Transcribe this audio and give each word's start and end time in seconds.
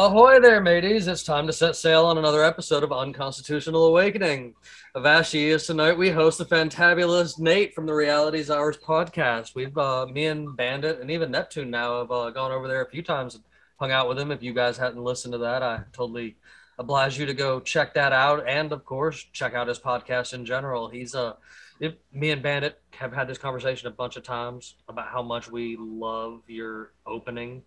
Ahoy 0.00 0.38
there, 0.38 0.60
mateys. 0.60 1.08
It's 1.08 1.24
time 1.24 1.48
to 1.48 1.52
set 1.52 1.74
sail 1.74 2.06
on 2.06 2.18
another 2.18 2.44
episode 2.44 2.84
of 2.84 2.92
Unconstitutional 2.92 3.86
Awakening. 3.86 4.54
Avashi 4.94 5.48
is 5.48 5.66
tonight. 5.66 5.98
We 5.98 6.08
host 6.08 6.38
the 6.38 6.44
fantabulous 6.44 7.40
Nate 7.40 7.74
from 7.74 7.84
the 7.84 7.92
Reality 7.92 8.40
Czars 8.44 8.76
podcast. 8.76 9.56
We've, 9.56 9.76
uh, 9.76 10.06
me 10.06 10.26
and 10.26 10.56
Bandit 10.56 11.00
and 11.00 11.10
even 11.10 11.32
Neptune 11.32 11.72
now 11.72 11.98
have 11.98 12.12
uh, 12.12 12.30
gone 12.30 12.52
over 12.52 12.68
there 12.68 12.82
a 12.82 12.88
few 12.88 13.02
times 13.02 13.34
and 13.34 13.42
hung 13.80 13.90
out 13.90 14.08
with 14.08 14.20
him. 14.20 14.30
If 14.30 14.40
you 14.40 14.54
guys 14.54 14.76
hadn't 14.76 15.02
listened 15.02 15.32
to 15.32 15.38
that, 15.38 15.64
I 15.64 15.80
totally 15.92 16.36
oblige 16.78 17.18
you 17.18 17.26
to 17.26 17.34
go 17.34 17.58
check 17.58 17.92
that 17.94 18.12
out. 18.12 18.48
And 18.48 18.70
of 18.70 18.84
course, 18.84 19.26
check 19.32 19.54
out 19.54 19.66
his 19.66 19.80
podcast 19.80 20.32
in 20.32 20.46
general. 20.46 20.88
He's, 20.88 21.16
uh, 21.16 21.32
it, 21.80 22.00
me 22.12 22.30
and 22.30 22.40
Bandit 22.40 22.80
have 22.92 23.12
had 23.12 23.26
this 23.26 23.38
conversation 23.38 23.88
a 23.88 23.90
bunch 23.90 24.16
of 24.16 24.22
times 24.22 24.76
about 24.88 25.08
how 25.08 25.22
much 25.22 25.50
we 25.50 25.76
love 25.76 26.42
your 26.46 26.92
opening 27.04 27.64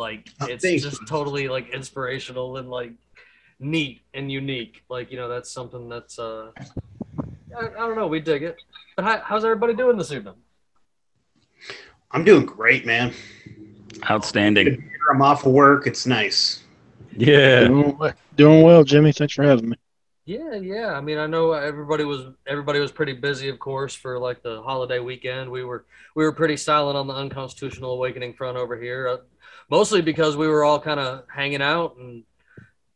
like 0.00 0.30
Oh, 0.40 0.46
it's 0.46 0.64
thank 0.64 0.82
just 0.82 1.00
you. 1.02 1.06
totally 1.06 1.46
like 1.46 1.68
inspirational 1.68 2.56
and 2.56 2.68
like 2.70 2.92
neat 3.60 4.00
and 4.14 4.32
unique. 4.32 4.82
Like 4.88 5.12
you 5.12 5.18
know, 5.18 5.28
that's 5.28 5.50
something 5.50 5.88
that's 5.88 6.18
uh, 6.18 6.50
I, 7.56 7.66
I 7.66 7.68
don't 7.86 7.96
know, 7.96 8.08
we 8.08 8.18
dig 8.18 8.42
it. 8.42 8.56
But 8.96 9.04
how, 9.04 9.18
how's 9.24 9.44
everybody 9.44 9.74
doing 9.74 9.96
this 9.98 10.10
evening? 10.10 10.34
I'm 12.10 12.24
doing 12.24 12.44
great, 12.46 12.86
man. 12.86 13.12
Outstanding. 14.10 14.90
I'm 15.12 15.22
off 15.22 15.44
of 15.46 15.52
work. 15.52 15.86
It's 15.86 16.06
nice. 16.06 16.62
Yeah. 17.16 17.68
Doing 17.68 17.98
doing 18.36 18.62
well, 18.62 18.82
Jimmy. 18.82 19.12
Thanks 19.12 19.34
for 19.34 19.42
having 19.44 19.68
me. 19.70 19.76
Yeah, 20.26 20.54
yeah. 20.56 20.92
I 20.92 21.00
mean, 21.00 21.18
I 21.18 21.26
know 21.26 21.52
everybody 21.52 22.04
was 22.04 22.26
everybody 22.46 22.78
was 22.78 22.92
pretty 22.92 23.14
busy, 23.14 23.48
of 23.48 23.58
course, 23.58 23.94
for 23.94 24.18
like 24.18 24.42
the 24.42 24.62
holiday 24.62 24.98
weekend. 24.98 25.50
We 25.50 25.64
were 25.64 25.86
we 26.14 26.24
were 26.24 26.32
pretty 26.32 26.56
silent 26.56 26.96
on 26.96 27.06
the 27.06 27.14
unconstitutional 27.14 27.92
awakening 27.92 28.34
front 28.34 28.56
over 28.56 28.80
here, 28.80 29.08
uh, 29.08 29.16
mostly 29.70 30.02
because 30.02 30.36
we 30.36 30.46
were 30.46 30.62
all 30.62 30.78
kind 30.80 31.00
of 31.00 31.24
hanging 31.34 31.62
out 31.62 31.96
and 31.98 32.24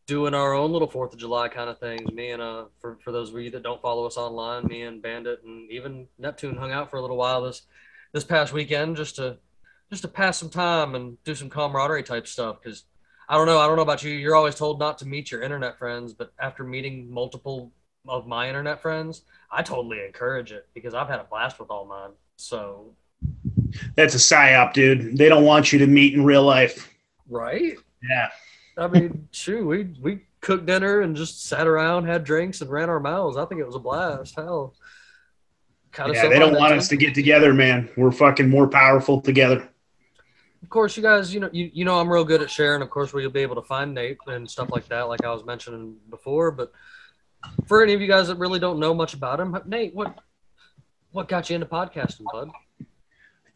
doing 0.07 0.35
our 0.35 0.55
own 0.55 0.73
little 0.73 0.91
Fourth 0.91 1.15
of 1.15 1.19
July 1.19 1.49
kind 1.49 1.71
of 1.71 1.79
things. 1.81 2.11
Me 2.12 2.31
and 2.31 2.43
uh, 2.43 2.67
for 2.81 2.99
for 3.03 3.12
those 3.12 3.33
of 3.35 3.41
you 3.41 3.51
that 3.51 3.62
don't 3.62 3.83
follow 3.83 4.06
us 4.06 4.17
online, 4.17 4.67
me 4.67 4.83
and 4.83 5.03
Bandit 5.03 5.43
and 5.45 5.71
even 5.71 6.06
Neptune 6.19 6.56
hung 6.56 6.73
out 6.73 6.91
for 6.91 6.99
a 6.99 7.03
little 7.03 7.17
while 7.17 7.43
this 7.43 7.62
this 8.12 8.25
past 8.25 8.53
weekend 8.53 8.97
just 8.97 9.17
to 9.17 9.39
just 9.91 10.03
to 10.03 10.09
pass 10.09 10.39
some 10.39 10.51
time 10.51 10.95
and 10.95 11.23
do 11.25 11.35
some 11.35 11.51
camaraderie 11.51 12.03
type 12.03 12.27
stuff 12.27 12.59
because 12.62 12.85
I 13.29 13.37
don't 13.37 13.47
know. 13.47 13.59
I 13.59 13.67
don't 13.67 13.77
know 13.77 13.83
about 13.83 14.03
you. 14.03 14.11
You're 14.11 14.37
always 14.37 14.55
told 14.55 14.79
not 14.79 14.99
to 14.99 15.07
meet 15.07 15.31
your 15.31 15.43
internet 15.43 15.79
friends, 15.79 16.12
but 16.12 16.33
after 16.39 16.65
meeting 16.65 17.11
multiple 17.11 17.73
of 18.07 18.27
my 18.27 18.49
internet 18.49 18.83
friends, 18.83 19.23
I 19.51 19.62
totally 19.62 20.05
encourage 20.05 20.53
it 20.53 20.67
because 20.75 20.95
I've 20.95 21.09
had 21.09 21.21
a 21.21 21.25
blast 21.25 21.59
with 21.59 21.71
all 21.71 21.87
mine. 21.87 22.11
So, 22.37 22.93
That's 23.97 24.15
a 24.15 24.19
psyop, 24.19 24.73
dude. 24.75 25.17
They 25.17 25.29
don't 25.29 25.45
want 25.45 25.73
you 25.73 25.79
to 25.79 25.87
meet 25.87 26.15
in 26.15 26.25
real 26.25 26.43
life. 26.43 26.93
right? 27.29 27.77
Yeah. 28.09 28.29
I 28.77 28.89
mean, 28.89 29.29
shoot, 29.31 29.65
we 29.65 29.85
we 30.01 30.21
cooked 30.41 30.67
dinner 30.67 31.01
and 31.01 31.17
just 31.17 31.45
sat 31.47 31.67
around, 31.67 32.06
had 32.06 32.25
drinks, 32.25 32.61
and 32.61 32.71
ran 32.71 32.91
our 32.91 33.01
mouths. 33.01 33.37
I 33.37 33.45
think 33.47 33.61
it 33.61 33.67
was 33.67 33.77
a 33.77 33.81
blast. 33.81 34.35
Hell, 34.35 34.75
kind 35.93 36.11
of. 36.11 36.17
Yeah, 36.17 36.29
they 36.29 36.39
don't 36.39 36.55
want 36.56 36.75
us 36.75 36.89
to 36.89 36.97
get 36.97 37.15
together, 37.15 37.55
man. 37.55 37.89
We're 37.97 38.11
fucking 38.12 38.51
more 38.51 38.69
powerful 38.69 39.21
together. 39.21 39.69
Of 40.65 40.71
course, 40.71 40.97
you 40.97 41.03
guys, 41.03 41.35
you 41.35 41.41
know, 41.41 41.51
you, 41.53 41.71
you 41.75 41.85
know, 41.85 42.01
I'm 42.01 42.09
real 42.09 42.25
good 42.25 42.41
at 42.41 42.51
sharing. 42.51 42.81
Of 42.81 42.89
course, 42.89 43.13
where 43.13 43.21
you'll 43.21 43.31
be 43.31 43.43
able 43.43 43.57
to 43.57 43.63
find 43.63 43.93
Nate 43.93 44.17
and 44.27 44.51
stuff 44.51 44.71
like 44.71 44.89
that, 44.89 45.03
like 45.03 45.23
I 45.23 45.31
was 45.31 45.45
mentioning 45.45 45.97
before. 46.09 46.51
But 46.51 46.73
for 47.67 47.83
any 47.83 47.93
of 47.93 48.01
you 48.01 48.09
guys 48.09 48.29
that 48.29 48.39
really 48.39 48.59
don't 48.59 48.79
know 48.79 48.95
much 48.95 49.13
about 49.13 49.41
him, 49.41 49.55
Nate, 49.67 49.95
what 49.95 50.19
what 51.13 51.29
got 51.29 51.51
you 51.51 51.57
into 51.57 51.67
podcasting, 51.67 52.25
bud? 52.33 52.51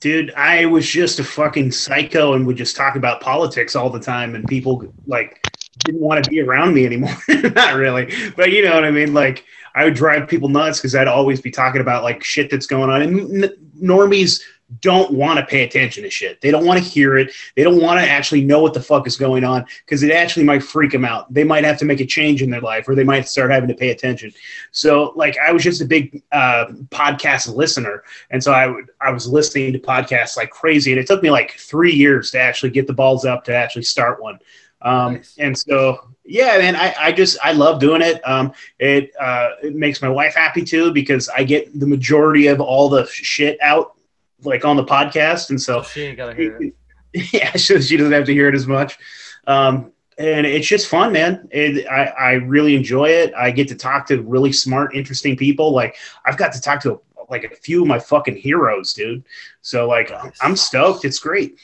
Dude, 0.00 0.34
I 0.34 0.66
was 0.66 0.86
just 0.86 1.18
a 1.18 1.24
fucking 1.24 1.72
psycho 1.72 2.34
and 2.34 2.46
would 2.46 2.58
just 2.58 2.76
talk 2.76 2.94
about 2.94 3.22
politics 3.22 3.74
all 3.74 3.88
the 3.88 4.00
time, 4.00 4.34
and 4.34 4.46
people 4.46 4.92
like 5.06 5.40
didn't 5.86 6.02
want 6.02 6.22
to 6.22 6.30
be 6.30 6.42
around 6.42 6.74
me 6.74 6.84
anymore. 6.84 7.16
Not 7.28 7.74
really, 7.74 8.12
but 8.36 8.52
you 8.52 8.62
know 8.62 8.74
what 8.74 8.84
I 8.84 8.90
mean. 8.90 9.14
Like 9.14 9.46
I 9.74 9.84
would 9.84 9.94
drive 9.94 10.28
people 10.28 10.50
nuts 10.50 10.78
because 10.78 10.94
I'd 10.94 11.08
always 11.08 11.40
be 11.40 11.50
talking 11.50 11.80
about 11.80 12.02
like 12.02 12.22
shit 12.22 12.50
that's 12.50 12.66
going 12.66 12.90
on, 12.90 13.00
and 13.00 13.50
normies 13.80 14.42
don't 14.80 15.12
want 15.12 15.38
to 15.38 15.46
pay 15.46 15.62
attention 15.62 16.02
to 16.02 16.10
shit. 16.10 16.40
They 16.40 16.50
don't 16.50 16.66
want 16.66 16.82
to 16.82 16.84
hear 16.84 17.16
it. 17.16 17.32
They 17.56 17.64
don't 17.64 17.80
want 17.80 18.00
to 18.00 18.08
actually 18.08 18.44
know 18.44 18.60
what 18.60 18.74
the 18.74 18.82
fuck 18.82 19.06
is 19.06 19.16
going 19.16 19.42
on 19.44 19.64
because 19.84 20.02
it 20.02 20.10
actually 20.10 20.44
might 20.44 20.62
freak 20.62 20.92
them 20.92 21.04
out. 21.04 21.32
They 21.32 21.44
might 21.44 21.64
have 21.64 21.78
to 21.78 21.84
make 21.84 22.00
a 22.00 22.06
change 22.06 22.42
in 22.42 22.50
their 22.50 22.60
life, 22.60 22.88
or 22.88 22.94
they 22.94 23.04
might 23.04 23.28
start 23.28 23.50
having 23.50 23.68
to 23.68 23.74
pay 23.74 23.90
attention. 23.90 24.32
So, 24.70 25.12
like, 25.16 25.36
I 25.38 25.52
was 25.52 25.62
just 25.62 25.80
a 25.80 25.86
big 25.86 26.22
uh, 26.32 26.66
podcast 26.90 27.54
listener, 27.54 28.04
and 28.30 28.42
so 28.42 28.52
I 28.52 28.66
would 28.66 28.90
I 29.00 29.10
was 29.10 29.26
listening 29.26 29.72
to 29.72 29.78
podcasts 29.78 30.36
like 30.36 30.50
crazy, 30.50 30.92
and 30.92 31.00
it 31.00 31.06
took 31.06 31.22
me 31.22 31.30
like 31.30 31.52
three 31.52 31.92
years 31.92 32.30
to 32.32 32.40
actually 32.40 32.70
get 32.70 32.86
the 32.86 32.92
balls 32.92 33.24
up 33.24 33.44
to 33.44 33.54
actually 33.54 33.84
start 33.84 34.22
one. 34.22 34.38
Um, 34.82 35.14
Nice. 35.14 35.34
And 35.38 35.58
so, 35.58 36.08
yeah, 36.24 36.56
man, 36.58 36.76
I, 36.76 36.94
I 36.98 37.12
just 37.12 37.38
I 37.42 37.52
love 37.52 37.80
doing 37.80 38.02
it. 38.02 38.20
Um, 38.28 38.52
it 38.78 39.10
uh, 39.18 39.50
it 39.62 39.74
makes 39.74 40.02
my 40.02 40.08
wife 40.08 40.34
happy 40.34 40.62
too 40.62 40.92
because 40.92 41.28
I 41.28 41.42
get 41.42 41.78
the 41.78 41.86
majority 41.86 42.46
of 42.48 42.60
all 42.60 42.88
the 42.88 43.06
shit 43.06 43.58
out 43.60 43.97
like 44.42 44.64
on 44.64 44.76
the 44.76 44.84
podcast, 44.84 45.50
and 45.50 45.60
so 45.60 45.82
she 45.82 46.02
ain't 46.02 46.16
gotta 46.16 46.34
hear 46.34 46.56
it. 46.60 46.74
yeah, 47.32 47.52
so 47.56 47.80
she 47.80 47.96
doesn't 47.96 48.12
have 48.12 48.26
to 48.26 48.32
hear 48.32 48.48
it 48.48 48.54
as 48.54 48.66
much. 48.66 48.98
Um, 49.46 49.92
and 50.18 50.46
it's 50.46 50.66
just 50.66 50.88
fun, 50.88 51.12
man. 51.12 51.48
It, 51.52 51.86
I, 51.86 52.06
I 52.06 52.32
really 52.32 52.74
enjoy 52.74 53.08
it. 53.08 53.32
I 53.34 53.50
get 53.50 53.68
to 53.68 53.76
talk 53.76 54.06
to 54.08 54.20
really 54.22 54.52
smart, 54.52 54.94
interesting 54.94 55.36
people. 55.36 55.72
Like 55.72 55.96
I've 56.26 56.36
got 56.36 56.52
to 56.52 56.60
talk 56.60 56.82
to 56.82 57.00
like 57.30 57.44
a 57.44 57.54
few 57.54 57.82
of 57.82 57.88
my 57.88 57.98
fucking 57.98 58.36
heroes, 58.36 58.92
dude. 58.92 59.24
So 59.62 59.86
like 59.86 60.12
I'm 60.40 60.56
stoked. 60.56 61.04
It's 61.04 61.18
great. 61.18 61.58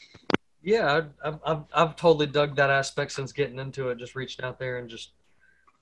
Yeah, 0.62 1.02
I've, 1.22 1.38
I've 1.44 1.64
I've 1.74 1.96
totally 1.96 2.26
dug 2.26 2.56
that 2.56 2.70
aspect 2.70 3.12
since 3.12 3.32
getting 3.32 3.58
into 3.58 3.88
it. 3.88 3.98
Just 3.98 4.14
reaching 4.14 4.44
out 4.44 4.58
there 4.58 4.78
and 4.78 4.88
just 4.88 5.10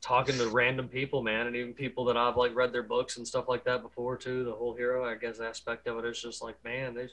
talking 0.03 0.37
to 0.37 0.49
random 0.49 0.89
people, 0.89 1.23
man, 1.23 1.47
and 1.47 1.57
even 1.57 1.73
people 1.73 2.05
that 2.07 2.17
I've 2.17 2.37
like 2.37 2.55
read 2.55 2.73
their 2.73 2.83
books 2.83 3.17
and 3.17 3.27
stuff 3.27 3.49
like 3.49 3.65
that 3.65 3.83
before 3.83 4.17
too. 4.17 4.45
The 4.45 4.53
whole 4.53 4.75
hero, 4.75 5.09
I 5.09 5.15
guess, 5.15 5.41
aspect 5.41 5.87
of 5.87 5.99
it 5.99 6.05
is 6.05 6.21
just 6.21 6.43
like, 6.43 6.63
man, 6.65 6.93
there's 6.93 7.13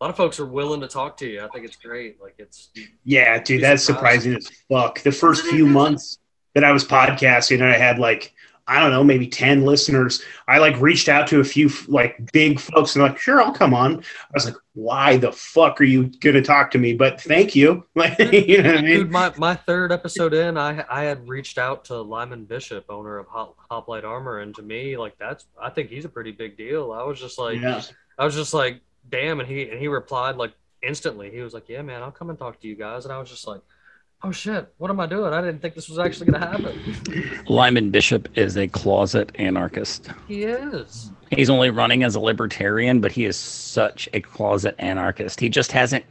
a 0.00 0.04
lot 0.04 0.10
of 0.10 0.16
folks 0.16 0.40
are 0.40 0.46
willing 0.46 0.80
to 0.80 0.88
talk 0.88 1.18
to 1.18 1.28
you. 1.28 1.44
I 1.44 1.48
think 1.48 1.66
it's 1.66 1.76
great. 1.76 2.20
Like 2.20 2.36
it's 2.38 2.70
Yeah, 3.04 3.38
dude, 3.40 3.62
that's 3.62 3.84
surprising 3.84 4.34
as 4.34 4.50
fuck. 4.68 5.00
The 5.02 5.12
first 5.12 5.44
few 5.46 5.66
months 5.66 6.18
that 6.54 6.64
I 6.64 6.72
was 6.72 6.84
podcasting, 6.84 7.56
and 7.56 7.64
I 7.64 7.76
had 7.76 7.98
like 7.98 8.34
I 8.70 8.78
don't 8.78 8.92
know, 8.92 9.02
maybe 9.02 9.26
ten 9.26 9.64
listeners. 9.64 10.22
I 10.46 10.58
like 10.58 10.80
reached 10.80 11.08
out 11.08 11.26
to 11.28 11.40
a 11.40 11.44
few 11.44 11.68
like 11.88 12.32
big 12.32 12.60
folks, 12.60 12.94
and 12.94 13.02
like, 13.02 13.18
"Sure, 13.18 13.42
I'll 13.42 13.52
come 13.52 13.74
on." 13.74 13.96
I 13.98 14.32
was 14.32 14.44
like, 14.44 14.54
"Why 14.74 15.16
the 15.16 15.32
fuck 15.32 15.80
are 15.80 15.84
you 15.84 16.04
gonna 16.20 16.40
talk 16.40 16.70
to 16.70 16.78
me?" 16.78 16.94
But 16.94 17.20
thank 17.20 17.56
you. 17.56 17.84
Like, 17.96 18.16
you 18.18 18.62
know 18.62 18.70
what 18.70 18.78
I 18.78 18.82
mean? 18.82 18.96
dude. 18.98 19.10
My 19.10 19.32
my 19.36 19.56
third 19.56 19.90
episode 19.90 20.34
in, 20.34 20.56
I 20.56 20.84
I 20.88 21.02
had 21.02 21.28
reached 21.28 21.58
out 21.58 21.84
to 21.86 22.00
Lyman 22.00 22.44
Bishop, 22.44 22.84
owner 22.88 23.18
of 23.18 23.26
Hop, 23.26 23.56
Hoplite 23.68 24.04
Armor, 24.04 24.38
and 24.38 24.54
to 24.54 24.62
me, 24.62 24.96
like 24.96 25.18
that's 25.18 25.46
I 25.60 25.70
think 25.70 25.90
he's 25.90 26.04
a 26.04 26.08
pretty 26.08 26.30
big 26.30 26.56
deal. 26.56 26.92
I 26.92 27.02
was 27.02 27.18
just 27.18 27.38
like, 27.38 27.60
yeah. 27.60 27.82
I 28.16 28.24
was 28.24 28.36
just 28.36 28.54
like, 28.54 28.80
damn, 29.10 29.40
and 29.40 29.48
he 29.48 29.68
and 29.68 29.80
he 29.80 29.88
replied 29.88 30.36
like 30.36 30.52
instantly. 30.80 31.30
He 31.30 31.40
was 31.40 31.54
like, 31.54 31.68
yeah, 31.68 31.82
man, 31.82 32.02
I'll 32.02 32.12
come 32.12 32.30
and 32.30 32.38
talk 32.38 32.60
to 32.60 32.68
you 32.68 32.76
guys, 32.76 33.04
and 33.04 33.12
I 33.12 33.18
was 33.18 33.28
just 33.28 33.48
like, 33.48 33.62
oh 34.22 34.32
shit, 34.32 34.72
what 34.78 34.90
am 34.90 35.00
I 35.00 35.06
doing? 35.06 35.32
I 35.32 35.40
didn't 35.40 35.60
think 35.60 35.74
this 35.74 35.88
was 35.88 35.98
actually 35.98 36.30
gonna 36.30 36.46
happen. 36.46 37.42
Lyman 37.48 37.90
Bishop 37.90 38.28
is 38.36 38.56
a 38.56 38.68
closet 38.68 39.32
anarchist. 39.36 40.08
He 40.28 40.44
is. 40.44 41.10
He's 41.30 41.50
only 41.50 41.70
running 41.70 42.02
as 42.02 42.14
a 42.14 42.20
libertarian, 42.20 43.00
but 43.00 43.12
he 43.12 43.24
is 43.24 43.36
such 43.36 44.08
a 44.12 44.20
closet 44.20 44.74
anarchist. 44.78 45.40
He 45.40 45.48
just 45.48 45.72
hasn't 45.72 46.04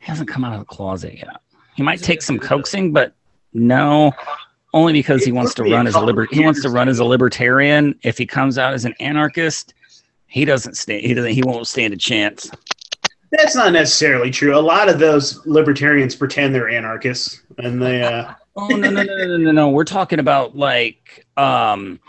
he 0.00 0.06
hasn't 0.06 0.28
come 0.28 0.44
out 0.44 0.54
of 0.54 0.60
the 0.60 0.66
closet 0.66 1.14
yet. 1.14 1.40
He 1.76 1.82
might 1.82 2.02
take 2.02 2.22
some 2.22 2.38
coaxing, 2.38 2.92
but 2.92 3.14
no, 3.52 4.12
only 4.74 4.92
because 4.92 5.24
he 5.24 5.32
wants 5.32 5.54
to 5.54 5.62
run 5.62 5.86
as 5.86 5.94
a 5.94 6.00
liber- 6.00 6.26
he 6.26 6.44
wants 6.44 6.60
to 6.62 6.70
run 6.70 6.88
as 6.88 6.98
a 6.98 7.04
libertarian. 7.04 7.98
If 8.02 8.18
he 8.18 8.26
comes 8.26 8.58
out 8.58 8.74
as 8.74 8.84
an 8.84 8.94
anarchist, 9.00 9.74
he 10.26 10.44
doesn't 10.44 10.76
stand 10.76 11.02
he 11.02 11.14
doesn't 11.14 11.32
he 11.32 11.42
won't 11.42 11.66
stand 11.66 11.94
a 11.94 11.96
chance. 11.96 12.50
That's 13.30 13.54
not 13.54 13.72
necessarily 13.72 14.30
true. 14.30 14.56
A 14.56 14.60
lot 14.60 14.88
of 14.88 14.98
those 14.98 15.44
libertarians 15.46 16.16
pretend 16.16 16.54
they're 16.54 16.68
anarchists, 16.68 17.42
and 17.58 17.80
they. 17.82 18.02
Uh, 18.02 18.32
Oh 18.60 18.66
no 18.66 18.90
no 18.90 19.04
no 19.04 19.16
no 19.24 19.36
no 19.36 19.52
no! 19.52 19.68
We're 19.70 19.84
talking 19.84 20.18
about 20.18 20.56
like 20.56 21.24
um, 21.36 22.00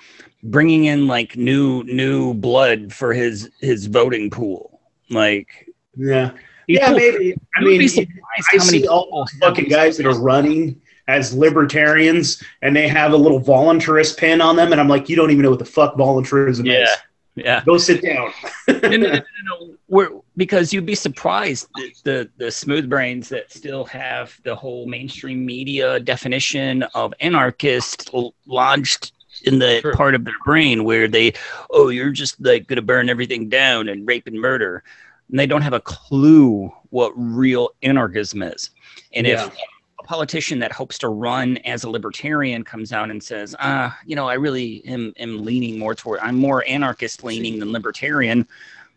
bringing 0.42 0.86
in 0.86 1.06
like 1.06 1.38
new 1.38 1.84
new 1.84 2.34
blood 2.34 2.92
for 2.92 3.14
his 3.14 3.52
his 3.62 3.86
voting 3.86 4.32
pool. 4.32 4.82
Like 5.12 5.68
Yeah. 5.96 6.32
Yeah, 6.68 6.92
maybe. 6.92 7.36
I 7.56 7.62
mean, 7.64 7.82
I 7.82 8.42
how 8.48 8.66
many 8.66 8.82
see 8.82 8.88
all 8.88 9.10
those 9.12 9.32
fucking 9.40 9.70
guys 9.70 9.96
that 9.98 10.08
are 10.08 10.20
running 10.20 10.82
as 11.08 11.36
libertarians 11.36 12.42
and 12.64 12.76
they 12.76 12.88
have 12.88 13.14
a 13.14 13.18
little 13.18 13.40
voluntarist 13.40 14.18
pin 14.18 14.42
on 14.42 14.56
them, 14.56 14.72
and 14.72 14.82
I'm 14.82 14.88
like, 14.88 15.08
you 15.08 15.16
don't 15.16 15.30
even 15.30 15.44
know 15.44 15.52
what 15.52 15.60
the 15.60 15.66
fuck 15.66 15.98
voluntarism 15.98 16.66
Yeah. 16.66 16.82
is. 16.84 16.90
Yeah. 17.36 17.64
Go 17.64 17.78
sit 17.78 18.02
down. 18.02 18.32
no, 18.68 18.80
no, 18.80 18.98
no, 18.98 19.12
no. 19.46 19.76
We're, 19.90 20.10
because 20.38 20.72
you'd 20.72 20.86
be 20.86 20.96
surprised 20.96 21.68
the, 21.76 21.92
the 22.04 22.30
the 22.38 22.52
smooth 22.52 22.88
brains 22.88 23.28
that 23.30 23.52
still 23.52 23.84
have 23.86 24.40
the 24.44 24.56
whole 24.56 24.86
mainstream 24.88 25.44
media 25.46 26.00
definition 26.00 26.84
of 26.94 27.14
anarchist 27.20 28.12
lodged 28.46 29.12
in 29.46 29.58
the 29.58 29.82
True. 29.82 29.94
part 29.94 30.14
of 30.16 30.26
their 30.26 30.36
brain 30.46 30.84
where 30.84 31.08
they 31.08 31.34
oh 31.72 31.90
you're 31.90 32.12
just 32.12 32.40
like 32.40 32.68
gonna 32.68 32.82
burn 32.84 33.10
everything 33.10 33.50
down 33.50 33.90
and 33.90 34.08
rape 34.08 34.28
and 34.28 34.40
murder 34.40 34.84
and 35.30 35.40
they 35.40 35.48
don't 35.48 35.62
have 35.62 35.74
a 35.74 35.80
clue 35.80 36.72
what 36.90 37.12
real 37.16 37.70
anarchism 37.82 38.44
is 38.44 38.70
and 39.14 39.26
Yeah. 39.26 39.46
if 39.48 39.54
a 40.00 40.04
politician 40.04 40.60
that 40.60 40.72
hopes 40.72 40.98
to 41.00 41.08
run 41.10 41.58
as 41.58 41.84
a 41.84 41.90
libertarian 41.90 42.64
comes 42.64 42.92
out 42.92 43.10
and 43.10 43.22
says 43.24 43.56
ah 43.60 43.98
you 44.06 44.16
know 44.16 44.28
i 44.28 44.34
really 44.34 44.84
am, 44.86 45.14
am 45.18 45.44
leaning 45.44 45.80
more 45.80 45.96
toward 45.96 46.20
i'm 46.20 46.36
more 46.36 46.64
anarchist 46.68 47.24
leaning 47.24 47.60
than 47.60 47.72
libertarian 47.72 48.48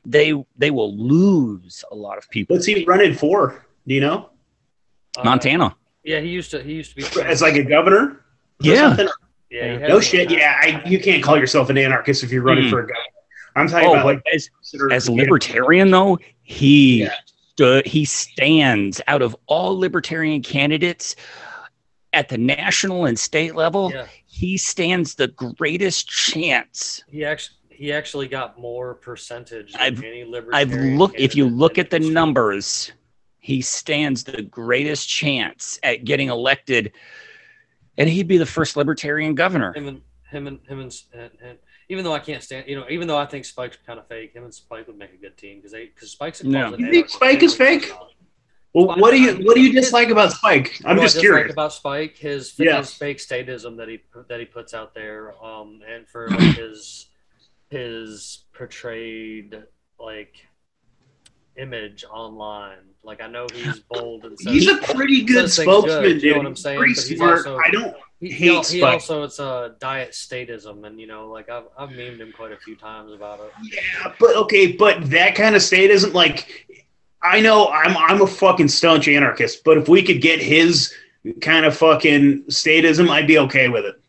they 0.05 0.35
they 0.57 0.71
will 0.71 0.97
lose 0.97 1.85
a 1.91 1.95
lot 1.95 2.19
of 2.19 2.29
people 2.31 2.57
What's 2.57 2.67
he 2.67 2.85
running 2.85 3.15
for? 3.15 3.65
Do 3.87 3.95
you 3.95 4.01
know? 4.01 4.31
Uh, 5.17 5.25
montana 5.25 5.77
Yeah, 6.05 6.21
he 6.21 6.29
used 6.29 6.51
to. 6.53 6.63
He 6.63 6.75
used 6.75 6.97
to 6.97 7.15
be. 7.15 7.23
As 7.23 7.43
like 7.43 7.55
a 7.57 7.63
governor? 7.63 8.03
or 8.11 8.19
Yeah. 8.61 8.97
Yeah, 9.51 9.73
he 9.75 9.79
No 9.87 9.97
has- 9.97 10.07
shit. 10.07 10.31
Yeah, 10.31 10.59
I, 10.63 10.83
you 10.87 10.99
can't 10.99 11.23
call 11.23 11.37
yourself 11.39 11.69
an 11.71 11.77
anarchist 11.79 12.25
if 12.25 12.33
you're 12.33 12.43
running 12.43 12.65
Hmm. 12.65 12.71
for 12.71 12.79
a 12.81 12.83
governor. 12.87 12.97
I'm 13.55 13.69
talking 13.69 13.89
oh 13.89 13.93
about 13.93 14.07
like 14.07 14.23
as, 14.33 14.49
as 14.91 15.09
libertarian 15.11 15.91
though 15.91 16.19
he 16.43 17.03
Yeah. 17.03 17.13
stood 17.53 17.87
he 17.87 18.05
stands 18.07 19.01
out 19.09 19.21
of 19.23 19.37
all 19.47 19.79
libertarian 19.79 20.41
candidates 20.43 21.15
at 22.15 22.29
the 22.31 22.39
national 22.39 23.05
and 23.05 23.19
state 23.19 23.55
level 23.55 23.91
Yeah, 23.93 24.07
he 24.27 24.57
stands 24.57 25.17
the 25.17 25.29
greatest 25.29 26.09
chance 26.09 27.05
he 27.11 27.25
actually 27.27 27.57
he 27.83 27.93
actually 27.93 28.29
got 28.29 28.57
more 28.61 28.95
percentage 28.95 29.73
than 29.73 29.81
I've- 29.81 30.07
any 30.07 30.23
I've 30.23 30.29
libertarian. 30.29 30.99
looked. 30.99 31.19
If 31.19 31.35
you 31.35 31.49
look 31.49 31.79
at 31.79 31.91
the 31.91 31.97
history. 31.99 32.15
numbers, 32.15 32.93
he 33.41 33.61
stands 33.61 34.23
the 34.23 34.41
greatest 34.43 35.09
chance 35.09 35.81
at 35.83 36.05
getting 36.05 36.29
elected, 36.29 36.93
and 37.99 38.09
he'd 38.09 38.29
be 38.29 38.39
the 38.39 38.47
first 38.47 38.77
libertarian 38.77 39.35
governor. 39.35 39.73
him 39.75 39.89
and 39.89 40.01
him 40.31 40.47
and 40.47 40.61
him 40.69 40.79
and, 40.79 40.95
and, 41.13 41.31
and 41.43 41.59
even 41.89 42.05
though 42.05 42.13
I 42.15 42.21
can't 42.21 42.41
stand, 42.41 42.69
you 42.69 42.77
know, 42.77 42.87
even 42.89 43.09
though 43.09 43.19
I 43.19 43.27
think 43.27 43.45
Spike's 43.45 43.79
kind 43.85 43.99
of 43.99 44.07
fake, 44.07 44.33
him 44.33 44.45
and 44.45 44.55
Spike 44.55 44.87
would 44.87 44.97
make 44.97 45.13
a 45.13 45.17
good 45.17 45.37
team 45.37 45.57
because 45.57 45.73
they 45.73 45.87
because 45.87 46.13
Spike's 46.13 46.41
a 46.43 46.47
No. 46.47 46.67
You 46.71 46.77
think 46.77 46.83
anarchist. 46.89 47.15
Spike 47.17 47.43
is 47.43 47.55
fake? 47.57 47.91
Well, 48.75 48.97
what 48.97 49.11
do 49.11 49.21
you 49.21 49.45
what 49.45 49.57
do 49.57 49.61
you 49.61 49.73
dislike 49.73 50.09
about 50.11 50.31
Spike? 50.33 50.81
I'm 50.85 50.91
What 50.91 50.95
do 50.95 51.03
just 51.03 51.17
dislike 51.17 51.21
curious. 51.33 51.53
about 51.53 51.73
Spike. 51.73 52.17
His 52.17 52.55
Yeah. 52.59 52.79
his 52.79 52.95
fake 52.95 53.19
statism 53.19 53.77
that 53.79 53.89
he 53.89 53.99
that 54.29 54.39
he 54.39 54.47
puts 54.47 54.73
out 54.73 54.95
there, 54.95 55.35
um, 55.45 55.81
and 55.93 56.09
for 56.09 56.29
like 56.31 56.55
his 56.57 57.09
his 57.73 58.45
portrayed 58.53 59.61
like 59.99 60.35
image 61.57 62.05
online. 62.05 62.79
Like 63.03 63.21
I 63.23 63.27
know 63.27 63.47
he's 63.53 63.81
bold 63.91 64.25
and 64.25 64.39
says, 64.39 64.53
He's 64.53 64.69
a 64.69 64.77
pretty 64.77 65.25
good 65.25 65.51
things 65.51 65.57
good, 65.57 65.63
spokesman, 65.65 66.21
you 66.21 66.31
know 66.33 66.37
what 66.39 66.47
I'm 66.47 66.57
saying? 66.57 66.79
Pretty 66.79 66.95
But 66.95 67.05
he's 67.05 67.17
smart. 67.19 67.39
also- 67.39 67.59
I 67.67 67.71
don't. 67.71 67.97
he, 68.21 68.31
hate 68.31 68.67
he, 68.69 68.77
he 68.77 68.83
also 68.83 69.25
it's 69.25 69.39
a 69.41 69.75
diet 69.81 70.11
statism, 70.13 70.87
and 70.87 71.01
you 71.01 71.07
know, 71.07 71.29
like 71.29 71.49
I've 71.49 71.65
I've 71.77 71.89
memed 71.91 72.19
him 72.21 72.33
quite 72.33 72.53
a 72.53 72.57
few 72.59 72.77
times 72.77 73.13
about 73.13 73.41
it. 73.41 73.51
Yeah, 73.73 74.13
but 74.21 74.37
okay, 74.37 74.73
but 74.73 75.11
that 75.11 75.35
kind 75.35 75.57
of 75.57 75.63
state 75.63 75.91
isn't 75.91 76.15
like. 76.15 76.69
I 77.25 77.41
know 77.41 77.69
I'm 77.69 77.97
I'm 77.97 78.21
a 78.21 78.27
fucking 78.27 78.69
staunch 78.69 79.09
anarchist, 79.09 79.63
but 79.65 79.79
if 79.79 79.89
we 79.89 80.03
could 80.03 80.21
get 80.21 80.41
his 80.41 80.93
kind 81.41 81.65
of 81.65 81.77
fucking 81.77 82.45
statism, 82.45 83.09
I'd 83.09 83.29
be 83.29 83.39
okay 83.39 83.69
with 83.69 83.85
it. 83.85 84.02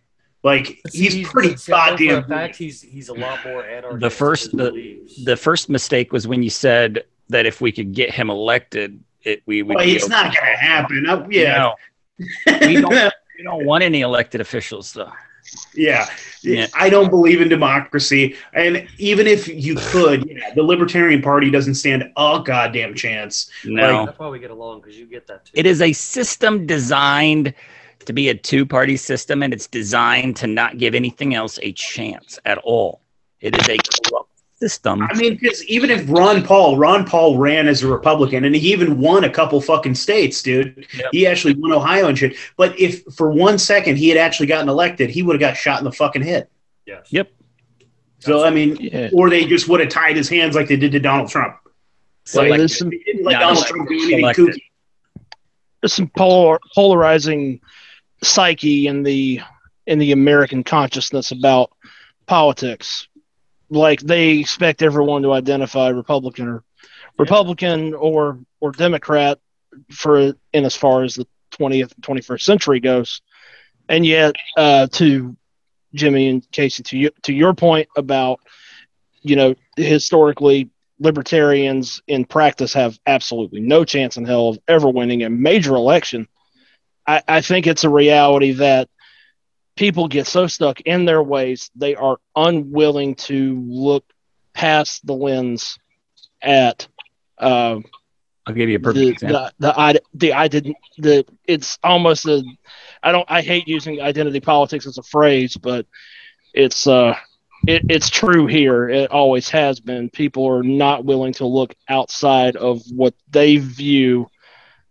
Like 0.44 0.82
he's, 0.92 1.28
pretty 1.30 1.56
see, 1.56 1.72
goddamn. 1.72 2.24
For 2.24 2.26
a 2.26 2.30
fact, 2.38 2.56
he's 2.58 2.82
he's 2.82 3.08
a 3.10 3.14
lot 3.14 3.40
more 3.46 3.64
anarchist. 3.64 4.02
The 4.02 4.10
first- 4.10 4.52
in 4.54 4.58
the- 4.58 5.00
The 5.24 5.38
first 5.38 5.70
mistake 5.70 6.12
was 6.12 6.28
when 6.28 6.44
you 6.44 6.50
said 6.50 7.06
that 7.30 7.46
if 7.46 7.62
we 7.62 7.72
could 7.72 7.94
get 7.94 8.12
him 8.12 8.30
elected, 8.30 9.00
it 9.24 9.42
we 9.46 9.64
would. 9.64 9.76
Well, 9.78 9.86
be 9.86 9.96
it's 9.96 10.04
okay. 10.04 10.12
not 10.14 10.36
gonna 10.36 10.58
happen. 10.58 11.06
I- 11.10 11.26
yeah, 11.30 11.58
No, 11.58 11.76
we 12.68 12.82
don't. 12.82 12.94
we 13.38 13.44
don't 13.44 13.66
want 13.66 13.84
any 13.86 14.02
elected 14.02 14.42
officials 14.42 14.92
though. 14.92 15.12
yeah. 15.74 16.08
Yeah. 16.42 16.68
I 16.74 16.90
don't 16.90 17.10
believe 17.10 17.40
in 17.42 17.48
democracy, 17.48 18.36
and 18.54 18.86
even 18.98 19.28
if 19.28 19.48
you 19.48 19.76
could, 19.76 20.26
yeah, 20.30 20.54
the 20.54 20.64
Libertarian 20.64 21.22
Party 21.22 21.50
doesn't 21.50 21.76
stand 21.76 22.04
a 22.18 22.42
goddamn 22.44 22.96
chance. 22.96 23.50
No, 23.64 24.06
that's 24.06 24.20
why 24.20 24.28
we 24.28 24.40
get 24.40 24.52
along 24.52 24.82
because 24.82 24.98
you 24.98 25.06
get 25.06 25.26
that 25.28 25.46
too. 25.46 25.52
it 25.56 25.66
is 25.66 25.82
a 25.82 25.94
system 25.94 26.66
designed 26.66 27.54
to 28.06 28.14
be 28.14 28.30
a 28.30 28.36
two-party 28.36 28.98
system, 28.98 29.44
and 29.44 29.54
it's 29.54 29.68
designed 29.68 30.36
to 30.38 30.48
not 30.48 30.78
give 30.78 30.96
anything 30.96 31.34
else 31.36 31.60
a 31.62 31.72
chance 31.74 32.40
at 32.46 32.58
all. 32.60 33.02
It 33.42 33.56
is 33.60 33.68
a 33.70 33.78
corrupt 33.78 34.30
system. 34.56 35.02
I 35.04 35.14
mean, 35.16 35.36
because 35.38 35.64
even 35.66 35.90
if 35.90 36.10
Ron 36.10 36.44
Paul, 36.44 36.78
Ron 36.78 37.06
Paul 37.06 37.38
ran 37.38 37.68
as 37.68 37.84
a 37.84 37.88
Republican, 37.88 38.46
and 38.46 38.56
he 38.56 38.72
even 38.72 39.00
won 39.00 39.24
a 39.26 39.30
couple 39.30 39.60
fucking 39.60 39.96
states, 39.96 40.42
dude. 40.42 40.88
Yep. 40.94 41.10
He 41.12 41.28
actually 41.28 41.56
won 41.56 41.74
Ohio 41.74 42.08
and 42.08 42.18
shit. 42.18 42.36
But 42.56 42.80
if 42.80 43.04
for 43.16 43.30
one 43.32 43.58
second 43.58 43.98
he 43.98 44.08
had 44.10 44.18
actually 44.18 44.48
gotten 44.48 44.70
elected, 44.70 45.10
he 45.10 45.22
would 45.22 45.34
have 45.34 45.42
got 45.42 45.58
shot 45.58 45.80
in 45.80 45.84
the 45.84 45.92
fucking 45.92 46.22
head. 46.22 46.48
Yes. 46.86 47.08
Yep. 47.10 47.32
So 48.20 48.46
I 48.46 48.52
mean, 48.52 48.78
Yeah. 48.80 49.10
or 49.12 49.30
they 49.30 49.44
just 49.46 49.68
would 49.68 49.82
have 49.82 49.90
tied 49.90 50.16
his 50.16 50.30
hands 50.30 50.56
like 50.56 50.70
they 50.70 50.78
did 50.78 50.94
to 50.94 51.00
Donald 51.00 51.30
Trump. 51.30 51.58
Well, 52.34 52.50
Like, 52.50 52.58
there's 52.60 52.78
some 52.78 52.90
They 52.90 53.00
didn't 53.00 53.26
let 53.26 53.34
Donald 53.34 53.58
elected, 53.58 53.76
Trump 53.76 53.90
do 53.90 53.96
anything 53.96 54.24
kooky. 54.48 54.62
there's 55.82 55.92
some 55.94 56.08
polar, 56.16 56.58
polarizing 56.74 57.60
psyche 58.24 58.88
in 58.88 59.04
the 59.04 59.42
in 59.86 60.00
the 60.00 60.12
American 60.12 60.64
consciousness 60.64 61.32
about 61.32 61.72
politics. 62.26 63.08
Like 63.70 64.00
they 64.02 64.40
expect 64.40 64.82
everyone 64.82 65.24
to 65.24 65.34
identify 65.34 65.90
Republican 65.90 66.48
or 66.48 66.64
Republican 67.18 67.94
or 67.94 68.40
or 68.60 68.72
Democrat 68.72 69.40
for 69.92 70.34
in 70.54 70.66
as 70.66 70.76
far 70.76 71.04
as 71.04 71.16
the 71.16 71.28
20th 71.52 71.94
and 71.96 72.04
21st 72.04 72.42
century 72.42 72.80
goes. 72.80 73.22
And 73.90 74.06
yet 74.06 74.36
uh 74.58 74.88
to 74.94 75.36
Jimmy 75.94 76.30
and 76.30 76.52
Casey 76.52 76.84
to 76.84 76.98
you, 76.98 77.12
to 77.24 77.34
your 77.34 77.54
point 77.54 77.88
about 77.98 78.40
you 79.22 79.36
know 79.36 79.56
historically 79.78 80.70
libertarians 81.00 82.02
in 82.08 82.26
practice 82.26 82.74
have 82.74 82.98
absolutely 83.06 83.60
no 83.60 83.84
chance 83.84 84.18
in 84.18 84.26
hell 84.26 84.50
of 84.50 84.60
ever 84.68 84.90
winning 84.90 85.24
a 85.24 85.30
major 85.30 85.76
election. 85.76 86.28
I, 87.06 87.22
I 87.28 87.42
think 87.42 87.68
it's 87.68 87.84
a 87.84 87.90
reality 87.90 88.54
that 88.54 88.90
people 89.76 90.08
get 90.08 90.28
so 90.28 90.48
stuck 90.48 90.82
in 90.82 91.06
their 91.06 91.22
ways 91.24 91.72
they 91.76 91.96
are 91.96 92.18
unwilling 92.36 93.16
to 93.16 93.60
look 93.68 94.06
past 94.54 95.06
the 95.06 95.14
lens 95.14 95.78
at 96.42 96.88
uh, 97.40 97.80
I'll 98.46 98.54
give 98.54 98.70
you 98.70 98.76
a 98.76 98.80
perfect 98.80 99.00
the, 99.00 99.10
example. 99.10 99.50
the 99.60 99.68
the 99.68 99.80
I 99.80 99.96
the 100.14 100.34
I 100.34 100.48
didn't 100.48 100.78
the 100.98 101.26
it's 101.46 101.80
almost 101.84 102.26
a 102.26 102.44
I 103.02 103.12
don't 103.12 103.30
I 103.30 103.42
hate 103.42 103.68
using 103.68 104.02
identity 104.02 104.40
politics 104.42 104.86
as 104.86 104.98
a 104.98 105.04
phrase, 105.04 105.56
but 105.56 105.86
it's 106.54 106.86
uh 106.86 107.16
it, 107.66 107.84
it's 107.88 108.10
true 108.10 108.46
here. 108.46 108.90
It 108.90 109.12
always 109.12 109.50
has 109.50 109.80
been. 109.80 110.10
People 110.10 110.46
are 110.48 110.64
not 110.64 111.06
willing 111.06 111.34
to 111.34 111.46
look 111.46 111.74
outside 111.88 112.58
of 112.58 112.82
what 112.94 113.14
they 113.30 113.58
view 113.58 114.30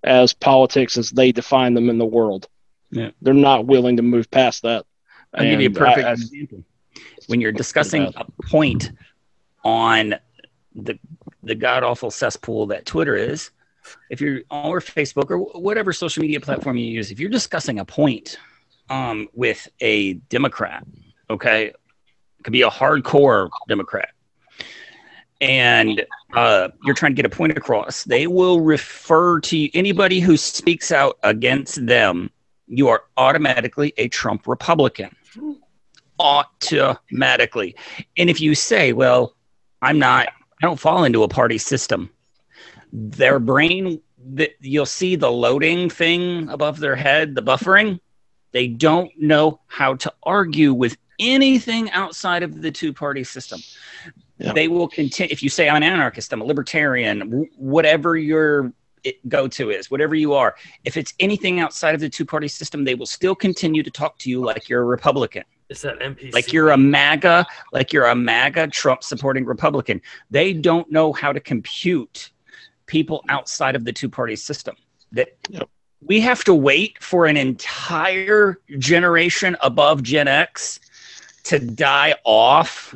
as 0.05 0.33
politics 0.33 0.97
as 0.97 1.11
they 1.11 1.33
define 1.33 1.75
them 1.75 1.89
in 1.89 1.99
the 1.99 2.07
world. 2.07 2.49
Yeah. 2.91 3.11
They're 3.21 3.35
not 3.35 3.67
willing 3.67 3.97
to 3.97 4.03
move 4.03 4.31
past 4.31 4.63
that. 4.63 4.85
I'll 5.35 5.45
give 5.45 5.61
you 5.61 5.69
a 5.69 5.73
perfect 5.73 6.07
I- 6.07 6.11
I- 6.11 6.13
example. 6.13 6.65
When 7.29 7.41
you're 7.41 7.53
discussing 7.53 8.13
a 8.17 8.25
point 8.51 8.91
on 9.65 10.17
the 10.75 10.99
the 11.45 11.55
god 11.55 11.83
awful 11.85 12.11
cesspool 12.11 12.67
that 12.67 12.85
Twitter 12.85 13.17
is, 13.17 13.51
if 14.11 14.21
you're 14.21 14.41
on 14.51 14.71
or 14.71 14.81
Facebook 14.81 15.31
or 15.31 15.39
whatever 15.39 15.93
social 15.93 16.21
media 16.21 16.41
platform 16.41 16.77
you 16.77 16.87
use, 16.87 17.11
if 17.11 17.19
you're 17.21 17.31
discussing 17.31 17.79
a 17.79 17.85
point 17.85 18.39
um, 18.91 19.29
with 19.33 19.69
a 19.81 20.15
Democrat, 20.15 20.85
okay, 21.31 21.67
it 21.67 21.77
could 22.43 22.53
be 22.53 22.63
a 22.63 22.71
hardcore 22.71 23.49
Democrat, 23.69 24.11
and 25.43 26.07
uh, 26.35 26.69
you're 26.85 26.95
trying 26.95 27.11
to 27.11 27.17
get 27.17 27.27
a 27.27 27.37
point 27.37 27.59
across, 27.59 28.05
they 28.05 28.29
will 28.29 28.61
refer 28.61 29.41
to 29.41 29.77
anybody 29.77 30.21
who 30.21 30.37
speaks 30.37 30.93
out 30.93 31.19
against 31.25 31.85
them. 31.85 32.31
You 32.69 32.89
are 32.89 33.03
automatically 33.17 33.93
a 33.99 34.09
Trump 34.09 34.47
Republican 34.47 35.15
automatically. 36.19 37.75
And 38.17 38.31
if 38.31 38.41
you 38.41 38.55
say, 38.55 38.93
well, 38.93 39.35
I'm 39.83 39.99
not, 39.99 40.29
I 40.29 40.67
don't 40.67 40.79
fall 40.79 41.03
into 41.03 41.25
a 41.25 41.29
party 41.29 41.59
system, 41.59 42.11
their 42.93 43.41
brain, 43.41 44.01
that 44.35 44.53
you'll 44.61 44.87
see 44.87 45.17
the 45.17 45.31
loading 45.31 45.91
thing 45.91 46.49
above 46.51 46.79
their 46.79 46.95
head, 46.95 47.35
the 47.35 47.43
buffering. 47.43 47.99
They 48.53 48.69
don't 48.69 49.11
know 49.19 49.61
how 49.67 49.97
to 49.97 50.13
argue 50.23 50.73
with 50.73 50.97
anything 51.19 51.91
outside 51.91 52.45
of 52.45 52.63
the 52.63 52.71
two 52.71 52.93
party 52.93 53.25
system. 53.25 53.61
Yeah. 54.43 54.53
They 54.53 54.69
will 54.69 54.89
continue. 54.89 55.31
If 55.33 55.43
you 55.43 55.49
say 55.49 55.69
I'm 55.69 55.77
an 55.77 55.83
anarchist, 55.85 56.33
I'm 56.33 56.41
a 56.41 56.45
libertarian, 56.45 57.19
w- 57.21 57.49
whatever 57.57 58.17
your 58.17 58.73
go 59.29 59.49
to 59.49 59.71
is, 59.71 59.91
whatever 59.91 60.15
you 60.15 60.33
are, 60.35 60.55
if 60.85 60.97
it's 60.97 61.13
anything 61.21 61.61
outside 61.61 61.95
of 61.95 62.01
the 62.01 62.09
two 62.09 62.25
party 62.25 62.49
system, 62.49 62.85
they 62.85 62.95
will 62.95 63.07
still 63.07 63.35
continue 63.35 63.83
to 63.83 63.91
talk 63.91 64.19
to 64.19 64.31
you 64.31 64.41
like 64.41 64.69
you're 64.69 64.83
a 64.83 64.85
Republican 64.85 65.45
It's 65.69 65.83
that 65.83 65.99
NPC. 66.01 66.33
like 66.33 66.53
you're 66.53 66.71
a 66.71 66.77
MAGA, 66.77 67.47
like 67.73 67.93
you're 67.93 68.07
a 68.07 68.15
MAGA 68.15 68.69
Trump 68.69 69.03
supporting 69.03 69.45
Republican. 69.45 70.01
They 70.31 70.53
don't 70.53 70.91
know 70.91 71.13
how 71.13 71.33
to 71.33 71.41
compute 71.41 72.31
people 72.87 73.25
outside 73.29 73.75
of 73.77 73.85
the 73.85 73.93
two 73.93 74.09
party 74.09 74.37
system. 74.37 74.77
That 75.13 75.37
Yep. 75.51 75.69
we 76.01 76.21
have 76.21 76.43
to 76.45 76.55
wait 76.55 77.03
for 77.03 77.27
an 77.27 77.37
entire 77.37 78.59
generation 78.79 79.57
above 79.61 80.03
Gen 80.03 80.27
X 80.29 80.79
to 81.45 81.59
die 81.59 82.15
off 82.25 82.95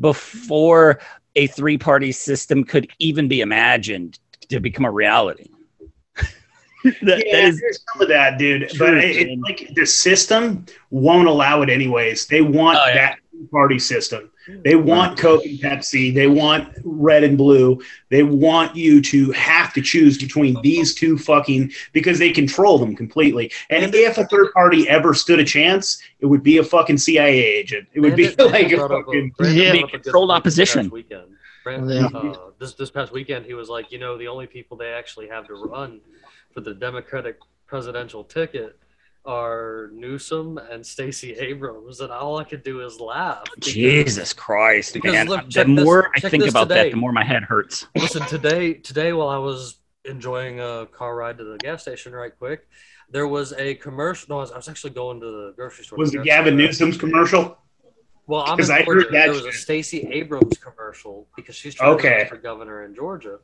before 0.00 1.00
a 1.36 1.46
three 1.46 1.78
party 1.78 2.12
system 2.12 2.64
could 2.64 2.90
even 2.98 3.28
be 3.28 3.40
imagined 3.40 4.18
to 4.48 4.60
become 4.60 4.84
a 4.84 4.90
reality. 4.90 5.48
that, 7.02 7.24
yeah, 7.26 7.40
that 7.42 7.44
is 7.44 7.60
there's 7.60 7.84
some 7.92 8.02
of 8.02 8.08
that, 8.08 8.38
dude. 8.38 8.68
true, 8.70 8.78
but 8.78 8.98
it, 8.98 9.28
it's 9.28 9.42
like 9.42 9.74
the 9.74 9.84
system 9.86 10.64
won't 10.90 11.28
allow 11.28 11.62
it 11.62 11.68
anyways. 11.70 12.26
They 12.26 12.40
want 12.40 12.78
Oh, 12.80 12.86
yeah. 12.88 12.94
that 12.94 13.18
party 13.50 13.78
system. 13.78 14.30
They 14.64 14.76
want 14.76 15.18
Coke 15.18 15.44
and 15.44 15.58
Pepsi. 15.58 16.12
They 16.14 16.26
want 16.26 16.68
red 16.84 17.22
and 17.24 17.36
blue. 17.36 17.80
They 18.08 18.22
want 18.22 18.74
you 18.76 19.00
to 19.02 19.30
have 19.32 19.72
to 19.74 19.82
choose 19.82 20.16
between 20.18 20.60
these 20.62 20.94
two 20.94 21.18
fucking 21.18 21.72
because 21.92 22.18
they 22.18 22.32
control 22.32 22.78
them 22.78 22.96
completely. 22.96 23.52
And 23.70 23.94
if 23.94 24.18
a 24.18 24.24
third 24.26 24.52
party 24.52 24.88
ever 24.88 25.12
stood 25.14 25.38
a 25.38 25.44
chance, 25.44 26.00
it 26.20 26.26
would 26.26 26.42
be 26.42 26.58
a 26.58 26.64
fucking 26.64 26.98
CIA 26.98 27.38
agent. 27.44 27.88
It 27.92 28.00
would 28.00 28.16
be 28.16 28.34
Brandon- 28.34 28.46
like 28.52 28.72
a 28.72 28.76
Brandon 28.76 28.78
brought 28.78 28.92
up 28.92 29.04
fucking. 29.06 29.32
Brandon 29.36 29.58
Yeah. 29.62 29.70
brought 29.72 29.82
up 29.84 29.88
a 29.88 29.92
good 29.92 30.02
Controlled 30.04 30.28
point 30.30 30.44
this 30.44 30.54
opposition. 30.54 30.82
past 30.84 30.92
Weekend. 30.92 31.24
Brandon, 31.64 32.04
uh, 32.16 32.34
this 32.58 32.72
this 32.74 32.90
past 32.90 33.12
weekend, 33.12 33.44
he 33.44 33.52
was 33.52 33.68
like, 33.68 33.92
you 33.92 33.98
know, 33.98 34.16
the 34.16 34.28
only 34.28 34.46
people 34.46 34.76
they 34.78 34.88
actually 34.92 35.28
have 35.28 35.46
to 35.48 35.54
run 35.54 36.00
for 36.54 36.60
the 36.62 36.72
Democratic 36.72 37.36
presidential 37.66 38.24
ticket 38.24 38.78
are 39.28 39.90
Newsom 39.92 40.56
and 40.56 40.84
Stacey 40.84 41.34
Abrams, 41.34 42.00
and 42.00 42.10
all 42.10 42.38
I 42.38 42.44
could 42.44 42.62
do 42.62 42.80
is 42.80 42.98
laugh. 42.98 43.44
because- 43.54 43.72
Jesus 43.74 44.32
Christ, 44.32 44.94
Because 44.94 45.12
man. 45.12 45.28
look, 45.28 45.44
the 45.44 45.50
check 45.50 45.66
this- 45.66 45.84
more 45.84 46.10
I 46.16 46.20
think 46.20 46.44
about 46.46 46.68
today. 46.68 46.84
that, 46.84 46.90
the 46.92 46.96
more 46.96 47.12
my 47.12 47.24
head 47.24 47.42
hurts. 47.44 47.86
Listen, 47.94 48.22
today 48.26 48.72
today 48.74 49.12
while 49.12 49.28
I 49.28 49.36
was 49.36 49.76
enjoying 50.06 50.60
a 50.60 50.86
car 50.90 51.14
ride 51.14 51.36
to 51.38 51.44
the 51.44 51.58
gas 51.58 51.82
station 51.82 52.14
right 52.14 52.32
quick, 52.38 52.66
there 53.10 53.28
was 53.28 53.52
a 53.52 53.74
commercial. 53.74 54.26
No, 54.30 54.38
I 54.38 54.40
was, 54.40 54.50
I 54.52 54.56
was 54.56 54.68
actually 54.68 54.90
going 54.94 55.20
to 55.20 55.26
the 55.26 55.52
grocery 55.54 55.84
store. 55.84 55.98
Was 55.98 56.12
to 56.12 56.20
it 56.22 56.24
Gavin 56.24 56.52
some- 56.52 56.56
Newsom's 56.56 56.96
commercial? 56.96 57.58
Well, 58.26 58.44
I'm 58.46 58.56
'Cause 58.58 58.70
in 58.70 58.76
I 58.76 58.82
heard 58.82 59.04
that 59.06 59.10
There 59.12 59.30
was 59.30 59.44
a 59.44 59.52
shit. 59.52 59.60
Stacey 59.60 60.00
Abrams 60.10 60.56
commercial 60.58 61.28
because 61.36 61.54
she's 61.54 61.74
trying 61.74 61.96
to 61.96 62.04
Okay. 62.06 62.16
run 62.18 62.26
for 62.28 62.36
governor 62.36 62.84
in 62.84 62.94
Georgia, 62.94 63.40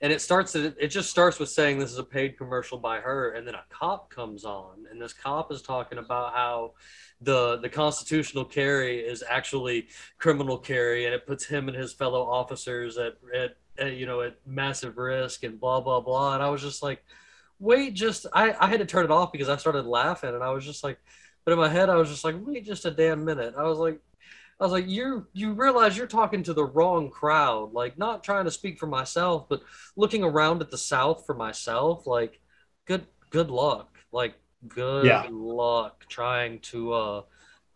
and 0.00 0.12
it 0.12 0.20
starts. 0.20 0.54
It 0.54 0.88
just 0.88 1.10
starts 1.10 1.38
with 1.38 1.48
saying 1.48 1.78
this 1.78 1.90
is 1.90 1.98
a 1.98 2.04
paid 2.04 2.38
commercial 2.38 2.78
by 2.78 3.00
her, 3.00 3.32
and 3.32 3.46
then 3.46 3.54
a 3.54 3.64
cop 3.68 4.10
comes 4.10 4.44
on, 4.44 4.86
and 4.90 5.00
this 5.00 5.12
cop 5.12 5.50
is 5.50 5.60
talking 5.60 5.98
about 5.98 6.34
how 6.34 6.74
the 7.20 7.58
the 7.58 7.68
constitutional 7.68 8.44
carry 8.44 9.00
is 9.00 9.24
actually 9.28 9.88
criminal 10.18 10.56
carry, 10.56 11.06
and 11.06 11.14
it 11.14 11.26
puts 11.26 11.44
him 11.46 11.68
and 11.68 11.76
his 11.76 11.92
fellow 11.92 12.22
officers 12.22 12.96
at 12.96 13.14
at, 13.34 13.56
at 13.78 13.94
you 13.94 14.06
know 14.06 14.20
at 14.20 14.36
massive 14.46 14.96
risk, 14.98 15.42
and 15.42 15.58
blah 15.58 15.80
blah 15.80 16.00
blah. 16.00 16.34
And 16.34 16.42
I 16.42 16.50
was 16.50 16.62
just 16.62 16.82
like, 16.82 17.04
wait, 17.58 17.94
just 17.94 18.26
I 18.32 18.54
I 18.60 18.68
had 18.68 18.78
to 18.78 18.86
turn 18.86 19.04
it 19.04 19.10
off 19.10 19.32
because 19.32 19.48
I 19.48 19.56
started 19.56 19.84
laughing, 19.86 20.34
and 20.34 20.44
I 20.44 20.50
was 20.50 20.64
just 20.64 20.84
like. 20.84 20.98
But 21.44 21.52
in 21.52 21.60
my 21.60 21.68
head, 21.70 21.88
I 21.88 21.94
was 21.94 22.10
just 22.10 22.24
like, 22.24 22.34
wait 22.44 22.66
just 22.66 22.84
a 22.84 22.90
damn 22.90 23.24
minute. 23.24 23.54
I 23.56 23.62
was 23.62 23.78
like, 23.78 24.02
I 24.60 24.64
was 24.64 24.72
like, 24.72 24.88
you 24.88 25.26
you 25.32 25.52
realize 25.52 25.96
you're 25.96 26.06
talking 26.08 26.42
to 26.44 26.52
the 26.52 26.64
wrong 26.64 27.10
crowd. 27.10 27.72
Like, 27.72 27.96
not 27.96 28.24
trying 28.24 28.44
to 28.44 28.50
speak 28.50 28.78
for 28.78 28.86
myself, 28.88 29.48
but 29.48 29.62
looking 29.96 30.24
around 30.24 30.60
at 30.62 30.70
the 30.70 30.78
South 30.78 31.24
for 31.26 31.34
myself. 31.34 32.06
Like, 32.06 32.40
good 32.86 33.06
good 33.30 33.50
luck. 33.50 33.96
Like, 34.10 34.34
good 34.66 35.06
Yeah. 35.06 35.26
luck 35.30 36.04
trying 36.08 36.58
to. 36.72 36.92
uh 36.92 37.22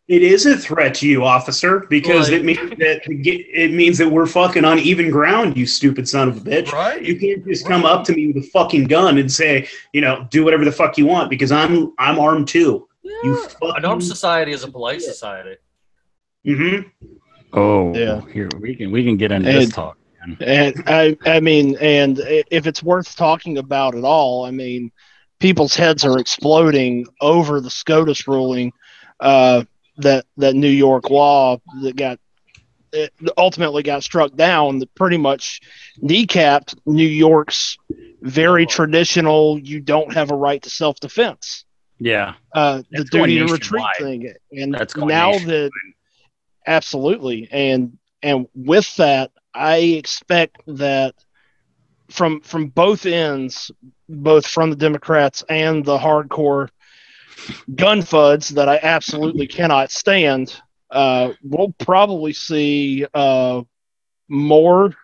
It 0.08 0.22
is 0.22 0.44
a 0.46 0.56
threat 0.58 0.94
to 0.96 1.06
you, 1.08 1.22
officer, 1.24 1.86
because 1.88 2.28
Like- 2.28 2.40
it 2.40 2.44
means 2.44 2.70
that 2.70 3.02
it 3.06 3.72
means 3.72 3.96
that 3.98 4.10
we're 4.10 4.26
fucking 4.26 4.64
on 4.64 4.80
even 4.80 5.08
ground. 5.08 5.56
You 5.56 5.66
stupid 5.66 6.08
son 6.08 6.28
of 6.28 6.38
a 6.38 6.40
bitch. 6.40 6.72
Right. 6.72 7.00
You 7.00 7.16
can't 7.16 7.46
just 7.46 7.64
come 7.64 7.84
up 7.84 8.02
to 8.06 8.12
me 8.12 8.26
with 8.26 8.38
a 8.44 8.48
fucking 8.48 8.84
gun 8.86 9.18
and 9.18 9.30
say, 9.30 9.68
you 9.92 10.00
know, 10.00 10.26
do 10.30 10.44
whatever 10.44 10.64
the 10.64 10.72
fuck 10.72 10.98
you 10.98 11.06
want 11.06 11.30
because 11.30 11.52
I'm 11.52 11.92
I'm 11.98 12.18
armed 12.18 12.48
too. 12.48 12.88
You 13.04 13.36
fucking- 13.46 13.76
An 13.76 13.84
armed 13.84 14.02
society 14.04 14.50
is 14.50 14.64
a 14.64 14.68
polite 14.68 15.00
society. 15.02 15.56
Hmm 16.44 16.80
Oh, 17.54 17.94
Yeah. 17.94 18.20
Here 18.32 18.48
we 18.60 18.74
can 18.74 18.90
we 18.90 19.04
can 19.04 19.16
get 19.16 19.30
into 19.30 19.52
this 19.52 19.70
talk. 19.70 19.98
man. 20.26 20.36
And 20.40 20.82
I, 20.86 21.16
I 21.26 21.40
mean, 21.40 21.76
and 21.80 22.18
if 22.50 22.66
it's 22.66 22.82
worth 22.82 23.14
talking 23.14 23.58
about 23.58 23.94
at 23.94 24.04
all, 24.04 24.44
I 24.44 24.50
mean, 24.50 24.90
people's 25.38 25.74
heads 25.76 26.04
are 26.04 26.18
exploding 26.18 27.06
over 27.20 27.60
the 27.60 27.68
SCOTUS 27.70 28.26
ruling, 28.26 28.72
uh, 29.20 29.64
that 29.98 30.24
that 30.38 30.54
New 30.54 30.70
York 30.70 31.10
law 31.10 31.58
that 31.82 31.96
got 31.96 32.18
it 32.92 33.12
ultimately 33.36 33.82
got 33.82 34.02
struck 34.02 34.34
down 34.34 34.78
that 34.78 34.94
pretty 34.94 35.16
much 35.18 35.60
kneecapped 36.02 36.74
New 36.86 37.06
York's 37.06 37.76
very 38.22 38.64
traditional 38.66 39.58
"you 39.58 39.80
don't 39.80 40.12
have 40.14 40.30
a 40.30 40.36
right 40.36 40.62
to 40.62 40.70
self 40.70 40.98
defense." 41.00 41.64
Yeah, 41.98 42.34
uh, 42.54 42.82
the 42.90 43.04
duty 43.04 43.36
to 43.38 43.44
retreat 43.44 43.84
nationwide. 43.84 43.96
thing. 43.98 44.34
And 44.52 44.74
That's 44.74 44.96
now 44.96 45.32
nationwide. 45.32 45.48
that 45.48 45.70
absolutely, 46.66 47.48
and 47.50 47.98
and 48.22 48.46
with 48.54 48.94
that, 48.96 49.30
I 49.54 49.76
expect 49.76 50.62
that 50.66 51.14
from 52.10 52.40
from 52.40 52.66
both 52.66 53.06
ends, 53.06 53.70
both 54.08 54.46
from 54.46 54.70
the 54.70 54.76
Democrats 54.76 55.42
and 55.48 55.84
the 55.84 55.98
hardcore 55.98 56.68
gun 57.74 58.00
fuds 58.00 58.50
that 58.50 58.68
I 58.68 58.78
absolutely 58.82 59.46
cannot 59.46 59.90
stand, 59.90 60.60
uh, 60.90 61.32
we'll 61.42 61.74
probably 61.78 62.32
see 62.32 63.06
uh, 63.14 63.62
more 64.28 64.94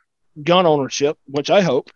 gun 0.42 0.66
ownership, 0.66 1.18
which 1.26 1.50
I 1.50 1.62
hope 1.62 1.90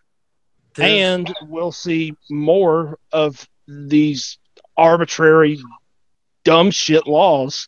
and 0.79 1.33
we'll 1.43 1.71
see 1.71 2.15
more 2.29 2.97
of 3.11 3.47
these 3.67 4.37
arbitrary 4.77 5.59
dumb 6.43 6.71
shit 6.71 7.07
laws 7.07 7.67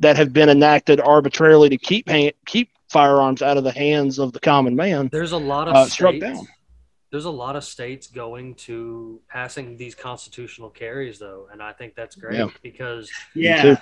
that 0.00 0.16
have 0.16 0.32
been 0.32 0.48
enacted 0.48 1.00
arbitrarily 1.00 1.68
to 1.70 1.76
keep 1.78 2.08
ha- 2.08 2.32
keep 2.46 2.70
firearms 2.90 3.42
out 3.42 3.56
of 3.56 3.64
the 3.64 3.72
hands 3.72 4.18
of 4.18 4.32
the 4.32 4.40
common 4.40 4.76
man 4.76 5.08
There's 5.10 5.32
a 5.32 5.36
lot 5.38 5.68
of 5.68 5.74
uh, 5.74 5.86
struck 5.86 6.14
states. 6.16 6.24
down. 6.38 6.46
There's 7.10 7.24
a 7.24 7.30
lot 7.30 7.56
of 7.56 7.64
states 7.64 8.06
going 8.08 8.54
to 8.56 9.20
passing 9.28 9.76
these 9.76 9.94
constitutional 9.94 10.70
carries, 10.70 11.18
though, 11.18 11.48
and 11.52 11.62
I 11.62 11.72
think 11.72 11.94
that's 11.94 12.14
great 12.16 12.38
Yeah. 12.38 12.48
because 12.62 13.10
Yeah, 13.34 13.80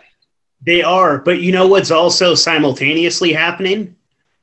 they 0.64 0.82
are. 0.82 1.18
But 1.18 1.40
you 1.40 1.50
know 1.52 1.66
what's 1.66 1.90
also 1.90 2.34
simultaneously 2.34 3.32
happening? 3.32 3.96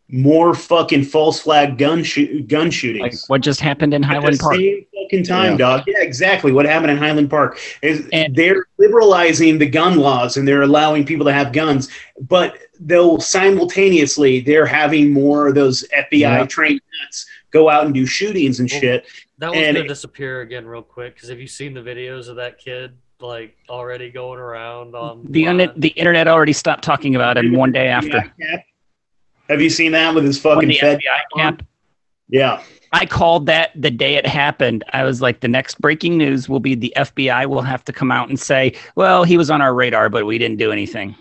More 0.10 0.54
fucking 0.54 1.06
false 1.06 1.40
flag 1.40 1.78
gun 1.78 2.04
shoot 2.04 2.48
gun 2.50 2.70
shootings. 2.70 3.22
like 3.24 3.30
what 3.30 3.42
just 3.42 3.62
happened 3.62 3.94
in 3.94 4.04
At 4.04 4.08
the 4.10 4.14
Highland 4.16 4.40
Park. 4.40 4.56
same 4.58 4.86
fucking 5.12 5.24
time, 5.26 5.52
Yeah. 5.54 5.58
dog. 5.58 5.84
Yeah, 5.88 6.02
exactly. 6.02 6.52
What 6.52 6.66
happened 6.66 6.92
in 6.92 6.98
Highland 6.98 7.30
Park 7.30 7.60
is 7.82 8.08
And- 8.14 8.36
they're 8.36 8.66
liberalizing 8.78 9.58
the 9.60 9.66
gun 9.66 9.98
laws 9.98 10.38
and 10.38 10.48
they're 10.48 10.62
allowing 10.62 11.06
people 11.06 11.26
to 11.26 11.34
have 11.34 11.52
guns, 11.54 11.90
but 12.28 12.58
they'll 12.80 13.20
simultaneously 13.20 14.40
they're 14.42 14.66
having 14.66 15.12
more 15.12 15.48
of 15.48 15.56
those 15.56 15.86
FBI 15.94 16.40
Yeah. 16.40 16.46
trained 16.46 16.82
nuts 17.04 17.26
go 17.52 17.70
out 17.70 17.86
and 17.86 17.94
do 17.94 18.06
shootings 18.06 18.60
and 18.60 18.70
Well, 18.72 18.80
shit. 18.80 19.06
that 19.40 19.50
one's 19.52 19.62
And- 19.62 19.76
gonna 19.78 19.88
disappear 19.88 20.42
again 20.42 20.66
real 20.66 20.82
quick. 20.82 21.16
Because 21.16 21.30
have 21.30 21.40
you 21.40 21.48
seen 21.48 21.74
the 21.74 21.82
videos 21.82 22.28
of 22.30 22.38
that 22.38 22.58
kid 22.60 22.92
like 23.20 23.56
already 23.70 24.10
going 24.10 24.40
around 24.40 24.96
on 24.96 25.26
The 25.30 25.42
internet, 25.44 25.80
the 25.80 25.90
internet 25.90 26.28
already 26.28 26.54
stopped 26.54 26.84
talking 26.84 27.16
about 27.16 27.38
him 27.38 27.52
one 27.54 27.72
day 27.72 27.88
after. 27.88 28.24
Have 29.50 29.62
you 29.62 29.70
seen 29.70 29.92
that 29.92 30.16
with 30.16 30.24
his 30.24 30.40
fucking 30.40 30.70
the 30.70 30.78
Fed? 30.78 31.00
FBI 31.00 31.22
cap. 31.38 31.62
Yeah. 32.30 32.62
I 32.94 33.06
called 33.06 33.46
that 33.46 33.72
the 33.76 33.90
day 33.92 34.16
it 34.16 34.26
happened. 34.28 34.84
I 34.92 35.04
was 35.04 35.22
like, 35.22 35.40
the 35.40 35.48
next 35.48 35.80
breaking 35.80 36.18
news 36.18 36.50
will 36.50 36.60
be 36.60 36.76
the 36.76 36.94
FBI 36.98 37.46
will 37.46 37.62
have 37.62 37.86
to 37.86 37.94
come 37.94 38.12
out 38.12 38.28
and 38.28 38.40
say, 38.40 38.74
well, 38.96 39.24
he 39.24 39.38
was 39.38 39.50
on 39.50 39.62
our 39.62 39.74
radar, 39.74 40.10
but 40.10 40.26
we 40.26 40.38
didn't 40.38 40.58
do 40.58 40.72
anything. 40.72 41.16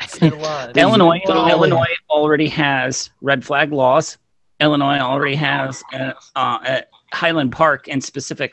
Illinois, 0.22 1.20
Well- 1.26 1.48
Illinois 1.50 1.94
already 2.08 2.48
has 2.48 3.10
red 3.20 3.44
flag 3.44 3.70
laws. 3.72 4.16
Illinois 4.60 4.98
already 4.98 5.34
has 5.36 5.82
uh, 5.92 6.12
uh, 6.36 6.58
at 6.64 6.88
Highland 7.12 7.52
Park 7.52 7.88
and 7.88 8.02
specific, 8.02 8.52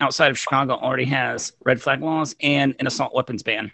outside 0.00 0.30
of 0.30 0.38
Chicago, 0.38 0.74
already 0.74 1.04
has 1.04 1.52
red 1.64 1.80
flag 1.82 2.00
laws 2.00 2.34
and 2.40 2.74
an 2.78 2.86
assault 2.86 3.14
weapons 3.14 3.42
ban. 3.42 3.70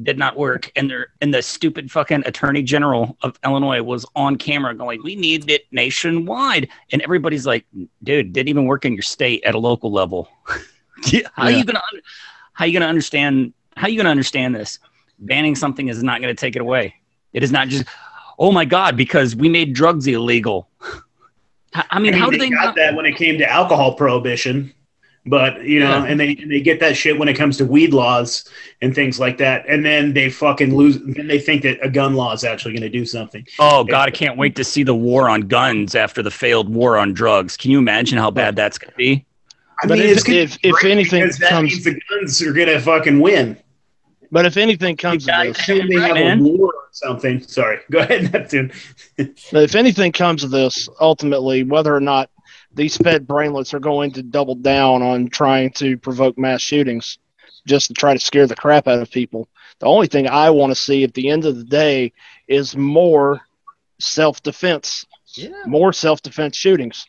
Did 0.00 0.16
not 0.18 0.36
work, 0.36 0.70
and 0.76 0.92
and 1.20 1.34
the 1.34 1.42
stupid 1.42 1.90
fucking 1.90 2.22
attorney 2.24 2.62
general 2.62 3.16
of 3.22 3.38
Illinois 3.44 3.82
was 3.82 4.06
on 4.14 4.36
camera 4.36 4.72
going, 4.74 5.00
"We 5.02 5.16
need 5.16 5.50
it 5.50 5.66
nationwide," 5.72 6.68
and 6.92 7.02
everybody's 7.02 7.46
like, 7.46 7.64
"Dude, 8.04 8.32
didn't 8.32 8.48
even 8.48 8.66
work 8.66 8.84
in 8.84 8.92
your 8.94 9.02
state 9.02 9.42
at 9.44 9.56
a 9.56 9.58
local 9.58 9.90
level. 9.90 10.28
How 10.46 11.44
are 11.44 11.50
Yeah. 11.50 11.58
you 11.58 11.64
gonna 11.64 11.82
how 12.52 12.64
you 12.64 12.72
gonna 12.72 12.86
understand 12.86 13.52
how 13.78 13.86
are 13.86 13.90
you 13.90 13.96
going 13.96 14.06
to 14.06 14.10
understand 14.10 14.54
this? 14.56 14.80
Banning 15.20 15.54
something 15.54 15.86
is 15.88 16.02
not 16.02 16.20
going 16.20 16.34
to 16.34 16.38
take 16.38 16.56
it 16.56 16.60
away. 16.60 16.96
It 17.32 17.44
is 17.44 17.52
not 17.52 17.68
just, 17.68 17.84
oh 18.38 18.50
my 18.50 18.64
God, 18.64 18.96
because 18.96 19.36
we 19.36 19.48
made 19.48 19.72
drugs 19.72 20.06
illegal. 20.08 20.68
I 21.74 21.84
I 21.90 21.98
mean, 22.00 22.12
how 22.12 22.28
do 22.28 22.36
they 22.38 22.50
got 22.50 22.64
not? 22.64 22.74
that 22.74 22.94
when 22.96 23.06
it 23.06 23.16
came 23.16 23.38
to 23.38 23.48
alcohol 23.48 23.94
prohibition? 23.94 24.74
But 25.28 25.62
you 25.64 25.80
know, 25.80 25.90
Yeah. 25.98 26.04
and 26.04 26.18
they 26.20 26.36
and 26.36 26.50
they 26.50 26.60
get 26.60 26.80
that 26.80 26.96
shit 26.96 27.18
when 27.18 27.28
it 27.28 27.34
comes 27.34 27.56
to 27.58 27.64
weed 27.64 27.92
laws 27.92 28.48
and 28.82 28.94
things 28.94 29.18
like 29.20 29.36
that, 29.38 29.64
and 29.68 29.84
then 29.84 30.12
they 30.14 30.30
fucking 30.30 30.74
lose. 30.76 30.98
Then 31.00 31.26
they 31.26 31.38
think 31.38 31.62
that 31.62 31.78
a 31.82 31.90
gun 31.90 32.14
law 32.14 32.32
is 32.32 32.44
actually 32.44 32.72
going 32.72 32.82
to 32.82 32.88
do 32.88 33.04
something. 33.04 33.46
Oh 33.58 33.84
God, 33.84 34.08
I 34.08 34.10
can't 34.10 34.36
wait 34.38 34.54
to 34.56 34.64
see 34.64 34.82
the 34.84 34.94
war 34.94 35.28
on 35.28 35.42
guns 35.42 35.94
after 35.94 36.22
the 36.22 36.30
failed 36.30 36.68
war 36.68 36.96
on 36.96 37.12
drugs. 37.12 37.56
Can 37.56 37.70
you 37.70 37.78
imagine 37.78 38.16
how 38.18 38.30
bad 38.30 38.56
that's 38.56 38.78
going 38.78 38.90
to 38.92 38.96
be? 38.96 39.24
I 39.82 39.86
But 39.86 39.98
mean, 39.98 40.08
if- 40.08 40.18
it's 40.28 40.28
if- 40.28 40.58
if 40.62 40.84
anything 40.84 41.22
because 41.22 41.38
that 41.38 41.50
comes- 41.50 41.72
means 41.72 41.84
the 41.84 42.00
guns 42.10 42.42
are 42.42 42.52
going 42.52 42.68
to 42.68 42.80
fucking 42.80 43.20
win. 43.20 43.56
But 44.30 44.44
if 44.44 44.56
anything 44.58 44.96
comes 44.96 45.26
of 45.26 45.34
this, 45.42 45.66
they 45.66 45.78
have 45.94 46.14
Man. 46.14 46.40
a 46.40 46.42
war 46.42 46.66
or 46.66 46.72
something. 46.92 47.40
Sorry, 47.42 47.78
go 47.90 48.00
ahead, 48.00 48.30
Neptune. 48.32 48.70
if 49.16 49.74
anything 49.74 50.12
comes 50.12 50.44
of 50.44 50.50
this, 50.50 50.88
ultimately, 51.00 51.62
whether 51.64 51.94
or 51.94 52.00
not 52.00 52.28
these 52.78 52.96
fed 52.96 53.26
brainlets 53.26 53.74
are 53.74 53.80
going 53.80 54.12
to 54.12 54.22
double 54.22 54.54
down 54.54 55.02
on 55.02 55.28
trying 55.28 55.70
to 55.72 55.98
provoke 55.98 56.38
mass 56.38 56.62
shootings 56.62 57.18
just 57.66 57.88
to 57.88 57.94
try 57.94 58.14
to 58.14 58.20
scare 58.20 58.46
the 58.46 58.56
crap 58.56 58.88
out 58.88 59.00
of 59.00 59.10
people, 59.10 59.48
the 59.80 59.86
only 59.86 60.06
thing 60.06 60.26
I 60.26 60.50
want 60.50 60.70
to 60.70 60.74
see 60.74 61.04
at 61.04 61.12
the 61.14 61.28
end 61.28 61.44
of 61.44 61.56
the 61.56 61.64
day 61.64 62.12
is 62.46 62.76
more 62.76 63.42
self 64.00 64.42
defense, 64.42 65.04
Yeah. 65.34 65.50
more 65.66 65.92
self 65.92 66.22
defense 66.22 66.56
shootings. 66.56 67.06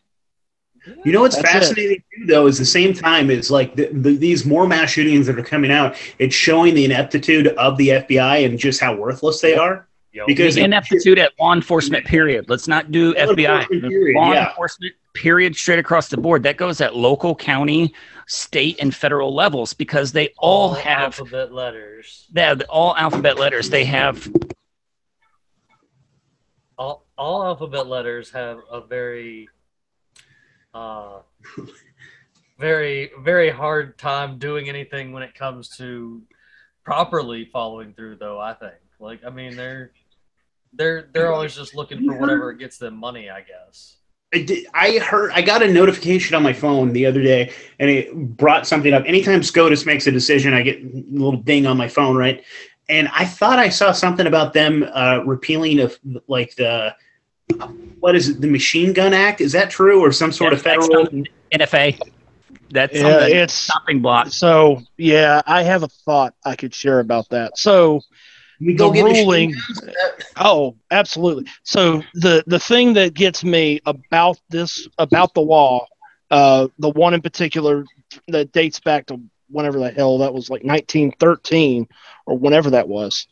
You 1.06 1.12
know 1.12 1.22
what's 1.22 1.36
That's 1.36 1.50
it. 1.50 1.52
fascinating 1.52 2.04
too, 2.18 2.26
though, 2.26 2.48
is 2.48 2.58
the 2.58 2.66
same 2.66 2.94
time 2.94 3.30
is 3.30 3.52
like 3.52 3.76
the, 3.76 3.90
the, 3.92 4.16
these 4.16 4.46
more 4.46 4.66
mass 4.68 4.90
shootings 4.92 5.28
that 5.28 5.38
are 5.38 5.44
coming 5.44 5.72
out. 5.72 5.96
It's 6.20 6.34
showing 6.36 6.74
the 6.74 6.86
ineptitude 6.86 7.48
of 7.48 7.78
the 7.78 7.90
FBI 7.90 8.46
and 8.46 8.58
just 8.58 8.80
how 8.82 8.96
worthless 8.96 9.42
they 9.42 9.56
are. 9.56 9.88
Yo, 10.12 10.26
Because 10.26 10.56
The 10.56 10.64
ineptitude 10.64 11.20
at 11.20 11.34
law 11.40 11.54
enforcement. 11.54 12.06
Period. 12.06 12.50
Let's 12.50 12.68
not 12.68 12.92
do 12.92 13.14
FBI. 13.14 13.68
Period, 13.68 14.16
Law 14.16 14.34
yeah. 14.34 14.50
enforcement. 14.50 14.94
Period. 15.14 15.56
Straight 15.56 15.80
across 15.80 16.10
the 16.10 16.18
board. 16.18 16.44
That 16.44 16.58
goes 16.58 16.82
at 16.82 16.96
local, 16.96 17.36
county, 17.36 17.94
state, 18.28 18.78
and 18.80 18.94
federal 18.94 19.34
levels 19.36 19.74
because 19.74 20.12
they 20.12 20.34
all 20.38 20.74
have 20.74 21.20
alphabet 21.20 21.54
letters. 21.54 22.28
they 22.32 22.42
have 22.42 22.62
all 22.70 22.96
alphabet 22.96 23.38
letters. 23.38 23.70
They 23.70 23.86
have 23.86 24.28
All, 26.78 27.06
all 27.18 27.44
alphabet 27.44 27.88
letters 27.88 28.32
have 28.32 28.60
a 28.72 28.82
very, 28.82 29.50
uh, 30.74 31.20
very, 32.58 33.12
very 33.22 33.50
hard 33.50 33.98
time 33.98 34.38
doing 34.40 34.70
anything 34.70 35.12
when 35.12 35.22
it 35.24 35.36
comes 35.36 35.70
to 35.78 36.22
properly 36.84 37.46
following 37.46 37.94
through. 37.94 38.16
Though 38.16 38.40
I 38.40 38.54
think, 38.54 38.76
like, 39.00 39.24
I 39.26 39.30
mean, 39.30 39.56
they're 39.56 39.92
they're 40.74 41.10
they're 41.14 41.34
always 41.34 41.56
just 41.56 41.76
looking 41.76 42.06
for 42.06 42.18
whatever 42.18 42.54
gets 42.54 42.78
them 42.78 42.96
money. 42.96 43.30
I 43.30 43.42
guess. 43.42 43.98
I, 44.34 44.44
did, 44.44 44.68
I 44.76 45.00
heard 45.00 45.32
I 45.32 45.42
got 45.42 45.64
a 45.64 45.72
notification 45.72 46.36
on 46.36 46.44
my 46.44 46.54
phone 46.54 46.94
the 46.94 47.06
other 47.06 47.22
day, 47.22 47.52
and 47.80 47.90
it 47.90 48.14
brought 48.38 48.68
something 48.68 48.94
up. 48.94 49.04
Anytime 49.08 49.42
SCOTUS 49.42 49.86
makes 49.86 50.06
a 50.06 50.12
decision, 50.12 50.54
I 50.54 50.62
get 50.62 50.84
a 50.84 51.04
little 51.10 51.42
ding 51.42 51.66
on 51.66 51.78
my 51.78 51.88
phone, 51.88 52.16
right? 52.16 52.44
And 52.90 53.08
I 53.14 53.26
thought 53.26 53.60
I 53.60 53.70
saw 53.70 53.92
something 53.92 54.28
about 54.28 54.54
them 54.54 54.88
uh, 54.94 55.24
repealing 55.26 55.80
of 55.80 55.98
like 56.28 56.56
the 56.56 56.96
what 58.00 58.16
is 58.16 58.30
it, 58.30 58.42
the 58.42 58.48
Machine 58.48 58.94
Gun 58.94 59.14
Act? 59.14 59.42
Is 59.42 59.52
that 59.54 59.70
true, 59.70 60.00
or 60.00 60.12
some 60.12 60.32
sort 60.32 60.54
of 60.54 60.62
federal? 60.62 61.08
NFA. 61.52 62.00
That's 62.72 62.96
Yeah, 62.96 63.26
it's 63.26 63.54
stopping 63.54 64.00
block. 64.00 64.28
so 64.28 64.84
yeah. 64.98 65.42
I 65.48 65.64
have 65.64 65.82
a 65.82 65.88
thought 65.88 66.36
I 66.46 66.56
could 66.56 66.74
share 66.74 67.00
about 67.00 67.30
that. 67.30 67.58
So 67.58 68.02
We 68.60 68.74
go 68.74 68.92
the 68.92 69.04
ruling-? 69.04 69.56
Oh, 70.38 70.76
absolutely. 70.92 71.46
So 71.64 72.04
the 72.14 72.44
the 72.48 72.60
thing 72.60 72.94
that 72.94 73.14
gets 73.14 73.44
me 73.44 73.80
about 73.86 74.40
this 74.50 74.88
about 74.98 75.34
the 75.34 75.42
law, 75.42 75.88
uh, 76.32 76.68
the 76.80 76.90
one 76.90 77.14
in 77.14 77.22
particular 77.22 77.86
that 78.28 78.52
dates 78.52 78.80
back 78.80 79.08
to 79.08 79.20
whenever 79.50 79.80
the 79.80 79.90
hell 79.92 80.20
that 80.20 80.34
was, 80.34 80.50
like 80.50 80.64
1913 80.64 81.88
or 82.26 82.38
whenever 82.38 82.70
that 82.72 82.88
was, 82.88 83.28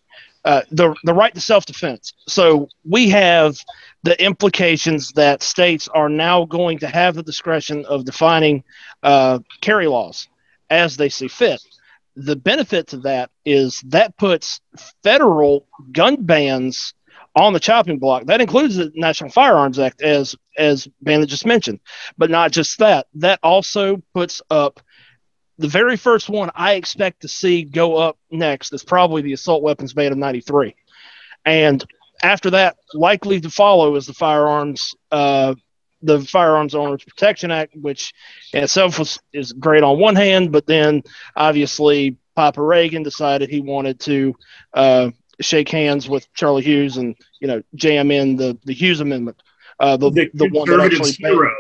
uh, 0.45 0.61
the 0.71 0.95
the 1.03 1.13
right 1.13 1.33
to 1.33 1.41
self 1.41 1.65
defense. 1.65 2.13
So 2.27 2.69
we 2.85 3.09
have 3.09 3.57
the 4.03 4.21
implications 4.23 5.11
that 5.13 5.43
states 5.43 5.87
are 5.89 6.09
now 6.09 6.45
going 6.45 6.79
to 6.79 6.87
have 6.87 7.15
the 7.15 7.23
discretion 7.23 7.85
of 7.85 8.05
defining 8.05 8.63
uh, 9.03 9.39
carry 9.61 9.87
laws 9.87 10.27
as 10.69 10.97
they 10.97 11.09
see 11.09 11.27
fit. 11.27 11.61
The 12.19 12.35
benefit 12.35 12.87
to 12.87 12.97
that 12.97 13.29
is 13.45 13.81
that 13.87 14.17
puts 14.17 14.59
federal 15.03 15.67
gun 15.91 16.23
bans 16.23 16.95
on 17.35 17.53
the 17.53 17.59
chopping 17.59 17.99
block. 17.99 18.25
That 18.25 18.41
includes 18.41 18.75
the 18.75 18.91
National 18.95 19.29
Firearms 19.29 19.77
Act, 19.77 20.01
as 20.01 20.35
as 20.57 20.87
Bandit 21.01 21.29
just 21.29 21.45
mentioned, 21.45 21.79
but 22.17 22.31
not 22.31 22.51
just 22.51 22.79
that. 22.79 23.05
That 23.13 23.39
also 23.43 24.01
puts 24.15 24.41
up 24.49 24.79
the 25.59 25.67
very 25.67 25.95
first 25.95 26.27
one 26.27 26.49
I 26.55 26.73
expect 26.73 27.21
to 27.21 27.27
see 27.27 27.63
go 27.63 27.97
up 27.97 28.17
next 28.31 28.73
is 28.73 28.83
probably 28.83 29.21
the 29.21 29.33
assault 29.33 29.61
weapons 29.61 29.93
ban 29.93 30.11
of 30.11 30.17
'93, 30.17 30.75
and 31.45 31.85
after 32.23 32.49
that, 32.49 32.77
likely 32.95 33.39
to 33.41 33.49
follow 33.51 33.95
is 33.95 34.07
the 34.07 34.13
firearms. 34.13 34.95
Uh, 35.11 35.53
the 36.01 36.19
Firearms 36.21 36.75
Owners 36.75 37.03
Protection 37.03 37.51
Act, 37.51 37.75
which 37.75 38.13
in 38.53 38.63
itself 38.63 38.99
was, 38.99 39.19
is 39.33 39.51
great 39.53 39.83
on 39.83 39.99
one 39.99 40.15
hand, 40.15 40.51
but 40.51 40.65
then 40.67 41.01
obviously 41.35 42.17
Papa 42.35 42.61
Reagan 42.61 43.03
decided 43.03 43.49
he 43.49 43.61
wanted 43.61 43.99
to 44.01 44.35
uh, 44.73 45.09
shake 45.41 45.69
hands 45.69 46.07
with 46.07 46.31
Charlie 46.33 46.61
Hughes 46.63 46.97
and 46.97 47.15
you 47.39 47.47
know 47.47 47.61
jam 47.75 48.11
in 48.11 48.35
the 48.35 48.57
the 48.65 48.73
Hughes 48.73 48.99
Amendment, 49.01 49.41
uh, 49.79 49.97
the 49.97 50.09
the 50.11 50.29
the 50.33 50.49
one 50.49 50.69
that 50.69 50.79
actually 50.79 51.11
hero, 51.13 51.51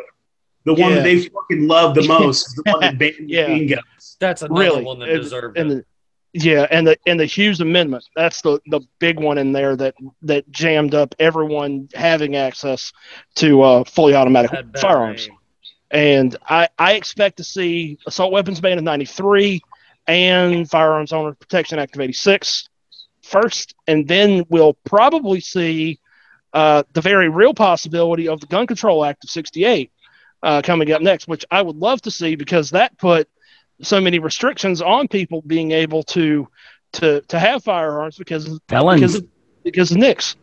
the 0.65 0.73
one 0.73 0.89
Yeah. 0.91 0.95
that 0.97 1.03
they 1.03 1.19
fucking 1.23 1.67
love 1.67 1.95
the 1.95 2.07
most, 2.07 2.45
the 2.57 2.71
one 2.71 2.81
that 2.81 2.97
banned 2.99 3.15
Yeah. 3.29 3.47
machine 3.47 3.67
guns. 3.69 4.17
That's 4.19 4.41
another 4.43 4.59
really 4.61 4.83
one 4.83 4.99
that 4.99 5.09
and- 5.09 5.21
deserved 5.21 5.57
and 5.57 5.71
it. 5.71 5.85
Yeah, 6.33 6.67
and 6.69 6.85
the 6.85 6.97
and 7.05 7.19
the 7.19 7.25
Hughes 7.25 7.61
Amendment 7.61 8.05
that's 8.15 8.41
the 8.41 8.59
the 8.67 8.81
big 8.99 9.19
one 9.19 9.37
in 9.37 9.53
there 9.53 9.75
that 9.75 9.95
that 10.23 10.49
jammed 10.51 10.93
up 10.93 11.15
everyone 11.19 11.89
having 11.93 12.35
access 12.35 12.91
to 13.35 13.61
uh, 13.61 13.83
fully 13.83 14.13
automatic 14.13 14.51
firearms. 14.79 15.27
aim. 15.27 15.37
And 15.89 16.35
I, 16.47 16.67
I 16.77 16.93
expect 16.93 17.37
to 17.37 17.43
see 17.43 17.97
assault 18.05 18.31
weapons 18.33 18.59
ban 18.59 18.77
of 18.77 18.83
93 18.83 19.61
and 20.07 20.69
Firearms 20.69 21.13
Owner 21.13 21.33
Protection 21.33 21.79
Act 21.79 21.95
of 21.95 22.01
86 22.01 22.69
first. 23.23 23.73
And 23.87 24.07
then 24.07 24.45
we'll 24.49 24.73
probably 24.85 25.39
see 25.39 25.99
uh, 26.53 26.83
the 26.93 27.01
very 27.01 27.29
real 27.29 27.53
possibility 27.53 28.27
of 28.27 28.39
the 28.39 28.47
Gun 28.47 28.67
Control 28.67 29.05
Act 29.05 29.23
of 29.23 29.29
68 29.29 29.91
uh, 30.43 30.61
coming 30.61 30.91
up 30.91 31.01
next, 31.01 31.27
which 31.27 31.45
I 31.51 31.61
would 31.61 31.77
love 31.77 32.01
to 32.03 32.11
see 32.11 32.35
because 32.35 32.71
that 32.71 32.97
put 32.97 33.29
so 33.81 34.01
many 34.01 34.19
restrictions 34.19 34.81
on 34.81 35.07
people 35.07 35.41
being 35.43 35.71
able 35.71 36.03
to 36.03 36.47
to 36.93 37.21
to 37.21 37.39
have 37.39 37.63
firearms 37.63 38.17
because 38.17 38.47
of 38.47 38.59
Felons. 38.67 39.01
because 39.01 39.15
of 39.15 39.27
because 39.63 39.91
of 39.91 39.97
NICS, 39.97 40.35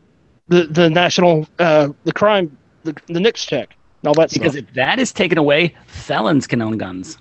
the 0.49 0.65
the 0.65 0.91
national 0.91 1.47
uh, 1.59 1.89
the 2.05 2.13
crime 2.13 2.57
the, 2.85 2.95
the 3.07 3.21
NICS 3.21 3.47
check 3.47 3.77
and 4.03 4.09
all 4.09 4.15
that 4.15 4.33
because 4.33 4.53
stuff. 4.53 4.65
if 4.69 4.75
that 4.75 4.99
is 4.99 5.13
taken 5.13 5.39
away, 5.39 5.75
felons 5.87 6.47
can 6.47 6.61
own 6.63 6.79
guns. 6.79 7.19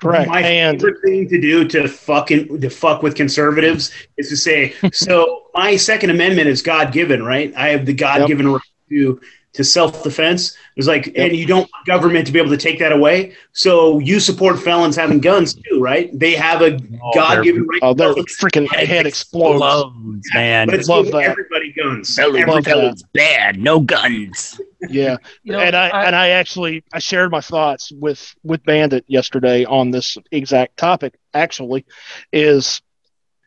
Correct. 0.00 0.28
My 0.28 0.40
and 0.40 0.80
favorite 0.80 1.00
thing 1.04 1.28
to 1.28 1.40
do 1.40 1.66
to 1.68 1.86
fucking 1.86 2.60
to 2.60 2.70
fuck 2.70 3.02
with 3.02 3.14
conservatives 3.14 3.92
is 4.16 4.28
to 4.28 4.36
say, 4.36 4.74
so 4.92 5.44
my 5.54 5.76
Second 5.76 6.10
Amendment 6.10 6.48
is 6.48 6.62
God 6.62 6.92
given, 6.92 7.22
right? 7.22 7.54
I 7.56 7.68
have 7.68 7.86
the 7.86 7.92
God 7.92 8.26
given 8.26 8.52
right 8.52 8.62
to 8.88 9.20
to 9.52 9.64
self 9.64 10.02
defense. 10.02 10.56
It's 10.76 10.86
like, 10.86 11.12
and 11.16 11.34
you 11.34 11.46
don't 11.46 11.70
want 11.72 11.86
government 11.86 12.26
to 12.26 12.32
be 12.32 12.38
able 12.38 12.50
to 12.50 12.56
take 12.56 12.78
that 12.78 12.92
away. 12.92 13.34
So 13.52 13.98
you 13.98 14.20
support 14.20 14.58
felons 14.58 14.96
having 14.96 15.20
guns 15.20 15.54
too, 15.54 15.80
right? 15.80 16.16
They 16.18 16.34
have 16.34 16.62
a 16.62 16.76
oh, 17.02 17.10
God 17.14 17.42
given 17.42 17.66
right. 17.66 17.80
oh, 17.82 17.94
to 17.94 17.98
their 17.98 18.14
freaking 18.14 18.68
head 18.68 19.06
explodes. 19.06 19.56
Explodes, 19.56 20.28
man. 20.34 20.66
but 20.68 20.74
it's 20.76 20.88
Love 20.88 21.06
that. 21.06 21.22
everybody 21.22 21.72
guns. 21.72 22.14
Felons, 22.14 22.66
Love 22.66 22.96
bad. 23.12 23.58
No 23.58 23.80
guns. 23.80 24.60
Yeah, 24.88 25.16
You 25.42 25.52
know, 25.52 25.60
and 25.60 25.74
I, 25.76 25.88
I- 25.88 26.04
and 26.04 26.16
I 26.16 26.28
actually 26.30 26.84
I 26.92 27.00
shared 27.00 27.30
my 27.30 27.40
thoughts 27.40 27.90
with 27.92 28.34
with 28.42 28.62
Bandit 28.64 29.04
yesterday 29.08 29.64
on 29.64 29.90
this 29.90 30.16
exact 30.30 30.76
topic. 30.76 31.18
Actually, 31.34 31.84
is 32.32 32.80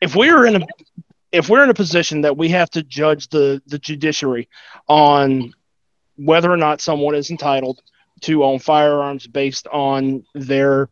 if 0.02 0.16
we're 0.16 0.46
in 0.46 0.62
a 0.62 0.66
if 1.32 1.50
we're 1.50 1.63
in 1.63 1.70
a 1.70 1.74
position 1.74 2.22
that 2.22 2.38
we 2.38 2.50
have 2.50 2.70
to 2.72 2.84
judge 2.84 3.30
the 3.30 3.62
the 3.68 3.80
judiciary 3.80 4.50
on 4.88 5.54
whether 6.15 6.52
or 6.52 6.58
not 6.58 6.82
someone 6.82 7.15
is 7.15 7.32
entitled 7.32 7.82
to 8.21 8.43
own 8.43 8.60
firearms 8.60 9.28
based 9.28 9.67
on 9.67 10.23
their 10.34 10.89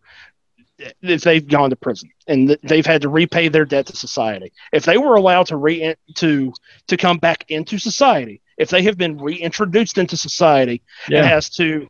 if 1.02 1.22
they've 1.22 1.48
gone 1.48 1.70
to 1.70 1.76
prison 1.76 2.10
and 2.28 2.48
th- 2.48 2.60
they've 2.64 2.86
had 2.88 3.04
to 3.04 3.10
repay 3.10 3.48
their 3.48 3.66
debt 3.66 3.86
to 3.86 3.96
society 3.96 4.52
if 4.74 4.84
they 4.84 4.98
were 4.98 5.16
allowed 5.16 5.46
to 5.46 5.56
re 5.56 5.94
to 6.16 6.52
to 6.88 6.98
come 6.98 7.18
back 7.20 7.46
into 7.50 7.78
society 7.78 8.42
if 8.58 8.70
they 8.70 8.82
have 8.82 8.98
been 8.98 9.18
reintroduced 9.18 9.98
into 10.00 10.18
society 10.18 10.82
Yeah. 11.08 11.20
and 11.20 11.28
has 11.28 11.50
to 11.52 11.88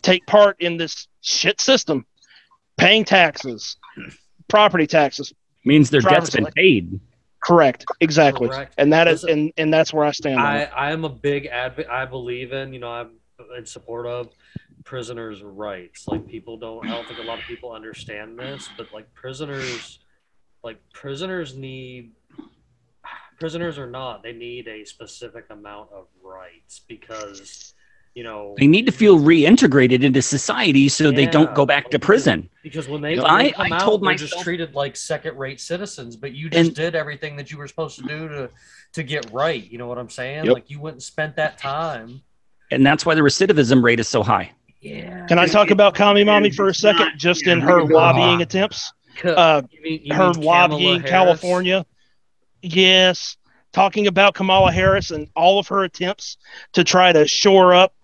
take 0.00 0.24
part 0.26 0.56
in 0.60 0.76
this 0.76 1.08
shit 1.22 1.60
system 1.60 2.06
paying 2.76 3.04
taxes 3.04 3.76
property 4.48 4.86
taxes 4.86 5.32
Means 5.64 5.90
their 5.90 6.00
debt's 6.00 6.30
been 6.30 6.46
paid. 6.46 6.98
Correct. 7.42 7.84
Exactly. 8.00 8.48
Correct. 8.48 8.74
And 8.78 8.92
that 8.92 9.08
is 9.08 9.22
Listen, 9.24 9.38
and 9.38 9.52
and 9.56 9.74
that's 9.74 9.92
where 9.92 10.04
I 10.04 10.12
stand 10.12 10.40
I. 10.40 10.64
I 10.64 10.92
am 10.92 11.04
a 11.04 11.08
big 11.08 11.46
advocate. 11.46 11.90
I 11.90 12.04
believe 12.04 12.52
in 12.52 12.72
you 12.72 12.80
know 12.80 12.90
I'm 12.90 13.16
in 13.56 13.66
support 13.66 14.06
of 14.06 14.28
prisoners' 14.84 15.42
rights. 15.42 16.06
Like 16.06 16.26
people 16.26 16.56
don't. 16.56 16.86
I 16.86 16.90
don't 16.90 17.06
think 17.06 17.18
a 17.18 17.24
lot 17.24 17.38
of 17.38 17.44
people 17.44 17.72
understand 17.72 18.38
this, 18.38 18.68
but 18.76 18.92
like 18.92 19.12
prisoners, 19.14 19.98
like 20.62 20.78
prisoners 20.92 21.56
need 21.56 22.12
prisoners 23.42 23.76
or 23.76 23.88
not, 23.88 24.22
they 24.22 24.32
need 24.32 24.68
a 24.68 24.84
specific 24.84 25.46
amount 25.50 25.90
of 25.92 26.06
rights 26.22 26.80
because 26.86 27.74
you 28.14 28.22
know 28.22 28.54
They 28.58 28.66
need 28.66 28.86
to 28.86 28.92
feel 28.92 29.18
reintegrated 29.18 30.02
into 30.02 30.20
society 30.22 30.88
so 30.88 31.10
they 31.10 31.26
don't 31.26 31.54
go 31.54 31.64
back 31.66 31.90
to 31.90 31.98
prison. 31.98 32.48
because 32.62 32.88
when 32.88 33.00
they, 33.00 33.16
when 33.18 33.24
know, 33.26 33.38
they 33.38 33.48
I- 33.48 33.50
come 33.52 33.72
I 33.72 33.76
out, 33.76 33.80
told 33.82 34.02
they're 34.04 34.14
just 34.14 34.38
treated 34.40 34.74
like 34.74 34.96
second-rate 34.96 35.60
citizens. 35.60 36.16
But 36.16 36.32
you 36.34 36.50
just 36.50 36.68
And- 36.68 36.76
did 36.76 36.94
everything 36.94 37.36
that 37.36 37.50
you 37.50 37.58
were 37.58 37.68
supposed 37.68 37.96
to 37.98 38.02
do 38.04 38.28
to 38.28 38.50
to 38.94 39.02
get 39.02 39.30
right. 39.32 39.70
You 39.70 39.78
know 39.78 39.86
what 39.86 39.96
I'm 39.98 40.10
saying? 40.10 40.44
Yep. 40.44 40.54
Like 40.54 40.70
you 40.70 40.78
went 40.80 40.94
and 40.96 41.02
spent 41.02 41.36
that 41.36 41.56
time. 41.58 42.20
And 42.70 42.84
that's 42.84 43.04
why 43.06 43.14
the 43.14 43.22
recidivism 43.22 43.82
rate 43.82 44.00
is 44.00 44.08
so 44.08 44.22
high. 44.22 44.52
Yeah. 44.82 45.26
Can 45.26 45.38
I 45.38 45.46
talk 45.46 45.70
about 45.70 45.94
Kami 45.94 46.24
Mommy 46.24 46.50
for 46.50 46.68
a 46.68 46.74
second? 46.74 47.06
not- 47.06 47.16
Just 47.16 47.46
in 47.46 47.60
her 47.60 47.82
lobbying 47.84 48.36
on. 48.36 48.42
attempts. 48.42 48.92
Uh, 49.24 49.62
you 49.70 49.80
mean, 49.82 50.00
you 50.04 50.14
her 50.14 50.32
lobbying 50.32 51.02
California. 51.02 51.84
Yes, 52.62 53.36
talking 53.72 54.06
about 54.06 54.34
Kamala 54.34 54.70
Harris 54.72 55.10
and 55.10 55.28
all 55.34 55.58
of 55.58 55.68
her 55.68 55.84
attempts 55.84 56.36
to 56.74 56.84
try 56.84 57.12
to 57.12 57.26
shore 57.26 57.74
up 57.74 57.94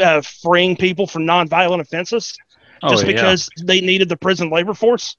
uh, 0.00 0.20
freeing 0.22 0.76
people 0.76 1.06
from 1.06 1.22
nonviolent 1.24 1.80
offenses, 1.80 2.36
Oh, 2.82 2.90
just 2.90 3.04
yeah. 3.06 3.12
because 3.12 3.48
they 3.64 3.80
needed 3.80 4.08
the 4.08 4.16
prison 4.16 4.50
labor 4.50 4.74
force. 4.74 5.16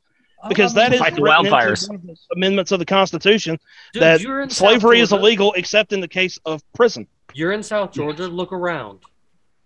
Because 0.47 0.73
that 0.75 0.93
is 0.93 0.99
Fight 1.01 1.15
the 1.15 1.21
wildfires. 1.21 1.89
one 1.89 1.97
of 1.97 2.03
the 2.03 2.15
amendments 2.34 2.71
of 2.71 2.79
the 2.79 2.86
Constitution 2.86 3.60
Dude, 3.91 4.03
that 4.03 4.21
you're 4.21 4.39
in 4.39 4.49
South 4.49 4.69
slavery 4.69 5.01
is 5.01 5.12
illegal 5.12 5.51
except 5.58 5.91
in 5.91 5.99
the 5.99 6.08
case 6.08 6.39
of 6.45 6.62
prison. 6.73 7.08
You're 7.34 7.51
in 7.51 7.62
South 7.62 7.91
Georgia. 7.91 8.27
Look 8.27 8.53
around. 8.53 8.99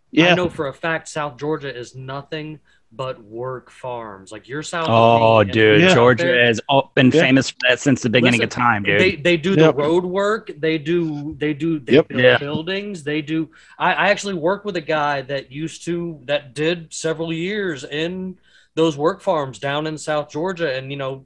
Yeah. 0.09 0.31
I 0.31 0.35
know 0.35 0.49
for 0.49 0.67
a 0.67 0.73
fact 0.73 1.07
South 1.09 1.37
Georgia 1.37 1.75
is 1.75 1.93
nothing 1.95 2.59
but 2.95 3.23
work 3.23 3.71
farms. 3.71 4.31
Like 4.31 4.47
you're 4.47 4.61
South. 4.63 4.87
Oh, 4.89 5.41
of 5.41 5.51
dude, 5.51 5.81
Yeah. 5.81 5.93
Georgia 5.93 6.25
there- 6.25 6.45
has 6.45 6.61
been 6.95 7.11
Yeah. 7.11 7.21
famous 7.21 7.49
for 7.49 7.57
that 7.67 7.79
since 7.79 8.01
the 8.01 8.09
beginning 8.09 8.39
Listen, 8.41 8.43
of 8.61 8.65
time, 8.65 8.83
dude. 8.83 8.99
They 8.99 9.15
they 9.15 9.37
do 9.37 9.51
Yep. 9.51 9.57
the 9.57 9.73
road 9.73 10.03
work. 10.05 10.51
They 10.57 10.77
do 10.77 11.35
they 11.39 11.53
do 11.53 11.79
they 11.79 11.93
Yep. 11.93 12.07
build 12.09 12.21
Yeah. 12.21 12.37
buildings. 12.37 13.03
They 13.03 13.21
do. 13.21 13.49
I, 13.79 13.93
I 13.93 14.07
actually 14.09 14.35
work 14.35 14.63
with 14.65 14.75
a 14.75 14.81
guy 14.81 15.21
that 15.23 15.51
used 15.51 15.85
to 15.85 16.19
that 16.25 16.53
did 16.53 16.93
several 16.93 17.33
years 17.33 17.83
in 17.83 18.37
those 18.75 18.97
work 18.97 19.21
farms 19.21 19.59
down 19.59 19.87
in 19.87 19.97
South 19.97 20.29
Georgia, 20.29 20.75
and 20.75 20.91
you 20.91 20.97
know, 20.97 21.25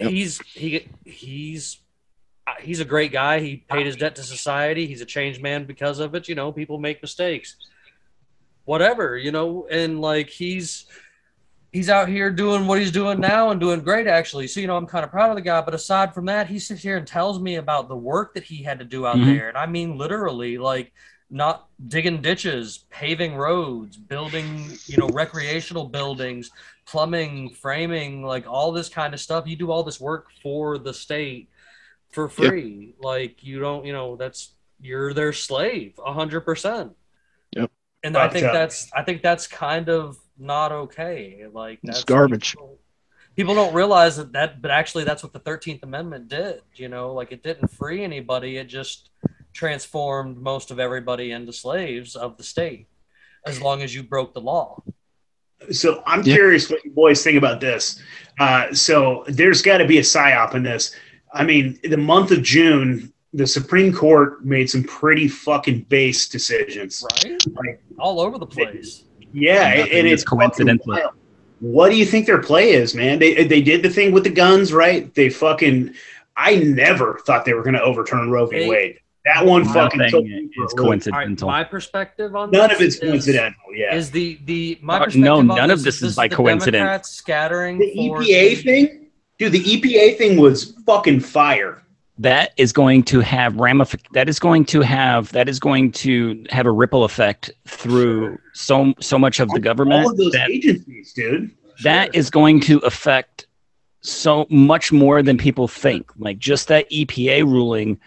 Yep. 0.00 0.10
he's 0.10 0.40
he 0.46 0.86
he's 1.04 1.78
uh, 2.46 2.52
he's 2.60 2.80
a 2.80 2.84
great 2.84 3.10
guy. 3.10 3.40
He 3.40 3.56
paid 3.56 3.86
his 3.86 3.96
debt 3.96 4.16
to 4.16 4.22
society. 4.22 4.86
He's 4.86 5.00
a 5.00 5.06
changed 5.06 5.40
man 5.42 5.64
because 5.64 5.98
of 5.98 6.14
it. 6.14 6.28
You 6.28 6.34
know, 6.34 6.52
people 6.52 6.78
make 6.78 7.00
mistakes. 7.02 7.56
Whatever, 8.64 9.16
you 9.18 9.30
know, 9.32 9.66
and 9.70 10.00
like 10.00 10.30
he's 10.30 10.86
he's 11.72 11.90
out 11.90 12.08
here 12.08 12.30
doing 12.30 12.66
what 12.66 12.78
he's 12.78 12.92
doing 12.92 13.20
now 13.20 13.50
and 13.50 13.60
doing 13.60 13.80
great 13.80 14.06
actually. 14.06 14.46
So 14.48 14.60
you 14.60 14.66
know, 14.66 14.76
I'm 14.76 14.86
kind 14.86 15.04
of 15.04 15.10
proud 15.10 15.30
of 15.30 15.36
the 15.36 15.42
guy. 15.42 15.60
But 15.60 15.74
aside 15.74 16.14
from 16.14 16.26
that, 16.26 16.48
he 16.48 16.58
sits 16.58 16.82
here 16.82 16.96
and 16.96 17.06
tells 17.06 17.40
me 17.40 17.56
about 17.56 17.88
the 17.88 17.96
work 17.96 18.34
that 18.34 18.44
he 18.44 18.62
had 18.62 18.78
to 18.78 18.84
do 18.84 19.06
out 19.06 19.20
Mhm. 19.20 19.24
there, 19.24 19.48
and 19.48 19.58
I 19.58 19.66
mean 19.66 19.98
literally, 19.98 20.58
like 20.58 20.92
not 21.30 21.68
digging 21.88 22.22
ditches, 22.22 22.84
paving 22.90 23.34
roads, 23.36 23.96
building 23.96 24.80
you 24.86 24.96
know 24.96 25.08
recreational 25.08 25.88
buildings, 25.88 26.50
plumbing, 26.86 27.50
framing, 27.54 28.22
like 28.24 28.46
all 28.46 28.72
this 28.72 28.88
kind 28.88 29.14
of 29.14 29.20
stuff. 29.20 29.46
You 29.46 29.56
do 29.56 29.70
all 29.70 29.82
this 29.82 30.00
work 30.00 30.28
for 30.42 30.78
the 30.78 30.94
state 30.94 31.50
for 32.10 32.28
free. 32.28 32.94
Like 33.00 33.42
you 33.44 33.58
don't, 33.60 33.84
you 33.84 33.92
know, 33.92 34.16
that's 34.16 34.54
you're 34.80 35.14
their 35.14 35.32
slave, 35.32 35.98
a 36.04 36.12
hundred 36.12 36.42
percent. 36.42 36.92
Yep. 37.52 37.70
And 38.04 38.16
I 38.16 38.28
think 38.28 38.44
that's 38.44 38.90
I 38.94 39.02
think 39.02 39.22
that's 39.22 39.46
kind 39.46 39.88
of 39.88 40.18
not 40.38 40.70
okay. 40.72 41.46
Like 41.50 41.80
It's 41.82 41.98
that's 41.98 42.04
garbage. 42.04 42.52
People, 42.52 42.78
people 43.34 43.54
don't 43.54 43.74
realize 43.74 44.18
that 44.18 44.32
that, 44.32 44.60
but 44.60 44.70
actually 44.70 45.04
that's 45.04 45.22
what 45.22 45.32
the 45.32 45.38
Thirteenth 45.38 45.82
Amendment 45.82 46.28
did. 46.28 46.60
You 46.74 46.88
know, 46.88 47.14
like 47.14 47.32
it 47.32 47.42
didn't 47.42 47.68
free 47.68 48.04
anybody; 48.04 48.58
it 48.58 48.66
just 48.66 49.08
transformed 49.54 50.36
most 50.36 50.70
of 50.70 50.78
everybody 50.78 51.30
into 51.32 51.52
slaves 51.52 52.14
of 52.14 52.36
the 52.36 52.42
state, 52.44 52.88
as 53.46 53.60
long 53.62 53.80
as 53.82 53.94
you 53.94 54.02
broke 54.02 54.34
the 54.34 54.40
law. 54.40 54.82
So 55.70 56.02
I'm 56.06 56.22
Yeah. 56.24 56.34
curious 56.34 56.68
what 56.68 56.84
you 56.84 56.90
boys 56.90 57.24
think 57.24 57.38
about 57.38 57.60
this. 57.60 58.02
Uh, 58.38 58.74
so 58.74 59.24
there's 59.28 59.62
got 59.62 59.78
to 59.78 59.86
be 59.86 59.96
a 59.96 60.02
psyop 60.02 60.54
in 60.54 60.62
this. 60.62 60.94
I 61.32 61.42
mean, 61.44 61.78
the 61.82 61.96
month 61.96 62.32
of 62.32 62.42
June, 62.42 63.13
the 63.34 63.46
Supreme 63.46 63.92
Court 63.92 64.44
made 64.44 64.70
some 64.70 64.84
pretty 64.84 65.28
fucking 65.28 65.80
base 65.88 66.28
decisions. 66.28 67.04
Right? 67.24 67.42
Right. 67.52 67.78
All 67.98 68.20
over 68.20 68.38
the 68.38 68.46
place. 68.46 69.04
Yeah, 69.32 69.74
Nothing 69.78 69.92
and 69.92 70.06
it's 70.08 70.22
coincidental. 70.24 70.84
wild. 70.86 71.12
What 71.60 71.90
do 71.90 71.96
you 71.96 72.04
think 72.06 72.26
their 72.26 72.40
play 72.40 72.70
is, 72.72 72.94
man? 72.94 73.18
They 73.18 73.44
they 73.44 73.60
did 73.62 73.82
the 73.82 73.88
thing 73.90 74.12
with 74.12 74.24
the 74.24 74.30
guns, 74.30 74.72
right? 74.72 75.12
They 75.14 75.28
fucking. 75.30 75.94
I 76.36 76.56
never 76.56 77.20
thought 77.26 77.44
they 77.44 77.54
were 77.54 77.62
going 77.62 77.74
to 77.74 77.82
overturn 77.82 78.30
Roe 78.30 78.46
v. 78.46 78.60
They- 78.60 78.68
Wade. 78.68 78.98
That 79.24 79.46
one 79.46 79.64
fucking 79.64 79.98
Nothing 80.00 80.24
me 80.24 80.30
is 80.34 80.50
loop. 80.58 80.58
All 80.58 80.64
right, 80.66 80.76
coincidental. 80.76 81.48
my 81.48 81.64
perspective 81.64 82.36
on 82.36 82.50
that. 82.50 82.56
None 82.58 82.68
this 82.68 82.78
of 82.78 82.84
it's 82.84 82.94
is- 82.96 83.00
coincidental. 83.00 83.60
Yeah, 83.74 83.94
Is 83.94 84.10
the 84.10 84.38
the 84.44 84.78
my 84.82 84.96
Uh, 84.96 85.04
perspective 85.06 85.24
no, 85.24 85.36
on 85.38 85.46
none 85.46 85.70
of 85.70 85.78
is 85.78 85.84
this 85.84 86.02
is 86.02 86.14
by 86.14 86.28
the 86.28 86.36
coincidence. 86.36 86.80
Democrats 86.80 87.08
scattering 87.10 87.78
the 87.78 87.86
EPA 87.96 88.48
the- 88.50 88.54
thing, 88.56 89.06
dude. 89.38 89.52
The 89.52 89.60
EPA 89.60 90.18
thing 90.18 90.36
was 90.38 90.74
fucking 90.84 91.20
fire. 91.20 91.80
That 92.18 92.52
is 92.56 92.72
going 92.72 93.02
to 93.02 93.20
have 93.20 93.54
ramific 93.54 94.00
that 94.12 94.28
is 94.28 94.38
going 94.38 94.64
to 94.64 94.80
have 94.80 95.32
that 95.32 95.48
is 95.48 95.58
going 95.58 95.90
to 95.90 96.44
have 96.50 96.64
a 96.66 96.70
ripple 96.70 97.02
effect 97.04 97.50
through 97.66 98.38
so 98.52 98.94
so 99.00 99.18
much 99.18 99.40
of 99.40 99.48
the 99.50 99.58
government 99.60 100.04
All 100.04 100.10
of 100.12 100.16
those 100.16 100.32
that 100.32 100.50
agencies, 100.50 101.12
dude. 101.12 101.50
that 101.82 102.14
is 102.14 102.30
going 102.30 102.60
to 102.60 102.78
affect 102.78 103.46
so 104.00 104.46
much 104.48 104.92
more 104.92 105.22
than 105.22 105.36
people 105.38 105.66
think 105.66 106.12
like 106.18 106.38
just 106.38 106.68
that 106.68 106.88
epa 106.90 107.42
ruling 107.42 107.98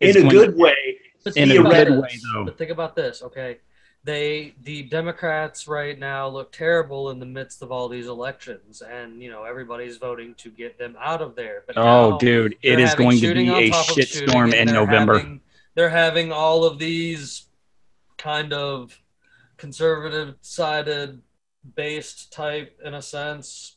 is 0.00 0.16
In 0.16 0.26
a 0.26 0.30
going 0.30 0.46
good 0.46 0.56
way. 0.56 0.98
In 1.34 1.50
a 1.50 1.60
about 1.60 1.72
good 1.86 2.02
way, 2.02 2.18
though. 2.32 2.44
But 2.44 2.58
think 2.58 2.70
about 2.70 2.94
this, 2.94 3.22
okay? 3.22 3.58
They 4.06 4.54
the 4.62 4.84
Democrats 4.84 5.66
right 5.66 5.98
now 5.98 6.28
look 6.28 6.52
terrible 6.52 7.10
in 7.10 7.18
the 7.18 7.26
midst 7.26 7.60
of 7.60 7.72
all 7.72 7.88
these 7.88 8.06
elections, 8.06 8.80
and 8.80 9.20
you 9.20 9.30
know 9.30 9.42
everybody's 9.42 9.96
voting 9.96 10.36
to 10.36 10.48
get 10.48 10.78
them 10.78 10.96
out 11.00 11.20
of 11.20 11.34
there. 11.34 11.64
But 11.66 11.76
oh 11.76 12.16
dude 12.16 12.56
it 12.62 12.78
is 12.78 12.94
going 12.94 13.18
to 13.18 13.34
be 13.34 13.48
a 13.48 13.70
shitstorm 13.72 14.54
in 14.54 14.68
november 14.72 15.18
having- 15.18 15.40
they're 15.74 15.90
having 15.90 16.30
all 16.30 16.64
of 16.64 16.78
these 16.78 17.46
kind 18.16 18.52
of 18.52 18.96
conservative 19.56 20.36
sided 20.40 21.20
based 21.74 22.32
type 22.32 22.78
in 22.84 22.94
a 22.94 23.02
sense 23.02 23.76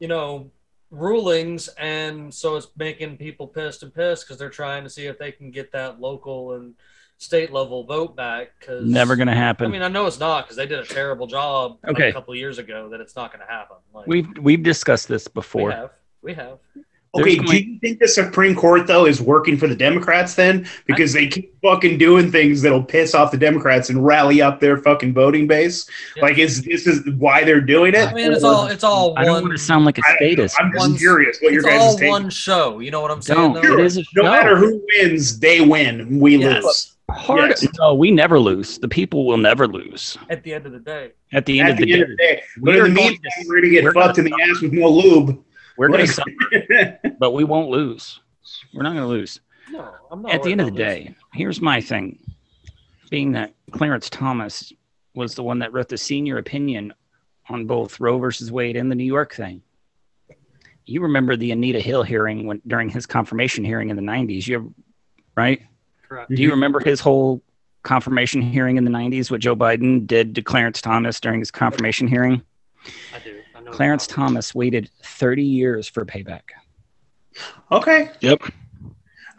you 0.00 0.08
know 0.08 0.50
rulings 0.90 1.68
and 1.76 2.32
so 2.32 2.56
it's 2.56 2.68
making 2.78 3.18
people 3.18 3.46
pissed 3.46 3.82
and 3.82 3.92
pissed 3.92 4.24
because 4.24 4.38
they're 4.38 4.48
trying 4.48 4.84
to 4.84 4.90
see 4.90 5.04
if 5.06 5.18
they 5.18 5.30
can 5.32 5.50
get 5.50 5.70
that 5.72 6.00
local 6.00 6.54
and 6.54 6.74
state 7.18 7.52
level 7.52 7.84
vote 7.84 8.14
back 8.16 8.50
because 8.58 8.84
never 8.84 9.16
gonna 9.16 9.34
happen. 9.34 9.66
i 9.66 9.70
mean 9.70 9.82
i 9.82 9.88
know 9.88 10.06
it's 10.06 10.18
not 10.20 10.44
because 10.44 10.56
they 10.56 10.66
did 10.66 10.78
a 10.80 10.84
terrible 10.84 11.26
job 11.26 11.78
like, 11.82 11.94
Okay. 11.94 12.08
a 12.10 12.12
couple 12.12 12.32
of 12.32 12.38
years 12.38 12.58
ago 12.58 12.88
that 12.90 13.00
it's 13.00 13.16
not 13.16 13.32
going 13.32 13.44
to 13.46 13.50
happen 13.50 13.76
like, 13.94 14.06
we've 14.06 14.26
we've 14.40 14.62
discussed 14.62 15.08
this 15.08 15.26
we 15.28 15.32
before 15.32 15.70
have 15.70 15.90
we 16.22 16.34
have 16.34 16.58
Okay, 17.16 17.36
do 17.36 17.56
you 17.56 17.78
think 17.78 18.00
the 18.00 18.08
Supreme 18.08 18.56
Court 18.56 18.88
though 18.88 19.06
is 19.06 19.22
working 19.22 19.56
for 19.56 19.68
the 19.68 19.76
Democrats 19.76 20.34
then? 20.34 20.66
Because 20.84 21.12
they 21.12 21.28
keep 21.28 21.54
fucking 21.62 21.96
doing 21.96 22.32
things 22.32 22.60
that'll 22.60 22.82
piss 22.82 23.14
off 23.14 23.30
the 23.30 23.36
Democrats 23.38 23.88
and 23.88 24.04
rally 24.04 24.42
up 24.42 24.58
their 24.58 24.78
fucking 24.78 25.14
voting 25.14 25.46
base. 25.46 25.88
Yeah. 26.16 26.24
Like, 26.24 26.38
is 26.38 26.62
this 26.64 26.88
is 26.88 27.08
why 27.16 27.44
they're 27.44 27.60
doing 27.60 27.94
it? 27.94 28.08
i 28.08 28.12
mean 28.12 28.32
it's 28.32 28.42
all 28.42 28.66
it's 28.66 28.82
all 28.82 29.16
i 29.16 29.22
don't 29.24 29.34
one 29.34 29.42
want 29.44 29.56
to 29.56 29.62
sound 29.62 29.84
like 29.84 29.96
a 29.98 30.00
don't 30.00 30.16
statist 30.16 30.56
I'm 30.58 30.72
just 30.72 30.98
curious 30.98 31.38
what 31.40 31.52
your 31.52 31.60
it's 31.60 31.68
guys' 31.70 31.80
all 31.82 31.96
take. 31.96 32.10
one 32.10 32.30
show 32.30 32.80
you 32.80 32.90
know 32.90 33.00
what 33.00 33.12
i'm 33.12 33.22
saying 33.22 33.52
don't 33.52 33.62
though? 33.64 33.78
it 33.78 33.84
is 33.84 33.96
a 33.96 34.02
no 34.16 34.24
matter 34.24 34.56
who 34.56 34.84
wins, 35.00 35.38
they 35.38 35.60
win. 35.60 36.18
We 36.18 36.38
Yes. 36.38 36.64
lose. 36.64 36.96
Hard, 37.10 37.50
Yes. 37.50 37.66
no 37.78 37.94
we 37.94 38.10
never 38.10 38.38
lose 38.40 38.78
the 38.78 38.88
people 38.88 39.26
will 39.26 39.36
never 39.36 39.68
lose 39.68 40.16
at 40.30 40.42
the 40.42 40.54
end 40.54 40.64
of 40.66 40.72
the 40.72 40.78
day 40.80 41.12
at 41.32 41.44
the 41.44 41.60
end 41.60 41.68
At 41.68 41.72
of 41.72 41.78
the 41.78 41.84
the 41.84 41.92
end 41.92 41.98
day 42.00 42.02
of 42.02 42.08
the 42.08 42.16
day, 42.16 42.42
but 42.58 42.76
in 42.76 42.82
the 42.84 42.88
meantime, 42.90 43.20
to- 43.22 43.44
we're 43.46 43.60
gonna 43.60 43.70
get 43.70 43.84
we're 43.84 43.92
fucked 43.92 44.18
in 44.18 44.24
gonna- 44.24 44.36
the 44.36 44.50
ass 44.50 44.62
with 44.62 44.72
more 44.72 44.88
lube. 44.88 45.44
we're 45.76 45.88
gonna 45.88 46.00
Like- 46.04 46.10
suffer, 46.10 46.98
but 47.18 47.32
we 47.32 47.44
won't 47.44 47.68
lose 47.68 48.20
we're 48.72 48.82
not 48.82 48.94
gonna 48.94 49.06
lose 49.06 49.38
no 49.70 49.92
i'm 50.10 50.22
not 50.22 50.32
at 50.32 50.42
the 50.42 50.50
end 50.52 50.60
of 50.62 50.66
the 50.68 50.72
about 50.72 50.78
this. 50.94 51.04
day, 51.08 51.14
here's 51.34 51.60
my 51.60 51.80
thing. 51.80 52.18
Being 53.10 53.32
that 53.32 53.54
Clarence 53.70 54.08
Thomas 54.10 54.72
was 55.14 55.34
the 55.34 55.42
one 55.42 55.58
that 55.60 55.72
wrote 55.72 55.88
the 55.90 55.98
senior 55.98 56.38
opinion 56.38 56.92
on 57.48 57.66
both 57.66 58.00
Roe 58.00 58.18
versus 58.18 58.50
Wade 58.50 58.76
and 58.76 58.90
the 58.90 58.94
New 58.96 59.04
York 59.04 59.34
thing. 59.34 59.62
You 60.86 61.02
remember 61.02 61.36
the 61.36 61.50
Anita 61.52 61.80
Hill 61.80 62.02
hearing 62.02 62.46
when 62.46 62.60
during 62.66 62.88
his 62.88 63.06
confirmation 63.06 63.62
hearing 63.64 63.90
in 63.90 63.96
the 63.96 64.02
90s. 64.02 64.48
You 64.48 64.56
ever, 64.56 64.66
right? 65.36 65.62
Correct 66.08 66.30
Do 66.30 66.40
you 66.40 66.48
mm-hmm. 66.48 66.54
remember 66.54 66.80
his 66.80 67.00
whole 67.00 67.42
confirmation 67.82 68.42
hearing 68.42 68.76
in 68.76 68.84
the 68.84 68.90
90s 68.90 69.30
what 69.30 69.40
Joe 69.40 69.54
Biden 69.54 70.06
did 70.06 70.34
to 70.34 70.42
Clarence 70.42 70.80
Thomas 70.80 71.20
during 71.20 71.40
his 71.40 71.50
confirmation 71.50 72.08
hearing? 72.08 72.42
i 73.14 73.18
do 73.18 73.40
I 73.54 73.60
know 73.60 73.70
Clarence. 73.70 74.06
Thomas 74.06 74.54
waited 74.54 74.90
30 75.02 75.42
years 75.42 75.88
for 75.88 76.04
payback. 76.04 76.42
Okay. 77.70 78.10
Yep. 78.20 78.42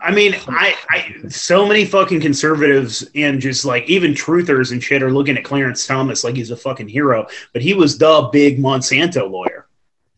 I 0.02 0.12
mean, 0.12 0.36
I, 0.48 0.76
I 0.90 1.28
so 1.30 1.66
many 1.66 1.86
fucking 1.86 2.22
conservatives 2.22 3.10
and 3.16 3.40
just 3.40 3.66
like 3.66 3.90
even 3.90 4.14
truthers 4.14 4.72
and 4.72 4.84
shit 4.84 5.02
are 5.02 5.12
looking 5.12 5.38
at 5.38 5.44
Clarence 5.44 5.88
Thomas 5.88 6.24
like 6.24 6.36
he's 6.36 6.52
a 6.52 6.58
fucking 6.58 6.88
hero, 6.88 7.26
but 7.54 7.62
he 7.62 7.74
was 7.74 7.98
the 7.98 8.30
big 8.32 8.60
Monsanto 8.60 9.30
lawyer. 9.30 9.68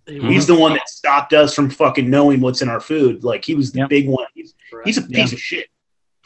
He 0.06 0.20
He's 0.20 0.48
the 0.48 0.56
one 0.56 0.74
that 0.74 0.90
stopped 0.90 1.34
us 1.34 1.54
from 1.54 1.70
fucking 1.70 2.10
knowing 2.10 2.42
what's 2.42 2.62
in 2.62 2.70
our 2.70 2.80
food. 2.80 3.24
Like 3.24 3.46
he 3.46 3.56
was 3.56 3.72
the 3.72 3.80
Yep. 3.80 3.90
big 3.90 4.08
one. 4.08 4.26
He's, 4.34 4.54
he's 4.84 4.98
a 4.98 5.02
piece 5.04 5.34
of 5.34 5.40
shit. 5.40 5.68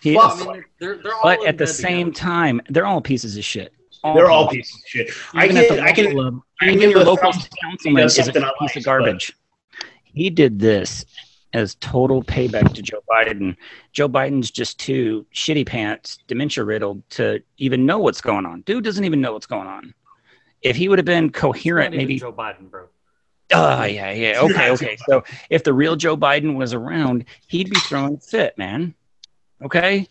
He 0.02 0.16
Well, 0.16 0.34
is. 0.34 0.42
I 0.42 0.54
mean, 0.54 0.66
they're, 0.80 0.98
they're 0.98 1.14
all 1.14 1.22
But 1.24 1.46
at 1.46 1.58
the 1.58 1.68
same 1.68 2.12
together. 2.12 2.30
time, 2.32 2.62
they're 2.70 2.86
all 2.86 3.02
pieces 3.02 3.38
of 3.38 3.44
shit. 3.44 3.74
They're 4.04 4.32
all 4.32 4.48
pieces. 4.50 4.82
pieces 4.92 5.08
of 5.08 5.14
shit. 5.14 5.38
I 5.40 5.46
Even 5.46 5.56
can, 5.58 5.78
the 5.78 5.84
I 5.84 5.92
can, 5.92 6.16
local 6.16 6.44
I 6.60 6.66
can 6.66 6.70
even 6.76 6.80
give 6.80 6.92
your 6.92 7.02
a 7.02 7.06
local 7.06 7.32
councilman 7.62 8.06
is 8.06 8.18
a 8.18 8.24
piece 8.34 8.36
like, 8.60 8.76
of 8.78 8.84
garbage. 8.84 9.34
He 10.04 10.30
did 10.30 10.60
this 10.60 11.06
as 11.54 11.76
total 11.76 12.24
payback 12.24 12.74
to 12.74 12.82
Joe 12.82 13.02
Biden. 13.10 13.56
Joe 13.92 14.10
Biden's 14.10 14.50
just 14.50 14.80
too 14.80 15.26
shitty 15.34 15.66
pants, 15.68 16.18
dementia 16.28 16.64
riddled 16.64 17.08
to 17.12 17.44
even 17.58 17.86
know 17.86 18.00
what's 18.00 18.22
going 18.22 18.46
on. 18.46 18.62
Dude 18.62 18.84
doesn't 18.84 19.04
even 19.06 19.22
know 19.22 19.34
what's 19.34 19.46
going 19.46 19.68
on. 19.68 19.94
If 20.62 20.76
he 20.76 20.90
would 20.90 20.98
have 20.98 21.06
been 21.06 21.32
coherent, 21.32 21.96
maybe. 21.96 22.18
Joe 22.18 22.34
Biden, 22.34 22.70
bro. 22.72 22.88
Oh 23.54 23.84
yeah, 23.84 24.12
yeah. 24.12 24.40
Okay, 24.42 24.72
okay. 24.72 24.98
So 25.08 25.24
if 25.50 25.64
the 25.64 25.74
real 25.74 25.96
Joe 25.96 26.16
Biden 26.18 26.56
was 26.56 26.74
around, 26.74 27.26
he'd 27.48 27.70
be 27.70 27.80
throwing 27.82 28.18
fit, 28.18 28.58
man. 28.58 28.96
Okay. 29.64 30.08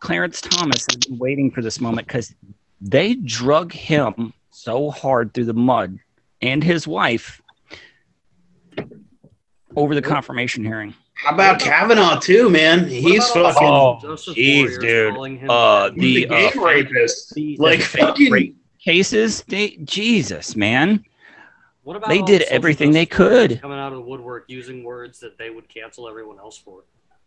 Clarence 0.00 0.40
Thomas 0.40 0.86
has 0.90 0.96
been 1.06 1.18
waiting 1.18 1.50
for 1.50 1.62
this 1.62 1.80
moment 1.80 2.06
because 2.06 2.34
they 2.80 3.14
drug 3.14 3.72
him 3.72 4.32
so 4.50 4.90
hard 4.90 5.32
through 5.32 5.46
the 5.46 5.54
mud 5.54 5.98
and 6.42 6.62
his 6.62 6.86
wife 6.86 7.40
over 9.76 9.94
the 9.94 10.02
confirmation 10.02 10.64
hearing. 10.64 10.94
How 11.14 11.34
about 11.34 11.60
Kavanaugh 11.60 12.18
too, 12.18 12.50
man? 12.50 12.86
He's 12.86 13.30
about 13.30 13.36
all 13.36 13.42
the 13.44 13.52
fucking 13.52 13.68
Oh, 13.68 13.98
Justice 14.02 14.34
jeez, 14.34 14.80
dude. 14.80 15.38
him 15.38 15.50
Uh, 15.50 15.88
bad? 15.90 15.94
he's 16.00 16.14
the, 16.14 16.24
a 16.24 16.28
gang 16.28 16.58
uh, 16.58 16.62
rapist. 16.64 17.34
The, 17.34 17.56
Like 17.58 17.78
the 17.78 17.84
fucking 17.84 18.32
rape 18.32 18.56
cases, 18.84 19.42
they 19.48 19.70
Jesus, 19.84 20.54
man. 20.56 21.04
What 21.82 21.96
about 21.96 22.08
they 22.08 22.22
did 22.22 22.42
everything 22.42 22.92
they 22.92 23.06
could. 23.06 23.60
coming 23.60 23.78
out 23.78 23.92
of 23.92 23.98
the 23.98 24.04
woodwork 24.04 24.44
using 24.48 24.84
words 24.84 25.20
that 25.20 25.38
they 25.38 25.50
would 25.50 25.68
cancel 25.68 26.08
everyone 26.08 26.38
else 26.38 26.58
for. 26.58 26.82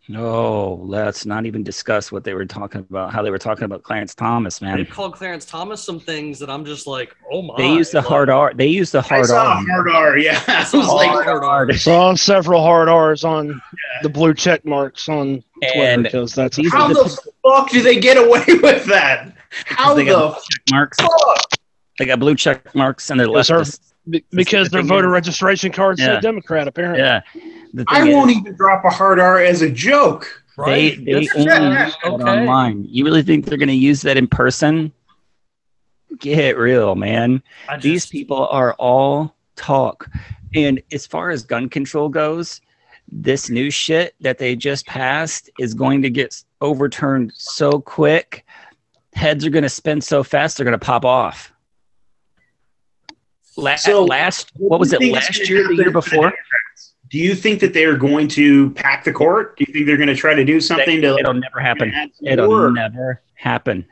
No, 0.09 0.79
let's 0.83 1.25
not 1.25 1.45
even 1.45 1.63
discuss 1.63 2.13
what 2.13 2.23
they 2.23 2.33
were 2.33 2.45
talking 2.45 2.79
about. 2.89 3.11
How 3.13 3.21
they 3.21 3.29
were 3.29 3.37
talking 3.37 3.65
about 3.65 3.83
Clarence 3.83 4.15
Thomas, 4.15 4.61
man. 4.61 4.77
They've 4.77 4.89
called 4.89 5.13
Clarence 5.13 5.43
Thomas 5.43 5.83
some 5.83 5.99
things 5.99 6.39
that 6.39 6.49
I'm 6.49 6.63
just 6.63 6.87
like, 6.87 7.13
oh 7.29 7.41
my. 7.41 7.55
They 7.57 7.67
used 7.73 7.91
the 7.91 7.97
like, 7.97 8.07
hard 8.07 8.29
R. 8.29 8.53
They 8.53 8.67
used 8.67 8.93
the 8.93 8.99
I 8.99 9.01
hard 9.01 9.25
saw 9.25 9.35
R. 9.55 9.57
a 9.57 9.65
hard 9.69 9.89
R. 9.89 10.17
Yeah, 10.17 10.41
I 10.47 10.59
was 10.61 10.69
saw 10.71 10.93
like, 10.93 11.09
hard 11.25 11.43
R. 11.43 11.73
Saw 11.73 12.15
several 12.15 12.61
hard 12.61 12.87
R's 12.87 13.25
on 13.25 13.61
the 14.01 14.07
blue 14.09 14.33
check 14.33 14.63
marks 14.65 15.09
on 15.09 15.43
Twitter 15.61 15.81
And 15.81 16.03
because 16.03 16.33
that's 16.33 16.57
how 16.71 16.85
are 16.87 16.93
the 16.93 17.17
fuck 17.43 17.69
do 17.69 17.81
they 17.81 17.99
get 17.99 18.15
away 18.17 18.43
with 18.61 18.85
that? 18.85 19.35
How 19.65 19.93
they 19.93 20.05
the 20.05 20.11
got 20.11 20.35
check 20.41 20.61
marks. 20.71 20.97
They 21.99 22.05
got 22.05 22.19
blue 22.19 22.35
check 22.35 22.73
marks 22.75 23.09
and 23.09 23.19
they're 23.19 23.27
Yes, 23.27 23.49
leftists. 23.49 23.93
be- 24.09 24.23
because 24.31 24.69
their 24.69 24.83
voter 24.83 25.09
registration 25.09 25.71
card 25.73 25.99
Yeah. 25.99 26.05
said 26.05 26.21
Democrat. 26.21 26.67
Apparently, 26.67 26.99
Yeah. 27.01 27.21
The 27.77 27.85
I 27.87 28.01
thing 28.03 28.13
won't 28.15 28.31
even 28.31 28.55
drop 28.55 28.83
a 28.85 28.89
hard 28.89 29.19
R 29.19 29.39
as 29.39 29.61
a 29.61 29.69
joke. 29.69 30.43
They, 30.57 30.61
Right? 30.63 31.05
they 31.05 31.13
That's- 31.13 31.29
only 31.35 31.43
use 31.45 31.95
that 32.03 32.05
okay. 32.05 32.23
online. 32.23 32.85
You 32.89 33.05
really 33.05 33.21
think 33.21 33.45
they're 33.45 33.57
going 33.59 33.67
to 33.69 33.73
use 33.75 34.01
that 34.01 34.17
in 34.17 34.27
person? 34.27 34.91
Get 36.19 36.57
real, 36.57 36.95
man. 36.95 37.43
I 37.69 37.77
These 37.77 38.07
people 38.07 38.47
are 38.47 38.73
all 38.79 39.35
talk. 39.55 40.09
And 40.55 40.81
as 40.91 41.05
far 41.05 41.29
as 41.29 41.43
gun 41.43 41.69
control 41.69 42.09
goes, 42.09 42.61
this 43.11 43.49
new 43.49 43.69
shit 43.69 44.15
that 44.21 44.37
they 44.39 44.55
just 44.55 44.87
passed 44.87 45.49
is 45.59 45.73
going 45.75 46.01
to 46.01 46.09
get 46.09 46.43
overturned 46.61 47.33
so 47.35 47.79
quick. 47.79 48.43
Heads 49.13 49.45
are 49.45 49.49
going 49.51 49.63
to 49.63 49.69
spin 49.69 50.01
so 50.01 50.23
fast, 50.23 50.57
they're 50.57 50.63
going 50.65 50.77
to 50.79 50.83
pop 50.83 51.05
off. 51.05 51.53
La- 53.57 53.75
So, 53.75 54.03
last, 54.03 54.51
what 54.55 54.79
was 54.79 54.93
it, 54.93 55.01
you 55.01 55.07
think 55.13 55.17
is 55.17 55.23
last 55.37 55.49
year, 55.49 55.67
the 55.67 55.75
year 55.75 55.83
to 55.85 55.89
the 55.89 55.91
before? 55.91 56.33
Democrats? 57.07 57.11
Do 57.11 57.17
you 57.19 57.35
think 57.35 57.59
that 57.61 57.73
they 57.73 57.85
are 57.85 57.97
going 57.97 58.27
to 58.29 58.71
pack 58.71 59.03
the 59.03 59.13
court? 59.13 59.57
Do 59.57 59.65
you 59.67 59.73
think 59.73 59.85
they're 59.85 59.97
going 59.97 60.07
to 60.07 60.15
try 60.15 60.33
to 60.33 60.45
do 60.45 60.59
something 60.61 61.01
to? 61.01 61.17
It'll 61.17 61.33
never 61.33 61.59
happen. 61.59 61.93
It'll 62.23 62.47
more? 62.47 62.71
never 62.71 63.21
happen. 63.35 63.85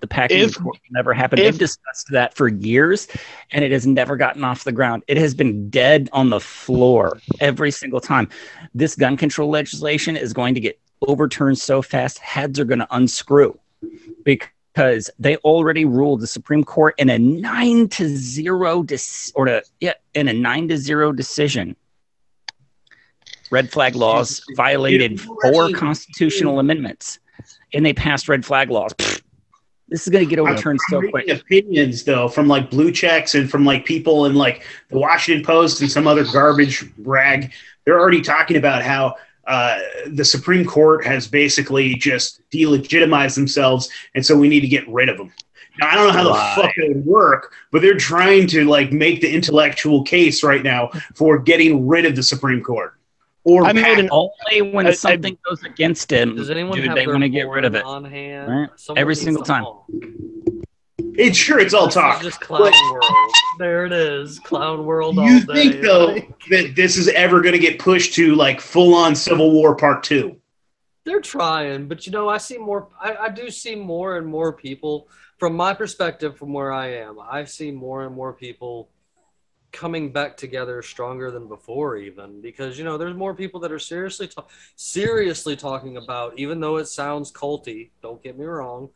The 0.00 0.06
packing 0.06 0.38
If- 0.38 0.56
of 0.56 0.62
court 0.62 0.76
will 0.76 0.92
never 0.96 1.12
happen. 1.12 1.38
if- 1.38 1.44
They've 1.44 1.58
discussed 1.58 2.06
that 2.10 2.34
for 2.34 2.48
years, 2.48 3.08
and 3.50 3.64
it 3.64 3.72
has 3.72 3.86
never 3.86 4.16
gotten 4.16 4.44
off 4.44 4.64
the 4.64 4.72
ground. 4.72 5.02
It 5.08 5.16
has 5.16 5.34
been 5.34 5.68
dead 5.70 6.08
on 6.12 6.30
the 6.30 6.40
floor 6.40 7.18
every 7.40 7.70
single 7.72 8.00
time. 8.00 8.28
This 8.74 8.94
gun 8.94 9.16
control 9.16 9.50
legislation 9.50 10.16
is 10.16 10.32
going 10.32 10.54
to 10.54 10.60
get 10.60 10.78
overturned 11.06 11.58
so 11.58 11.82
fast, 11.82 12.18
heads 12.18 12.58
are 12.60 12.64
going 12.64 12.78
to 12.80 12.86
unscrew 12.90 13.58
because 14.24 15.10
they 15.18 15.36
already 15.38 15.84
ruled 15.84 16.20
the 16.20 16.26
Supreme 16.26 16.64
Court 16.64 16.94
in 16.98 17.10
a 17.10 17.18
nine 17.18 17.88
to 17.90 18.08
zero 18.08 18.82
dis- 18.82 19.32
or 19.34 19.46
to, 19.46 19.62
yeah, 19.80 19.94
in 20.14 20.28
a 20.28 20.32
nine 20.32 20.68
to 20.68 20.76
zero 20.76 21.12
decision. 21.12 21.74
Red 23.50 23.70
flag 23.70 23.94
laws 23.94 24.42
violated 24.56 25.20
four 25.20 25.70
constitutional 25.70 26.58
amendments, 26.58 27.18
and 27.72 27.84
they 27.84 27.92
passed 27.92 28.28
red 28.28 28.44
flag 28.44 28.70
laws. 28.70 28.92
Pfft, 28.94 29.22
this 29.88 30.02
is 30.02 30.10
going 30.10 30.24
to 30.24 30.28
get 30.28 30.38
overturned 30.38 30.78
I'm 30.90 31.02
so 31.02 31.10
quick. 31.10 31.28
Opinions 31.28 32.04
though 32.04 32.28
from 32.28 32.46
like 32.46 32.70
blue 32.70 32.92
checks 32.92 33.34
and 33.34 33.50
from 33.50 33.64
like 33.64 33.86
people 33.86 34.26
in 34.26 34.34
like 34.34 34.66
the 34.90 34.98
Washington 34.98 35.44
Post 35.44 35.80
and 35.80 35.90
some 35.90 36.06
other 36.06 36.24
garbage 36.24 36.84
rag. 36.98 37.52
They're 37.84 37.98
already 37.98 38.20
talking 38.20 38.58
about 38.58 38.82
how 38.82 39.16
uh, 39.46 39.80
the 40.08 40.24
Supreme 40.24 40.66
Court 40.66 41.06
has 41.06 41.26
basically 41.26 41.94
just 41.94 42.42
delegitimized 42.50 43.34
themselves, 43.34 43.88
and 44.14 44.24
so 44.24 44.36
we 44.36 44.48
need 44.48 44.60
to 44.60 44.68
get 44.68 44.86
rid 44.88 45.08
of 45.08 45.16
them. 45.16 45.32
Now 45.80 45.88
I 45.88 45.94
don't 45.94 46.06
know 46.08 46.12
how 46.12 46.24
the 46.24 46.62
fuck 46.62 46.74
that 46.76 46.88
would 46.88 47.06
work, 47.06 47.54
but 47.72 47.80
they're 47.80 47.96
trying 47.96 48.46
to 48.48 48.66
like 48.66 48.92
make 48.92 49.22
the 49.22 49.32
intellectual 49.32 50.02
case 50.02 50.42
right 50.42 50.62
now 50.62 50.90
for 51.14 51.38
getting 51.38 51.86
rid 51.86 52.04
of 52.04 52.14
the 52.14 52.22
Supreme 52.22 52.62
Court. 52.62 52.97
Or 53.48 53.64
I 53.64 53.72
made 53.72 53.82
pack- 53.84 53.98
an 53.98 54.08
Only 54.12 54.62
when 54.72 54.86
I- 54.86 54.90
I- 54.90 54.92
something 54.92 55.38
goes 55.48 55.62
against 55.64 56.12
him, 56.12 56.36
Does 56.36 56.50
anyone 56.50 56.76
dude, 56.76 56.86
have 56.88 56.96
they 56.96 57.06
want 57.06 57.22
to 57.22 57.30
get 57.30 57.48
rid 57.48 57.64
of 57.64 57.74
it. 57.74 57.82
on 57.84 58.04
hand? 58.04 58.50
Right? 58.50 58.68
Every 58.96 59.14
single 59.14 59.42
time. 59.42 59.64
honk. 59.64 60.64
it's 61.16 61.36
sure 61.38 61.58
it's 61.58 61.72
all 61.74 61.86
This 61.86 61.94
talk. 61.94 62.22
just 62.22 62.40
clown 62.40 62.60
world. 62.92 63.04
There 63.58 63.86
it 63.86 63.92
is, 63.92 64.38
clown 64.38 64.84
world. 64.84 65.14
Do 65.16 65.22
all 65.22 65.28
you 65.30 65.44
day. 65.46 65.54
think 65.70 65.82
though 65.82 66.14
that 66.50 66.74
this 66.76 66.96
is 66.98 67.08
ever 67.08 67.40
going 67.40 67.54
to 67.54 67.58
get 67.58 67.78
pushed 67.78 68.14
to 68.14 68.34
like 68.34 68.60
full 68.60 68.94
on 68.94 69.14
Civil 69.16 69.50
War 69.52 69.74
Part 69.74 70.02
Two? 70.02 70.36
they're 71.04 71.20
trying, 71.22 71.88
but 71.88 72.04
you 72.06 72.12
know, 72.12 72.28
I 72.28 72.36
see 72.36 72.58
more. 72.58 72.88
I, 73.00 73.16
I 73.16 73.28
do 73.30 73.48
see 73.50 73.74
more 73.74 74.18
and 74.18 74.26
more 74.26 74.52
people. 74.52 75.08
From 75.38 75.56
my 75.56 75.72
perspective, 75.72 76.36
from 76.36 76.52
where 76.52 76.70
I 76.70 76.88
am, 76.96 77.16
I 77.18 77.44
see 77.44 77.70
more 77.70 78.04
and 78.04 78.14
more 78.14 78.34
people 78.34 78.90
coming 79.72 80.10
back 80.12 80.36
together 80.36 80.82
stronger 80.82 81.30
than 81.30 81.46
before 81.46 81.96
even 81.96 82.40
because 82.40 82.78
you 82.78 82.84
know 82.84 82.96
there's 82.96 83.16
more 83.16 83.34
people 83.34 83.60
that 83.60 83.70
are 83.70 83.78
seriously 83.78 84.26
ta- 84.26 84.46
seriously 84.76 85.56
talking 85.56 85.96
about 85.96 86.38
even 86.38 86.58
though 86.58 86.76
it 86.76 86.86
sounds 86.86 87.30
culty 87.30 87.90
don't 88.02 88.22
get 88.22 88.38
me 88.38 88.44
wrong 88.44 88.88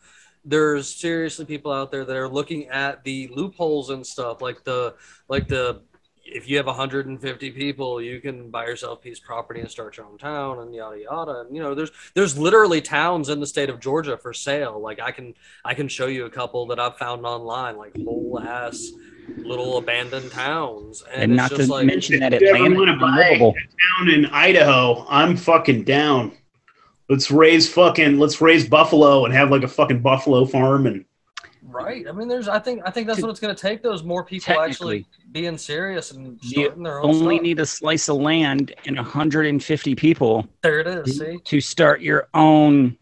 there's 0.45 0.93
seriously 0.93 1.45
people 1.45 1.71
out 1.71 1.91
there 1.91 2.05
that 2.05 2.17
are 2.17 2.29
looking 2.29 2.69
at 2.69 3.05
the 3.05 3.29
loopholes 3.29 3.91
and 3.91 4.07
stuff 4.07 4.41
like 4.41 4.65
the 4.65 4.95
like 5.29 5.47
the 5.47 5.83
if 6.25 6.49
you 6.49 6.57
have 6.57 6.67
150 6.67 7.51
people 7.51 8.01
you 8.01 8.21
can 8.21 8.51
buy 8.51 8.65
yourself 8.65 8.99
a 8.99 9.03
piece 9.03 9.19
of 9.19 9.25
property 9.25 9.61
and 9.61 9.71
start 9.71 9.97
your 9.97 10.07
own 10.07 10.19
town 10.19 10.61
and 10.61 10.75
yada 10.75 10.99
yada. 11.01 11.41
And 11.41 11.55
you 11.55 11.63
know 11.63 11.75
there's 11.75 11.91
there's 12.15 12.39
literally 12.39 12.81
towns 12.81 13.29
in 13.29 13.41
the 13.41 13.47
state 13.47 13.69
of 13.69 13.81
georgia 13.81 14.17
for 14.17 14.33
sale. 14.33 14.81
Like 14.81 15.01
i 15.01 15.11
can 15.11 15.35
i 15.65 15.75
can 15.75 15.89
show 15.89 16.07
you 16.07 16.25
a 16.25 16.31
couple 16.31 16.67
that 16.67 16.81
i've 16.81 16.97
found 16.97 17.27
online 17.27 17.77
like 17.77 17.95
whole 18.05 18.41
ass 18.41 18.91
little 19.38 19.79
abandoned 19.79 20.31
towns 20.31 21.03
and, 21.12 21.23
and 21.23 21.33
it's 21.33 21.37
not 21.37 21.51
to 21.51 21.57
just 21.57 21.71
like 21.71 21.87
mention 21.87 22.21
that 22.21 22.33
If 22.35 22.40
you 22.42 22.49
ever 22.49 22.57
Atlanta 22.64 22.79
wanna 22.79 22.92
is 22.95 23.01
buy 23.01 23.09
unlivable. 23.23 23.55
Down 23.99 24.09
in 24.11 24.27
Idaho, 24.27 25.07
I'm 25.09 25.37
fucking 25.37 25.85
down. 25.85 26.33
Let's 27.09 27.31
raise 27.31 27.68
fucking 27.73 28.18
let's 28.18 28.40
raise 28.40 28.68
buffalo 28.68 29.25
and 29.25 29.35
have 29.35 29.51
like 29.51 29.62
a 29.62 29.68
fucking 29.68 30.01
buffalo 30.01 30.45
farm 30.45 30.87
and 30.87 31.05
right 31.64 32.07
i 32.09 32.12
mean 32.12 32.29
there's 32.29 32.49
i 32.49 32.59
think 32.59 32.83
i 32.85 32.90
think 32.90 33.07
that's 33.07 33.23
what 33.23 33.31
it's 33.31 33.40
going 33.40 33.55
to 33.55 33.61
take 33.61 33.83
those 33.83 34.03
more 34.03 34.23
people 34.25 34.61
actually 34.61 35.07
being 35.31 35.57
serious 35.57 36.11
and 36.11 36.38
You 36.42 36.64
starting 36.64 36.83
their 36.83 36.99
own 37.01 37.07
only 37.09 37.37
stuff. 37.37 37.42
need 37.42 37.61
a 37.61 37.66
slice 37.66 38.09
of 38.09 38.16
land 38.16 38.75
and 38.85 38.97
150 38.97 39.95
people 39.95 40.47
there 40.62 40.81
it 40.81 40.87
is 40.87 41.18
see 41.18 41.38
to 41.45 41.61
start 41.62 42.03
your 42.03 42.29
own 42.35 42.99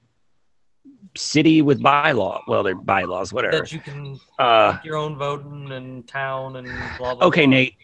city 1.17 1.63
with 1.63 1.81
bylaw. 1.83 2.41
Well, 2.47 2.63
they're 2.63 2.75
bylaws, 2.75 3.33
whatever. 3.33 3.59
that 3.59 3.73
you 3.73 3.81
can 3.81 4.19
Uh, 4.39 4.79
your 4.85 4.97
own 4.97 5.17
voting 5.17 5.71
and 5.73 6.07
town 6.07 6.57
and 6.57 6.67
blah 6.99 7.15
blah. 7.15 7.27
okay, 7.27 7.45
blah. 7.47 7.51
Nate. 7.51 7.75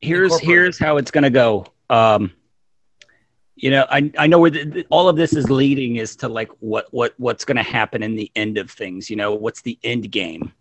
Here's 0.00 0.38
here's 0.40 0.78
how 0.78 0.96
it's 0.96 1.10
gonna 1.10 1.30
go. 1.30 1.66
Um, 1.90 2.32
you 3.56 3.70
know, 3.70 3.84
I 3.90 4.10
I 4.16 4.26
know 4.28 4.38
where 4.38 4.50
the, 4.50 4.64
the- 4.64 4.86
all 4.90 5.08
of 5.08 5.16
this 5.16 5.32
is 5.32 5.50
leading 5.50 5.96
is 5.96 6.14
to 6.16 6.28
like 6.28 6.50
what 6.60 6.86
what 6.92 7.14
what's 7.18 7.44
gonna 7.44 7.62
happen 7.64 8.02
in 8.02 8.14
the 8.14 8.30
end 8.36 8.58
of 8.58 8.70
things. 8.70 9.10
You 9.10 9.16
know, 9.16 9.34
what's 9.34 9.60
the 9.62 9.76
end 9.82 10.10
game? 10.12 10.52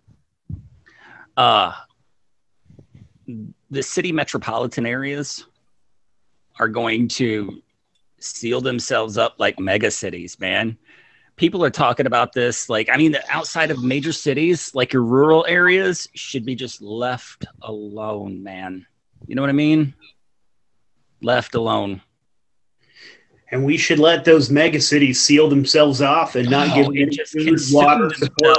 Uh, 1.36 1.74
the 3.70 3.84
city 3.84 4.12
metropolitan 4.12 4.86
areas 4.86 5.46
are 6.60 6.68
going 6.70 7.08
to 7.08 7.62
seal 8.20 8.62
themselves 8.62 9.18
up 9.18 9.36
like 9.38 9.60
mega 9.60 9.92
cities, 9.92 10.40
man. 10.40 10.76
People 11.38 11.64
are 11.64 11.70
talking 11.70 12.08
about 12.08 12.34
this. 12.34 12.68
Like, 12.68 12.90
I 12.92 12.98
mean, 12.98 13.12
the 13.12 13.24
outside 13.30 13.70
of 13.70 13.84
major 13.84 14.12
cities, 14.12 14.74
like 14.74 14.92
your 14.92 15.04
rural 15.04 15.46
areas, 15.48 16.10
should 16.16 16.44
be 16.46 16.56
just 16.56 16.82
left 16.82 17.46
alone, 17.62 18.42
man. 18.44 18.86
You 19.28 19.36
know 19.36 19.44
what 19.44 19.50
I 19.50 19.54
mean? 19.54 19.94
Left 21.22 21.54
alone. 21.56 22.02
And 23.52 23.64
we 23.64 23.78
should 23.78 24.00
let 24.00 24.26
those 24.26 24.50
mega 24.50 24.82
cities 24.82 25.22
seal 25.22 25.48
themselves 25.48 26.02
off 26.02 26.36
and 26.36 26.50
not 26.50 26.70
Oh, 26.72 26.90
give 26.90 27.08
them 27.08 27.12
just 27.12 27.32
food, 27.34 27.60
water, 27.72 28.10
support, 28.14 28.58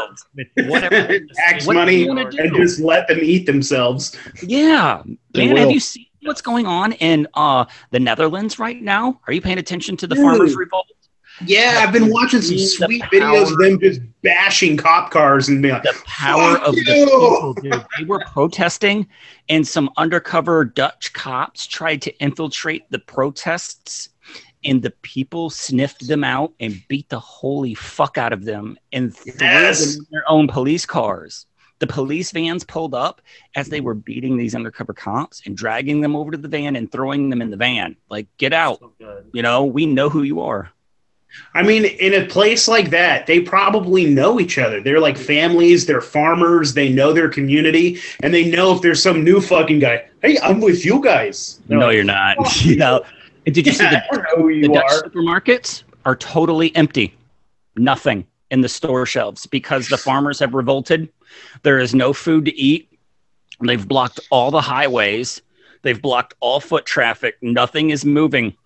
whatever 0.66 1.18
tax 1.34 1.66
what 1.66 1.74
money, 1.74 1.96
you 1.96 2.08
wanna 2.08 2.30
do? 2.30 2.38
and 2.38 2.56
just 2.56 2.80
let 2.80 3.06
them 3.06 3.18
eat 3.20 3.44
themselves. 3.44 4.16
Yeah, 4.42 5.02
They 5.34 5.48
man. 5.48 5.56
Have 5.58 5.70
you 5.72 5.80
seen 5.80 6.06
what's 6.22 6.40
going 6.40 6.66
on 6.66 6.92
in 6.92 7.28
uh 7.34 7.66
the 7.90 8.00
Netherlands 8.00 8.58
right 8.58 8.80
now? 8.80 9.20
Are 9.26 9.32
you 9.32 9.42
paying 9.42 9.58
attention 9.58 9.96
to 9.98 10.06
the 10.06 10.14
Dude. 10.14 10.24
farmers' 10.24 10.56
revolt? 10.56 10.86
Yeah, 11.44 11.84
I've 11.86 11.92
been 11.92 12.10
watching 12.10 12.42
some 12.42 12.58
sweet 12.58 13.02
power- 13.02 13.10
videos 13.10 13.52
of 13.52 13.58
them 13.58 13.78
just 13.80 14.00
bashing 14.22 14.76
cop 14.76 15.10
cars 15.10 15.48
and 15.48 15.62
being 15.62 15.74
like, 15.74 15.82
The 15.84 15.94
power 16.06 16.56
Fuck 16.58 16.68
of 16.68 16.74
the 16.74 16.82
people, 16.84 17.54
dude. 17.54 17.84
They 17.98 18.04
were 18.04 18.24
protesting, 18.32 19.06
and 19.48 19.66
some 19.66 19.90
undercover 19.96 20.64
Dutch 20.64 21.12
cops 21.12 21.66
tried 21.66 22.02
to 22.02 22.16
infiltrate 22.18 22.90
the 22.90 22.98
protests, 22.98 24.08
and 24.64 24.82
the 24.82 24.90
people 25.02 25.50
sniffed 25.50 26.08
them 26.08 26.24
out 26.24 26.52
and 26.58 26.82
beat 26.88 27.08
the 27.08 27.20
holy 27.20 27.74
fuck 27.74 28.18
out 28.18 28.32
of 28.32 28.44
them 28.44 28.76
and 28.92 29.14
threw 29.16 29.32
Yes. 29.40 29.94
them 29.94 30.00
in 30.00 30.06
their 30.10 30.24
own 30.28 30.48
police 30.48 30.84
cars. 30.84 31.46
The 31.78 31.86
police 31.86 32.32
vans 32.32 32.64
pulled 32.64 32.92
up 32.92 33.22
as 33.54 33.68
they 33.68 33.80
were 33.80 33.94
beating 33.94 34.36
these 34.36 34.56
undercover 34.56 34.92
cops 34.92 35.42
and 35.46 35.56
dragging 35.56 36.00
them 36.00 36.16
over 36.16 36.32
to 36.32 36.36
the 36.36 36.48
van 36.48 36.74
and 36.74 36.90
throwing 36.90 37.30
them 37.30 37.40
in 37.40 37.50
the 37.50 37.56
van. 37.56 37.94
Like, 38.10 38.26
get 38.36 38.52
out. 38.52 38.80
So. 39.00 39.22
You 39.32 39.42
know, 39.42 39.64
we 39.64 39.86
know 39.86 40.08
who 40.08 40.24
you 40.24 40.40
are. 40.40 40.72
I 41.54 41.62
mean, 41.62 41.84
in 41.84 42.14
a 42.14 42.26
place 42.26 42.68
like 42.68 42.90
that, 42.90 43.26
they 43.26 43.40
probably 43.40 44.06
know 44.06 44.38
each 44.38 44.58
other. 44.58 44.80
They're 44.80 45.00
like 45.00 45.16
families, 45.16 45.86
they're 45.86 46.00
farmers, 46.00 46.74
they 46.74 46.88
know 46.88 47.12
their 47.12 47.28
community, 47.28 48.00
and 48.22 48.32
they 48.32 48.50
know 48.50 48.74
if 48.74 48.82
there's 48.82 49.02
some 49.02 49.24
new 49.24 49.40
fucking 49.40 49.80
guy, 49.80 50.08
hey, 50.22 50.38
I'm 50.42 50.60
with 50.60 50.84
you 50.84 51.02
guys. 51.02 51.60
They're 51.66 51.78
no, 51.78 51.86
like, 51.86 51.94
you're 51.94 52.04
not. 52.04 52.36
"Fuck 52.36 52.56
you 52.64 52.76
know, 52.76 53.04
did 53.44 53.66
you 53.66 53.72
see 53.72 53.84
the 53.84 54.02
I 54.02 54.06
don't 54.14 54.22
know 54.22 54.42
who 54.42 54.60
the 54.60 54.68
Dutch 54.68 54.84
are. 54.84 55.02
supermarkets 55.02 55.82
are 56.04 56.16
totally 56.16 56.74
empty. 56.76 57.14
Nothing 57.76 58.26
in 58.50 58.60
the 58.60 58.68
store 58.68 59.06
shelves 59.06 59.46
because 59.46 59.88
the 59.88 59.98
farmers 59.98 60.38
have 60.38 60.54
revolted. 60.54 61.08
There 61.62 61.78
is 61.78 61.94
no 61.94 62.12
food 62.12 62.44
to 62.46 62.56
eat. 62.56 62.90
They've 63.60 63.86
blocked 63.86 64.20
all 64.30 64.50
the 64.50 64.60
highways. 64.60 65.42
They've 65.82 66.00
blocked 66.00 66.34
all 66.40 66.60
foot 66.60 66.86
traffic. 66.86 67.36
Nothing 67.42 67.90
is 67.90 68.04
moving. 68.04 68.56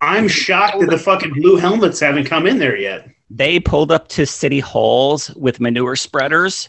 I'm 0.00 0.28
shocked 0.28 0.80
that 0.80 0.90
the 0.90 0.98
fucking 0.98 1.32
blue 1.32 1.56
helmets 1.56 2.00
haven't 2.00 2.24
come 2.24 2.46
in 2.46 2.58
there 2.58 2.76
yet. 2.76 3.08
They 3.30 3.58
pulled 3.58 3.90
up 3.90 4.08
to 4.08 4.26
city 4.26 4.60
halls 4.60 5.30
with 5.34 5.60
manure 5.60 5.96
spreaders, 5.96 6.68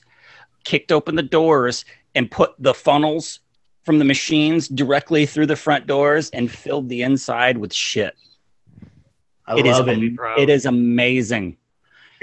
kicked 0.64 0.92
open 0.92 1.16
the 1.16 1.24
doors, 1.24 1.86
and 2.16 2.32
put 2.32 2.54
the 2.58 2.74
funnels 2.74 3.40
from 3.84 4.00
the 4.00 4.06
machines 4.06 4.68
directly 4.68 5.26
through 5.26 5.46
the 5.46 5.56
front 5.56 5.88
doors 5.88 6.30
and 6.32 6.50
filled 6.52 6.90
the 6.90 7.04
inside 7.04 7.58
with 7.58 7.74
shit. 7.74 8.16
I 9.46 9.58
It 9.60 9.66
is 9.66 9.78
love 9.78 9.88
it. 9.88 10.00
it 10.38 10.50
is 10.50 10.66
amazing. 10.66 11.58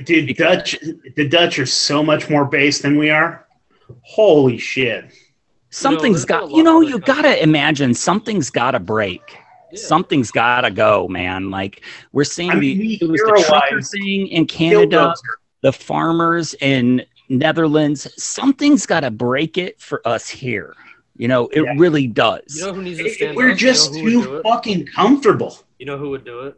Dude, 0.04 0.36
Dutch 0.36 0.76
the 1.16 1.28
Dutch 1.28 1.58
are 1.58 1.66
so 1.66 2.02
much 2.02 2.28
more 2.28 2.44
base 2.44 2.80
than 2.80 2.98
we 2.98 3.10
are. 3.10 3.46
Holy 4.02 4.58
shit. 4.58 5.12
something's 5.70 6.24
there's 6.26 6.40
got 6.42 6.50
you 6.50 6.62
know 6.62 6.80
you 6.80 6.98
gotta 6.98 7.40
imagine 7.42 7.94
something's 7.94 8.50
gotta 8.50 8.80
break 8.80 9.22
Yeah. 9.74 9.86
something's 9.86 10.30
gotta 10.30 10.70
go 10.70 11.08
man 11.08 11.50
like 11.50 11.82
we're 12.12 12.24
seeing 12.24 12.50
I 12.50 12.54
mean, 12.54 12.78
the, 12.78 12.86
we 12.86 12.98
it 13.02 13.08
was 13.10 13.20
the 13.20 13.44
trucker 13.48 13.80
thing 13.82 14.28
in 14.28 14.46
canada 14.46 15.14
the 15.62 15.72
farmers 15.72 16.54
in 16.60 17.04
netherlands 17.28 18.06
something's 18.22 18.86
gotta 18.86 19.10
break 19.10 19.58
it 19.58 19.80
for 19.80 20.00
us 20.06 20.28
here 20.28 20.74
you 21.16 21.28
know 21.28 21.48
it 21.48 21.62
Yeah. 21.62 21.74
really 21.76 22.06
does 22.06 22.56
You 22.56 22.66
know 22.66 22.74
who 22.74 22.82
needs 22.82 22.98
to 23.00 23.08
stand 23.10 23.36
We're 23.36 23.52
up? 23.52 23.56
just 23.58 23.94
you 23.94 24.20
know 24.20 24.24
too 24.24 24.42
fucking 24.42 24.86
comfortable. 24.86 25.58
You 25.78 25.86
know 25.86 25.98
who 25.98 26.10
would 26.10 26.24
do 26.24 26.40
it? 26.40 26.54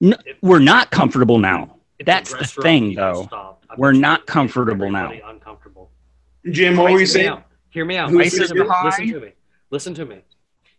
No, 0.00 0.16
we're 0.42 0.58
not 0.60 0.90
comfortable 0.90 1.38
now 1.38 1.76
That's 2.04 2.30
the 2.30 2.36
restaurant 2.38 2.62
thing, 2.64 2.94
though. 2.94 3.24
stopped, 3.24 3.66
We're 3.76 3.92
not 3.92 4.00
it 4.00 4.04
would 4.04 4.18
make 4.20 4.26
comfortable 4.26 4.90
now. 4.90 5.12
Uncomfortable. 5.26 5.90
Jim, 6.50 6.76
what 6.76 6.84
were 6.84 6.90
you 6.90 6.96
Hear 6.98 7.00
me 7.00 7.06
saying? 7.06 7.28
out. 7.28 7.42
Hear 7.70 7.84
me 7.84 7.96
out. 7.96 8.10
Who's 8.10 8.18
Listen, 8.18 8.38
Prices 8.38 8.48
to 8.50 8.54
me. 8.54 8.60
are 8.60 8.72
high. 8.72 8.84
Listen 8.86 9.06
to 9.12 9.20
me. 9.20 9.32
Listen 9.70 9.94
to 9.94 10.04
me. 10.06 10.16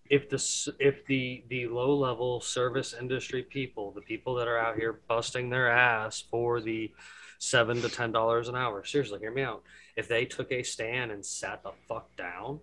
If 0.09 0.29
the 0.29 0.73
if 0.79 1.05
the 1.05 1.43
the 1.49 1.67
low 1.67 1.95
level 1.95 2.41
service 2.41 2.95
industry 2.99 3.43
people, 3.43 3.91
the 3.91 4.01
people 4.01 4.35
that 4.35 4.47
are 4.47 4.57
out 4.57 4.75
here 4.75 5.01
busting 5.07 5.49
their 5.49 5.69
ass 5.69 6.23
for 6.31 6.61
the 6.61 6.91
seven 7.37 7.81
to 7.81 7.89
ten 7.89 8.11
dollars 8.11 8.47
an 8.47 8.55
hour, 8.55 8.83
seriously, 8.83 9.19
hear 9.19 9.31
me 9.31 9.43
out. 9.43 9.63
If 9.95 10.07
they 10.07 10.25
took 10.25 10.51
a 10.51 10.63
stand 10.63 11.11
and 11.11 11.23
sat 11.25 11.61
the 11.63 11.71
fuck 11.87 12.15
down, 12.15 12.59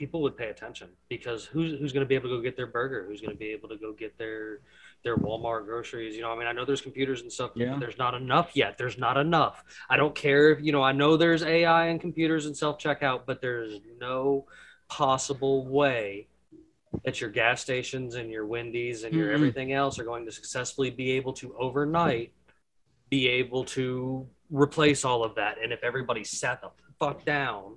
people 0.00 0.22
would 0.22 0.34
pay 0.34 0.48
attention 0.48 0.88
because 1.10 1.44
who's 1.44 1.78
who's 1.78 1.92
going 1.92 2.04
to 2.04 2.08
be 2.08 2.14
able 2.14 2.30
to 2.30 2.36
go 2.36 2.42
get 2.42 2.56
their 2.56 2.66
burger? 2.66 3.04
Who's 3.06 3.20
going 3.20 3.34
to 3.34 3.38
be 3.38 3.48
able 3.52 3.68
to 3.68 3.76
go 3.76 3.92
get 3.92 4.16
their 4.16 4.60
their 5.04 5.18
Walmart 5.18 5.66
groceries? 5.66 6.16
You 6.16 6.22
know, 6.22 6.32
I 6.32 6.38
mean, 6.38 6.46
I 6.46 6.52
know 6.52 6.64
there's 6.64 6.80
computers 6.80 7.20
and 7.20 7.30
stuff. 7.30 7.50
Yeah. 7.54 7.72
But 7.72 7.80
there's 7.80 7.98
not 7.98 8.14
enough 8.14 8.52
yet. 8.54 8.78
There's 8.78 8.96
not 8.96 9.18
enough. 9.18 9.62
I 9.90 9.98
don't 9.98 10.14
care 10.14 10.52
if 10.52 10.62
you 10.62 10.72
know. 10.72 10.82
I 10.82 10.92
know 10.92 11.18
there's 11.18 11.42
AI 11.42 11.88
and 11.88 12.00
computers 12.00 12.46
and 12.46 12.56
self 12.56 12.78
checkout, 12.78 13.26
but 13.26 13.42
there's 13.42 13.78
no 14.00 14.46
possible 14.90 15.66
way 15.66 16.26
that 17.04 17.20
your 17.20 17.30
gas 17.30 17.60
stations 17.62 18.16
and 18.16 18.30
your 18.30 18.44
Wendy's 18.46 19.04
and 19.04 19.14
your 19.14 19.28
Mm-mm. 19.28 19.34
everything 19.34 19.72
else 19.72 19.98
are 19.98 20.04
going 20.04 20.26
to 20.26 20.32
successfully 20.32 20.90
be 20.90 21.12
able 21.12 21.32
to 21.34 21.54
overnight 21.58 22.32
be 23.08 23.26
able 23.28 23.64
to 23.64 24.26
replace 24.50 25.04
all 25.04 25.24
of 25.24 25.34
that. 25.36 25.56
And 25.62 25.72
if 25.72 25.82
everybody 25.82 26.22
sat 26.22 26.60
the 26.60 26.70
fuck 27.00 27.24
down, 27.24 27.76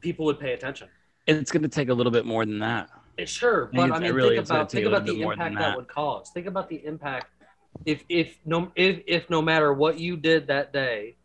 people 0.00 0.24
would 0.26 0.40
pay 0.40 0.52
attention. 0.54 0.88
it's 1.26 1.52
going 1.52 1.62
to 1.62 1.68
take 1.68 1.88
a 1.88 1.94
little 1.94 2.10
bit 2.12 2.24
more 2.26 2.44
than 2.46 2.58
that 2.60 2.90
Sure, 3.24 3.66
but 3.72 3.84
it's- 3.84 3.96
I 3.96 4.02
mean, 4.02 4.12
really 4.14 4.36
think 4.36 4.46
about 4.48 4.70
think 4.70 4.86
about 4.86 5.06
the 5.06 5.12
bit 5.14 5.22
more 5.22 5.36
than 5.36 5.46
impact 5.48 5.60
that. 5.62 5.68
that. 5.70 5.76
would 5.76 5.86
cause. 5.88 6.30
Think 6.32 6.46
about 6.46 6.68
the 6.68 6.84
impact 6.84 7.26
if 7.84 8.02
if 8.08 8.38
no 8.44 8.72
if 8.74 9.02
if 9.06 9.28
no 9.30 9.40
matter 9.42 9.72
what 9.72 9.98
you 10.00 10.16
did 10.16 10.46
that 10.48 10.72
day, 10.72 11.16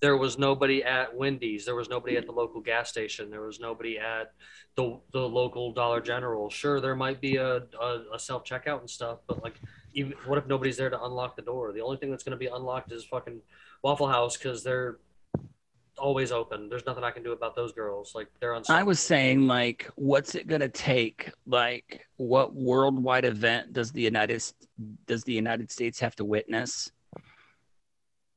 there 0.00 0.16
was 0.16 0.38
nobody 0.38 0.84
at 0.84 1.14
Wendy's, 1.16 1.64
there 1.64 1.74
was 1.74 1.88
nobody 1.88 2.16
at 2.16 2.26
the 2.26 2.32
local 2.32 2.60
gas 2.60 2.88
station, 2.88 3.30
there 3.30 3.42
was 3.42 3.60
nobody 3.60 3.98
at 3.98 4.32
the 4.76 5.00
the 5.12 5.20
local 5.20 5.72
Dollar 5.72 6.00
General. 6.00 6.50
Sure, 6.50 6.80
there 6.80 6.96
might 6.96 7.20
be 7.20 7.36
a 7.36 7.62
a, 7.80 8.02
a 8.14 8.18
self 8.18 8.44
checkout 8.44 8.80
and 8.80 8.90
stuff, 8.90 9.18
but 9.26 9.42
like, 9.42 9.54
even 9.92 10.14
what 10.26 10.38
if 10.38 10.46
nobody's 10.46 10.76
there 10.76 10.90
to 10.90 11.02
unlock 11.02 11.36
the 11.36 11.42
door? 11.42 11.72
The 11.72 11.80
only 11.80 11.96
thing 11.96 12.10
that's 12.10 12.22
going 12.22 12.32
to 12.32 12.38
be 12.38 12.46
unlocked 12.46 12.92
is 12.92 13.04
fucking 13.04 13.40
Waffle 13.82 14.08
House 14.08 14.36
because 14.36 14.62
they're 14.62 14.98
always 15.98 16.30
open. 16.30 16.68
There's 16.68 16.86
nothing 16.86 17.04
I 17.04 17.10
can 17.10 17.22
do 17.22 17.32
about 17.32 17.56
those 17.56 17.72
girls. 17.72 18.12
Like 18.14 18.28
they're 18.40 18.54
on. 18.54 18.62
I 18.68 18.84
was 18.84 19.00
saying, 19.00 19.46
like, 19.46 19.90
what's 19.96 20.34
it 20.34 20.46
gonna 20.46 20.68
take? 20.68 21.30
Like, 21.46 22.06
what 22.16 22.54
worldwide 22.54 23.24
event 23.24 23.72
does 23.72 23.92
the 23.92 24.02
United 24.02 24.42
does 25.06 25.24
the 25.24 25.32
United 25.32 25.70
States 25.70 25.98
have 26.00 26.14
to 26.16 26.24
witness 26.24 26.92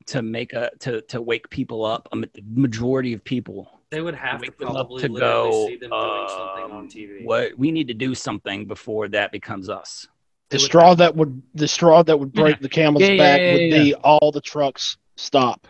to 0.06 0.22
make 0.22 0.52
a 0.52 0.70
to 0.80 1.00
to 1.02 1.20
wake 1.22 1.48
people 1.50 1.84
up? 1.84 2.08
I 2.12 2.16
mean, 2.16 2.30
the 2.34 2.42
majority 2.54 3.12
of 3.12 3.22
people 3.24 3.80
They 3.90 4.00
would 4.00 4.14
have 4.14 4.40
to 4.40 4.46
wake 4.48 4.58
them 4.58 4.68
up 4.68 4.74
probably 4.88 5.02
to 5.02 5.08
literally 5.12 5.50
go. 5.50 5.66
see 5.68 5.76
them 5.76 5.90
doing 5.90 6.28
something 6.28 6.64
on 6.64 6.70
um, 6.72 6.88
TV. 6.88 7.24
What 7.24 7.58
we 7.58 7.70
need 7.72 7.88
to 7.88 7.94
do 7.94 8.14
something 8.14 8.66
before 8.66 9.08
that 9.08 9.32
becomes 9.32 9.68
us. 9.68 10.06
The 10.50 10.56
would 10.56 10.60
straw 10.62 10.88
have- 10.90 10.98
that 10.98 11.16
would 11.16 11.42
the 11.54 11.68
straw 11.68 12.02
that 12.02 12.18
would 12.18 12.32
break 12.32 12.60
the 12.60 12.68
camel's 12.68 13.02
Yeah, 13.02 13.12
yeah, 13.12 13.18
back 13.18 13.40
yeah, 13.40 13.52
would 13.52 13.60
yeah. 13.62 13.82
be 13.82 13.94
all 13.94 14.30
the 14.32 14.40
trucks 14.40 14.96
stop. 15.16 15.66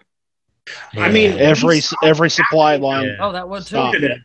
I 0.95 1.11
mean, 1.11 1.33
Every 1.39 1.81
every 2.05 2.31
supply 2.31 2.77
line. 2.77 3.07
Yeah. 3.07 3.17
Oh, 3.21 3.33
that 3.33 3.49
was 3.49 3.65
too. 3.65 3.77
Stop. 3.77 3.95
Canada. 3.95 4.17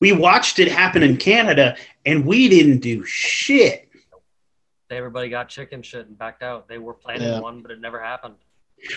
We 0.00 0.12
watched 0.12 0.58
it 0.58 0.68
happen 0.70 1.02
in 1.02 1.16
Canada, 1.16 1.76
and 2.04 2.26
we 2.26 2.48
didn't 2.48 2.78
do 2.80 3.04
shit. 3.04 3.88
Everybody 4.90 5.30
got 5.30 5.48
chicken 5.48 5.80
shit 5.82 6.06
and 6.06 6.18
backed 6.18 6.42
out. 6.42 6.68
They 6.68 6.76
were 6.78 6.92
planning 6.92 7.28
Yeah. 7.28 7.40
one, 7.40 7.62
but 7.62 7.70
it 7.70 7.80
never 7.80 7.98
happened. 8.02 8.34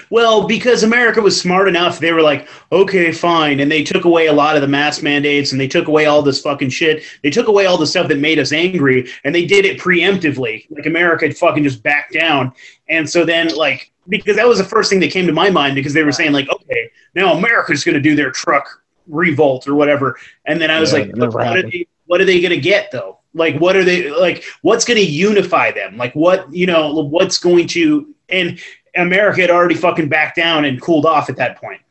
Well, 0.09 0.47
because 0.47 0.83
America 0.83 1.21
was 1.21 1.39
smart 1.39 1.67
enough, 1.67 1.99
they 1.99 2.11
were 2.11 2.21
like, 2.21 2.47
okay, 2.71 3.11
fine. 3.11 3.59
And 3.59 3.71
they 3.71 3.83
took 3.83 4.05
away 4.05 4.27
a 4.27 4.33
lot 4.33 4.55
of 4.55 4.61
the 4.61 4.67
mask 4.67 5.03
mandates 5.03 5.51
and 5.51 5.61
they 5.61 5.67
took 5.67 5.87
away 5.87 6.05
all 6.05 6.21
this 6.21 6.41
fucking 6.41 6.69
shit. 6.69 7.03
They 7.23 7.29
took 7.29 7.47
away 7.47 7.65
all 7.65 7.77
the 7.77 7.87
stuff 7.87 8.07
that 8.09 8.19
made 8.19 8.39
us 8.39 8.51
angry 8.51 9.09
and 9.23 9.33
they 9.33 9.45
did 9.45 9.65
it 9.65 9.79
preemptively. 9.79 10.65
Like 10.69 10.85
America 10.85 11.27
had 11.27 11.37
fucking 11.37 11.63
just 11.63 11.83
backed 11.83 12.13
down. 12.13 12.53
And 12.89 13.09
so 13.09 13.25
then, 13.25 13.55
like, 13.55 13.91
because 14.07 14.35
that 14.35 14.47
was 14.47 14.57
the 14.57 14.63
first 14.63 14.89
thing 14.89 14.99
that 14.99 15.11
came 15.11 15.27
to 15.27 15.33
my 15.33 15.49
mind 15.49 15.75
because 15.75 15.93
they 15.93 16.03
were 16.03 16.11
saying, 16.11 16.31
like, 16.31 16.49
okay, 16.49 16.91
now 17.15 17.33
America's 17.33 17.83
going 17.83 17.95
to 17.95 18.01
do 18.01 18.15
their 18.15 18.31
truck 18.31 18.83
revolt 19.07 19.67
or 19.67 19.75
whatever. 19.75 20.17
And 20.45 20.59
then 20.61 20.71
I 20.71 20.79
was 20.79 20.93
Yeah, 20.93 20.99
like, 20.99 21.15
what 21.15 21.57
are, 21.57 21.61
they, 21.61 21.87
what 22.05 22.21
are 22.21 22.25
they 22.25 22.39
going 22.41 22.51
to 22.51 22.59
get 22.59 22.91
though? 22.91 23.19
Like, 23.33 23.59
what 23.59 23.75
are 23.75 23.83
they 23.83 24.09
like? 24.11 24.45
What's 24.61 24.85
going 24.85 24.97
to 24.97 25.05
unify 25.05 25.71
them? 25.71 25.97
Like, 25.97 26.13
what, 26.13 26.51
you 26.53 26.65
know, 26.65 26.93
what's 26.93 27.37
going 27.37 27.67
to, 27.69 28.13
and 28.29 28.59
America 28.95 29.41
had 29.41 29.51
already 29.51 29.75
fucking 29.75 30.09
backed 30.09 30.35
down 30.35 30.65
and 30.65 30.81
cooled 30.81 31.05
off 31.05 31.29
at 31.29 31.37
that 31.37 31.59
point. 31.59 31.81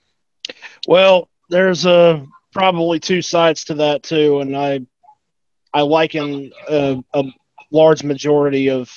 Well, 0.86 1.28
there's 1.50 1.86
uh, 1.86 2.24
probably 2.52 3.00
two 3.00 3.22
sides 3.22 3.64
to 3.64 3.74
that 3.74 4.02
too, 4.02 4.40
and 4.40 4.56
I 4.56 4.80
I 5.72 5.82
liken 5.82 6.52
uh, 6.68 6.96
a 7.12 7.24
large 7.70 8.04
majority 8.04 8.70
of 8.70 8.90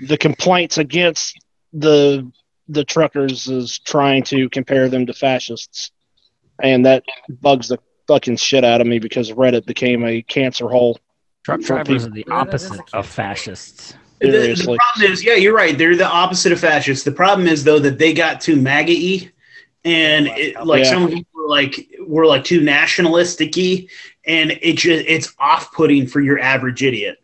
the 0.00 0.16
complaints 0.16 0.78
against 0.78 1.38
the 1.72 2.30
the 2.68 2.84
truckers 2.84 3.46
is 3.48 3.78
trying 3.78 4.22
to 4.24 4.48
compare 4.48 4.88
them 4.88 5.06
to 5.06 5.12
fascists, 5.12 5.90
and 6.62 6.86
that 6.86 7.04
bugs 7.28 7.68
the 7.68 7.78
fucking 8.06 8.36
shit 8.36 8.64
out 8.64 8.80
of 8.80 8.86
me 8.86 8.98
because 8.98 9.30
Reddit 9.32 9.66
became 9.66 10.04
a 10.04 10.22
cancer 10.22 10.68
hole. 10.68 10.98
Truck 11.44 11.60
drivers 11.60 12.06
are 12.06 12.10
the 12.10 12.24
Yeah, 12.26 12.44
that 12.44 12.54
is 12.54 12.66
opposite 12.66 12.94
of 12.94 13.06
fascists. 13.06 13.94
The, 14.20 14.54
the 14.54 14.78
problem 14.78 15.12
is, 15.12 15.24
yeah, 15.24 15.34
you're 15.34 15.54
right. 15.54 15.76
They're 15.76 15.96
the 15.96 16.06
opposite 16.06 16.52
of 16.52 16.60
fascists. 16.60 17.04
The 17.04 17.12
problem 17.12 17.46
is 17.46 17.64
though 17.64 17.78
that 17.80 17.98
they 17.98 18.14
got 18.14 18.40
too 18.40 18.56
MAGA-y, 18.56 19.30
and 19.84 20.28
it, 20.28 20.64
like 20.64 20.84
Yeah. 20.84 20.90
some 20.90 21.08
people 21.08 21.26
were 21.34 21.48
like 21.48 21.88
were 22.06 22.24
like 22.26 22.44
too 22.44 22.62
nationalistic-y, 22.62 23.86
and 24.26 24.52
it 24.62 24.76
just 24.78 25.04
it's 25.06 25.34
off-putting 25.38 26.06
for 26.06 26.20
your 26.20 26.38
average 26.38 26.82
idiot. 26.82 27.18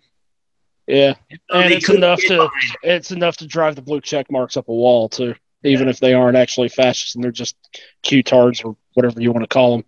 Yeah, 0.86 1.14
So 1.30 1.60
and 1.60 1.72
it's 1.72 1.88
enough 1.88 2.20
to 2.22 2.28
behind 2.28 2.76
it's 2.82 3.12
enough 3.12 3.36
to 3.38 3.46
drive 3.46 3.76
the 3.76 3.82
blue 3.82 4.00
check 4.00 4.30
marks 4.30 4.56
up 4.56 4.68
a 4.68 4.72
wall 4.74 5.08
too, 5.08 5.36
even 5.62 5.88
if 5.88 6.00
they 6.00 6.12
aren't 6.14 6.36
actually 6.36 6.68
fascists 6.68 7.14
and 7.14 7.22
they're 7.22 7.30
just 7.30 7.56
Q-tards 8.02 8.62
or 8.62 8.76
whatever 8.94 9.20
you 9.20 9.30
want 9.30 9.44
to 9.44 9.48
call 9.48 9.76
them. 9.76 9.86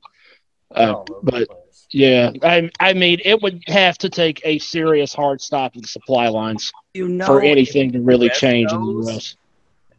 Uh, 0.74 0.92
All 0.94 1.07
over 1.11 1.20
the 1.24 1.30
but 1.32 1.48
place. 1.48 1.59
Yeah, 1.90 2.30
I 2.42 2.70
I 2.80 2.92
mean 2.94 3.18
it 3.24 3.42
would 3.42 3.62
have 3.68 3.98
to 3.98 4.08
take 4.08 4.40
a 4.44 4.58
serious 4.58 5.12
hard 5.14 5.40
stop 5.40 5.74
of 5.76 5.82
the 5.82 5.88
supply 5.88 6.28
lines 6.28 6.72
You 6.94 7.08
know, 7.08 7.26
for 7.26 7.42
anything 7.42 7.92
to 7.92 8.00
really 8.00 8.30
change 8.30 8.72
in 8.72 8.80
the 8.80 8.88
U.S. 8.88 9.36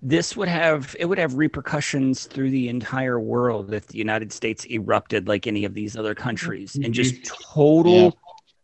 this 0.01 0.35
would 0.35 0.47
have 0.47 0.95
it 0.99 1.05
would 1.05 1.17
have 1.17 1.35
repercussions 1.35 2.25
through 2.25 2.49
the 2.51 2.69
entire 2.69 3.19
world 3.19 3.73
if 3.73 3.87
the 3.87 3.97
United 3.97 4.31
States 4.31 4.65
erupted 4.69 5.27
like 5.27 5.47
any 5.47 5.65
of 5.65 5.73
these 5.73 5.95
other 5.95 6.13
countries 6.15 6.75
and 6.75 6.85
mm-hmm. 6.85 6.91
just 6.93 7.23
total 7.53 8.05
Yeah. 8.05 8.09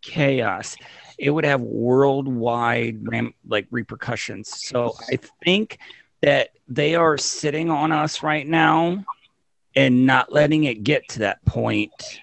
chaos. 0.02 0.78
It 1.18 1.32
would 1.32 1.46
have 1.46 1.62
worldwide 1.62 3.00
ram- 3.10 3.34
like 3.48 3.68
repercussions. 3.72 4.50
So 4.50 4.94
I 5.12 5.18
think 5.44 5.80
that 6.22 6.50
they 6.68 6.96
are 6.96 7.18
sitting 7.18 7.70
on 7.70 7.92
us 7.92 8.24
right 8.24 8.48
now 8.48 9.06
and 9.76 10.06
not 10.06 10.32
letting 10.32 10.64
it 10.66 10.84
get 10.84 11.08
to 11.10 11.20
that 11.20 11.44
point 11.46 12.22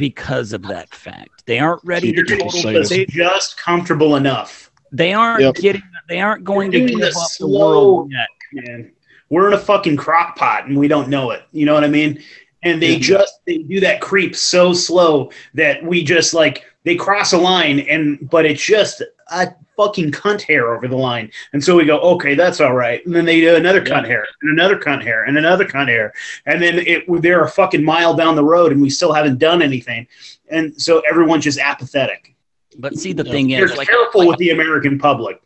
because 0.00 0.54
of 0.54 0.62
that 0.62 0.88
fact. 0.94 1.44
They 1.44 1.58
aren't 1.58 1.84
ready 1.84 2.10
to 2.10 2.16
You're 2.16 2.24
gonna 2.38 2.50
total 2.50 2.78
us 2.78 2.88
they, 2.88 3.04
just 3.04 3.58
comfortable 3.58 4.16
enough, 4.16 4.70
they 4.90 5.12
aren't 5.12 5.42
Yep. 5.42 5.54
getting 5.56 5.82
they 6.08 6.20
aren't 6.22 6.42
going 6.42 6.70
to 6.72 6.78
They're 6.78 6.88
give 6.88 6.96
doing 6.98 7.04
up 7.08 7.12
the 7.12 7.18
the 7.20 7.26
slow- 7.28 7.58
world 7.72 8.10
yet. 8.10 8.28
man. 8.66 8.90
We're 9.28 9.46
in 9.48 9.52
a 9.52 9.58
fucking 9.58 9.96
crock 9.98 10.36
pot, 10.36 10.66
and 10.66 10.76
we 10.76 10.88
don't 10.88 11.08
know 11.08 11.30
it. 11.32 11.42
You 11.52 11.66
know 11.66 11.74
what 11.74 11.84
I 11.84 11.88
mean? 11.88 12.20
And 12.62 12.80
they 12.82 12.94
Yeah. 12.94 12.98
just 12.98 13.34
they 13.46 13.58
do 13.58 13.78
that 13.80 14.00
creep 14.00 14.34
so 14.34 14.72
slow 14.72 15.30
that 15.54 15.84
we 15.84 16.02
just 16.02 16.32
like 16.32 16.64
they 16.84 16.96
cross 16.96 17.34
a 17.34 17.38
line, 17.38 17.80
and 17.80 18.26
but 18.30 18.46
it's 18.46 18.64
just 18.64 19.02
a 19.30 19.54
fucking 19.76 20.10
cunt 20.12 20.42
hair 20.42 20.74
over 20.74 20.86
the 20.88 20.96
line, 20.96 21.30
and 21.52 21.62
so 21.62 21.76
we 21.76 21.84
go, 21.84 21.98
okay, 22.00 22.34
that's 22.34 22.60
all 22.60 22.74
right. 22.74 23.04
And 23.06 23.14
then 23.14 23.24
they 23.24 23.40
do 23.40 23.54
another 23.54 23.80
cunt 23.82 24.06
hair, 24.06 24.26
and 24.42 24.50
another 24.52 24.78
cunt 24.78 25.02
hair, 25.02 25.24
and 25.24 25.38
another 25.38 25.64
cunt 25.66 25.88
hair, 25.88 26.12
and 26.46 26.60
then 26.62 26.78
it 26.78 27.04
they're 27.22 27.44
a 27.44 27.48
fucking 27.48 27.82
mile 27.84 28.14
down 28.14 28.34
the 28.36 28.44
road, 28.44 28.72
and 28.72 28.80
we 28.82 28.90
still 28.90 29.12
haven't 29.12 29.38
done 29.38 29.62
anything, 29.62 30.06
and 30.48 30.80
so 30.80 31.00
everyone's 31.00 31.44
just 31.44 31.58
apathetic. 31.58 32.34
But 32.78 32.96
see, 32.96 33.12
the 33.12 33.24
Yeah. 33.24 33.32
thing 33.32 33.48
They're 33.48 33.64
is, 33.64 33.76
like, 33.76 33.88
careful 33.88 34.20
like, 34.20 34.28
with 34.30 34.38
the 34.38 34.50
American 34.50 34.98
public. 34.98 35.40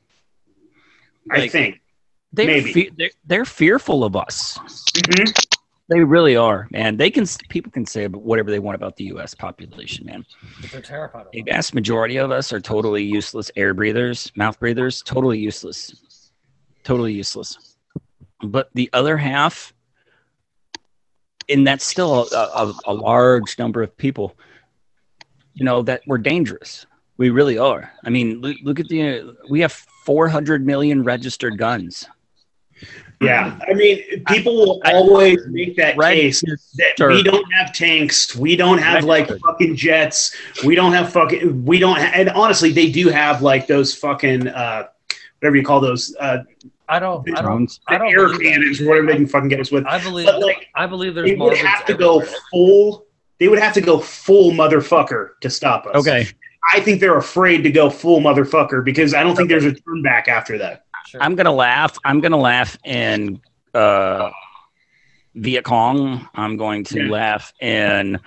I 1.30 1.48
think. 1.48 1.80
they're, 2.32 2.46
maybe. 2.46 2.72
fe- 2.72 2.90
they're 2.96 3.10
they're 3.24 3.44
fearful 3.44 4.04
of 4.04 4.14
us. 4.16 4.58
Mhm. 4.94 5.53
They 5.88 6.02
really 6.02 6.34
are, 6.34 6.66
man. 6.70 6.96
They 6.96 7.10
can 7.10 7.26
people 7.50 7.70
can 7.70 7.84
say 7.84 8.06
whatever 8.08 8.50
they 8.50 8.58
want 8.58 8.74
about 8.74 8.96
the 8.96 9.04
U.S. 9.04 9.34
population, 9.34 10.06
man. 10.06 10.24
But 10.62 10.70
they're 10.70 10.80
terrified 10.80 11.26
of 11.26 11.32
The 11.32 11.42
vast 11.42 11.74
majority 11.74 12.16
of 12.16 12.30
us 12.30 12.52
are 12.54 12.60
totally 12.60 13.04
useless 13.04 13.50
air 13.54 13.74
breathers, 13.74 14.32
mouth 14.34 14.58
breathers, 14.58 15.02
totally 15.02 15.38
useless, 15.38 16.30
totally 16.84 17.12
useless. 17.12 17.76
But 18.42 18.70
the 18.72 18.88
other 18.94 19.18
half, 19.18 19.74
and 21.50 21.66
that's 21.66 21.84
still 21.84 22.28
a, 22.32 22.36
a, 22.36 22.74
a 22.86 22.94
large 22.94 23.58
number 23.58 23.82
of 23.82 23.94
people, 23.94 24.36
you 25.52 25.66
know, 25.66 25.82
that 25.82 26.00
we're 26.06 26.18
dangerous. 26.18 26.86
We 27.18 27.28
really 27.28 27.58
are. 27.58 27.92
I 28.04 28.10
mean, 28.10 28.40
look, 28.40 28.56
look 28.62 28.80
at 28.80 28.88
the 28.88 29.36
we 29.50 29.60
have 29.60 29.72
400 29.72 30.64
million 30.64 31.04
registered 31.04 31.58
guns. 31.58 32.08
Yeah, 33.24 33.58
I 33.68 33.74
mean, 33.74 34.02
people 34.26 34.54
will 34.56 34.82
I- 34.84 34.92
always 34.92 35.38
make 35.48 35.76
that 35.76 35.98
case 35.98 36.40
that 36.42 37.08
we 37.08 37.22
don't 37.22 37.50
have 37.52 37.72
tanks, 37.72 38.34
we 38.36 38.56
don't 38.56 38.78
have 38.78 39.04
like 39.04 39.28
Registered. 39.28 39.40
fucking 39.42 39.76
jets, 39.76 40.36
we 40.64 40.74
don't 40.74 40.92
have 40.92 41.12
fucking, 41.12 41.64
we 41.64 41.78
don't, 41.78 41.96
ha- 41.98 42.12
and 42.14 42.30
honestly, 42.30 42.72
they 42.72 42.90
do 42.90 43.08
have 43.08 43.42
like 43.42 43.66
those 43.66 43.94
fucking, 43.94 44.48
uh, 44.48 44.88
whatever 45.40 45.56
you 45.56 45.64
call 45.64 45.80
those, 45.80 46.14
uh, 46.20 46.38
I 46.88 46.98
don't. 46.98 47.26
I 47.30 47.40
don't. 47.40 47.44
Drones. 47.44 47.80
I 47.88 47.96
don't 47.96 48.12
air 48.12 48.26
believe 48.26 48.38
that. 48.38 48.44
cannons 48.44 48.80
or 48.80 48.88
whatever 48.88 49.06
they 49.06 49.16
can 49.16 49.26
fucking 49.26 49.48
get 49.48 49.58
us 49.58 49.70
with. 49.72 49.86
I 49.86 49.98
believe. 50.02 50.26
But 50.26 50.40
like, 50.42 50.68
I 50.74 50.86
believe 50.86 51.14
there's 51.14 51.30
they 51.30 51.36
would 51.36 51.56
have 51.56 51.86
to 51.86 51.94
go 51.94 52.22
full. 52.52 53.06
They 53.40 53.48
would 53.48 53.58
have 53.58 53.72
to 53.74 53.80
go 53.80 53.98
full 53.98 54.52
motherfucker 54.52 55.30
to 55.40 55.48
stop 55.48 55.86
us. 55.86 55.94
Okay, 55.96 56.28
I 56.72 56.80
think 56.80 57.00
they're 57.00 57.16
afraid 57.16 57.62
to 57.62 57.70
go 57.70 57.88
full 57.88 58.20
motherfucker 58.20 58.84
because 58.84 59.14
I 59.14 59.22
don't 59.22 59.34
think 59.34 59.48
there's 59.48 59.64
a 59.64 59.72
turn 59.72 60.02
back 60.02 60.28
after 60.28 60.58
that. 60.58 60.83
Sure. 61.06 61.22
I'm 61.22 61.34
gonna 61.36 61.52
laugh. 61.52 61.98
I'm 62.04 62.20
gonna 62.20 62.36
laugh 62.38 62.76
in 62.84 63.40
uh, 63.74 64.30
Viet 65.34 65.64
Cong. 65.64 66.28
I'm 66.34 66.56
going 66.56 66.84
to 66.84 67.04
Yeah. 67.04 67.10
laugh 67.10 67.52
in 67.60 68.18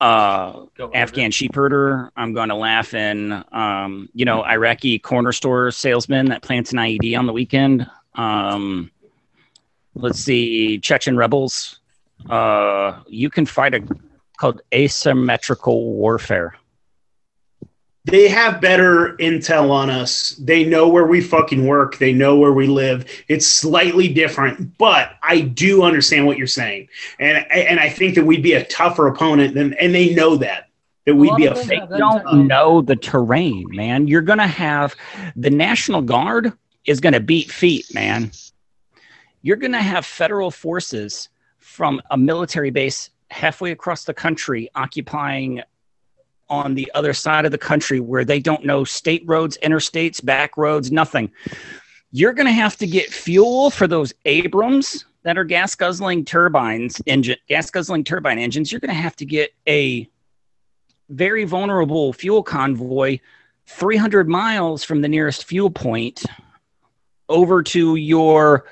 uh, 0.00 0.66
Afghan 0.94 1.30
sheep 1.30 1.54
herder. 1.54 2.10
I'm 2.16 2.34
going 2.34 2.50
to 2.50 2.54
laugh 2.54 2.92
in 2.94 3.42
um, 3.52 4.08
you 4.12 4.24
know 4.24 4.42
Iraqi 4.44 4.98
corner 4.98 5.32
store 5.32 5.70
salesman 5.70 6.26
that 6.26 6.42
plants 6.42 6.72
an 6.72 6.78
IED 6.78 7.18
on 7.18 7.26
the 7.26 7.32
weekend. 7.32 7.86
Um, 8.14 8.90
let's 9.94 10.18
see, 10.20 10.78
Chechen 10.78 11.16
rebels. 11.16 11.80
Uh, 12.28 13.00
you 13.08 13.30
can 13.30 13.46
fight 13.46 13.74
a 13.74 13.82
called 14.38 14.60
asymmetrical 14.74 15.94
warfare. 15.94 16.54
They 18.06 18.28
have 18.28 18.60
better 18.60 19.16
intel 19.16 19.70
on 19.70 19.90
us. 19.90 20.36
They 20.38 20.64
know 20.64 20.88
where 20.88 21.06
we 21.06 21.20
fucking 21.20 21.66
work. 21.66 21.98
They 21.98 22.12
know 22.12 22.38
where 22.38 22.52
we 22.52 22.68
live. 22.68 23.04
It's 23.26 23.48
slightly 23.48 24.06
different, 24.06 24.78
but 24.78 25.16
I 25.24 25.40
do 25.40 25.82
understand 25.82 26.24
what 26.24 26.38
you're 26.38 26.46
saying, 26.46 26.88
and 27.18 27.44
and 27.50 27.80
I 27.80 27.88
think 27.88 28.14
that 28.14 28.24
we'd 28.24 28.44
be 28.44 28.52
a 28.52 28.64
tougher 28.64 29.08
opponent 29.08 29.54
than, 29.54 29.74
and 29.74 29.92
they 29.92 30.14
know 30.14 30.36
that 30.36 30.68
that 31.04 31.16
we'd 31.16 31.30
lot 31.30 31.36
be 31.36 31.46
a 31.46 31.54
them 31.54 31.66
They 31.68 31.98
don't 31.98 32.22
type 32.22 32.34
know 32.34 32.80
the 32.80 32.94
terrain, 32.94 33.66
man. 33.70 34.06
You're 34.06 34.22
gonna 34.22 34.46
have 34.46 34.94
the 35.34 35.50
National 35.50 36.00
Guard 36.00 36.52
is 36.84 37.00
gonna 37.00 37.20
beat 37.20 37.50
feet, 37.50 37.92
man. 37.92 38.30
You're 39.42 39.56
gonna 39.56 39.82
have 39.82 40.06
federal 40.06 40.52
forces 40.52 41.28
from 41.58 42.00
a 42.12 42.16
military 42.16 42.70
base 42.70 43.10
halfway 43.30 43.72
across 43.72 44.04
the 44.04 44.14
country 44.14 44.68
occupying 44.76 45.62
on 46.48 46.74
the 46.74 46.90
other 46.94 47.12
side 47.12 47.44
of 47.44 47.52
the 47.52 47.58
country 47.58 48.00
where 48.00 48.24
they 48.24 48.40
don't 48.40 48.64
know 48.64 48.84
state 48.84 49.22
roads, 49.26 49.58
interstates, 49.62 50.24
back 50.24 50.56
roads, 50.56 50.92
nothing. 50.92 51.30
You're 52.12 52.32
gonna 52.32 52.52
have 52.52 52.76
to 52.78 52.86
get 52.86 53.12
fuel 53.12 53.70
for 53.70 53.86
those 53.86 54.14
Abrams 54.24 55.04
that 55.22 55.36
are 55.36 55.44
gas 55.44 55.74
guzzling 55.74 56.24
turbines 56.24 57.02
engine 57.06 57.36
gas 57.48 57.70
guzzling 57.70 58.04
turbine 58.04 58.38
engines. 58.38 58.70
You're 58.70 58.80
gonna 58.80 58.94
have 58.94 59.16
to 59.16 59.24
get 59.24 59.52
a 59.68 60.08
very 61.08 61.44
vulnerable 61.44 62.12
fuel 62.12 62.42
convoy 62.42 63.18
300 63.66 64.28
miles 64.28 64.84
from 64.84 65.00
the 65.02 65.08
nearest 65.08 65.44
fuel 65.44 65.70
point 65.70 66.24
over 67.28 67.62
to 67.62 67.96
your 67.96 68.66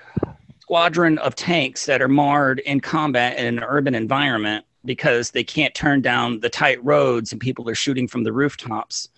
squadron 0.61 1.19
of 1.19 1.35
tanks 1.35 1.87
that 1.87 2.01
are 2.01 2.09
marred 2.09 2.61
in 2.61 2.81
combat 2.81 3.39
in 3.39 3.59
an 3.59 3.65
urban 3.65 3.95
environment 3.95 4.65
because 4.85 5.31
they 5.31 5.45
can't 5.45 5.75
turn 5.75 6.03
down 6.03 6.41
the 6.41 6.51
tight 6.51 6.83
roads 6.85 7.33
and 7.33 7.41
people 7.41 7.69
are 7.69 7.75
shooting 7.75 8.07
from 8.07 8.25
the 8.25 8.33
rooftops. 8.33 9.09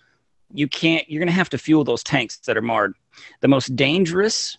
You 0.52 0.68
can't 0.68 1.08
you're 1.10 1.20
going 1.20 1.28
to 1.28 1.32
have 1.32 1.50
to 1.50 1.58
fuel 1.58 1.84
those 1.84 2.04
tanks 2.04 2.38
that 2.38 2.56
are 2.56 2.62
marred. 2.62 2.94
The 3.40 3.48
most 3.48 3.74
dangerous 3.74 4.56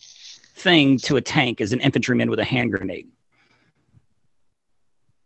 thing 0.56 0.98
to 1.00 1.18
a 1.18 1.22
tank 1.22 1.62
is 1.62 1.72
an 1.72 1.80
infantryman 1.80 2.30
with 2.30 2.40
a 2.40 2.44
hand 2.44 2.72
grenade. 2.72 3.08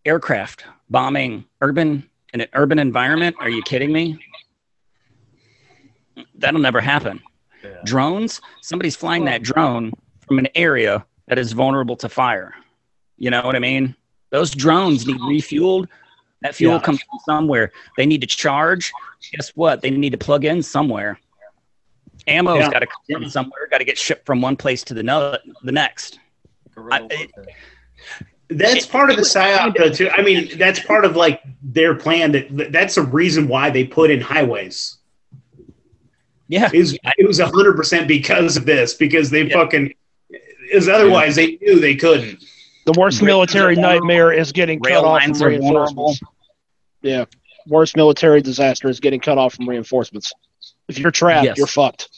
Aircraft 0.06 0.66
bombing 0.90 1.46
urban 1.62 2.08
in 2.34 2.42
an 2.42 2.48
urban 2.54 2.80
environment 2.80 3.36
are 3.40 3.50
you 3.50 3.62
kidding 3.64 3.92
me? 3.92 4.20
That'll 6.36 6.60
never 6.60 6.82
happen. 6.82 7.22
Yeah. 7.64 7.78
drones 7.86 8.42
somebody's 8.62 8.96
flying 8.96 9.26
that 9.26 9.44
drone 9.44 9.92
from 10.26 10.40
an 10.40 10.48
area 10.56 11.06
that 11.28 11.38
is 11.38 11.52
vulnerable 11.52 11.96
to 11.98 12.10
fire. 12.10 12.56
You 13.18 13.30
know 13.30 13.44
what 13.44 13.56
i 13.56 13.60
mean 13.60 13.96
those 14.32 14.52
drones 14.52 15.06
need 15.06 15.18
oh. 15.22 15.28
refueled 15.30 15.88
that 16.42 16.56
fuel 16.56 16.74
Yeah. 16.74 16.82
comes 16.82 17.02
from 17.04 17.20
somewhere 17.26 17.72
they 17.98 18.06
need 18.06 18.22
to 18.22 18.28
charge 18.28 18.92
guess 19.32 19.50
what 19.56 19.82
they 19.82 19.92
need 19.92 20.12
to 20.12 20.18
plug 20.18 20.44
in 20.46 20.64
somewhere 20.64 21.20
ammo's 22.28 22.60
Yeah. 22.60 22.72
got 22.72 22.80
to 22.80 22.88
come 22.88 23.22
from 23.22 23.30
somewhere 23.30 23.68
got 23.70 23.78
to 23.78 23.86
get 23.86 23.98
shipped 23.98 24.26
from 24.26 24.42
one 24.42 24.56
place 24.56 24.84
to 24.86 24.94
the, 24.94 25.04
no- 25.04 25.38
the 25.64 25.72
next 25.72 26.20
I- 26.78 27.02
warfare. 27.02 27.28
That's 28.54 28.86
part 28.86 29.10
of 29.10 29.16
the 29.16 29.22
psyop, 29.22 29.78
though. 29.78 29.90
Too. 29.90 30.10
I 30.10 30.22
mean, 30.22 30.58
that's 30.58 30.80
part 30.82 31.06
of 31.06 31.16
like 31.16 31.42
their 31.62 31.96
plan. 31.96 32.34
That 32.34 32.72
that's 32.74 32.96
the 32.96 33.04
reason 33.04 33.48
why 33.48 33.70
they 33.70 33.86
put 33.86 34.12
in 34.12 34.20
highways. 34.20 34.98
Yeah, 36.50 36.70
is 36.74 36.98
it 37.18 37.26
was 37.26 37.40
hundred 37.40 37.78
percent 37.78 38.10
because 38.10 38.58
of 38.58 38.66
this 38.66 38.94
because 38.94 39.30
they 39.30 39.44
Yeah. 39.44 39.54
fucking 39.54 39.94
is 40.70 40.90
otherwise 40.90 41.38
they 41.38 41.58
knew 41.62 41.80
they 41.80 41.96
couldn't. 41.96 42.44
The 42.86 42.94
worst 42.98 43.22
Rails 43.22 43.28
military 43.28 43.76
nightmare 43.76 44.32
is 44.32 44.52
getting 44.52 44.80
Rail 44.82 45.02
cut 45.02 45.08
off 45.08 45.22
from 45.22 45.30
lines 45.32 45.42
are 45.42 45.50
vulnerable. 45.52 46.06
reinforcements. 46.08 46.22
Yeah. 47.02 47.26
Worst 47.68 47.96
military 47.96 48.42
disaster 48.42 48.90
is 48.90 49.00
getting 49.00 49.20
cut 49.20 49.38
off 49.38 49.54
from 49.54 49.70
reinforcements. 49.70 50.32
If 50.88 50.98
you're 50.98 51.12
trapped, 51.12 51.46
Yes. 51.46 51.58
you're 51.58 51.68
fucked. 51.68 52.10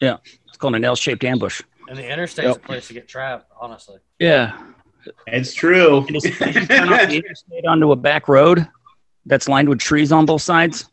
Yeah, 0.00 0.16
it's 0.46 0.56
called 0.56 0.74
an 0.76 0.84
L-shaped 0.84 1.24
ambush. 1.24 1.60
And 1.88 1.98
the 1.98 2.08
interstate's 2.10 2.46
Yep. 2.48 2.56
a 2.56 2.60
place 2.60 2.88
to 2.88 2.94
get 2.94 3.08
trapped, 3.08 3.50
honestly. 3.60 3.98
Yeah, 4.18 4.56
It's 5.26 5.52
true. 5.54 6.06
and 6.06 6.16
as 6.16 6.22
soon 6.22 6.32
as 6.48 6.54
you 6.56 6.66
turn 6.66 6.88
off 6.92 7.08
the 7.08 7.16
interstate 7.16 7.66
onto 7.66 7.92
a 7.92 7.96
back 7.96 8.28
road 8.28 8.66
that's 9.26 9.48
lined 9.48 9.68
with 9.68 9.78
trees 9.78 10.10
on 10.12 10.24
both 10.26 10.42
sides. 10.42 10.88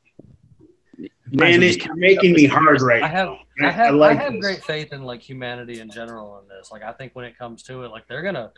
you 0.98 1.10
might 1.32 1.50
as 1.54 1.58
Man, 1.58 1.60
well 1.60 1.64
it, 1.70 1.74
just 1.74 1.86
you're 1.86 1.96
making 1.96 2.34
me 2.34 2.46
hard 2.46 2.82
right 2.82 3.02
I 3.04 3.08
have 3.08 3.30
now. 3.60 3.68
I 3.68 3.72
have 3.72 3.88
I, 3.88 3.98
like 3.98 4.18
have 4.20 4.34
this. 4.34 4.42
great 4.42 4.64
faith 4.64 4.92
in 4.94 5.04
like 5.04 5.22
humanity 5.22 5.80
in 5.80 5.90
general 5.90 6.40
in 6.40 6.48
this. 6.50 6.72
Like 6.72 6.84
I 6.84 6.92
think 6.92 7.16
when 7.16 7.26
it 7.26 7.38
comes 7.38 7.64
to 7.64 7.84
it, 7.84 7.90
like 7.92 8.08
they're 8.08 8.22
gonna 8.22 8.52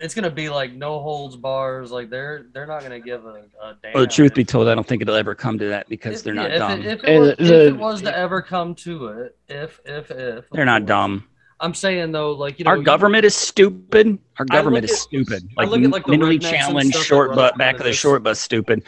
it's 0.00 0.14
gonna 0.14 0.30
be 0.30 0.48
like 0.48 0.72
no 0.72 1.00
holds 1.00 1.36
bars. 1.36 1.90
Like 1.90 2.10
they're 2.10 2.46
they're 2.52 2.66
not 2.66 2.82
gonna 2.82 3.00
give 3.00 3.24
a, 3.24 3.44
a 3.62 3.76
damn. 3.82 3.92
Well, 3.94 4.02
the 4.04 4.10
truth 4.10 4.34
be 4.34 4.44
told, 4.44 4.68
I 4.68 4.74
don't 4.74 4.86
think 4.86 5.02
it'll 5.02 5.14
ever 5.14 5.34
come 5.34 5.58
to 5.58 5.68
that 5.68 5.88
because 5.88 6.18
If- 6.18 6.24
they're 6.24 6.34
yeah, 6.34 6.42
not 6.42 6.50
if 6.50 6.58
dumb. 6.58 6.80
It, 6.80 6.86
if, 6.86 7.04
it 7.04 7.18
was, 7.18 7.36
the- 7.38 7.66
if 7.68 7.74
it 7.74 7.76
was 7.78 8.02
to 8.02 8.16
ever 8.18 8.42
come 8.42 8.74
to 8.76 9.06
it, 9.08 9.36
if 9.48 9.80
if 9.84 10.10
if 10.10 10.48
they're 10.50 10.64
not 10.64 10.86
dumb. 10.86 11.26
I'm 11.58 11.72
saying 11.72 12.12
though, 12.12 12.32
like 12.32 12.58
you 12.58 12.64
know, 12.66 12.72
Our 12.72 12.76
you- 12.78 12.82
government 12.84 13.24
is 13.24 13.34
stupid. 13.34 14.18
Our 14.38 14.44
government 14.44 14.84
is 14.84 14.92
at- 14.92 14.98
stupid. 14.98 15.42
I 15.56 15.62
Like, 15.62 15.70
look 15.70 15.82
at, 15.82 15.90
like, 15.90 16.06
mentally 16.08 16.38
challenged, 16.38 16.96
short 16.96 17.30
run 17.30 17.36
butt, 17.36 17.56
back 17.58 17.78
of 17.78 17.84
the 17.84 17.92
short 17.94 18.22
bus, 18.22 18.38
stupid. 18.38 18.82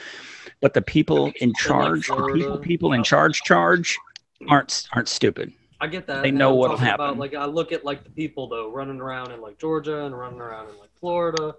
But 0.60 0.74
the 0.74 0.82
people 0.82 1.32
in 1.40 1.54
charge, 1.54 2.08
the 2.08 2.30
people, 2.34 2.58
people 2.58 2.92
in 2.92 3.02
charge, 3.04 3.40
charge 3.42 3.96
aren't 4.48 4.86
aren't 4.92 5.08
stupid. 5.08 5.52
I 5.80 5.86
get 5.86 6.06
that. 6.08 6.22
They 6.22 6.30
and 6.30 6.38
know 6.38 6.50
I'm 6.52 6.58
what'll 6.58 6.76
talking 6.76 6.88
happen. 6.90 7.04
About, 7.06 7.18
like 7.18 7.34
I 7.34 7.44
look 7.44 7.70
at 7.72 7.84
like 7.84 8.02
the 8.04 8.10
people 8.10 8.48
though 8.48 8.70
running 8.72 9.00
around 9.00 9.30
in 9.30 9.40
like 9.40 9.58
Georgia 9.58 10.04
and 10.04 10.18
running 10.18 10.40
around 10.40 10.68
in 10.68 10.76
like 10.78 10.87
Florida 11.00 11.54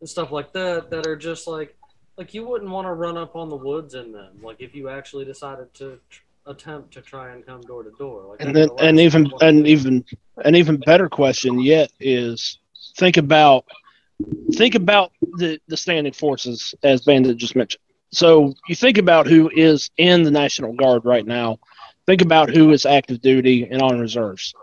and 0.00 0.08
stuff 0.08 0.30
like 0.30 0.52
that 0.52 0.90
that 0.90 1.06
are 1.06 1.16
just 1.16 1.46
like 1.46 1.76
like 2.16 2.34
you 2.34 2.46
wouldn't 2.46 2.70
want 2.70 2.86
to 2.86 2.92
run 2.92 3.16
up 3.16 3.34
on 3.36 3.48
the 3.48 3.56
woods 3.56 3.94
in 3.94 4.12
them 4.12 4.40
like 4.42 4.56
if 4.60 4.74
you 4.74 4.88
actually 4.88 5.24
decided 5.24 5.72
to 5.74 5.98
tr- 6.08 6.22
attempt 6.46 6.92
to 6.92 7.00
try 7.00 7.32
and 7.32 7.44
come 7.44 7.60
door 7.62 7.82
to 7.82 7.90
door. 7.92 8.24
Like 8.28 8.42
And 8.42 8.54
then 8.54 8.68
and 8.78 9.00
even 9.00 9.24
thing 9.24 9.32
I 9.40 9.44
wanna 9.44 9.58
and 9.58 9.66
even 9.66 10.04
an 10.44 10.54
even 10.54 10.76
better 10.78 11.08
question 11.08 11.60
yet 11.60 11.90
is 12.00 12.58
think 12.96 13.16
about 13.16 13.64
think 14.52 14.74
about 14.74 15.12
the 15.36 15.60
the 15.68 15.76
standing 15.76 16.12
forces 16.12 16.74
as 16.82 17.02
Bandit 17.02 17.36
just 17.36 17.56
mentioned. 17.56 17.82
So 18.12 18.54
you 18.68 18.74
think 18.74 18.98
about 18.98 19.26
who 19.26 19.50
is 19.52 19.90
in 19.96 20.22
the 20.22 20.30
National 20.30 20.72
Guard 20.72 21.04
right 21.04 21.26
now. 21.26 21.58
Think 22.06 22.22
about 22.22 22.50
who 22.50 22.70
is 22.70 22.86
active 22.86 23.20
duty 23.22 23.66
and 23.70 23.82
on 23.82 23.98
reserves. 23.98 24.54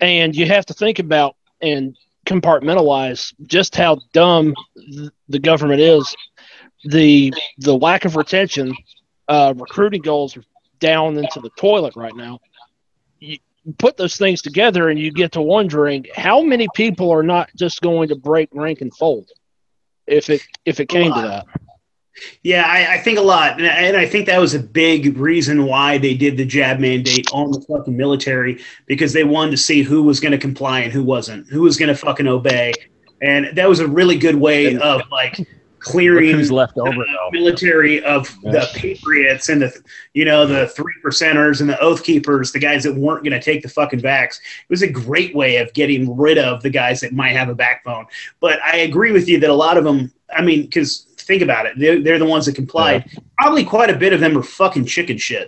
And 0.00 0.34
you 0.34 0.46
have 0.46 0.66
to 0.66 0.74
think 0.74 0.98
about 0.98 1.36
and 1.62 1.96
compartmentalize 2.26 3.34
just 3.46 3.74
how 3.74 3.98
dumb 4.12 4.54
th- 4.76 5.10
the 5.28 5.38
government 5.38 5.80
is. 5.80 6.14
The 6.84 7.32
the 7.58 7.76
lack 7.76 8.04
of 8.04 8.16
retention, 8.16 8.74
uh, 9.28 9.54
recruiting 9.56 10.02
goals 10.02 10.36
are 10.36 10.44
down 10.78 11.18
into 11.18 11.40
the 11.40 11.50
toilet 11.58 11.94
right 11.94 12.14
now. 12.16 12.40
You 13.18 13.38
put 13.78 13.96
those 13.96 14.16
things 14.16 14.40
together 14.40 14.88
and 14.88 14.98
you 14.98 15.12
get 15.12 15.32
to 15.32 15.42
wondering 15.42 16.06
how 16.14 16.42
many 16.42 16.68
people 16.74 17.10
are 17.10 17.22
not 17.22 17.50
just 17.54 17.82
going 17.82 18.08
to 18.08 18.16
break 18.16 18.48
rank 18.52 18.80
and 18.80 18.94
fold 18.96 19.28
if 20.06 20.30
it 20.30 20.42
if 20.64 20.80
it 20.80 20.88
came 20.88 21.12
to 21.12 21.20
that. 21.20 21.46
Yeah, 22.42 22.64
I, 22.66 22.94
I 22.94 22.98
think 22.98 23.18
a 23.18 23.22
lot, 23.22 23.58
and 23.58 23.66
I, 23.66 23.70
and 23.70 23.96
I 23.96 24.06
think 24.06 24.26
that 24.26 24.38
was 24.38 24.54
a 24.54 24.58
big 24.58 25.16
reason 25.16 25.64
why 25.64 25.98
they 25.98 26.14
did 26.14 26.36
the 26.36 26.44
jab 26.44 26.78
mandate 26.78 27.26
on 27.32 27.50
the 27.50 27.60
fucking 27.62 27.96
military 27.96 28.60
because 28.86 29.12
they 29.12 29.24
wanted 29.24 29.52
to 29.52 29.56
see 29.56 29.82
who 29.82 30.02
was 30.02 30.20
going 30.20 30.32
to 30.32 30.38
comply 30.38 30.80
and 30.80 30.92
who 30.92 31.02
wasn't, 31.02 31.48
who 31.48 31.62
was 31.62 31.76
going 31.76 31.88
to 31.88 31.94
fucking 31.94 32.26
obey, 32.26 32.72
and 33.22 33.56
that 33.56 33.68
was 33.68 33.80
a 33.80 33.86
really 33.86 34.16
good 34.16 34.34
way 34.34 34.76
of 34.76 35.02
like 35.10 35.38
clearing 35.80 36.30
who's 36.30 36.52
left 36.52 36.76
over 36.78 36.92
the 36.92 37.30
military 37.32 38.02
of 38.04 38.28
the 38.42 38.68
patriots 38.74 39.48
and 39.48 39.62
the 39.62 39.82
you 40.12 40.24
know 40.24 40.46
the 40.46 40.68
three 40.68 40.92
percenters 41.02 41.60
and 41.60 41.70
the 41.70 41.80
oath 41.80 42.04
keepers 42.04 42.52
the 42.52 42.58
guys 42.58 42.84
that 42.84 42.94
weren't 42.94 43.24
going 43.24 43.32
to 43.32 43.40
take 43.40 43.62
the 43.62 43.68
fucking 43.68 44.00
backs 44.00 44.38
it 44.38 44.70
was 44.70 44.82
a 44.82 44.88
great 44.88 45.34
way 45.34 45.56
of 45.56 45.72
getting 45.72 46.16
rid 46.16 46.36
of 46.36 46.62
the 46.62 46.70
guys 46.70 47.00
that 47.00 47.12
might 47.12 47.30
have 47.34 47.48
a 47.48 47.54
backbone 47.54 48.06
but 48.40 48.60
i 48.62 48.76
agree 48.76 49.10
with 49.10 49.26
you 49.26 49.40
that 49.40 49.48
a 49.48 49.54
lot 49.54 49.78
of 49.78 49.84
them 49.84 50.12
i 50.36 50.42
mean 50.42 50.62
because 50.62 51.06
think 51.30 51.42
about 51.48 51.64
it 51.66 51.72
they're, 51.80 52.00
they're 52.02 52.18
the 52.24 52.32
ones 52.34 52.44
that 52.46 52.54
complied 52.62 53.00
probably 53.38 53.64
quite 53.64 53.90
a 53.90 53.98
bit 54.04 54.12
of 54.12 54.20
them 54.24 54.36
are 54.38 54.42
fucking 54.60 54.84
chicken 54.94 55.18
shit 55.28 55.46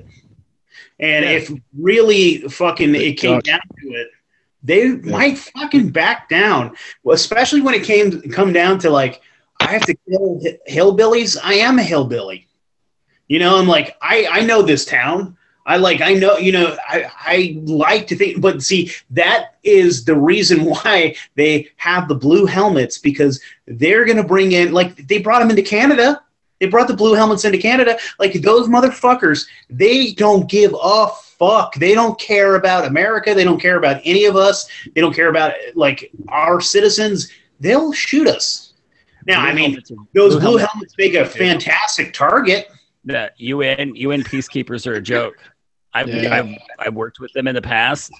and 1.00 1.24
Yeah. 1.24 1.38
if 1.38 1.50
really 1.78 2.24
fucking 2.60 2.94
it 2.94 3.14
came 3.24 3.40
down 3.40 3.60
to 3.80 3.86
it 4.00 4.08
they 4.62 4.82
might 5.16 5.36
fucking 5.38 5.90
back 5.90 6.28
down 6.28 6.62
well, 7.02 7.14
especially 7.22 7.62
when 7.66 7.74
it 7.74 7.84
came 7.92 8.06
come 8.38 8.52
down 8.52 8.78
to 8.84 8.90
like 8.90 9.20
I 9.62 9.70
have 9.76 9.86
to 9.86 9.96
kill 10.08 10.40
hillbillies. 10.68 11.36
I 11.42 11.54
am 11.54 11.78
a 11.78 11.82
hillbilly. 11.84 12.48
You 13.28 13.38
know, 13.38 13.58
I'm 13.58 13.68
like, 13.68 13.96
I, 14.02 14.26
I 14.28 14.40
know 14.48 14.60
this 14.62 14.84
town. 14.84 15.36
I 15.64 15.76
like, 15.76 16.00
I 16.00 16.14
know, 16.14 16.36
you 16.38 16.52
know, 16.52 16.76
I, 16.88 17.10
I 17.16 17.60
like 17.64 18.06
to 18.08 18.16
think, 18.16 18.40
but 18.40 18.62
see, 18.62 18.90
that 19.10 19.56
is 19.62 20.04
the 20.04 20.16
reason 20.16 20.64
why 20.64 21.14
they 21.34 21.70
have 21.76 22.08
the 22.08 22.14
blue 22.14 22.46
helmets 22.46 22.98
because 22.98 23.40
they're 23.66 24.04
going 24.04 24.16
to 24.16 24.24
bring 24.24 24.52
in, 24.52 24.72
like, 24.72 25.06
they 25.06 25.18
brought 25.18 25.40
them 25.40 25.50
into 25.50 25.62
Canada. 25.62 26.22
They 26.58 26.66
brought 26.66 26.88
the 26.88 26.94
blue 26.96 27.14
helmets 27.14 27.44
into 27.44 27.58
Canada. 27.58 27.98
Like, 28.18 28.34
those 28.34 28.68
motherfuckers, 28.68 29.46
they 29.68 30.12
don't 30.12 30.48
give 30.48 30.74
a 30.80 31.08
fuck. 31.08 31.74
They 31.74 31.94
don't 31.94 32.18
care 32.20 32.54
about 32.54 32.86
America. 32.86 33.34
They 33.34 33.44
don't 33.44 33.60
care 33.60 33.76
about 33.76 34.00
any 34.04 34.26
of 34.26 34.36
us. 34.36 34.68
They 34.94 35.00
don't 35.00 35.14
care 35.14 35.28
about, 35.28 35.54
like, 35.74 36.12
our 36.28 36.60
citizens. 36.60 37.30
They'll 37.58 37.92
shoot 37.92 38.28
us. 38.28 38.74
Now, 39.26 39.40
I 39.40 39.52
mean, 39.52 39.80
those 40.14 40.36
blue 40.36 40.56
helmets 40.56 40.94
make 40.98 41.14
a 41.14 41.24
fantastic 41.24 42.12
target. 42.12 42.68
the 43.04 43.30
UN 43.38 43.94
UN 43.96 44.22
peacekeepers 44.22 44.86
are 44.86 44.94
a 44.94 45.00
joke. 45.00 45.36
I've, 45.94 46.08
Yeah. 46.08 46.34
I've 46.34 46.48
I've 46.78 46.94
worked 46.94 47.20
with 47.20 47.32
them 47.32 47.46
in 47.48 47.54
the 47.54 47.62
past. 47.62 48.12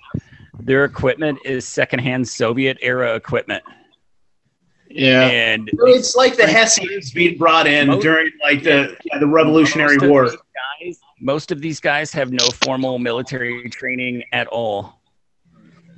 Their 0.61 0.85
equipment 0.85 1.39
is 1.45 1.65
secondhand 1.67 2.29
Soviet 2.29 2.79
era 2.83 3.15
equipment, 3.15 3.65
Yeah. 4.89 5.27
and 5.27 5.71
It's 5.73 6.15
like 6.15 6.37
the 6.37 6.47
Hessians 6.47 7.11
being 7.13 7.39
brought 7.39 7.67
in 7.67 7.87
Most- 7.89 8.03
during 8.03 8.31
like 8.43 8.63
the 8.63 8.97
yeah, 9.05 9.19
the 9.19 9.27
Revolutionary 9.27 9.97
most 9.97 10.09
War. 10.11 10.25
guys- 10.27 11.01
most 11.21 11.51
of 11.53 11.61
these 11.61 11.81
guys 11.81 12.13
have 12.13 12.33
no 12.33 12.45
formal 12.65 12.99
military 12.99 13.69
training 13.71 14.25
at 14.33 14.47
all. 14.49 15.01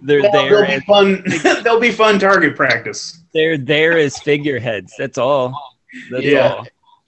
They're 0.03 0.21
Well, 0.23 0.33
there. 0.33 0.67
they'll 0.67 0.79
be 0.81 0.85
fun. 0.87 1.25
they'll 1.65 1.81
be 1.81 1.91
fun 1.91 2.19
target 2.19 2.55
practice. 2.57 3.21
they're 3.33 3.59
there 3.59 3.99
as 3.99 4.19
figureheads. 4.21 4.93
That's 4.99 5.19
all. 5.19 5.79
That's 6.11 6.25
Yeah. 6.25 6.49
all. 6.55 6.67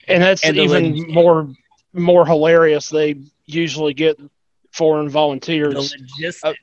And 0.09 0.21
that's 0.23 0.43
And 0.43 0.57
even 0.57 0.95
leg- 0.95 1.09
more 1.09 1.47
more 1.93 2.25
hilarious. 2.25 2.89
They 2.89 3.15
usually 3.45 3.93
get 3.93 4.19
foreign 4.71 5.05
The 5.05 5.11
volunteers. 5.11 5.73
logistics, 5.73 6.43
uh, 6.43 6.53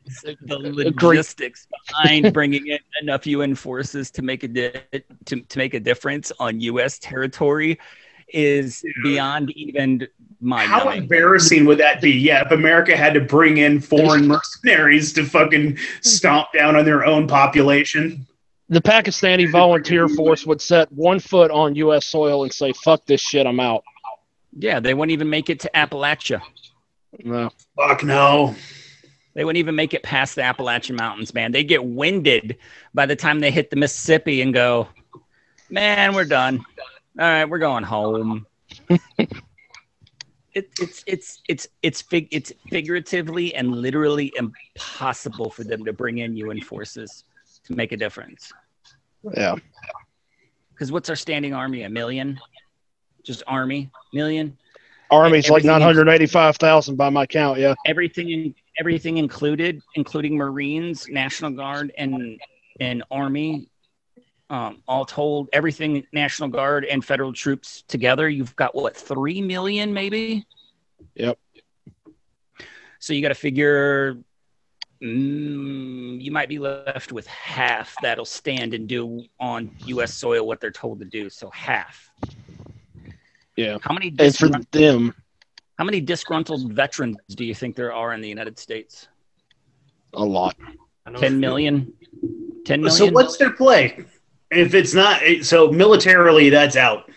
the 0.42 0.56
uh, 0.56 0.58
logistics 1.02 1.66
behind 1.88 2.32
bringing 2.32 2.66
in 2.66 2.78
enough 3.02 3.26
UN 3.26 3.54
forces 3.54 4.10
to 4.12 4.22
make 4.22 4.44
a 4.44 4.48
di- 4.48 4.72
to, 5.26 5.40
to 5.40 5.58
make 5.58 5.74
a 5.74 5.80
difference 5.80 6.30
on 6.38 6.60
U.S. 6.60 6.98
territory 6.98 7.78
is 8.28 8.84
beyond 9.02 9.50
even 9.52 10.06
my. 10.40 10.64
How 10.64 10.84
numbing. 10.84 11.02
embarrassing 11.02 11.64
would 11.66 11.78
that 11.78 12.00
be? 12.00 12.10
Yeah, 12.10 12.44
if 12.44 12.50
America 12.52 12.96
had 12.96 13.14
to 13.14 13.20
bring 13.20 13.58
in 13.58 13.80
foreign 13.80 14.26
mercenaries 14.26 15.12
to 15.14 15.24
fucking 15.24 15.78
stomp 16.02 16.48
down 16.54 16.76
on 16.76 16.84
their 16.84 17.04
own 17.04 17.26
population. 17.26 18.26
The 18.70 18.80
Pakistani 18.80 19.50
volunteer 19.50 20.08
force 20.08 20.46
would 20.46 20.60
set 20.60 20.90
one 20.90 21.20
foot 21.20 21.50
on 21.50 21.74
U.S. 21.76 22.06
soil 22.06 22.44
and 22.44 22.52
say, 22.52 22.72
"Fuck 22.72 23.04
this 23.06 23.20
shit, 23.20 23.46
I'm 23.46 23.60
out." 23.60 23.84
Yeah, 24.56 24.80
they 24.80 24.94
wouldn't 24.94 25.12
even 25.12 25.28
make 25.28 25.50
it 25.50 25.60
to 25.60 25.70
Appalachia. 25.74 26.40
No. 27.22 27.50
Fuck 27.76 28.02
no. 28.02 28.54
They 29.34 29.44
wouldn't 29.44 29.58
even 29.58 29.74
make 29.74 29.94
it 29.94 30.02
past 30.02 30.36
the 30.36 30.42
Appalachian 30.42 30.96
Mountains, 30.96 31.34
man. 31.34 31.52
They 31.52 31.64
get 31.64 31.84
winded 31.84 32.56
by 32.94 33.06
the 33.06 33.16
time 33.16 33.40
they 33.40 33.50
hit 33.50 33.70
the 33.70 33.76
Mississippi 33.76 34.42
and 34.42 34.54
go, 34.54 34.88
man, 35.70 36.14
we're 36.14 36.24
done. 36.24 36.64
All 37.18 37.26
right, 37.26 37.44
we're 37.44 37.58
going 37.58 37.84
home. 37.84 38.46
it, 39.18 40.70
it's 40.80 41.02
it's 41.06 41.42
it's 41.48 41.66
it's 41.82 42.00
fig- 42.00 42.28
it's 42.30 42.52
figuratively 42.70 43.54
and 43.54 43.72
literally 43.72 44.32
impossible 44.36 45.50
for 45.50 45.64
them 45.64 45.84
to 45.84 45.92
bring 45.92 46.18
in 46.18 46.36
UN 46.36 46.60
forces 46.60 47.24
to 47.64 47.74
make 47.74 47.92
a 47.92 47.96
difference. 47.96 48.52
Yeah. 49.36 49.56
Because 50.72 50.92
what's 50.92 51.08
our 51.08 51.16
standing 51.16 51.54
army? 51.54 51.82
A 51.82 51.88
million? 51.88 52.38
Just 53.22 53.42
army? 53.46 53.90
Million? 54.12 54.56
Army's 55.14 55.50
like 55.50 55.64
nine 55.64 55.80
hundred 55.80 56.08
eighty-five 56.08 56.56
thousand 56.56 56.96
by 56.96 57.10
my 57.10 57.26
count. 57.26 57.58
Yeah. 57.58 57.74
everything 57.86 58.54
everything 58.78 59.18
included, 59.18 59.82
including 59.94 60.36
Marines, 60.36 61.08
National 61.08 61.50
Guard, 61.50 61.92
and 61.96 62.40
and 62.80 63.02
Army. 63.10 63.68
Um, 64.50 64.82
all 64.86 65.06
told, 65.06 65.48
everything 65.54 66.06
National 66.12 66.48
Guard 66.50 66.84
and 66.84 67.02
federal 67.02 67.32
troops 67.32 67.82
together, 67.88 68.28
you've 68.28 68.54
got 68.56 68.74
what 68.74 68.94
three 68.96 69.40
million, 69.40 69.92
maybe. 69.92 70.46
Yep. 71.14 71.38
So 72.98 73.14
you 73.14 73.22
got 73.22 73.28
to 73.28 73.34
figure 73.34 74.18
mm, 75.02 76.20
you 76.20 76.30
might 76.30 76.48
be 76.48 76.58
left 76.58 77.12
with 77.12 77.26
half 77.26 77.94
that'll 78.02 78.24
stand 78.24 78.74
and 78.74 78.88
do 78.88 79.24
on 79.40 79.70
U.S. 79.86 80.14
soil 80.14 80.46
what 80.46 80.60
they're 80.60 80.70
told 80.70 80.98
to 81.00 81.04
do. 81.04 81.28
So 81.30 81.50
half. 81.50 82.10
Yeah. 83.56 83.78
How 83.82 83.94
many 83.94 84.08
And 84.08 84.18
for 84.18 84.24
disgruntled, 84.24 84.66
them, 84.72 85.14
how 85.78 85.84
many 85.84 86.00
disgruntled 86.00 86.72
veterans 86.72 87.16
do 87.30 87.44
you 87.44 87.54
think 87.54 87.76
there 87.76 87.92
are 87.92 88.12
in 88.12 88.20
the 88.20 88.28
United 88.28 88.58
States? 88.58 89.08
a 90.16 90.24
lot. 90.24 90.56
10 91.16 91.38
million? 91.38 91.92
10 92.64 92.80
million? 92.80 92.96
So 92.96 93.10
what's 93.10 93.36
their 93.36 93.50
play? 93.50 94.04
If 94.50 94.74
it's 94.74 94.94
not 94.94 95.20
so 95.42 95.70
militarily, 95.70 96.48
that's 96.50 96.76
out. 96.76 97.10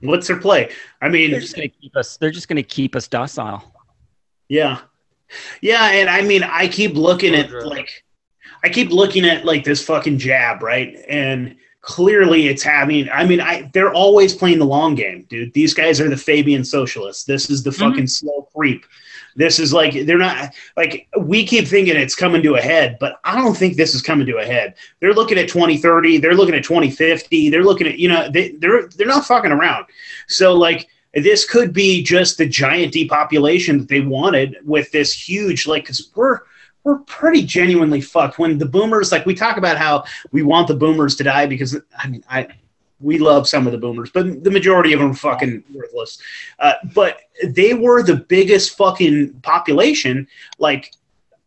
What's 0.00 0.26
their 0.26 0.38
play? 0.38 0.70
I 1.00 1.08
mean, 1.08 1.30
they're 1.30 1.40
just 1.40 1.56
going 1.56 1.70
to 1.70 1.76
keep 1.76 1.96
us. 1.96 2.16
They're 2.16 2.30
just 2.30 2.48
going 2.48 2.56
to 2.56 2.62
keep 2.62 2.94
us 2.94 3.08
docile. 3.08 3.72
Yeah. 4.48 4.80
Yeah, 5.62 5.90
and 5.90 6.10
I 6.10 6.20
mean 6.20 6.42
I 6.42 6.68
keep 6.68 6.94
looking 6.94 7.34
at 7.34 7.50
like 7.64 8.04
I 8.62 8.68
keep 8.68 8.90
looking 8.90 9.24
at 9.24 9.46
like 9.46 9.64
this 9.64 9.82
fucking 9.82 10.18
jab, 10.18 10.62
right? 10.62 10.94
And 11.08 11.56
clearly 11.82 12.46
it's 12.46 12.62
having 12.62 13.10
I 13.10 13.26
mean 13.26 13.40
I 13.40 13.68
they're 13.72 13.92
always 13.92 14.34
playing 14.34 14.60
the 14.60 14.64
long 14.64 14.94
game, 14.94 15.26
dude. 15.28 15.52
These 15.52 15.74
guys 15.74 16.00
are 16.00 16.08
the 16.08 16.16
Fabian 16.16 16.64
socialists. 16.64 17.24
This 17.24 17.50
is 17.50 17.62
the 17.62 17.70
mm-hmm. 17.70 17.90
fucking 17.90 18.06
slow 18.06 18.48
creep. 18.54 18.86
This 19.34 19.58
is 19.58 19.72
like 19.72 20.06
they're 20.06 20.18
not 20.18 20.54
like 20.76 21.08
we 21.18 21.44
keep 21.44 21.66
thinking 21.66 21.96
it's 21.96 22.14
coming 22.14 22.42
to 22.42 22.54
a 22.54 22.60
head, 22.60 22.98
but 23.00 23.18
I 23.24 23.36
don't 23.36 23.56
think 23.56 23.76
this 23.76 23.94
is 23.94 24.02
coming 24.02 24.26
to 24.26 24.38
a 24.38 24.44
head. 24.44 24.74
They're 25.00 25.14
looking 25.14 25.38
at 25.38 25.48
2030, 25.48 26.18
they're 26.18 26.34
looking 26.34 26.54
at 26.54 26.64
2050, 26.64 27.50
they're 27.50 27.64
looking 27.64 27.86
at 27.88 27.98
you 27.98 28.08
know 28.08 28.30
they, 28.30 28.52
they're 28.52 28.88
they're 28.88 29.06
not 29.06 29.26
fucking 29.26 29.52
around. 29.52 29.86
So 30.28 30.54
like 30.54 30.88
this 31.14 31.48
could 31.48 31.72
be 31.72 32.02
just 32.02 32.38
the 32.38 32.46
giant 32.46 32.92
depopulation 32.92 33.78
that 33.78 33.88
they 33.88 34.00
wanted 34.00 34.56
with 34.64 34.90
this 34.92 35.12
huge 35.12 35.66
like 35.66 35.84
because 35.84 36.10
we're 36.14 36.40
we're 36.84 36.98
pretty 37.00 37.44
genuinely 37.44 38.00
fucked 38.00 38.38
when 38.38 38.58
the 38.58 38.66
boomers 38.66 39.12
like 39.12 39.26
we 39.26 39.34
talk 39.34 39.56
about 39.56 39.76
how 39.76 40.04
we 40.32 40.42
want 40.42 40.68
the 40.68 40.74
boomers 40.74 41.16
to 41.16 41.24
die 41.24 41.46
because 41.46 41.78
i 41.98 42.08
mean 42.08 42.24
i 42.28 42.46
we 43.00 43.18
love 43.18 43.48
some 43.48 43.66
of 43.66 43.72
the 43.72 43.78
boomers 43.78 44.10
but 44.10 44.44
the 44.44 44.50
majority 44.50 44.92
of 44.92 45.00
them 45.00 45.10
are 45.10 45.14
fucking 45.14 45.62
worthless 45.74 46.18
uh, 46.60 46.74
but 46.94 47.20
they 47.48 47.74
were 47.74 48.02
the 48.02 48.16
biggest 48.16 48.76
fucking 48.76 49.32
population 49.42 50.26
like 50.58 50.92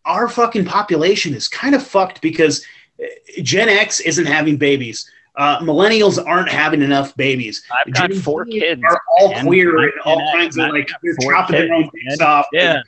our 0.06 0.28
fucking 0.28 0.66
population 0.66 1.34
is 1.34 1.48
kind 1.48 1.74
of 1.74 1.86
fucked 1.86 2.22
because 2.22 2.66
uh, 3.02 3.06
gen 3.42 3.70
x 3.70 4.00
isn't 4.02 4.26
having 4.26 4.58
babies 4.58 5.10
uh, 5.38 5.60
millennials 5.60 6.24
aren't 6.26 6.50
having 6.50 6.82
enough 6.82 7.16
babies 7.18 7.64
I've 7.72 7.94
got 7.94 8.10
Gen 8.10 8.22
four 8.22 8.46
kids. 8.46 8.82
are 8.88 9.02
all 9.18 9.32
man. 9.32 9.46
queer 9.46 9.78
and 9.84 9.92
all 10.06 10.18
kinds 10.34 10.58
of 10.58 10.70
like 10.70 10.90
they're 11.04 11.16
chopping 11.30 11.58
their 11.58 11.74
own 11.74 11.84
kids, 11.84 11.92
dicks 12.08 12.22
off. 12.22 12.46
Yeah. 12.54 12.82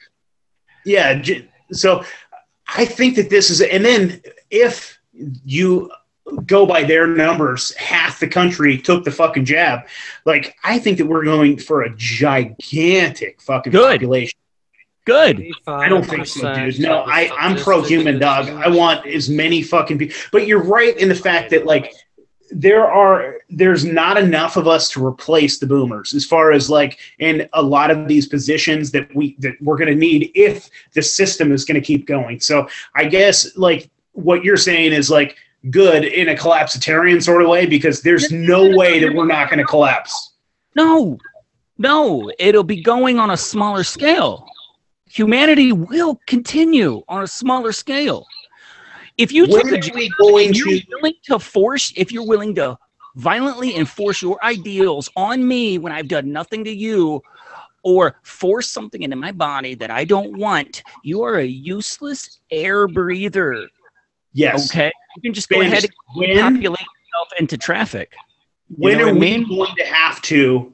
yeah. 0.85 1.21
So 1.73 2.05
I 2.67 2.85
think 2.85 3.15
that 3.15 3.29
this 3.29 3.49
is, 3.49 3.61
and 3.61 3.83
then 3.83 4.21
if 4.49 4.99
you 5.45 5.91
go 6.45 6.65
by 6.65 6.83
their 6.83 7.07
numbers, 7.07 7.73
half 7.75 8.19
the 8.19 8.27
country 8.27 8.77
took 8.77 9.03
the 9.03 9.11
fucking 9.11 9.45
jab. 9.45 9.87
Like 10.25 10.55
I 10.63 10.79
think 10.79 10.97
that 10.97 11.05
we're 11.05 11.23
going 11.23 11.57
for 11.57 11.83
a 11.83 11.95
gigantic 11.95 13.41
fucking 13.41 13.71
Good. 13.71 13.99
population. 13.99 14.37
Good. 15.05 15.51
I 15.65 15.87
don't 15.87 16.05
think 16.05 16.25
so, 16.25 16.53
dude. 16.53 16.81
No, 16.81 17.03
I, 17.07 17.31
I'm 17.39 17.55
pro-human, 17.55 18.19
dog. 18.19 18.49
I 18.49 18.67
want 18.67 19.07
as 19.07 19.29
many 19.29 19.61
fucking 19.61 19.97
people. 19.97 20.15
But 20.33 20.47
you're 20.47 20.61
right 20.61 20.97
in 20.97 21.07
the 21.07 21.15
fact 21.15 21.51
that 21.51 21.65
like 21.65 21.93
there 22.51 22.85
are 22.85 23.37
there's 23.49 23.85
not 23.85 24.17
enough 24.17 24.57
of 24.57 24.67
us 24.67 24.89
to 24.89 25.05
replace 25.05 25.59
the 25.59 25.67
boomers 25.67 26.13
as 26.13 26.25
far 26.25 26.51
as 26.51 26.69
like 26.69 26.99
in 27.19 27.47
a 27.53 27.61
lot 27.61 27.91
of 27.91 28.07
these 28.07 28.27
positions 28.27 28.91
that 28.91 29.13
we 29.15 29.35
that 29.39 29.53
we're 29.61 29.77
going 29.77 29.89
to 29.89 29.95
need 29.95 30.31
if 30.35 30.69
the 30.93 31.01
system 31.01 31.51
is 31.51 31.65
going 31.65 31.79
to 31.79 31.85
keep 31.85 32.05
going. 32.05 32.39
So 32.39 32.67
I 32.95 33.05
guess 33.05 33.57
like 33.57 33.89
what 34.13 34.43
you're 34.43 34.57
saying 34.57 34.93
is 34.93 35.09
like 35.09 35.37
good 35.69 36.05
in 36.05 36.29
a 36.29 36.35
collapsitarian 36.35 37.21
sort 37.21 37.41
of 37.41 37.49
way 37.49 37.65
because 37.65 38.01
there's 38.01 38.31
no 38.31 38.75
way 38.75 38.99
that 38.99 39.13
we're 39.13 39.25
not 39.25 39.49
going 39.49 39.59
to 39.59 39.65
collapse. 39.65 40.33
No, 40.75 41.17
no, 41.77 42.31
it'll 42.39 42.63
be 42.63 42.81
going 42.81 43.19
on 43.19 43.31
a 43.31 43.37
smaller 43.37 43.83
scale. 43.83 44.47
Humanity 45.09 45.71
will 45.71 46.19
continue 46.27 47.03
on 47.07 47.23
a 47.23 47.27
smaller 47.27 47.71
scale. 47.71 48.25
If 49.17 49.31
you 49.31 49.47
When 49.47 49.61
took 49.67 49.71
a 49.71 49.77
job, 49.79 49.95
we 49.95 50.11
going 50.19 50.49
if 50.51 50.57
you're 50.57 50.79
to 50.79 50.85
willing 50.91 51.13
to 51.23 51.39
force, 51.39 51.91
if 51.95 52.11
you're 52.11 52.25
willing 52.25 52.53
to 52.55 52.77
violently 53.15 53.75
enforce 53.75 54.21
your 54.21 54.43
ideals 54.43 55.09
on 55.15 55.47
me 55.47 55.79
when 55.79 55.91
I've 55.91 56.07
done 56.07 56.31
nothing 56.31 56.63
to 56.65 56.71
you, 56.71 57.21
or 57.83 58.19
force 58.23 58.69
something 58.69 59.01
into 59.01 59.15
my 59.15 59.31
body 59.31 59.73
that 59.75 59.89
I 59.89 60.03
don't 60.03 60.37
want, 60.37 60.83
you 61.03 61.23
are 61.23 61.35
a 61.35 61.45
useless 61.45 62.39
air 62.51 62.87
breather. 62.87 63.67
Yes. 64.33 64.69
Okay, 64.69 64.91
you 65.15 65.21
can 65.21 65.33
just 65.33 65.49
go 65.49 65.61
Spanish, 65.61 65.79
ahead 65.79 65.89
when- 66.15 66.29
and 66.31 66.39
populate 66.55 66.79
yourself 66.81 67.29
into 67.39 67.57
traffic. 67.57 68.13
when 68.75 69.01
are 69.01 69.09
I 69.09 69.13
we 69.13 69.45
going 69.45 69.75
to 69.77 69.85
have 69.85 70.21
to 70.23 70.73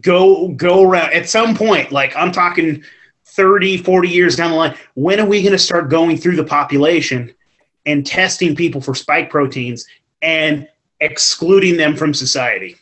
go 0.00 0.48
go 0.48 0.82
around 0.82 1.12
at 1.12 1.26
some 1.28 1.54
point 1.54 1.90
like 1.90 2.14
i'm 2.14 2.30
talking 2.30 2.82
30 3.24 3.78
40 3.78 4.08
years 4.08 4.36
down 4.36 4.50
the 4.50 4.56
line 4.56 4.76
when 4.94 5.18
are 5.18 5.24
we 5.26 5.40
going 5.40 5.52
to 5.52 5.58
start 5.58 5.88
going 5.88 6.18
through 6.18 6.36
the 6.36 6.44
population 6.44 7.32
and 7.86 8.06
testing 8.06 8.54
people 8.54 8.80
for 8.80 8.94
spike 8.94 9.30
proteins 9.30 9.86
and 10.22 10.68
excluding 11.00 11.76
them 11.76 11.96
from 11.96 12.12
society. 12.14 12.76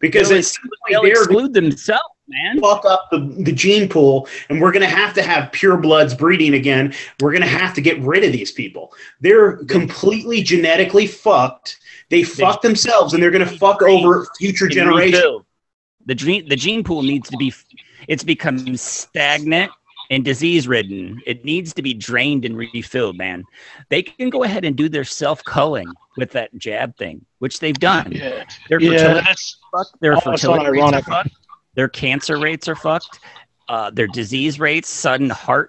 Because 0.00 0.28
They'll 0.28 0.38
it's 0.38 0.58
They'll 0.88 1.02
they're 1.02 1.12
exclude 1.12 1.52
themselves, 1.52 2.02
man. 2.28 2.60
fuck 2.60 2.84
up 2.84 3.08
the, 3.10 3.18
the 3.40 3.52
gene 3.52 3.88
pool 3.88 4.28
and 4.48 4.60
we're 4.60 4.70
going 4.70 4.88
to 4.88 4.94
have 4.94 5.12
to 5.14 5.22
have 5.22 5.50
pure 5.50 5.76
bloods 5.76 6.14
breeding 6.14 6.54
again. 6.54 6.94
We're 7.20 7.32
going 7.32 7.42
to 7.42 7.48
have 7.48 7.74
to 7.74 7.80
get 7.80 8.00
rid 8.00 8.22
of 8.22 8.32
these 8.32 8.52
people. 8.52 8.92
They're 9.20 9.64
completely 9.64 10.42
genetically 10.42 11.06
fucked. 11.06 11.78
They 12.10 12.22
fuck 12.22 12.62
themselves 12.62 13.12
and 13.12 13.22
they're 13.22 13.32
going 13.32 13.46
to 13.46 13.58
fuck 13.58 13.82
over 13.82 14.26
future 14.38 14.68
generations. 14.68 15.42
The 16.06 16.14
gene 16.14 16.48
the 16.48 16.56
gene 16.56 16.84
pool 16.84 17.02
needs 17.02 17.28
to 17.28 17.36
be 17.36 17.52
it's 18.06 18.24
become 18.24 18.76
stagnant 18.76 19.70
and 20.10 20.24
disease 20.24 20.66
ridden. 20.66 21.20
It 21.26 21.44
needs 21.44 21.74
to 21.74 21.82
be 21.82 21.94
drained 21.94 22.44
and 22.44 22.56
refilled, 22.56 23.16
man. 23.16 23.44
They 23.88 24.02
can 24.02 24.30
go 24.30 24.42
ahead 24.44 24.64
and 24.64 24.76
do 24.76 24.88
their 24.88 25.04
self 25.04 25.44
culling 25.44 25.92
with 26.16 26.32
that 26.32 26.54
jab 26.56 26.96
thing, 26.96 27.24
which 27.38 27.60
they've 27.60 27.78
done. 27.78 28.12
Yeah, 28.12 28.44
Their 28.68 28.80
yeah, 28.80 28.90
fertility 28.92 29.24
that's 29.26 29.58
fucked. 29.72 30.00
Their 30.00 30.12
Oh, 30.12 30.14
that's 30.16 30.42
fertility 30.42 30.64
not 30.64 30.72
rates 30.72 30.92
are 30.92 31.02
fucked. 31.02 31.36
Their 31.74 31.88
cancer 31.88 32.38
rates 32.38 32.68
are 32.68 32.76
fucked. 32.76 33.20
Uh, 33.68 33.90
their 33.90 34.06
disease 34.06 34.58
rates, 34.58 34.88
sudden 34.88 35.30
heart 35.30 35.68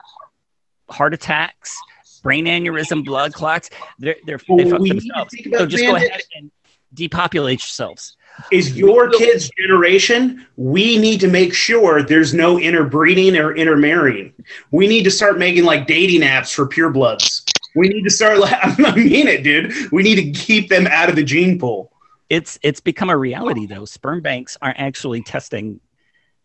heart 0.90 1.14
attacks, 1.14 1.78
brain 2.24 2.46
aneurysm, 2.46 3.04
blood 3.06 3.34
clots. 3.34 3.70
They're 4.00 4.16
they're 4.26 4.40
Well, 4.48 4.58
they 4.58 4.70
fuck 4.70 4.80
we 4.80 4.90
need 4.92 5.02
to 5.02 5.08
themselves. 5.08 5.36
So 5.58 5.66
just 5.66 5.84
go 5.84 5.96
ahead 5.96 6.22
and 6.36 6.50
depopulate 6.94 7.60
yourselves. 7.60 8.16
Is 8.52 8.78
your 8.78 9.10
kids 9.10 9.50
generation 9.58 10.46
we 10.58 10.98
need 10.98 11.20
to 11.20 11.28
make 11.28 11.54
sure 11.54 12.02
there's 12.04 12.34
no 12.34 12.60
interbreeding 12.60 13.36
or 13.38 13.56
intermarrying 13.56 14.34
we 14.72 14.88
need 14.88 15.04
to 15.04 15.12
start 15.12 15.38
making 15.38 15.64
like 15.64 15.88
dating 15.88 16.22
apps 16.22 16.54
for 16.54 16.66
purebloods 16.68 17.44
we 17.76 17.88
need 17.90 18.04
to 18.04 18.10
start 18.10 18.40
like 18.40 18.54
i 18.80 18.96
mean 18.96 19.28
it 19.28 19.44
dude 19.44 19.74
we 19.92 20.04
need 20.04 20.16
to 20.16 20.32
keep 20.32 20.70
them 20.70 20.88
out 20.88 21.10
of 21.10 21.16
the 21.16 21.24
gene 21.24 21.60
pool 21.60 21.92
it's 22.30 22.60
it's 22.62 22.80
become 22.80 23.10
a 23.10 23.18
reality 23.18 23.66
though. 23.66 23.86
Sperm 23.86 24.22
banks 24.22 24.56
are 24.62 24.72
actually 24.78 25.24
testing 25.24 25.80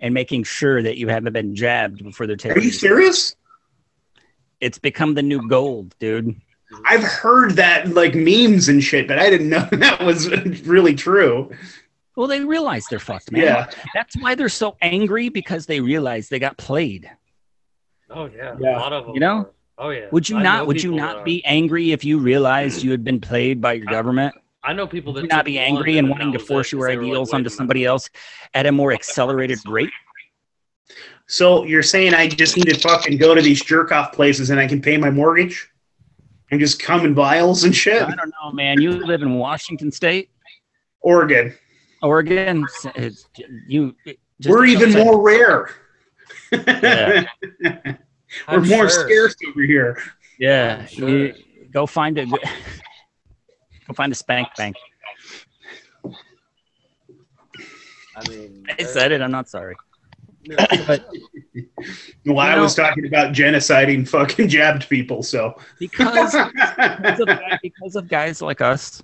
and 0.01 0.15
making 0.15 0.45
sure 0.45 0.83
that 0.83 0.97
you 0.97 1.09
haven't 1.09 1.35
been 1.35 1.55
jabbed 1.55 2.03
before 2.03 2.27
they're 2.27 2.37
taking. 2.37 2.57
are 2.57 2.65
you 2.65 2.73
serious 2.73 3.37
It's 4.63 4.79
become 4.79 5.13
the 5.13 5.23
new 5.23 5.47
gold, 5.47 5.95
dude. 5.99 6.41
i've 6.87 7.03
heard 7.03 7.53
that 7.57 7.89
like 7.89 8.15
memes 8.15 8.69
and 8.71 8.83
shit 8.83 9.07
but 9.07 9.19
i 9.19 9.29
didn't 9.29 9.51
know 9.51 9.69
that 9.73 10.03
was 10.03 10.31
really 10.63 10.95
true 10.95 11.51
Well, 12.17 12.29
they 12.29 12.45
realize 12.45 12.87
they're 12.89 12.99
fucked, 13.01 13.33
man. 13.33 13.43
yeah 13.43 13.71
That's 13.95 14.17
why 14.17 14.35
they're 14.35 14.49
so 14.49 14.77
angry 14.81 15.29
because 15.29 15.67
they 15.67 15.81
realize 15.81 16.29
they 16.29 16.39
got 16.39 16.57
played. 16.57 17.11
Oh 18.11 18.27
yeah, 18.27 18.55
Yeah. 18.61 18.79
a 18.79 18.81
lot 18.81 18.93
of 18.93 19.07
them. 19.07 19.15
You 19.15 19.21
know? 19.21 19.37
are. 19.39 19.51
Oh 19.79 19.91
yeah. 19.91 20.07
Would 20.12 20.29
you 20.29 20.37
I 20.39 20.43
not? 20.43 20.67
Would 20.69 20.83
you 20.83 20.93
not 20.93 21.17
are. 21.17 21.25
be 21.25 21.45
angry 21.45 21.91
if 21.93 22.05
you 22.05 22.19
realized 22.19 22.83
you 22.85 22.91
had 22.93 23.03
been 23.03 23.21
played 23.21 23.61
by 23.61 23.73
your 23.75 23.89
I- 23.89 23.93
government? 23.93 24.35
I 24.62 24.73
know 24.73 24.87
people 24.87 25.12
that 25.12 25.21
Would 25.23 25.31
you 25.31 25.37
not 25.37 25.45
be 25.45 25.59
angry 25.59 25.99
and 25.99 26.09
wanting 26.09 26.33
to 26.33 26.39
was 26.39 26.45
it, 26.45 26.47
force 26.49 26.67
'cause 26.69 26.73
your 26.73 26.89
they 26.89 26.97
were 26.97 27.03
like, 27.03 27.11
ideals 27.11 27.29
onto 27.35 27.37
a 27.37 27.39
minute. 27.43 27.53
somebody 27.53 27.85
else 27.85 28.09
at 28.55 28.65
a 28.67 28.73
more 28.73 28.93
accelerated 28.93 29.59
rate? 29.69 29.91
so 31.27 31.65
you're 31.65 31.83
saying 31.83 32.12
i 32.15 32.29
just 32.29 32.57
need 32.57 32.67
to 32.69 32.79
fucking 32.79 33.17
go 33.17 33.35
to 33.35 33.41
these 33.41 33.62
jerk 33.62 33.91
off 33.93 34.12
places 34.12 34.51
and 34.51 34.61
i 34.61 34.67
can 34.67 34.81
pay 34.83 34.97
my 34.99 35.11
mortgage 35.11 35.71
and 36.51 36.61
just 36.61 36.79
come 36.81 37.05
in 37.07 37.15
vials 37.15 37.65
and 37.65 37.75
shit 37.75 38.03
I 38.03 38.15
don't 38.15 38.33
know, 38.43 38.53
man. 38.53 38.79
You 38.81 38.93
live 38.93 39.23
in 39.23 39.35
Washington 39.37 39.91
State, 39.91 40.29
oregon 41.01 41.55
Oregon. 42.05 42.65
It's, 42.95 43.27
you. 43.67 43.95
it- 44.05 44.19
just 44.41 44.51
we're 44.53 44.65
even 44.67 44.89
outside- 44.91 45.05
more 45.05 45.23
rare 45.23 45.71
Yeah. 46.53 47.25
we're 47.63 47.97
I'm 48.49 48.69
more 48.69 48.89
sure. 48.91 49.07
scarce 49.07 49.37
over 49.49 49.63
here 49.63 49.97
Yeah, 50.41 50.85
sure. 50.87 51.09
you- 51.09 51.35
go 51.73 51.87
find 51.87 52.19
a 52.19 52.27
go 52.27 53.95
find 53.95 54.11
a 54.11 54.15
spank 54.17 54.49
bank. 54.57 54.75
I 58.17 58.29
mean, 58.29 58.67
I 58.79 58.83
said 58.85 59.13
it. 59.13 59.21
I'm 59.21 59.31
not 59.31 59.49
sorry. 59.49 59.77
But 60.47 61.09
Well, 62.27 62.39
I 62.39 62.57
You 62.57 62.61
was 62.63 62.75
talking 62.75 63.07
about 63.07 63.33
genociding 63.35 64.09
fucking 64.09 64.49
jabbed 64.49 64.89
people, 64.89 65.23
so. 65.23 65.55
because 65.79 66.33
because 67.03 67.21
of, 67.21 67.29
because 67.63 67.97
of 67.97 68.09
guys 68.09 68.43
like 68.43 68.61
us, 68.61 69.03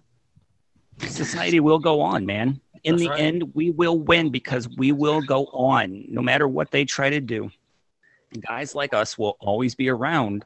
society 1.07 1.61
will 1.61 1.79
go 1.79 2.01
on, 2.01 2.27
man. 2.27 2.61
In 2.85 2.95
That's 2.95 3.03
the 3.03 3.11
right. 3.11 3.21
end, 3.21 3.55
we 3.55 3.71
will 3.71 3.99
win 3.99 4.31
because 4.31 4.69
we 4.69 4.93
will 4.93 5.21
go 5.21 5.45
on, 5.47 6.05
no 6.09 6.23
matter 6.23 6.49
what 6.49 6.71
they 6.71 6.85
try 6.85 7.11
to 7.11 7.21
do. 7.21 7.51
Guys 8.41 8.75
like 8.75 8.95
us 8.95 9.19
will 9.19 9.37
always 9.41 9.75
be 9.75 9.89
around 9.89 10.45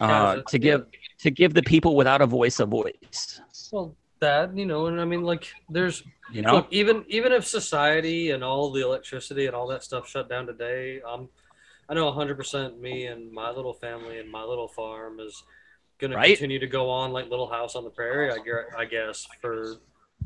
uh, 0.00 0.36
to 0.48 0.58
give 0.58 0.86
to 1.20 1.30
give 1.30 1.54
the 1.54 1.62
people 1.62 1.96
without 1.96 2.20
a 2.20 2.26
voice 2.26 2.60
a 2.60 2.66
voice. 2.66 3.40
Well, 3.70 3.96
that 4.20 4.56
you 4.56 4.66
know, 4.66 4.86
and 4.86 5.00
I 5.00 5.04
mean, 5.04 5.22
like, 5.22 5.48
there's 5.70 6.02
You 6.30 6.42
know, 6.42 6.56
look, 6.56 6.68
even 6.70 7.04
even 7.08 7.32
if 7.32 7.46
society 7.46 8.30
and 8.30 8.44
all 8.44 8.70
the 8.70 8.82
electricity 8.82 9.46
and 9.46 9.56
all 9.56 9.66
that 9.68 9.82
stuff 9.82 10.08
shut 10.08 10.28
down 10.28 10.46
today, 10.46 11.00
um, 11.02 11.28
I 11.88 11.94
know 11.94 12.10
100% 12.12 12.78
me 12.80 13.06
and 13.06 13.32
my 13.32 13.50
little 13.50 13.74
family 13.74 14.18
and 14.18 14.30
my 14.30 14.44
little 14.44 14.68
farm 14.68 15.20
is 15.20 15.42
going 15.98 16.12
Right. 16.12 16.28
to 16.28 16.36
continue 16.36 16.58
to 16.58 16.66
go 16.66 16.90
on 16.90 17.12
like 17.12 17.30
Little 17.30 17.48
House 17.48 17.76
on 17.76 17.84
the 17.84 17.90
Prairie, 17.90 18.30
I, 18.30 18.80
I 18.80 18.84
guess, 18.84 19.26
for 19.40 19.76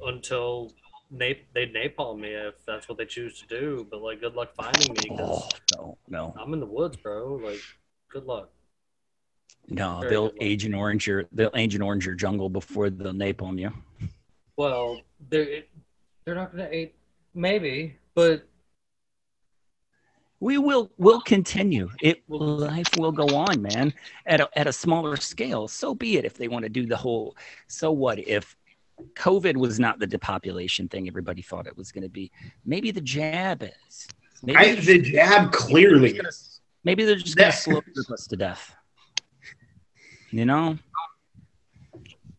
until 0.04 0.72
nap- 1.10 1.36
they 1.54 1.66
napalm 1.66 2.20
me 2.20 2.28
if 2.28 2.54
that's 2.66 2.88
what 2.88 2.98
they 2.98 3.06
choose 3.06 3.40
to 3.40 3.46
do. 3.46 3.86
But 3.90 4.02
like, 4.02 4.20
good 4.20 4.34
luck 4.34 4.54
finding 4.54 4.92
me 4.92 5.16
oh, 5.20 5.48
no, 5.74 5.98
no, 6.08 6.34
I'm 6.38 6.52
in 6.52 6.60
the 6.60 6.66
woods, 6.66 6.96
bro. 6.96 7.40
Like, 7.42 7.60
good 8.08 8.24
luck. 8.24 8.50
no. 9.68 10.00
Very 10.00 10.10
They'll 10.10 10.28
good 10.30 10.72
luck. 10.72 10.78
Orange 10.80 11.06
your 11.06 11.24
they'll 11.32 11.50
age 11.54 11.60
Agent 11.74 11.82
Orange 11.82 12.06
your 12.06 12.14
jungle 12.14 12.48
before 12.48 12.90
they'll 12.90 13.12
napalm 13.12 13.58
you. 13.58 13.72
Well, 14.56 15.00
they're 15.28 15.62
they're 16.24 16.34
not 16.34 16.56
to 16.56 16.74
eat, 16.74 16.94
maybe, 17.34 17.96
but 18.14 18.48
We 20.40 20.58
will 20.58 20.90
will 20.98 21.20
continue. 21.20 21.90
It 22.02 22.22
Will- 22.28 22.58
life 22.58 22.88
will 22.98 23.12
go 23.12 23.26
on, 23.36 23.62
man. 23.62 23.92
At 24.26 24.40
a, 24.40 24.48
at 24.54 24.66
a 24.66 24.72
smaller 24.72 25.16
scale. 25.16 25.66
So 25.68 25.94
be 25.94 26.18
it. 26.18 26.24
If 26.24 26.34
they 26.34 26.48
want 26.48 26.64
to 26.64 26.68
do 26.68 26.86
the 26.86 26.96
whole, 26.96 27.36
so 27.68 27.90
what 27.90 28.18
if 28.18 28.56
COVID 29.14 29.56
was 29.56 29.78
not 29.78 29.98
the 29.98 30.06
depopulation 30.06 30.88
thing 30.88 31.06
everybody 31.08 31.42
thought 31.42 31.66
it 31.66 31.76
was 31.76 31.92
going 31.92 32.02
to 32.02 32.08
be? 32.08 32.30
Maybe 32.64 32.90
the 32.90 33.00
jab 33.00 33.62
is. 33.62 34.08
Maybe 34.42 34.58
I, 34.58 34.74
the 34.76 35.00
jab 35.00 35.52
clearly. 35.52 36.20
maybe 36.84 37.04
they're 37.04 37.16
just 37.16 37.36
going 37.36 37.50
to 37.50 37.56
That- 37.56 37.62
slow 37.62 37.80
group 37.80 38.10
us 38.10 38.26
to 38.28 38.36
death. 38.36 38.74
You 40.30 40.44
know, 40.44 40.78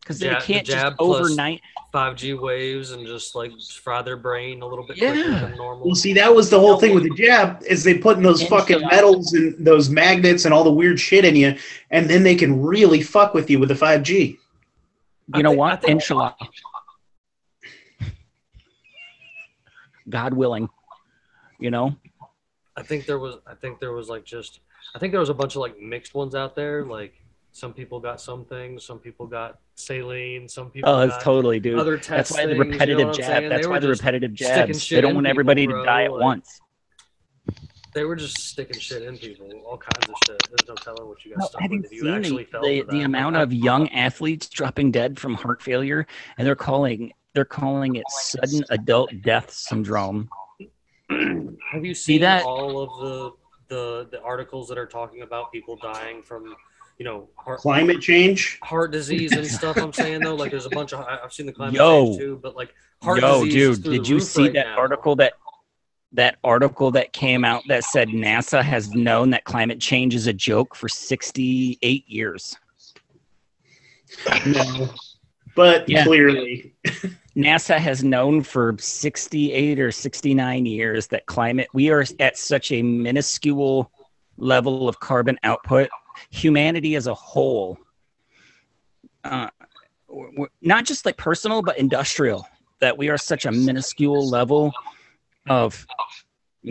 because 0.02 0.20
they 0.20 0.30
can't 0.30 0.66
just 0.66 0.78
jab 0.78 0.98
plus- 0.98 1.22
overnight. 1.26 1.62
5G 1.94 2.40
waves 2.40 2.92
and 2.92 3.08
just 3.08 3.34
like 3.34 3.52
fry 3.82 4.02
their 4.02 4.18
brain 4.18 4.62
a 4.62 4.66
little 4.68 4.86
bit 4.86 4.98
quicker 4.98 5.16
Yeah. 5.16 5.40
than 5.40 5.56
normal. 5.58 5.86
Well, 5.88 5.96
see, 5.96 6.14
that 6.14 6.36
was 6.36 6.50
the 6.50 6.60
whole 6.60 6.78
thing 6.80 6.94
with 6.94 7.04
the 7.06 7.16
jab 7.16 7.64
is 7.68 7.84
they 7.84 7.98
put 7.98 8.18
in 8.18 8.24
those 8.24 8.42
And 8.42 8.50
fucking 8.50 8.80
shit. 8.82 8.92
metals 8.92 9.34
and 9.34 9.56
those 9.66 9.90
magnets 9.90 10.44
and 10.46 10.54
all 10.54 10.64
the 10.66 10.72
weird 10.72 11.00
shit 11.00 11.24
in 11.26 11.36
you, 11.36 11.58
and 11.90 12.10
then 12.10 12.24
they 12.24 12.36
can 12.36 12.62
really 12.62 13.02
fuck 13.02 13.34
with 13.34 13.50
you 13.50 13.58
with 13.58 13.70
the 13.70 13.76
5G. 13.76 14.38
I 15.34 15.38
You 15.38 15.44
know 15.44 15.50
think- 15.50 15.60
what? 15.60 15.82
think- 15.82 15.92
Inshallah. 15.92 16.36
God 20.10 20.34
willing. 20.34 20.70
You 21.60 21.72
know, 21.72 21.96
I 22.76 22.84
think 22.84 23.06
there 23.06 23.18
was 23.20 23.38
I 23.48 23.56
think 23.56 23.80
there 23.80 23.92
was 23.92 24.10
like 24.10 24.24
just 24.24 24.60
I 24.96 25.00
think 25.00 25.12
there 25.12 25.20
was 25.20 25.30
a 25.30 25.34
bunch 25.34 25.56
of 25.56 25.62
like 25.62 25.80
mixed 25.82 26.14
ones 26.14 26.36
out 26.36 26.56
there. 26.56 26.86
Like 26.86 27.16
some 27.52 27.74
people 27.74 28.00
got 28.00 28.22
some 28.22 28.46
things, 28.46 28.86
some 28.86 29.00
people 29.00 29.26
got 29.26 29.60
saline, 29.76 30.48
some 30.48 30.70
people 30.70 30.90
Oh, 30.90 31.00
it's 31.02 31.14
got 31.16 31.22
totally, 31.24 31.60
dude. 31.60 31.80
other 31.80 31.98
That's 31.98 32.32
why 32.32 32.46
the 32.46 32.54
things, 32.54 32.58
you 32.60 32.64
know 32.66 32.72
repetitive 32.72 33.14
jab. 33.16 33.50
That's 33.50 33.68
why 33.68 33.80
the 33.80 33.90
repetitive 33.90 34.32
sticking 34.38 34.56
jabs. 34.68 34.88
They 34.90 35.02
don't 35.02 35.16
want 35.16 35.26
people, 35.26 35.30
everybody 35.32 35.66
bro, 35.66 35.80
to 35.80 35.86
die 35.86 36.04
at 36.04 36.12
like- 36.12 36.22
once. 36.22 36.62
They 37.98 38.06
were 38.06 38.16
just 38.16 38.38
sticking 38.38 38.78
shit 38.78 39.02
in 39.02 39.18
people, 39.18 39.50
all 39.66 39.80
kinds 39.80 40.08
of 40.08 40.16
shit. 40.28 40.48
There's 40.52 40.68
no 40.68 40.76
telling 40.76 41.08
what 41.10 41.26
you 41.26 41.32
got 41.32 41.40
No, 41.40 41.46
stuck 41.48 41.62
have 41.64 41.72
you 41.72 41.78
with 41.78 41.86
if 41.88 41.92
you 41.94 42.02
seen 42.02 42.14
actually 42.14 42.44
the, 42.44 42.50
fell 42.52 42.62
the, 42.62 42.82
for 42.82 42.86
that. 42.86 42.92
the 42.92 43.02
amount 43.02 43.38
I- 43.38 43.42
of 43.42 43.52
young 43.52 43.90
athletes 43.90 44.48
dropping 44.50 44.92
dead 44.92 45.20
from 45.20 45.34
heart 45.34 45.64
failure, 45.64 46.06
and 46.38 46.46
they're 46.46 46.56
calling 46.56 47.12
they're 47.34 47.44
calling 47.44 47.96
it 47.96 48.06
sudden 48.12 48.64
adult 48.70 49.10
death 49.24 49.50
syndrome. 49.50 50.30
Have 51.10 51.84
you 51.84 51.96
seen 51.96 52.22
that? 52.22 52.46
all 52.46 52.80
of 52.84 53.00
the 53.02 53.76
the 53.76 54.08
the 54.12 54.22
articles 54.22 54.70
that 54.70 54.78
are 54.78 54.86
talking 54.86 55.24
about 55.24 55.52
people 55.52 55.76
dying 55.82 56.22
from, 56.22 56.56
you 57.00 57.04
know, 57.06 57.28
heart 57.36 57.62
Climate 57.62 58.00
change. 58.00 58.60
heart 58.62 58.92
disease 58.92 59.32
and 59.32 59.48
stuff? 59.48 59.76
I'm 59.76 59.92
saying 59.92 60.22
though, 60.22 60.36
like 60.36 60.52
there's 60.52 60.68
a 60.68 60.70
bunch 60.70 60.94
of 60.94 61.00
I- 61.00 61.18
I've 61.24 61.34
seen 61.34 61.48
the 61.48 61.52
climate 61.52 61.74
Yo. 61.74 62.06
change 62.06 62.18
too, 62.20 62.40
but 62.44 62.56
like 62.56 62.76
heart 63.02 63.22
Yo, 63.22 63.44
disease 63.44 63.56
is 63.56 63.78
dude, 63.80 63.86
through 63.86 63.94
did 63.94 64.06
the 64.06 64.10
you 64.10 64.20
see 64.20 64.44
right 64.44 64.54
that 64.54 64.68
now. 64.68 64.78
article 64.78 65.16
that 65.16 65.34
that 66.14 66.38
article 66.44 66.92
that 66.92 67.14
came 67.14 67.44
out 67.44 67.64
that 67.68 67.84
said 67.84 68.08
NASA 68.10 68.64
has 68.64 68.94
known 68.94 69.30
that 69.32 69.44
climate 69.44 69.80
change 69.80 70.16
is 70.16 70.28
a 70.28 70.34
joke 70.34 70.76
for 70.76 70.88
68 70.88 72.08
years. 72.08 72.56
No. 74.46 74.90
But 75.56 75.90
Yeah. 75.90 76.04
clearly, 76.04 76.76
NASA 77.36 77.78
has 77.78 78.04
known 78.04 78.42
for 78.42 78.76
68 78.80 79.80
or 79.80 79.92
69 79.92 80.66
years 80.66 81.08
that 81.08 81.26
climate, 81.26 81.68
we 81.74 81.90
are 81.90 82.06
at 82.20 82.38
such 82.38 82.72
a 82.72 82.82
minuscule 82.82 83.92
level 84.38 84.88
of 84.88 85.00
carbon 85.00 85.38
output. 85.44 85.90
Humanity 86.32 86.96
as 86.96 87.06
a 87.06 87.14
whole, 87.14 87.78
uh, 89.24 89.50
not 90.62 90.86
just 90.86 91.06
like 91.06 91.18
personal, 91.18 91.62
but 91.62 91.78
industrial, 91.78 92.48
that 92.80 92.98
we 92.98 93.10
are 93.10 93.18
such 93.18 93.46
a 93.46 93.52
minuscule 93.52 94.28
level 94.28 94.74
of 95.50 95.86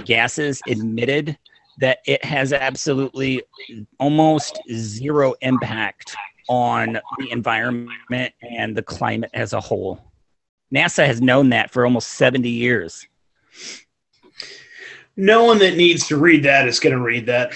gases 0.05 0.61
emitted 0.67 1.39
that 1.79 1.99
it 2.07 2.25
has 2.25 2.53
absolutely 2.53 3.43
almost 3.99 4.61
zero 4.73 5.35
impact 5.43 6.17
on 6.49 6.99
the 7.19 7.31
environment 7.31 8.33
and 8.43 8.77
the 8.77 8.83
climate 8.83 9.31
as 9.35 9.53
a 9.53 9.61
whole. 9.61 10.01
NASA 10.75 11.07
has 11.07 11.21
known 11.21 11.51
that 11.51 11.71
for 11.71 11.85
almost 11.85 12.09
70 12.11 12.49
years. 12.49 13.07
no 15.17 15.45
one 15.45 15.59
that 15.59 15.77
needs 15.77 16.07
to 16.09 16.17
read 16.17 16.43
that 16.45 16.69
is 16.69 16.81
going 16.81 16.95
to 16.95 17.03
read 17.03 17.27
that. 17.27 17.53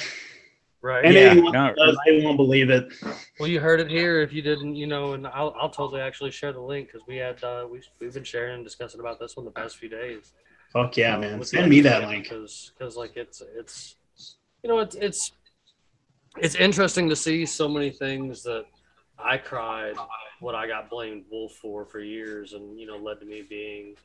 Right. 0.83 1.05
And 1.05 1.15
Yeah, 1.15 1.21
anyone 1.21 1.53
no, 1.53 1.67
that 1.67 1.77
does, 1.77 1.99
they 2.07 2.23
won't 2.25 2.39
believe 2.39 2.71
it. 2.71 2.91
Well, 3.39 3.49
you 3.49 3.61
heard 3.61 3.81
it 3.81 3.91
here. 3.91 4.23
If 4.23 4.33
you 4.33 4.41
didn't, 4.41 4.77
you 4.77 4.87
know, 4.87 5.13
and 5.13 5.27
I'll, 5.27 5.55
I'll 5.61 5.69
totally 5.69 6.01
actually 6.01 6.31
share 6.31 6.53
the 6.53 6.61
link 6.61 6.89
because 6.89 7.07
we 7.07 7.17
had 7.17 7.43
uh, 7.45 7.67
we 7.71 7.83
we've 8.01 8.15
been 8.15 8.25
sharing 8.25 8.55
and 8.55 8.65
discussing 8.65 8.99
about 8.99 9.21
this 9.21 9.37
one 9.37 9.45
the 9.45 9.51
past 9.51 9.77
few 9.77 9.91
days. 9.91 10.33
Fuck 10.73 10.97
yeah, 10.97 11.17
man. 11.17 11.43
Send 11.43 11.69
me 11.69 11.81
that 11.81 12.09
link. 12.09 12.25
because 12.25 12.73
because 12.79 12.97
like 12.97 13.17
it's 13.17 13.43
it's 13.57 13.97
you 14.63 14.69
know 14.69 14.79
it's 14.79 14.95
it's 14.95 15.33
it's 16.39 16.55
interesting 16.55 17.09
to 17.09 17.17
see 17.17 17.45
so 17.45 17.69
many 17.69 17.91
things 17.91 18.43
that 18.45 18.65
I 19.19 19.37
cried 19.37 19.97
what 20.41 20.55
I 20.55 20.67
got 20.67 20.89
blamed 20.89 21.25
Wolf 21.31 21.53
for 21.53 21.85
for 21.85 22.01
years, 22.01 22.53
and 22.53 22.79
you 22.79 22.87
know 22.87 22.97
led 22.97 23.21
to 23.21 23.27
me 23.27 23.43
being 23.43 23.97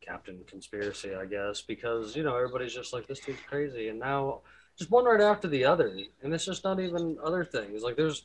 Captain 0.00 0.40
Conspiracy, 0.46 1.14
I 1.14 1.26
guess, 1.26 1.60
because 1.62 2.16
you 2.16 2.22
know 2.22 2.36
everybody's 2.36 2.74
just 2.74 2.92
like 2.92 3.06
this 3.06 3.20
dude's 3.20 3.40
crazy, 3.48 3.88
and 3.88 3.98
now 3.98 4.40
just 4.78 4.90
one 4.90 5.04
right 5.04 5.20
after 5.20 5.48
the 5.48 5.64
other, 5.64 5.96
and 6.22 6.32
it's 6.32 6.44
just 6.44 6.64
not 6.64 6.80
even 6.80 7.18
other 7.24 7.44
things. 7.44 7.82
Like 7.82 7.96
there's 7.96 8.22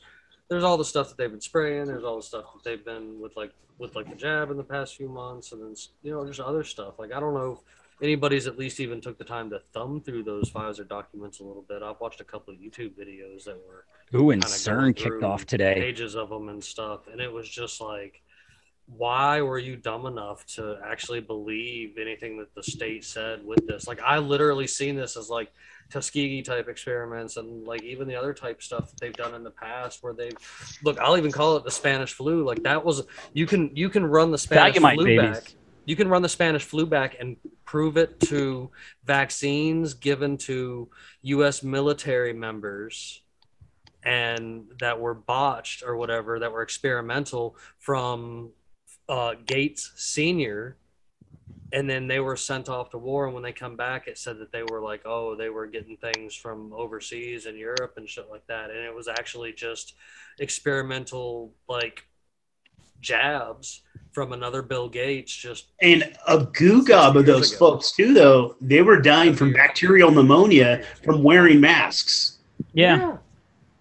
there's 0.48 0.64
all 0.64 0.76
the 0.76 0.84
stuff 0.84 1.08
that 1.08 1.18
they've 1.18 1.30
been 1.30 1.40
spraying, 1.40 1.86
there's 1.86 2.04
all 2.04 2.16
the 2.16 2.22
stuff 2.22 2.44
that 2.54 2.64
they've 2.64 2.84
been 2.84 3.20
with 3.20 3.36
like 3.36 3.52
with 3.78 3.94
like 3.94 4.08
the 4.08 4.16
jab 4.16 4.50
in 4.50 4.56
the 4.56 4.64
past 4.64 4.96
few 4.96 5.08
months, 5.08 5.52
and 5.52 5.62
then 5.62 5.74
you 6.02 6.12
know 6.12 6.26
just 6.26 6.40
other 6.40 6.64
stuff. 6.64 6.98
Like 6.98 7.12
I 7.12 7.20
don't 7.20 7.34
know 7.34 7.52
if 7.52 7.58
anybody's 8.02 8.46
at 8.46 8.58
least 8.58 8.80
even 8.80 9.00
took 9.00 9.18
the 9.18 9.24
time 9.24 9.50
to 9.50 9.60
thumb 9.72 10.00
through 10.00 10.22
those 10.22 10.48
files 10.48 10.78
or 10.78 10.84
documents 10.84 11.40
a 11.40 11.44
little 11.44 11.64
bit. 11.68 11.82
I've 11.82 12.00
watched 12.00 12.20
a 12.20 12.24
couple 12.24 12.52
of 12.52 12.60
YouTube 12.60 12.92
videos 12.92 13.44
that 13.44 13.56
were 13.66 13.84
Ooh, 14.18 14.30
and 14.30 14.42
CERN 14.42 14.94
kicked 14.94 15.22
off 15.22 15.46
today. 15.46 15.74
pages 15.74 16.14
of 16.14 16.28
them 16.28 16.48
and 16.48 16.62
stuff, 16.62 17.08
and 17.10 17.20
it 17.20 17.32
was 17.32 17.48
just 17.48 17.80
like, 17.80 18.22
why 18.86 19.40
were 19.40 19.58
you 19.58 19.76
dumb 19.76 20.06
enough 20.06 20.46
to 20.46 20.78
actually 20.84 21.20
believe 21.20 21.98
anything 21.98 22.38
that 22.38 22.54
the 22.54 22.62
state 22.62 23.04
said 23.04 23.44
with 23.44 23.66
this? 23.66 23.88
Like, 23.88 24.00
I 24.00 24.18
literally 24.18 24.68
seen 24.68 24.94
this 24.94 25.16
as 25.16 25.28
like 25.28 25.52
Tuskegee 25.90 26.42
type 26.42 26.68
experiments 26.68 27.36
and 27.36 27.66
like 27.66 27.82
even 27.82 28.06
the 28.06 28.14
other 28.14 28.32
type 28.32 28.62
stuff 28.62 28.90
that 28.90 29.00
they've 29.00 29.12
done 29.12 29.34
in 29.34 29.42
the 29.42 29.50
past 29.50 30.02
where 30.02 30.12
they've 30.12 30.36
look. 30.84 30.98
I'll 31.00 31.16
even 31.16 31.32
call 31.32 31.56
it 31.56 31.64
the 31.64 31.70
Spanish 31.70 32.12
flu. 32.12 32.44
Like 32.44 32.62
that 32.62 32.84
was 32.84 33.02
you 33.32 33.46
can 33.46 33.70
you 33.74 33.88
can 33.88 34.04
run 34.04 34.30
the 34.30 34.38
Spanish 34.38 34.76
flu 34.76 35.04
babies. 35.04 35.40
back. 35.40 35.54
You 35.86 35.96
can 35.96 36.08
run 36.08 36.20
the 36.20 36.28
Spanish 36.28 36.64
flu 36.64 36.84
back 36.84 37.16
and 37.18 37.36
prove 37.64 37.96
it 37.96 38.20
to 38.20 38.70
vaccines 39.04 39.94
given 39.94 40.36
to 40.38 40.90
U.S. 41.22 41.62
military 41.62 42.32
members 42.32 43.22
and 44.02 44.66
that 44.80 45.00
were 45.00 45.14
botched 45.14 45.82
or 45.84 45.96
whatever 45.96 46.40
that 46.40 46.52
were 46.52 46.62
experimental 46.62 47.56
from 47.78 48.50
uh, 49.08 49.34
Gates 49.46 49.92
Senior, 49.96 50.76
and 51.72 51.88
then 51.88 52.08
they 52.08 52.20
were 52.20 52.36
sent 52.36 52.68
off 52.68 52.90
to 52.90 52.98
war. 52.98 53.26
And 53.26 53.34
when 53.34 53.42
they 53.42 53.52
come 53.52 53.76
back, 53.76 54.08
it 54.08 54.18
said 54.18 54.38
that 54.38 54.52
they 54.52 54.62
were 54.62 54.80
like, 54.80 55.02
oh, 55.04 55.36
they 55.36 55.50
were 55.50 55.66
getting 55.66 55.96
things 55.96 56.34
from 56.34 56.72
overseas 56.72 57.46
and 57.46 57.56
Europe 57.56 57.94
and 57.96 58.08
shit 58.08 58.28
like 58.30 58.46
that. 58.46 58.70
And 58.70 58.78
it 58.78 58.94
was 58.94 59.08
actually 59.08 59.52
just 59.52 59.94
experimental 60.38 61.52
like 61.68 62.06
jabs 63.00 63.82
from 64.16 64.32
another 64.32 64.62
Bill 64.62 64.88
Gates. 64.88 65.30
Just 65.30 65.66
And 65.82 66.10
a 66.26 66.46
goo 66.54 66.82
gob 66.82 67.18
of 67.18 67.26
those 67.26 67.50
ago. 67.52 67.58
folks 67.58 67.92
too, 67.92 68.14
though. 68.14 68.56
They 68.62 68.80
were 68.80 68.98
dying 68.98 69.34
from 69.34 69.52
bacterial 69.52 70.10
pneumonia 70.10 70.82
from 71.04 71.22
wearing 71.22 71.60
masks. 71.60 72.38
Yeah. 72.72 73.18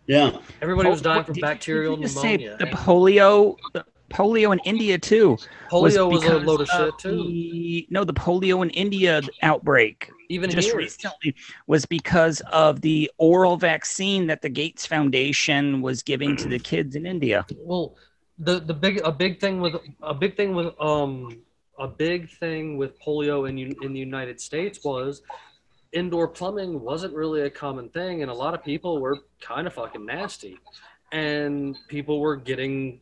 Yeah. 0.07 0.37
everybody 0.61 0.89
was 0.89 1.01
dying 1.01 1.23
from 1.23 1.35
bacterial 1.35 1.95
did 1.95 2.01
you 2.01 2.07
just 2.09 2.21
say 2.21 2.35
pneumonia. 2.35 2.57
the 2.59 2.65
polio, 2.65 3.55
the 3.73 3.85
polio 4.11 4.51
in 4.51 4.59
India 4.65 4.97
too. 4.97 5.37
Polio 5.71 5.81
was, 5.81 5.95
a 5.95 6.09
because 6.27 6.43
load 6.43 6.59
of 6.61 6.67
shit 6.67 6.99
too. 6.99 7.11
the- 7.23 7.87
no, 7.89 8.03
the 8.03 8.13
polio 8.13 8.61
in 8.61 8.69
India 8.71 9.21
outbreak 9.41 10.11
Even 10.27 10.49
just 10.49 10.67
here. 10.67 10.77
recently 10.77 11.33
was 11.67 11.85
because 11.85 12.41
of 12.51 12.81
the 12.81 13.09
oral 13.19 13.55
vaccine 13.55 14.27
that 14.27 14.41
the 14.41 14.49
Gates 14.49 14.85
Foundation 14.85 15.81
was 15.81 16.03
giving 16.03 16.35
to 16.35 16.49
the 16.49 16.59
kids 16.59 16.97
in 16.97 17.05
India. 17.05 17.45
Well, 17.57 17.95
the 18.39 18.59
the 18.59 18.73
big 18.73 19.01
a 19.03 19.11
big 19.11 19.39
thing 19.39 19.61
with 19.61 19.75
a 20.01 20.13
big 20.13 20.35
thing 20.35 20.53
with 20.53 20.73
um 20.79 21.41
a 21.79 21.87
big 21.87 22.29
thing 22.29 22.77
with 22.77 22.99
polio 22.99 23.49
in 23.49 23.57
in 23.83 23.93
the 23.93 23.99
United 23.99 24.39
States 24.39 24.83
was 24.83 25.21
indoor 25.95 26.27
plumbing 26.27 26.81
wasn't 26.81 27.13
really 27.13 27.41
a 27.41 27.49
common 27.49 27.89
thing, 27.89 28.21
and 28.21 28.29
a 28.29 28.33
lot 28.33 28.53
of 28.53 28.63
people 28.63 28.99
were 28.99 29.17
kind 29.41 29.65
of 29.65 29.73
fucking 29.73 30.05
nasty, 30.05 30.59
and 31.11 31.77
people 31.87 32.19
were 32.19 32.35
getting 32.35 32.99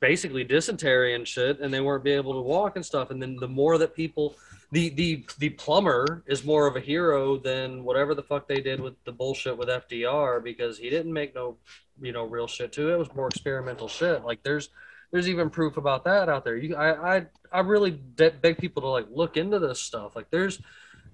basically 0.00 0.44
dysentery 0.44 1.14
and 1.14 1.26
shit, 1.26 1.60
and 1.60 1.72
they 1.72 1.80
weren't 1.80 2.04
being 2.04 2.18
able 2.18 2.34
to 2.34 2.40
walk 2.40 2.76
and 2.76 2.84
stuff. 2.84 3.10
And 3.10 3.22
then 3.22 3.36
the 3.36 3.48
more 3.48 3.78
that 3.78 3.94
people 3.94 4.36
the 4.72 4.90
the 4.90 5.24
the 5.38 5.50
plumber 5.50 6.24
is 6.26 6.44
more 6.44 6.66
of 6.66 6.76
a 6.76 6.80
hero 6.80 7.36
than 7.36 7.84
whatever 7.84 8.14
the 8.14 8.22
fuck 8.22 8.48
they 8.48 8.60
did 8.60 8.80
with 8.80 8.94
the 9.04 9.12
bullshit 9.12 9.56
with 9.56 9.68
FDR 9.68 10.42
because 10.42 10.78
he 10.78 10.90
didn't 10.90 11.12
make 11.12 11.34
no 11.34 11.56
you 12.00 12.12
know 12.12 12.24
real 12.24 12.46
shit 12.46 12.72
too. 12.72 12.90
It 12.90 12.94
It 12.94 12.98
was 12.98 13.14
more 13.14 13.28
experimental 13.28 13.88
shit. 13.88 14.24
Like 14.24 14.42
there's 14.42 14.70
there's 15.12 15.28
even 15.28 15.50
proof 15.50 15.76
about 15.76 16.04
that 16.04 16.28
out 16.28 16.44
there. 16.44 16.56
You 16.56 16.74
I 16.74 17.16
I 17.16 17.26
I 17.52 17.60
really 17.60 17.92
de- 17.92 18.32
beg 18.32 18.58
people 18.58 18.82
to 18.82 18.88
like 18.88 19.06
look 19.10 19.36
into 19.36 19.58
this 19.58 19.80
stuff. 19.80 20.16
Like 20.16 20.30
there's 20.30 20.60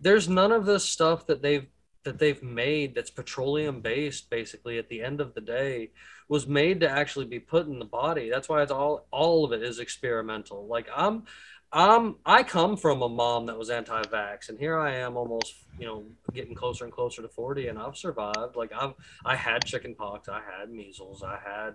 there's 0.00 0.28
none 0.28 0.52
of 0.52 0.64
this 0.64 0.84
stuff 0.84 1.26
that 1.26 1.42
they've 1.42 1.66
that 2.04 2.18
they've 2.18 2.42
made 2.42 2.94
that's 2.94 3.10
petroleum 3.10 3.80
based 3.80 4.28
basically 4.28 4.78
at 4.78 4.88
the 4.88 5.02
end 5.02 5.20
of 5.20 5.34
the 5.34 5.40
day 5.40 5.90
was 6.28 6.46
made 6.46 6.80
to 6.80 6.88
actually 6.88 7.26
be 7.26 7.38
put 7.38 7.66
in 7.66 7.78
the 7.78 7.84
body 7.84 8.28
that's 8.28 8.48
why 8.48 8.62
it's 8.62 8.72
all 8.72 9.06
all 9.10 9.44
of 9.44 9.52
it 9.52 9.62
is 9.62 9.78
experimental 9.78 10.66
like 10.66 10.88
i'm 10.96 11.22
um, 11.72 12.16
I 12.26 12.42
come 12.42 12.76
from 12.76 13.02
a 13.02 13.08
mom 13.08 13.46
that 13.46 13.58
was 13.58 13.70
anti-vax, 13.70 14.48
and 14.48 14.58
here 14.58 14.78
I 14.78 14.96
am, 14.96 15.16
almost 15.16 15.54
you 15.78 15.86
know, 15.86 16.04
getting 16.34 16.54
closer 16.54 16.84
and 16.84 16.92
closer 16.92 17.22
to 17.22 17.28
forty, 17.28 17.68
and 17.68 17.78
I've 17.78 17.96
survived. 17.96 18.56
Like 18.56 18.72
I've, 18.78 18.92
I 19.24 19.36
had 19.36 19.64
chickenpox, 19.64 20.28
I 20.28 20.40
had 20.40 20.70
measles, 20.70 21.22
I 21.22 21.38
had 21.42 21.74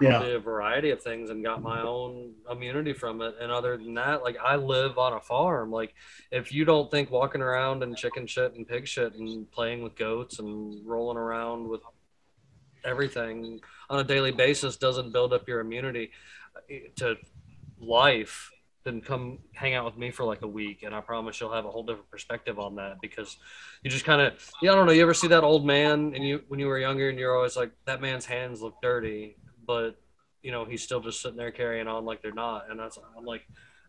Yeah. 0.00 0.22
a 0.22 0.38
variety 0.38 0.90
of 0.90 1.02
things, 1.02 1.30
and 1.30 1.42
got 1.44 1.60
my 1.62 1.80
own 1.82 2.34
immunity 2.50 2.92
from 2.92 3.20
it. 3.20 3.34
And 3.40 3.50
other 3.50 3.76
than 3.76 3.94
that, 3.94 4.22
like 4.22 4.36
I 4.42 4.56
live 4.56 4.96
on 4.96 5.12
a 5.12 5.20
farm. 5.20 5.70
Like 5.72 5.94
if 6.30 6.52
you 6.52 6.64
don't 6.64 6.90
think 6.90 7.10
walking 7.10 7.42
around 7.42 7.82
in 7.82 7.94
chicken 7.96 8.26
shit 8.26 8.54
and 8.54 8.66
pig 8.66 8.86
shit 8.86 9.14
and 9.14 9.50
playing 9.50 9.82
with 9.82 9.96
goats 9.96 10.38
and 10.38 10.86
rolling 10.86 11.18
around 11.18 11.68
with 11.68 11.80
everything 12.84 13.60
on 13.90 13.98
a 13.98 14.04
daily 14.04 14.30
basis 14.30 14.76
doesn't 14.76 15.12
build 15.12 15.32
up 15.32 15.48
your 15.48 15.60
immunity 15.60 16.12
eh, 16.70 16.80
to 16.94 17.16
life 17.80 18.50
then 18.86 19.00
come 19.00 19.40
hang 19.52 19.74
out 19.74 19.84
with 19.84 19.98
me 19.98 20.12
for 20.12 20.24
like 20.24 20.42
a 20.42 20.46
week 20.46 20.84
and 20.84 20.94
i 20.94 21.00
promise 21.00 21.40
you'll 21.40 21.52
have 21.52 21.64
a 21.64 21.70
whole 21.70 21.82
different 21.82 22.08
perspective 22.08 22.60
on 22.60 22.76
that 22.76 23.00
because 23.02 23.36
you 23.82 23.90
just 23.90 24.04
kind 24.04 24.20
of 24.20 24.32
yeah 24.62 24.70
i 24.70 24.74
don't 24.76 24.86
know 24.86 24.92
you 24.92 25.02
ever 25.02 25.12
see 25.12 25.26
that 25.26 25.42
old 25.42 25.66
man 25.66 26.12
and 26.14 26.26
you 26.26 26.40
when 26.46 26.60
you 26.60 26.68
were 26.68 26.78
younger 26.78 27.10
and 27.10 27.18
you're 27.18 27.36
always 27.36 27.56
like 27.56 27.72
that 27.84 28.00
man's 28.00 28.24
hands 28.24 28.62
look 28.62 28.80
dirty 28.80 29.36
but 29.66 29.96
you 30.40 30.52
know 30.52 30.64
he's 30.64 30.84
still 30.84 31.00
just 31.00 31.20
sitting 31.20 31.36
there 31.36 31.50
carrying 31.50 31.88
on 31.88 32.04
like 32.04 32.22
they're 32.22 32.32
not 32.32 32.70
and 32.70 32.78
that's 32.78 32.96
i'm 33.18 33.24
like 33.24 33.42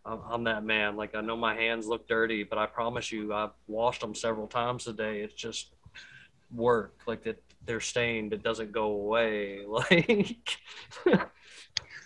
I'm, 0.04 0.20
I'm 0.28 0.44
that 0.44 0.64
man 0.64 0.96
like 0.96 1.14
i 1.14 1.20
know 1.20 1.36
my 1.36 1.54
hands 1.54 1.86
look 1.86 2.08
dirty 2.08 2.42
but 2.42 2.58
i 2.58 2.66
promise 2.66 3.12
you 3.12 3.32
i've 3.32 3.52
washed 3.68 4.00
them 4.00 4.16
several 4.16 4.48
times 4.48 4.88
a 4.88 4.92
day 4.92 5.20
it's 5.20 5.34
just 5.34 5.74
work 6.52 6.98
like 7.06 7.22
that 7.22 7.40
they're 7.66 7.78
stained 7.78 8.32
it 8.32 8.42
doesn't 8.42 8.72
go 8.72 8.86
away 8.86 9.60
like 9.68 10.58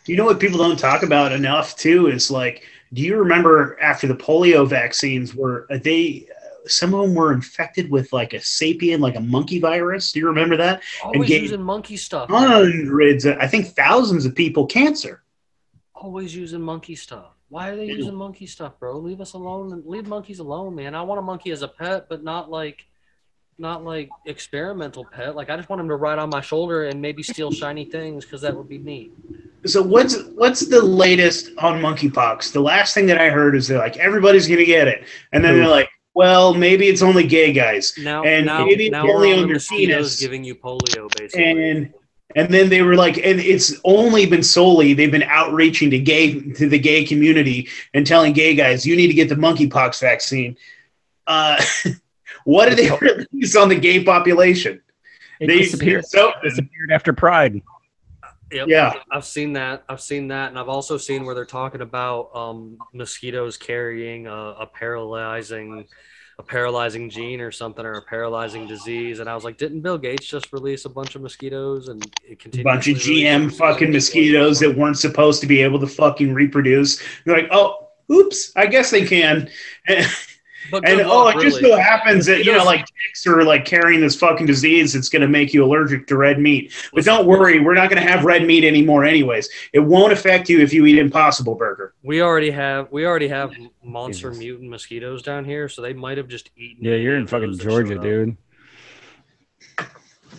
You 0.06 0.16
know 0.16 0.24
what 0.24 0.40
people 0.40 0.58
don't 0.58 0.78
talk 0.78 1.02
about 1.02 1.32
enough 1.32 1.76
too 1.76 2.08
is 2.08 2.30
like, 2.30 2.64
do 2.92 3.02
you 3.02 3.16
remember 3.16 3.78
after 3.80 4.06
the 4.06 4.14
polio 4.14 4.68
vaccines 4.68 5.34
were 5.34 5.66
uh, 5.70 5.78
they? 5.82 6.28
Some 6.66 6.94
of 6.94 7.02
them 7.02 7.14
were 7.16 7.32
infected 7.32 7.90
with 7.90 8.12
like 8.12 8.34
a 8.34 8.36
sapien, 8.36 9.00
like 9.00 9.16
a 9.16 9.20
monkey 9.20 9.58
virus. 9.58 10.12
Do 10.12 10.20
you 10.20 10.26
remember 10.28 10.56
that? 10.58 10.82
always 11.02 11.28
gave- 11.28 11.42
using 11.42 11.62
monkey 11.62 11.96
stuff. 11.96 12.30
Hundreds, 12.30 13.26
I 13.26 13.48
think 13.48 13.74
thousands 13.74 14.26
of 14.26 14.34
people 14.34 14.66
cancer. 14.66 15.24
always 15.94 16.34
using 16.34 16.60
monkey 16.60 16.94
stuff. 16.94 17.32
Why 17.48 17.68
are 17.68 17.76
they 17.76 17.86
using 17.86 18.14
monkey 18.14 18.46
stuff, 18.46 18.78
bro? 18.78 18.96
Leave 18.98 19.20
us 19.20 19.34
alone 19.34 19.82
leave 19.84 20.06
monkeys 20.06 20.38
alone, 20.38 20.74
man. 20.74 20.94
I 20.94 21.02
want 21.02 21.18
a 21.18 21.22
monkey 21.22 21.50
as 21.50 21.62
a 21.62 21.68
pet, 21.68 22.06
but 22.08 22.22
not 22.22 22.50
like 22.50 22.86
not 23.58 23.84
like 23.84 24.08
experimental 24.26 25.04
pet. 25.04 25.36
Like 25.36 25.50
I 25.50 25.56
just 25.56 25.68
want 25.68 25.80
him 25.80 25.88
to 25.88 25.96
ride 25.96 26.18
on 26.18 26.30
my 26.30 26.40
shoulder 26.40 26.84
and 26.84 27.00
maybe 27.00 27.22
steal 27.22 27.50
shiny 27.50 27.84
things 27.84 28.24
because 28.24 28.40
that 28.40 28.56
would 28.56 28.68
be 28.68 28.78
neat. 28.78 29.12
So 29.64 29.80
what's 29.82 30.20
what's 30.34 30.66
the 30.66 30.82
latest 30.82 31.50
on 31.58 31.80
monkeypox? 31.80 32.52
The 32.52 32.60
last 32.60 32.94
thing 32.94 33.06
that 33.06 33.18
I 33.18 33.30
heard 33.30 33.54
is 33.54 33.68
they're 33.68 33.78
like 33.78 33.96
everybody's 33.96 34.48
gonna 34.48 34.64
get 34.64 34.88
it, 34.88 35.04
and 35.32 35.44
then 35.44 35.54
Who? 35.54 35.60
they're 35.60 35.68
like, 35.68 35.88
well, 36.14 36.52
maybe 36.52 36.88
it's 36.88 37.00
only 37.02 37.26
gay 37.26 37.52
guys, 37.52 37.94
Now, 37.96 38.22
And 38.24 38.46
now, 38.46 38.66
maybe 38.66 38.90
now 38.90 39.06
only 39.08 39.32
on 39.32 39.38
on 39.38 39.42
the 39.42 39.48
your 39.48 39.54
mosquitoes 39.56 39.88
penis. 40.16 40.20
giving 40.20 40.44
you 40.44 40.54
polio, 40.54 41.08
basically. 41.16 41.70
and 41.70 41.94
and 42.34 42.48
then 42.52 42.70
they 42.70 42.82
were 42.82 42.96
like, 42.96 43.18
and 43.18 43.38
it's 43.40 43.74
only 43.84 44.26
been 44.26 44.42
solely 44.42 44.94
they've 44.94 45.10
been 45.12 45.22
outreaching 45.22 45.90
to 45.90 45.98
gay 45.98 46.40
to 46.52 46.68
the 46.68 46.78
gay 46.78 47.04
community 47.04 47.68
and 47.94 48.06
telling 48.06 48.32
gay 48.32 48.54
guys 48.54 48.84
you 48.86 48.96
need 48.96 49.08
to 49.08 49.14
get 49.14 49.28
the 49.28 49.34
monkeypox 49.36 50.00
vaccine. 50.00 50.56
Uh, 51.26 51.62
what 52.44 52.68
did 52.68 52.78
they 52.78 52.90
release 53.00 53.54
on 53.54 53.68
the 53.68 53.76
gay 53.76 54.02
population? 54.02 54.80
It 55.40 55.46
They 55.46 55.58
disappeared, 55.58 56.04
So 56.06 56.32
disappeared 56.42 56.90
after 56.90 57.12
Pride. 57.12 57.62
Yep. 58.52 58.68
yeah, 58.68 58.94
I've 59.10 59.24
seen 59.24 59.54
that. 59.54 59.84
I've 59.88 60.00
seen 60.00 60.28
that, 60.28 60.50
and 60.50 60.58
I've 60.58 60.68
also 60.68 60.96
seen 60.96 61.24
where 61.24 61.34
they're 61.34 61.44
talking 61.44 61.80
about 61.80 62.34
um, 62.34 62.76
mosquitoes 62.92 63.56
carrying 63.56 64.26
a, 64.26 64.34
a 64.34 64.66
paralyzing, 64.66 65.86
a 66.38 66.42
paralyzing 66.42 67.08
gene 67.08 67.40
or 67.40 67.50
something, 67.50 67.84
or 67.84 67.94
a 67.94 68.02
paralyzing 68.02 68.66
disease. 68.66 69.20
And 69.20 69.28
I 69.28 69.34
was 69.34 69.44
like, 69.44 69.56
didn't 69.56 69.80
Bill 69.80 69.98
Gates 69.98 70.26
just 70.26 70.52
release 70.52 70.84
a 70.84 70.90
bunch 70.90 71.14
of 71.14 71.22
mosquitoes 71.22 71.88
and 71.88 72.04
it 72.28 72.44
a 72.58 72.62
bunch 72.62 72.88
of 72.88 72.96
GM 72.96 73.54
fucking 73.54 73.92
mosquitoes 73.92 74.60
that 74.60 74.76
weren't 74.76 74.98
supposed 74.98 75.40
to 75.40 75.46
be 75.46 75.62
able 75.62 75.80
to 75.80 75.86
fucking 75.86 76.34
reproduce. 76.34 77.02
They're 77.24 77.36
like, 77.36 77.48
oh, 77.50 77.88
oops, 78.10 78.52
I 78.56 78.66
guess 78.66 78.90
they 78.90 79.06
can. 79.06 79.48
But 80.72 80.88
And 80.88 80.96
good 80.96 81.06
oh, 81.06 81.24
luck, 81.24 81.36
it 81.36 81.42
just 81.42 81.60
so 81.60 81.76
happens 81.76 82.24
that 82.24 82.46
you 82.46 82.52
know, 82.52 82.64
like 82.64 82.86
ticks 82.86 83.26
are 83.26 83.44
like 83.44 83.66
carrying 83.66 84.00
this 84.00 84.16
fucking 84.16 84.46
disease 84.46 84.94
that's 84.94 85.10
going 85.10 85.20
to 85.20 85.28
make 85.28 85.52
you 85.52 85.62
allergic 85.62 86.06
to 86.06 86.16
red 86.16 86.40
meat. 86.40 86.72
But 86.94 87.04
don't 87.04 87.26
worry, 87.26 87.60
we're 87.60 87.74
not 87.74 87.90
going 87.90 88.02
to 88.02 88.08
have 88.10 88.24
red 88.24 88.46
meat 88.46 88.64
anymore, 88.64 89.04
anyways. 89.04 89.50
It 89.74 89.80
won't 89.80 90.14
affect 90.14 90.48
you 90.48 90.60
if 90.60 90.72
you 90.72 90.86
eat 90.86 90.98
Impossible 90.98 91.56
Burger. 91.56 91.92
We 92.02 92.22
already 92.22 92.50
have 92.52 92.90
we 92.90 93.04
already 93.04 93.28
have 93.28 93.52
monster 93.84 94.30
Jesus. 94.30 94.38
mutant 94.38 94.70
mosquitoes 94.70 95.22
down 95.22 95.44
here, 95.44 95.68
so 95.68 95.82
they 95.82 95.92
might 95.92 96.16
have 96.16 96.28
just 96.28 96.48
eaten. 96.56 96.82
Yeah, 96.82 96.94
you're 96.94 97.16
in 97.16 97.26
fucking 97.26 97.58
Georgia, 97.58 97.98
dude. 97.98 98.38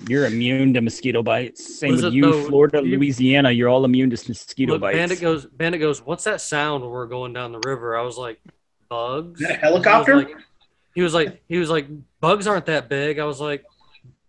You're 0.09 0.25
immune 0.25 0.73
to 0.73 0.81
mosquito 0.81 1.21
bites. 1.21 1.79
Same 1.79 1.91
Was 1.91 2.03
with 2.03 2.13
you, 2.13 2.23
though- 2.23 2.43
Florida, 2.45 2.81
you- 2.83 2.97
Louisiana. 2.97 3.51
You're 3.51 3.69
all 3.69 3.85
immune 3.85 4.09
to 4.09 4.17
mosquito 4.27 4.73
Look, 4.73 4.81
bites. 4.81 4.97
Bandit 4.97 5.21
goes. 5.21 5.45
Bandit 5.45 5.79
goes. 5.79 6.03
What's 6.03 6.23
that 6.23 6.41
sound 6.41 6.81
when 6.81 6.91
we're 6.91 7.05
going 7.05 7.33
down 7.33 7.51
the 7.51 7.61
river? 7.63 7.95
I 7.95 8.01
was 8.01 8.17
like, 8.17 8.39
bugs. 8.93 9.41
Is 9.41 9.47
that 9.47 9.57
a 9.57 9.59
helicopter? 9.59 10.19
He 10.19 10.21
was 10.23 10.33
like, 10.33 10.37
he 10.95 11.01
was 11.01 11.13
like, 11.13 11.41
he 11.47 11.57
was 11.57 11.69
like, 11.69 11.87
bugs 12.19 12.47
aren't 12.47 12.67
that 12.67 12.87
big. 12.89 13.19
I 13.19 13.25
was 13.25 13.41
like, 13.41 13.65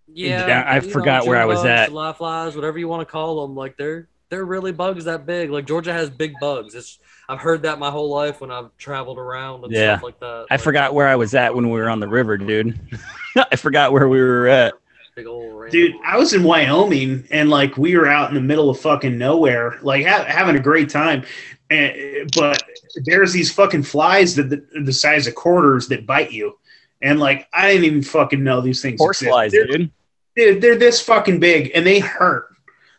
yeah. 0.07 0.47
Yeah, 0.47 0.63
I 0.63 0.77
you 0.77 0.83
know, 0.87 0.89
forgot 0.93 1.27
where 1.27 1.39
I 1.41 1.45
was 1.45 1.59
bugs, 1.59 1.69
at. 1.69 1.89
July 1.89 2.13
flies, 2.13 2.55
whatever 2.57 2.79
you 2.79 2.89
want 2.89 3.07
to 3.07 3.11
call 3.13 3.47
them. 3.47 3.55
Like 3.57 3.77
they're 3.77 4.09
they're 4.31 4.45
really 4.45 4.73
bugs 4.73 5.05
that 5.05 5.27
big. 5.27 5.51
Like 5.51 5.67
Georgia 5.67 5.93
has 5.93 6.09
big 6.11 6.33
bugs. 6.41 6.75
It's 6.75 6.99
I've 7.29 7.41
heard 7.41 7.63
that 7.63 7.79
my 7.79 7.91
whole 7.91 8.11
life 8.11 8.41
when 8.41 8.51
I've 8.51 8.75
traveled 8.79 9.19
around 9.19 9.65
and 9.65 9.73
Yeah. 9.73 9.97
stuff 9.97 10.05
like 10.05 10.21
that. 10.21 10.47
I 10.51 10.55
Like, 10.55 10.61
forgot 10.61 10.95
where 10.95 11.09
I 11.09 11.17
was 11.17 11.35
at 11.35 11.55
when 11.55 11.71
we 11.71 11.79
were 11.79 11.89
on 11.91 12.01
the 12.01 12.09
river, 12.09 12.37
dude. 12.39 12.79
I 13.37 13.57
forgot 13.57 13.93
where 13.93 14.09
we 14.09 14.21
were 14.21 14.47
at. 14.49 14.75
Big 15.15 15.27
old 15.27 15.71
Dude, 15.71 15.95
I 16.05 16.17
was 16.19 16.33
in 16.35 16.43
Wyoming 16.43 17.27
and 17.31 17.49
like 17.49 17.77
we 17.77 17.97
were 17.97 18.07
out 18.09 18.29
in 18.29 18.35
the 18.35 18.41
middle 18.41 18.69
of 18.71 18.79
fucking 18.81 19.17
nowhere, 19.17 19.79
like 19.83 20.05
ha- 20.07 20.25
having 20.27 20.57
a 20.57 20.61
great 20.61 20.89
time. 20.91 21.25
And, 21.71 22.31
but 22.37 22.63
there's 23.05 23.33
these 23.33 23.53
fucking 23.53 23.83
flies 23.83 24.35
that 24.37 24.51
the, 24.51 24.65
the 24.83 24.93
size 24.93 25.27
of 25.27 25.35
quarters 25.35 25.89
that 25.89 26.07
bite 26.07 26.33
you. 26.33 26.59
And 27.03 27.21
like 27.21 27.49
I 27.53 27.69
didn't 27.69 27.85
even 27.85 28.03
fucking 28.03 28.43
know 28.43 28.61
these 28.61 28.81
things. 28.83 29.01
Horse 29.01 29.19
exist. 29.23 29.31
flies, 29.33 29.53
They're- 29.53 29.67
dude. 29.67 29.91
Dude, 30.37 30.61
they're 30.61 30.77
this 30.77 31.01
fucking 31.01 31.39
big 31.39 31.71
and 31.77 31.87
they 31.87 32.01
hurt. 32.01 32.49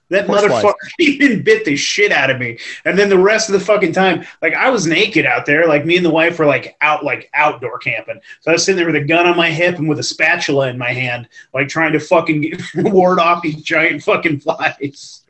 That 0.09 0.25
Horse 0.27 0.45
flies. 0.45 0.63
motherfucker 0.63 0.73
even 0.99 1.43
bit 1.43 1.65
the 1.65 1.75
shit 1.75 2.11
out 2.11 2.29
of 2.29 2.39
me. 2.39 2.59
And 2.85 2.97
then 2.97 3.09
the 3.09 3.17
rest 3.17 3.49
of 3.49 3.53
the 3.53 3.59
fucking 3.59 3.91
time, 3.91 4.23
like 4.41 4.53
I 4.53 4.69
was 4.69 4.85
naked 4.85 5.25
out 5.25 5.45
there. 5.45 5.67
Like 5.67 5.85
me 5.85 5.97
and 5.97 6.05
the 6.05 6.11
wife 6.11 6.37
were 6.39 6.45
like 6.45 6.77
out, 6.79 7.03
like 7.03 7.29
outdoor 7.33 7.79
camping. 7.79 8.21
So 8.41 8.51
I 8.51 8.53
was 8.53 8.63
sitting 8.63 8.77
there 8.77 8.85
with 8.85 8.95
a 8.95 9.03
gun 9.03 9.25
on 9.25 9.35
my 9.35 9.49
hip 9.49 9.79
and 9.79 9.89
with 9.89 9.99
a 9.99 10.03
spatula 10.03 10.69
in 10.69 10.77
my 10.77 10.93
hand, 10.93 11.27
like 11.53 11.67
trying 11.67 11.91
to 11.93 11.99
fucking 11.99 12.53
ward 12.75 13.19
off 13.19 13.41
these 13.41 13.61
giant 13.63 14.03
fucking 14.03 14.39
flies. 14.41 15.23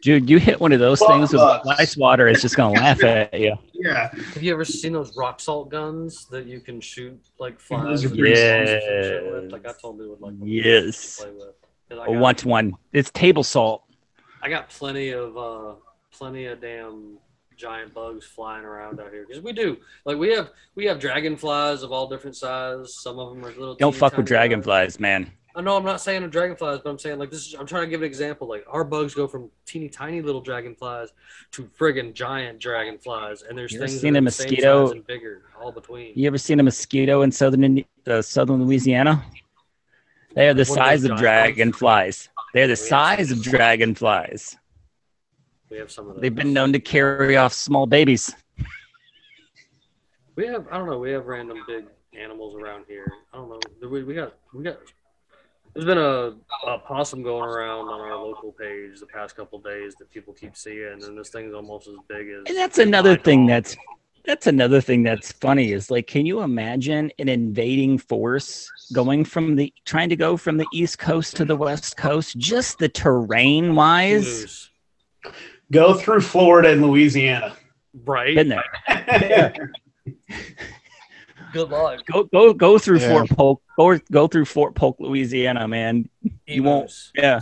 Dude, 0.00 0.30
you 0.30 0.38
hit 0.38 0.60
one 0.60 0.72
of 0.72 0.78
those 0.78 1.00
Fuck 1.00 1.08
things 1.08 1.32
with 1.32 1.42
ice 1.78 1.96
water, 1.96 2.28
it's 2.28 2.40
just 2.40 2.56
gonna 2.56 2.80
laugh 2.80 3.02
at 3.02 3.38
you. 3.38 3.58
Yeah. 3.78 4.08
Have 4.34 4.42
you 4.42 4.52
ever 4.52 4.64
seen 4.64 4.92
those 4.92 5.16
rock 5.16 5.40
salt 5.40 5.70
guns 5.70 6.26
that 6.30 6.46
you 6.46 6.60
can 6.60 6.80
shoot 6.80 7.18
like 7.38 7.60
flies? 7.60 8.02
Those 8.02 8.04
are 8.04 8.08
and 8.08 8.18
pretty 8.18 8.34
bugs 8.34 8.70
and 8.70 8.82
shit 8.82 9.32
with? 9.32 9.42
Yes. 9.44 9.52
Like 9.52 9.66
I 9.66 9.72
told 9.80 9.98
me 9.98 10.06
would 10.08 10.20
like 10.20 10.34
Yes. 10.42 11.20
play 11.20 11.30
with. 11.30 11.54
'Cause 11.88 11.98
I 11.98 12.02
I 12.02 12.06
got- 12.06 12.20
want 12.20 12.44
one. 12.44 12.72
It's 12.92 13.10
table 13.12 13.44
salt. 13.44 13.84
I 14.42 14.48
got 14.48 14.68
plenty 14.68 15.10
of 15.10 15.36
uh 15.36 15.74
plenty 16.12 16.46
of 16.46 16.60
damn 16.60 17.18
giant 17.56 17.92
bugs 17.94 18.24
flying 18.24 18.64
around 18.64 19.00
out 19.00 19.10
here 19.12 19.24
because 19.26 19.42
we 19.42 19.52
do 19.52 19.76
like 20.04 20.16
we 20.16 20.30
have 20.32 20.50
we 20.74 20.84
have 20.86 20.98
dragonflies 21.00 21.82
of 21.82 21.90
all 21.92 22.08
different 22.08 22.36
sizes. 22.36 23.00
Some 23.02 23.18
of 23.18 23.30
them 23.34 23.44
are 23.44 23.48
little. 23.50 23.74
Don't 23.76 23.94
fuck 23.94 24.12
with 24.12 24.12
tiny 24.12 24.20
ones. 24.22 24.28
dragonflies, 24.28 25.00
man. 25.00 25.32
I 25.54 25.60
know 25.60 25.76
I'm 25.76 25.84
not 25.84 26.00
saying 26.00 26.22
of 26.22 26.30
dragonflies, 26.30 26.80
but 26.84 26.90
I'm 26.90 26.98
saying 26.98 27.18
like 27.18 27.30
this 27.30 27.46
is 27.46 27.54
I'm 27.54 27.66
trying 27.66 27.82
to 27.84 27.88
give 27.88 28.02
an 28.02 28.06
example. 28.06 28.46
Like 28.48 28.64
our 28.68 28.84
bugs 28.84 29.14
go 29.14 29.26
from 29.26 29.50
teeny 29.66 29.88
tiny 29.88 30.20
little 30.20 30.40
dragonflies 30.40 31.12
to 31.52 31.64
friggin' 31.64 32.12
giant 32.14 32.60
dragonflies, 32.60 33.42
and 33.42 33.56
there's 33.56 33.72
You 33.72 33.80
things 33.80 34.00
seen 34.00 34.14
a 34.14 34.18
are 34.18 34.22
mosquito- 34.22 34.90
and 34.92 35.06
bigger 35.06 35.42
all 35.60 35.72
between. 35.72 36.12
You 36.14 36.26
ever 36.26 36.38
seen 36.38 36.60
a 36.60 36.62
mosquito 36.62 37.22
in 37.22 37.32
southern 37.32 37.84
uh, 38.06 38.22
southern 38.22 38.64
Louisiana? 38.64 39.24
They 40.34 40.48
are 40.48 40.54
the 40.54 40.58
those 40.58 40.74
size 40.74 41.04
of 41.04 41.16
dragonflies. 41.16 42.28
They're 42.54 42.68
the 42.68 42.76
size 42.76 43.30
of 43.30 43.42
dragonflies. 43.42 44.56
We 45.70 45.78
have 45.78 45.90
some 45.90 46.08
of 46.08 46.14
those. 46.14 46.22
They've 46.22 46.34
been 46.34 46.52
known 46.52 46.72
to 46.72 46.78
carry 46.78 47.36
off 47.36 47.52
small 47.52 47.86
babies. 47.86 48.32
We 50.36 50.46
have 50.46 50.66
I 50.70 50.78
don't 50.78 50.86
know. 50.86 50.98
We 50.98 51.10
have 51.12 51.26
random 51.26 51.64
big 51.66 51.86
animals 52.16 52.54
around 52.54 52.84
here. 52.86 53.10
I 53.32 53.38
don't 53.38 53.48
know. 53.48 53.88
We, 53.88 54.04
we 54.04 54.14
got 54.14 54.34
we 54.54 54.62
got. 54.62 54.78
There's 55.78 55.86
been 55.86 55.98
a, 55.98 56.34
a 56.66 56.78
possum 56.80 57.22
going 57.22 57.48
around 57.48 57.86
on 57.86 58.00
our 58.00 58.16
local 58.16 58.50
page 58.50 58.98
the 58.98 59.06
past 59.06 59.36
couple 59.36 59.60
days 59.60 59.94
that 60.00 60.10
people 60.10 60.34
keep 60.34 60.56
seeing, 60.56 61.04
and 61.04 61.16
this 61.16 61.28
thing's 61.28 61.54
almost 61.54 61.86
as 61.86 61.94
big 62.08 62.30
as. 62.30 62.42
And 62.48 62.56
that's 62.56 62.78
another 62.78 63.16
thing 63.16 63.46
dog. 63.46 63.50
that's 63.50 63.76
that's 64.24 64.48
another 64.48 64.80
thing 64.80 65.04
that's 65.04 65.30
funny 65.30 65.70
is 65.70 65.88
like 65.88 66.08
can 66.08 66.26
you 66.26 66.40
imagine 66.40 67.12
an 67.20 67.28
invading 67.28 67.96
force 67.96 68.68
going 68.92 69.24
from 69.24 69.54
the 69.54 69.72
trying 69.84 70.08
to 70.08 70.16
go 70.16 70.36
from 70.36 70.56
the 70.56 70.66
east 70.72 70.98
coast 70.98 71.36
to 71.36 71.44
the 71.44 71.54
west 71.54 71.96
coast 71.96 72.36
just 72.36 72.80
the 72.80 72.88
terrain 72.88 73.76
wise 73.76 74.70
Go 75.70 75.94
through 75.94 76.22
Florida 76.22 76.70
and 76.70 76.82
Louisiana. 76.82 77.56
right? 78.04 78.34
been 78.34 78.48
there 78.48 78.64
Good 81.52 81.70
luck. 81.70 82.04
go 82.06 82.24
go 82.24 82.52
go 82.52 82.78
through 82.78 82.98
Yeah. 83.00 83.08
fort 83.10 83.28
polk 83.30 83.62
go, 83.78 83.98
go 84.12 84.26
through 84.26 84.44
fort 84.44 84.74
polk 84.74 84.96
louisiana 85.00 85.66
man 85.68 86.08
You 86.46 86.62
won't- 86.62 86.84
Emus. 86.84 87.12
yeah 87.14 87.40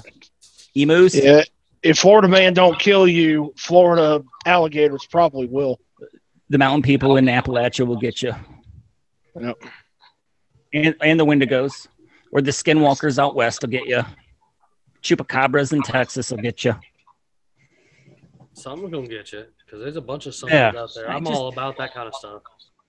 emus 0.75 1.15
Yeah. 1.15 1.43
If 1.83 1.99
Florida 1.99 2.27
man 2.27 2.53
don't 2.55 2.79
kill 2.81 3.07
you, 3.07 3.53
Florida 3.57 4.25
alligators 4.45 5.07
probably 5.11 5.47
will. 5.47 5.79
the 6.49 6.59
mountain 6.59 6.83
people 6.83 7.17
in 7.17 7.25
appalachia 7.27 7.87
will 7.87 7.97
get 7.99 8.23
you 8.23 8.33
Yep. 9.41 9.57
and 10.73 10.95
and 11.01 11.19
the 11.21 11.25
wendigos 11.27 11.89
or 12.33 12.41
the 12.41 12.51
skinwalkers 12.53 13.19
out 13.19 13.35
west 13.35 13.63
will 13.63 13.69
get 13.71 13.87
you 13.87 14.03
chupacabras 15.03 15.73
in 15.73 15.83
texas 15.83 16.31
will 16.31 16.39
get 16.39 16.65
you 16.65 16.75
Something's 18.55 18.91
gonna 18.93 19.07
get 19.07 19.33
you 19.33 19.45
because 19.65 19.81
there's 19.81 19.97
a 19.97 20.01
bunch 20.01 20.27
of 20.27 20.35
somethings 20.35 20.55
Yeah. 20.59 20.73
out 20.81 20.91
there. 20.95 21.11
I 21.11 21.15
I'm 21.15 21.25
just- 21.25 21.37
all 21.37 21.49
about 21.49 21.77
that 21.79 21.93
kind 21.93 22.09
of 22.09 22.15
stuff. 22.15 22.43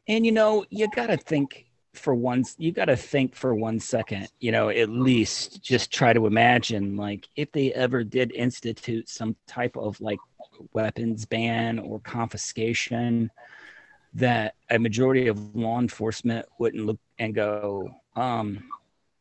And 0.07 0.25
you 0.25 0.31
know, 0.31 0.65
you 0.69 0.87
got 0.89 1.07
to 1.07 1.17
think 1.17 1.65
for 1.93 2.15
once, 2.15 2.55
you 2.57 2.71
got 2.71 2.85
to 2.85 2.95
think 2.95 3.35
for 3.35 3.53
one 3.53 3.79
second, 3.79 4.29
you 4.39 4.51
know, 4.51 4.69
at 4.69 4.89
least 4.89 5.61
just 5.61 5.91
try 5.91 6.13
to 6.13 6.25
imagine 6.25 6.95
like 6.95 7.27
if 7.35 7.51
they 7.51 7.73
ever 7.73 8.03
did 8.03 8.31
institute 8.33 9.09
some 9.09 9.35
type 9.47 9.75
of 9.75 9.99
like 9.99 10.19
weapons 10.73 11.25
ban 11.25 11.79
or 11.79 11.99
confiscation, 11.99 13.31
that 14.13 14.55
a 14.69 14.79
majority 14.79 15.27
of 15.27 15.55
law 15.55 15.79
enforcement 15.79 16.45
wouldn't 16.57 16.85
look 16.85 16.99
and 17.19 17.35
go, 17.35 17.89
um, 18.15 18.63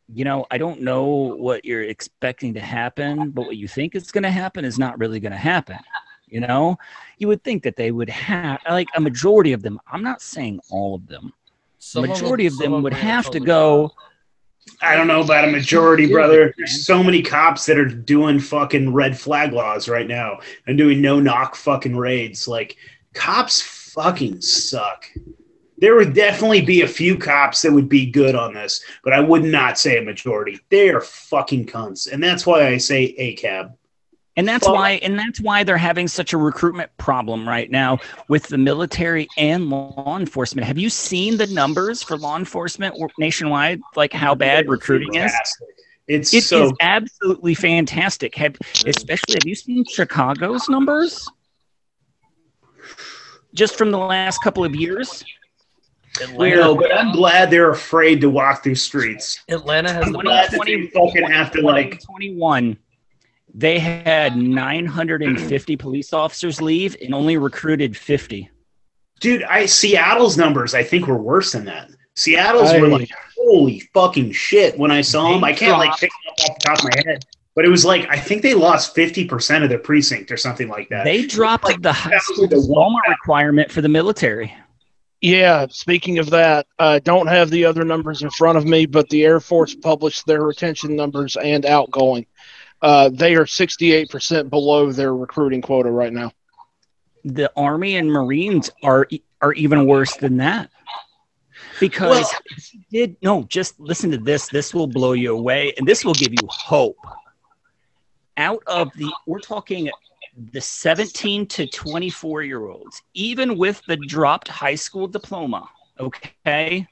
you 0.09 0.25
know, 0.25 0.47
I 0.51 0.59
don't 0.59 0.83
know 0.83 1.05
what 1.05 1.65
you're 1.65 1.83
expecting 1.83 2.55
to 2.55 2.61
happen, 2.61 3.31
but 3.31 3.47
what 3.47 3.57
you 3.57 3.67
think 3.67 3.95
is 3.95 4.13
going 4.13 4.23
to 4.23 4.31
happen 4.31 4.65
is 4.65 4.79
not 4.79 4.99
really 4.99 5.19
going 5.19 5.33
to 5.33 5.39
happen. 5.39 5.79
You 6.29 6.41
know, 6.41 6.77
you 7.19 7.29
would 7.29 7.45
think 7.45 7.63
that 7.63 7.77
they 7.77 7.93
would 7.93 8.11
have 8.11 8.61
like 8.69 8.89
a 8.97 9.01
majority 9.01 9.53
of 9.53 9.63
them. 9.63 9.81
I'm 9.91 10.03
not 10.03 10.21
saying 10.21 10.61
all 10.71 10.97
of 10.97 11.07
them. 11.07 11.33
Some 11.79 12.07
majority 12.07 12.47
of 12.47 12.55
some 12.55 12.73
them 12.73 12.83
would 12.83 12.93
have 12.93 13.31
to 13.31 13.39
go. 13.39 13.93
I 14.83 14.97
don't 14.97 15.07
know 15.07 15.23
about 15.23 15.47
a 15.47 15.51
majority, 15.53 16.11
brother. 16.11 16.53
There's 16.57 16.85
so 16.85 17.03
many 17.03 17.23
cops 17.23 17.65
that 17.67 17.79
are 17.79 17.87
doing 17.87 18.41
fucking 18.41 18.93
red 18.93 19.17
flag 19.17 19.53
laws 19.53 19.89
right 19.89 20.09
now 20.09 20.41
and 20.67 20.77
doing 20.77 21.01
no 21.01 21.21
knock 21.21 21.55
fucking 21.55 21.97
raids. 21.97 22.49
Like, 22.49 22.77
cops 23.15 23.63
fucking 23.63 24.41
suck. 24.41 25.07
There 25.79 25.95
would 25.95 26.15
definitely 26.15 26.63
be 26.63 26.83
a 26.83 26.89
few 26.89 27.17
cops 27.17 27.63
that 27.63 27.73
would 27.73 27.89
be 27.89 28.11
good 28.11 28.35
on 28.35 28.55
this, 28.55 28.83
but 29.05 29.13
I 29.13 29.21
would 29.21 29.45
not 29.45 29.79
say 29.79 29.99
a 29.99 30.03
majority. 30.03 30.59
They 30.71 30.89
are 30.89 31.01
fucking 31.01 31.67
cunts. 31.67 32.11
And 32.11 32.23
that's 32.23 32.45
why 32.45 32.67
I 32.67 32.79
say 32.79 33.15
ACAB. 33.17 33.73
And 34.37 34.47
that's 34.47 34.67
Well- 34.67 34.75
why 34.75 34.93
and 35.03 35.19
that's 35.19 35.41
why 35.41 35.65
they're 35.65 35.79
having 35.79 36.09
such 36.09 36.33
a 36.33 36.37
recruitment 36.37 36.91
problem 36.99 37.49
right 37.49 37.71
now 37.71 37.99
with 38.29 38.45
the 38.49 38.59
military 38.59 39.29
and 39.39 39.71
law 39.71 40.17
enforcement. 40.19 40.67
Have 40.67 40.79
you 40.79 40.91
seen 40.91 41.39
the 41.39 41.47
numbers 41.47 42.03
for 42.03 42.19
law 42.19 42.37
enforcement 42.37 42.95
nationwide 43.19 43.81
like 43.95 44.13
how 44.13 44.35
bad 44.35 44.69
recruiting 44.69 45.15
is? 45.15 45.33
It's 46.09 46.33
It 46.35 46.39
is 46.39 46.49
so 46.49 46.73
absolutely 46.81 47.55
fantastic. 47.55 48.35
Have 48.37 48.57
especially 48.87 49.35
have 49.35 49.47
you 49.47 49.55
seen 49.55 49.85
Chicago's 49.87 50.69
numbers? 50.69 51.27
Just 53.55 53.77
from 53.77 53.91
the 53.91 53.99
last 53.99 54.43
couple 54.43 54.65
of 54.65 54.75
years? 54.77 55.25
Atlanta, 56.23 56.57
no, 56.57 56.75
but 56.77 56.95
I'm 56.95 57.13
glad 57.13 57.51
they're 57.51 57.71
afraid 57.71 58.21
to 58.23 58.31
walk 58.31 58.63
through 58.63 58.75
streets. 58.77 59.41
Atlanta 59.49 59.93
has 59.93 60.07
I'm 60.07 60.13
the 60.13 60.21
glad 60.21 60.51
best. 60.51 60.53
that 60.53 60.63
they 60.67 60.87
fucking 60.89 61.25
have 61.25 61.51
to 61.53 61.61
like 61.63 62.01
21, 62.03 62.77
they 63.59 63.79
had 63.79 64.37
950 64.37 65.77
police 65.77 66.13
officers 66.13 66.61
leave 66.61 66.95
and 67.03 67.15
only 67.15 67.39
recruited 67.39 67.97
50. 67.97 68.51
Dude, 69.19 69.43
I 69.45 69.65
Seattle's 69.65 70.37
numbers 70.37 70.75
I 70.75 70.83
think 70.83 71.07
were 71.07 71.17
worse 71.17 71.53
than 71.53 71.65
that. 71.65 71.91
Seattle's 72.17 72.73
were 72.79 72.87
like 72.89 73.11
holy 73.37 73.81
fucking 73.95 74.33
shit 74.33 74.79
when 74.79 74.91
I 74.91 75.01
saw 75.01 75.33
them. 75.33 75.43
I 75.43 75.55
can't 75.55 75.79
like 75.79 75.99
pick 75.99 76.11
them 76.11 76.33
up 76.33 76.51
off 76.51 76.59
the 76.59 76.67
top 76.67 76.79
of 76.79 76.85
my 76.85 77.11
head, 77.11 77.25
but 77.55 77.65
it 77.65 77.69
was 77.69 77.85
like 77.85 78.07
I 78.11 78.19
think 78.19 78.43
they 78.43 78.53
lost 78.53 78.95
fifty 78.95 79.25
percent 79.25 79.65
of 79.65 79.71
their 79.71 79.79
precinct 79.79 80.31
or 80.31 80.37
something 80.37 80.69
like 80.69 80.91
that. 80.91 81.05
They 81.05 81.25
dropped 81.27 81.65
Like 81.65 81.81
the 81.81 81.93
high 81.93 82.19
school 82.19 82.47
1,000 82.47 82.51
to 82.51 82.57
one. 82.57 82.63
diploma 82.69 82.99
requirement 83.09 83.73
for 83.73 83.81
the 83.81 83.89
military. 83.89 84.55
Yeah, 85.23 85.67
speaking 85.71 86.19
of 86.19 86.29
that, 86.31 86.67
I 86.79 86.99
don't 86.99 87.27
have 87.27 87.49
the 87.49 87.65
other 87.65 87.85
numbers 87.85 88.21
in 88.23 88.29
front 88.31 88.59
of 88.59 88.67
me, 88.67 88.85
but 88.85 89.09
the 89.09 89.25
Air 89.25 89.41
Force 89.41 89.75
published 89.75 90.27
their 90.27 90.43
retention 90.43 90.95
numbers 90.95 91.37
and 91.37 91.65
outgoing. 91.65 92.27
Uh, 92.83 93.09
they 93.09 93.35
are 93.35 93.45
68% 93.45 94.51
below 94.51 94.93
their 94.93 95.15
recruiting 95.15 95.63
quota 95.63 95.91
right 95.91 96.13
now. 96.13 96.33
The 97.25 97.51
Army 97.57 97.97
and 97.97 98.11
Marines 98.11 98.71
are 98.83 99.09
are 99.41 99.53
even 99.55 99.87
worse 99.87 100.17
than 100.17 100.37
that. 100.39 100.71
Because 101.81 102.27
Well- 102.31 102.83
did 102.91 103.17
no, 103.23 103.43
just 103.45 103.79
listen 103.81 104.11
to 104.13 104.19
this. 104.19 104.49
This 104.49 104.73
will 104.75 104.87
blow 104.87 105.13
you 105.13 105.37
away, 105.37 105.73
and 105.77 105.87
this 105.87 106.05
will 106.05 106.15
give 106.15 106.33
you 106.33 106.47
hope. 106.49 106.99
Out 108.39 108.63
of 108.67 108.93
the, 108.97 109.11
we're 109.27 109.41
talking 109.41 109.91
the 110.53 110.61
17 110.61 111.47
to 111.47 111.67
24 111.67 112.43
year 112.43 112.67
olds, 112.67 113.03
even 113.15 113.57
with 113.57 113.83
the 113.89 113.97
dropped 113.97 114.49
high 114.49 114.75
school 114.75 115.09
diploma, 115.09 115.69
okay, 115.99 116.87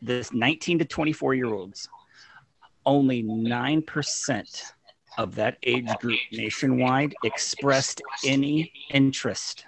this 0.00 0.32
19 0.32 0.78
to 0.80 0.84
24 0.84 1.34
year 1.34 1.52
olds, 1.52 1.88
only 2.86 3.22
9% 3.22 4.72
of 5.18 5.34
that 5.36 5.58
age 5.62 5.88
group 6.00 6.18
nationwide 6.32 7.14
expressed 7.24 8.02
any 8.24 8.72
interest 8.90 9.64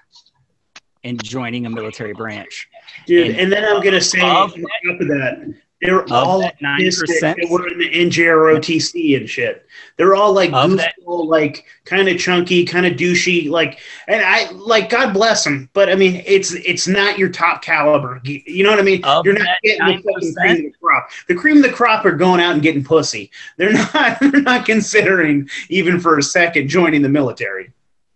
in 1.02 1.16
joining 1.18 1.66
a 1.66 1.70
military 1.70 2.12
branch. 2.12 2.68
Dude, 3.06 3.28
and 3.28 3.36
and 3.38 3.52
then 3.52 3.64
I'm 3.64 3.82
gonna 3.82 4.00
say 4.00 4.20
of 4.20 4.52
on 4.54 4.64
top 4.84 5.00
of 5.00 5.08
that, 5.08 5.54
they're 5.82 6.10
all 6.10 6.40
that 6.40 6.58
autistic 6.60 7.20
9%, 7.20 7.20
that 7.20 7.50
were 7.50 7.68
in 7.68 7.78
the 7.78 7.90
NJROTC 7.90 9.16
and 9.18 9.28
shit. 9.28 9.66
They're 9.98 10.14
all 10.14 10.32
like 10.32 10.50
Of 10.52 10.70
goofball, 10.70 11.26
like 11.26 11.66
kind 11.84 12.08
of 12.08 12.18
chunky, 12.18 12.64
kind 12.64 12.86
of 12.86 12.94
douchey, 12.94 13.50
like. 13.50 13.78
And 14.08 14.24
I 14.24 14.50
like 14.52 14.88
God 14.88 15.12
bless 15.12 15.44
them, 15.44 15.68
but 15.74 15.90
I 15.90 15.94
mean, 15.94 16.22
it's 16.26 16.52
it's 16.54 16.88
not 16.88 17.18
your 17.18 17.28
top 17.28 17.62
caliber. 17.62 18.20
You 18.24 18.64
know 18.64 18.70
what 18.70 18.78
I 18.78 18.82
mean? 18.82 19.04
Of 19.04 19.26
You're 19.26 19.34
not 19.34 19.58
getting 19.62 19.86
the 19.86 20.02
fucking 20.02 20.34
9%? 20.34 20.34
cream 20.34 20.56
of 20.66 20.72
the 20.72 20.78
crop. 20.80 21.10
The 21.28 21.34
cream 21.34 21.56
of 21.58 21.62
the 21.62 21.72
crop 21.72 22.04
are 22.06 22.12
going 22.12 22.40
out 22.40 22.54
and 22.54 22.62
getting 22.62 22.82
pussy. 22.82 23.30
They're 23.58 23.72
not. 23.94 24.18
They're 24.20 24.40
not 24.40 24.64
considering 24.64 25.48
even 25.68 26.00
for 26.00 26.18
a 26.18 26.22
second 26.22 26.68
joining 26.68 27.02
the 27.02 27.10
military. 27.10 27.72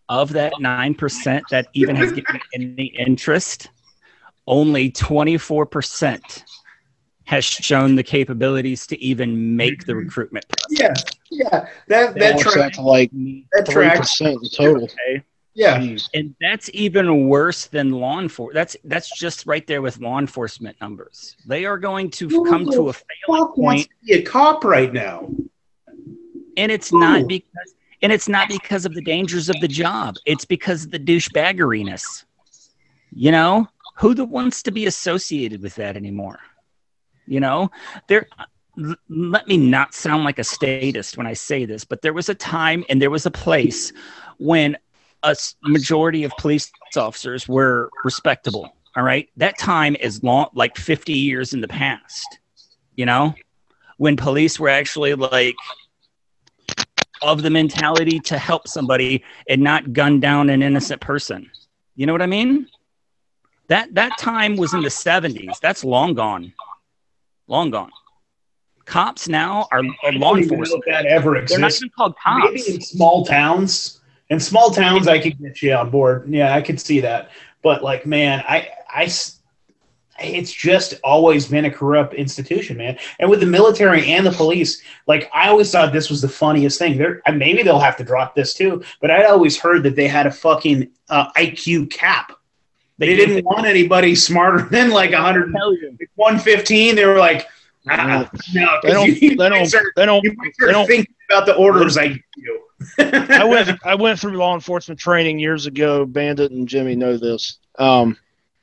of 0.09 0.33
that 0.33 0.55
9% 0.55 1.43
that 1.51 1.69
even 1.75 1.95
has 1.95 2.13
given 2.13 2.41
any 2.55 2.87
interest, 2.87 3.69
only 4.47 4.91
24% 4.91 6.43
has 7.31 7.45
shown 7.45 7.95
the 7.95 8.03
capabilities 8.03 8.89
to 8.89 9.01
even 9.01 9.57
make 9.57 9.87
the 9.87 9.93
mm-hmm. 9.93 10.01
recruitment 10.01 10.45
process. 10.49 11.05
Yeah, 11.31 11.47
Yeah, 11.53 11.69
that 11.87 12.15
That 12.15 12.19
that 12.19 12.39
tracks. 12.41 12.77
to 12.77 12.83
like 12.83 13.13
mm-hmm. 13.13 13.47
That 13.53 13.67
three 13.67 13.85
tracks. 13.85 14.19
percent 14.19 14.39
total. 14.57 14.83
Okay. 14.85 15.23
Yeah, 15.55 15.79
Jeez. 15.79 16.09
And 16.13 16.35
that's 16.41 16.71
even 16.75 17.29
worse 17.29 17.67
than 17.67 17.93
law 17.93 18.19
enforcement. 18.19 18.55
That's 18.55 18.77
that's 18.83 19.17
just 19.17 19.47
right 19.47 19.65
there 19.65 19.81
with 19.81 20.01
law 20.01 20.19
enforcement 20.19 20.77
numbers. 20.81 21.37
They 21.47 21.65
are 21.67 21.79
going 21.79 22.11
to 22.13 22.29
Who 22.29 22.51
come 22.51 22.65
to 22.65 22.89
a 22.89 22.93
failing 22.93 23.05
fuck 23.29 23.57
wants 23.57 23.85
point, 23.85 23.89
to 24.01 24.07
be 24.07 24.13
a 24.15 24.23
cop 24.23 24.65
right 24.65 24.93
now? 24.93 25.31
and 26.57 26.73
it's 26.73 26.91
Who? 26.91 26.99
not 26.99 27.29
because 27.29 27.75
and 28.03 28.11
it's 28.11 28.29
not 28.29 28.49
because 28.49 28.85
of 28.87 28.95
the 28.95 29.03
dangers 29.03 29.49
of 29.49 29.61
the 29.61 29.69
job. 29.69 30.17
It's 30.27 30.45
because 30.45 30.85
of 30.85 30.91
the 30.91 30.99
douchebaggeriness. 30.99 32.25
You 33.13 33.31
know, 33.31 33.69
who 33.99 34.15
the 34.15 34.25
wants 34.25 34.65
to 34.65 34.73
be 34.73 34.87
associated 34.87 35.63
with 35.63 35.77
that 35.77 35.97
anymore? 35.97 36.41
You 37.31 37.41
know, 37.41 37.71
there. 38.09 38.27
Let 39.09 39.47
me 39.47 39.57
not 39.57 39.95
sound 39.95 40.25
like 40.25 40.39
a 40.39 40.45
statist 40.45 41.19
when 41.19 41.27
I 41.27 41.35
say 41.35 41.65
this, 41.65 41.85
but 41.85 42.03
there 42.03 42.15
was 42.15 42.29
a 42.29 42.35
time 42.35 42.85
and 42.89 43.01
there 43.01 43.11
was 43.11 43.27
a 43.27 43.31
place 43.31 43.93
when 44.39 44.77
a 45.23 45.37
majority 45.63 46.25
of 46.25 46.33
police 46.39 46.71
officers 46.97 47.47
were 47.47 47.91
respectable. 48.05 48.73
All 48.97 49.03
right, 49.03 49.29
that 49.37 49.59
time 49.59 49.97
is 50.01 50.23
long, 50.23 50.49
like 50.55 50.77
fifty 50.77 51.13
years 51.13 51.53
in 51.53 51.61
the 51.61 51.69
past. 51.69 52.39
You 52.97 53.07
know, 53.07 53.35
when 53.99 54.17
police 54.17 54.59
were 54.59 54.69
actually 54.69 55.15
like 55.15 55.57
of 57.23 57.43
the 57.43 57.51
mentality 57.51 58.19
to 58.21 58.39
help 58.39 58.67
somebody 58.67 59.23
and 59.49 59.63
not 59.63 59.93
gun 59.93 60.21
down 60.21 60.51
an 60.51 60.63
innocent 60.63 61.01
person. 61.01 61.51
You 61.97 62.07
know 62.07 62.13
what 62.13 62.23
I 62.23 62.27
mean? 62.27 62.67
That 63.69 63.95
that 63.95 64.19
time 64.19 64.57
was 64.57 64.75
in 64.75 64.83
the 64.83 64.89
70s. 64.89 65.61
That's 65.61 65.85
long 65.85 66.15
gone. 66.15 66.53
Long 67.51 67.71
gone. 67.71 67.91
Cops 68.85 69.29
now 69.29 69.67
are, 69.73 69.81
are 69.81 69.83
law 69.83 69.91
I 70.03 70.13
don't 70.13 70.39
even 70.39 70.49
know 70.51 70.55
enforcement. 70.55 70.85
that 70.87 71.07
ever 71.07 71.35
exists. 71.35 71.53
They're 71.53 71.61
not 71.61 71.75
even 71.75 71.91
called 71.91 72.15
cops. 72.17 72.45
Maybe 72.45 72.75
in 72.77 72.81
small 72.81 73.27
towns. 73.27 74.01
In 74.31 74.39
small 74.39 74.71
towns, 74.71 75.09
I 75.09 75.19
could 75.19 75.37
get 75.37 75.61
you 75.61 75.73
on 75.75 75.91
board. 75.91 76.29
Yeah, 76.29 76.55
I 76.55 76.63
could 76.63 76.81
see 76.81 77.01
that. 77.01 77.33
But 77.63 77.83
like, 77.83 78.07
man, 78.07 78.45
I, 78.49 78.69
I, 78.89 79.11
it's 80.21 80.53
just 80.53 80.95
always 81.03 81.49
been 81.49 81.65
a 81.65 81.71
corrupt 81.73 82.15
institution, 82.15 82.77
man. 82.77 82.97
And 83.19 83.29
with 83.29 83.41
the 83.41 83.47
military 83.47 84.13
and 84.13 84.25
the 84.25 84.31
police, 84.31 84.81
like, 85.09 85.29
I 85.35 85.49
always 85.49 85.73
thought 85.73 85.93
this 85.93 86.09
was 86.09 86.23
the 86.23 86.29
funniest 86.29 86.79
thing. 86.79 86.97
There, 86.97 87.21
maybe 87.35 87.65
they'll 87.65 87.81
have 87.81 87.97
to 87.97 88.05
drop 88.05 88.37
this 88.37 88.55
too. 88.55 88.85
But 89.01 89.11
I'd 89.11 89.27
always 89.27 89.59
heard 89.59 89.83
that 89.83 89.97
they 89.97 90.07
had 90.07 90.29
a 90.29 90.31
fucking 90.31 90.89
uh, 91.09 91.33
IQ 91.33 91.91
cap. 91.91 92.31
They 93.01 93.17
didn't 93.17 93.45
want 93.45 93.67
anybody 93.67 94.15
smarter 94.15 94.69
than 94.69 94.91
like 94.91 95.13
100, 95.13 95.53
115. 96.15 96.95
They 96.95 97.05
were 97.07 97.19
like, 97.19 97.47
ah, 97.89 98.31
no, 98.55 98.79
They 98.83 98.91
don't. 98.93 99.07
'cause 99.09 99.23
you, 99.23 99.37
They 99.37 99.49
don't. 99.49 99.67
start, 99.67 99.87
They 99.97 100.05
don't. 100.07 100.23
They 100.23 100.73
don't. 100.73 100.87
thinking 100.87 101.15
about 101.31 101.47
the 101.47 101.55
orders 101.57 101.97
I 101.97 102.09
give 102.09 102.21
you. 102.37 102.61
I 102.99 103.45
went. 103.45 103.71
I 103.85 103.95
went 103.95 104.21
through 104.21 104.37
law 104.37 104.55
enforcement 104.55 105.01
training 105.01 105.39
years 105.39 105.67
ago. 105.67 106.05
Bandit 106.05 106.53
and 106.53 106.69
Jimmy 106.69 106.95
know 106.95 107.17
this. 107.17 107.59
Um, 107.79 108.17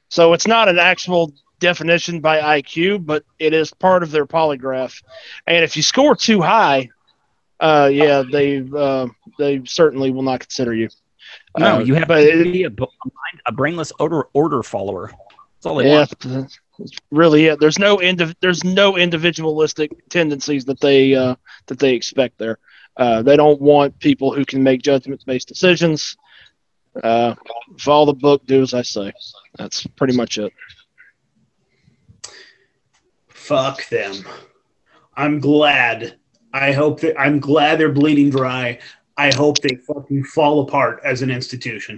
so 0.09 0.33
it's 0.33 0.47
not 0.47 0.69
an 0.69 0.77
actual 0.79 1.33
definition 1.59 2.19
by 2.19 2.61
IQ, 2.61 3.05
but 3.05 3.23
it 3.39 3.53
is 3.53 3.73
part 3.73 4.03
of 4.03 4.11
their 4.11 4.27
polygraph. 4.27 5.01
And 5.47 5.63
if 5.63 5.75
you 5.75 5.81
score 5.81 6.15
too 6.15 6.41
high, 6.41 6.89
uh, 7.59 7.89
yeah, 7.91 8.21
they 8.31 8.63
uh, 8.75 9.07
they 9.39 9.63
certainly 9.65 10.11
will 10.11 10.21
not 10.21 10.41
consider 10.41 10.73
you. 10.75 10.89
No, 11.57 11.77
Uh, 11.77 11.79
you 11.79 11.95
have 11.95 12.07
but 12.07 12.21
it- 12.23 12.47
a, 12.65 12.65
a 12.67 12.69
mind- 12.69 13.41
a 13.45 13.51
brainless 13.51 13.91
order 13.99 14.23
order 14.33 14.61
follower. 14.63 15.11
That's 15.55 15.65
all 15.65 15.75
they 15.75 15.87
yeah, 15.89 16.05
want. 16.29 16.59
really 17.09 17.45
it. 17.47 17.59
There's 17.59 17.79
no 17.79 17.97
indiv- 17.97 18.35
There's 18.41 18.63
no 18.63 18.95
individualistic 18.97 20.07
tendencies 20.09 20.65
that 20.65 20.79
they 20.79 21.15
uh, 21.15 21.35
that 21.67 21.79
they 21.79 21.93
expect 21.95 22.37
there. 22.37 22.59
Uh, 22.95 23.21
they 23.23 23.35
don't 23.35 23.59
want 23.61 23.97
people 23.99 24.33
who 24.33 24.43
can 24.45 24.61
make 24.63 24.81
judgment-based 24.81 25.47
decisions. 25.47 26.15
Uh, 27.03 27.35
follow 27.79 28.05
the 28.07 28.13
book, 28.13 28.43
do 28.45 28.61
as 28.63 28.73
I 28.73 28.81
say. 28.81 29.11
That's 29.57 29.85
pretty 29.95 30.15
much 30.15 30.37
it. 30.39 30.51
Fuck 33.29 33.87
them. 33.89 34.25
I'm 35.15 35.39
glad. 35.39 36.17
I 36.53 36.71
hope 36.71 37.01
that 37.01 37.19
I'm 37.19 37.39
glad 37.39 37.79
they're 37.79 37.91
bleeding 37.91 38.29
dry. 38.29 38.79
I 39.17 39.33
hope 39.33 39.59
they 39.59 39.75
fucking 39.75 40.23
fall 40.25 40.61
apart 40.61 41.01
as 41.03 41.21
an 41.21 41.31
institution. 41.31 41.97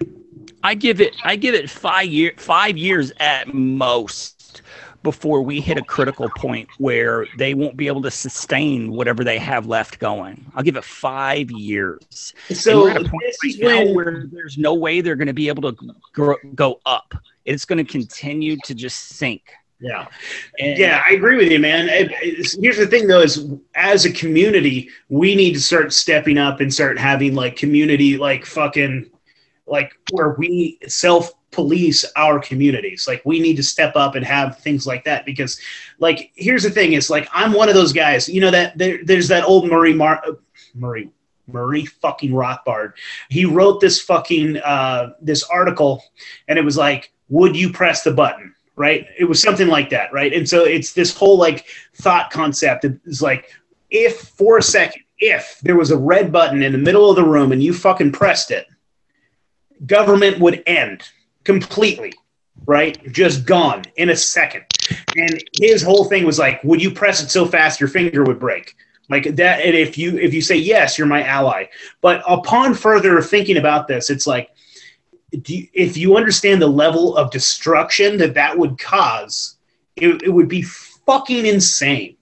I 0.64 0.76
give 0.76 1.02
it 1.02 1.16
I 1.24 1.36
give 1.36 1.56
it 1.56 1.70
five 1.70 2.08
year 2.08 2.34
five 2.38 2.78
years 2.78 3.12
at 3.20 3.54
most 3.54 4.62
before 5.04 5.42
we 5.42 5.62
hit 5.62 5.78
a 5.78 5.84
critical 5.84 6.30
point 6.30 6.68
where 6.78 7.26
they 7.38 7.54
won't 7.54 7.78
be 7.78 7.88
able 7.88 8.02
to 8.02 8.12
sustain 8.12 8.92
whatever 8.92 9.24
they 9.24 9.38
have 9.38 9.66
left 9.66 10.00
going. 10.00 10.46
I'll 10.56 10.64
give 10.64 10.76
it 10.76 10.84
five 10.84 11.50
years. 11.52 12.34
So 12.52 12.82
we're 12.82 12.91
at 12.91 12.98
a 12.98 13.10
point 13.10 13.24
this 13.26 13.38
right 13.44 13.52
is 13.52 13.60
now 13.60 13.86
when 13.86 13.96
where 13.96 14.24
there's 14.32 14.58
no 14.58 14.74
way 14.74 15.02
they're 15.02 15.16
going 15.16 15.28
to 15.28 15.34
be 15.34 15.48
able 15.48 15.72
to 15.72 15.78
grow, 16.14 16.36
go 16.56 16.82
up. 16.86 17.14
It's 17.46 17.66
going 17.66 17.84
to 17.84 17.90
continue 17.90 18.58
to 18.66 18.76
just 18.76 18.98
sink. 19.10 19.44
Yeah. 19.80 20.07
And 20.60 20.77
Yeah, 20.77 21.01
I 21.07 21.14
agree 21.14 21.38
with 21.38 21.51
you, 21.51 21.60
man. 21.60 21.88
Here's 21.88 22.77
the 22.77 22.88
thing, 22.88 23.07
though: 23.07 23.22
is 23.22 23.45
as 23.76 24.06
a 24.06 24.11
community, 24.11 24.89
we 25.07 25.35
need 25.35 25.53
to 25.53 25.60
start 25.61 25.93
stepping 25.93 26.38
up 26.38 26.60
and 26.60 26.73
start 26.73 26.99
having 26.99 27.34
like 27.34 27.56
community, 27.56 28.18
like 28.18 28.45
fucking, 28.45 29.10
like 29.65 29.93
where 30.11 30.35
we 30.38 30.80
self 30.88 31.31
police 31.51 32.06
our 32.15 32.39
communities. 32.39 33.07
Like 33.07 33.22
we 33.26 33.39
need 33.39 33.56
to 33.56 33.64
step 33.64 33.95
up 33.95 34.15
and 34.15 34.26
have 34.26 34.60
things 34.60 34.85
like 34.85 35.06
that 35.06 35.26
because, 35.26 35.60
like, 35.99 36.31
here's 36.35 36.64
the 36.64 36.69
thing: 36.69 36.93
is 36.93 37.10
like 37.10 37.30
I'm 37.31 37.53
one 37.53 37.69
of 37.69 37.76
those 37.76 37.93
guys. 37.93 38.27
You 38.27 38.41
know 38.41 38.51
that 38.51 38.77
there, 38.77 38.99
there's 39.06 39.30
that 39.30 39.45
old 39.45 39.69
Murray 39.69 39.93
Mar- 39.93 40.22
uh, 40.27 40.34
Murray. 40.76 41.10
Murray 41.47 41.84
fucking 41.85 42.30
Rothbard. 42.30 42.93
He 43.30 43.43
wrote 43.43 43.81
this 43.81 43.99
fucking 43.99 44.57
uh, 44.57 45.14
this 45.19 45.41
article, 45.41 46.03
and 46.47 46.60
it 46.60 46.65
was 46.65 46.77
like, 46.77 47.11
"Would 47.30 47.56
you 47.56 47.72
press 47.72 48.03
the 48.03 48.11
button?" 48.11 48.53
Right? 48.80 49.07
It 49.19 49.26
was 49.26 49.41
something 49.41 49.68
like 49.68 49.89
that, 49.89 50.11
right? 50.14 50.34
And 50.34 50.47
so 50.47 50.64
it's 50.64 50.93
this 50.93 51.15
whole 51.15 51.38
like 51.38 51.65
thought 51.95 52.31
concept. 52.31 52.85
It's 52.85 53.22
like 53.22 53.51
if 53.91 54.19
for 54.19 54.57
a 54.57 54.64
second, 54.64 55.03
if 55.19 55.60
there 55.61 55.76
was 55.76 55.91
a 55.91 55.97
red 55.97 56.31
button 56.31 56.64
in 56.64 56.72
the 56.72 56.77
middle 56.77 57.10
of 57.10 57.18
the 57.18 57.26
room 57.26 57.51
and 57.51 57.61
you 57.61 57.73
fucking 57.73 58.14
pressed 58.14 58.51
it, 58.51 58.68
government 59.85 60.39
would 60.39 60.64
end 60.65 61.03
completely, 61.43 62.14
right? 62.65 63.11
Just 63.11 63.45
gone 63.45 63.84
in 63.97 64.11
a 64.11 64.15
second. 64.15 64.64
And 65.18 65.43
his 65.60 65.84
whole 65.84 66.06
thing 66.06 66.26
was 66.26 66.39
like, 66.39 66.64
would 66.64 66.81
you 66.81 66.89
press 66.89 67.22
it 67.22 67.30
so 67.30 67.45
fast 67.45 67.81
your 67.81 67.89
finger 67.89 68.23
would 68.23 68.39
break? 68.39 68.77
Like 69.10 69.35
that, 69.35 69.60
and 69.60 69.76
if 69.76 69.97
you 69.97 70.18
if 70.18 70.34
you 70.34 70.41
say 70.41 70.56
yes, 70.56 70.97
you're 70.97 71.07
my 71.07 71.23
ally. 71.23 71.65
But 71.99 72.22
upon 72.27 72.76
further 72.76 73.22
thinking 73.22 73.57
about 73.57 73.88
this, 73.88 74.10
it's 74.10 74.27
like 74.27 74.51
you, 75.31 75.68
if 75.73 75.97
you 75.97 76.18
understand 76.18 76.61
the 76.61 76.68
level 76.68 77.15
of 77.15 77.31
destruction 77.31 78.18
that 78.18 78.34
that 78.34 78.57
would 78.57 78.77
cause, 78.77 79.57
it, 79.95 80.23
it 80.23 80.30
would 80.30 80.47
be 80.47 80.61
fucking 80.61 81.45
insane. 81.45 82.15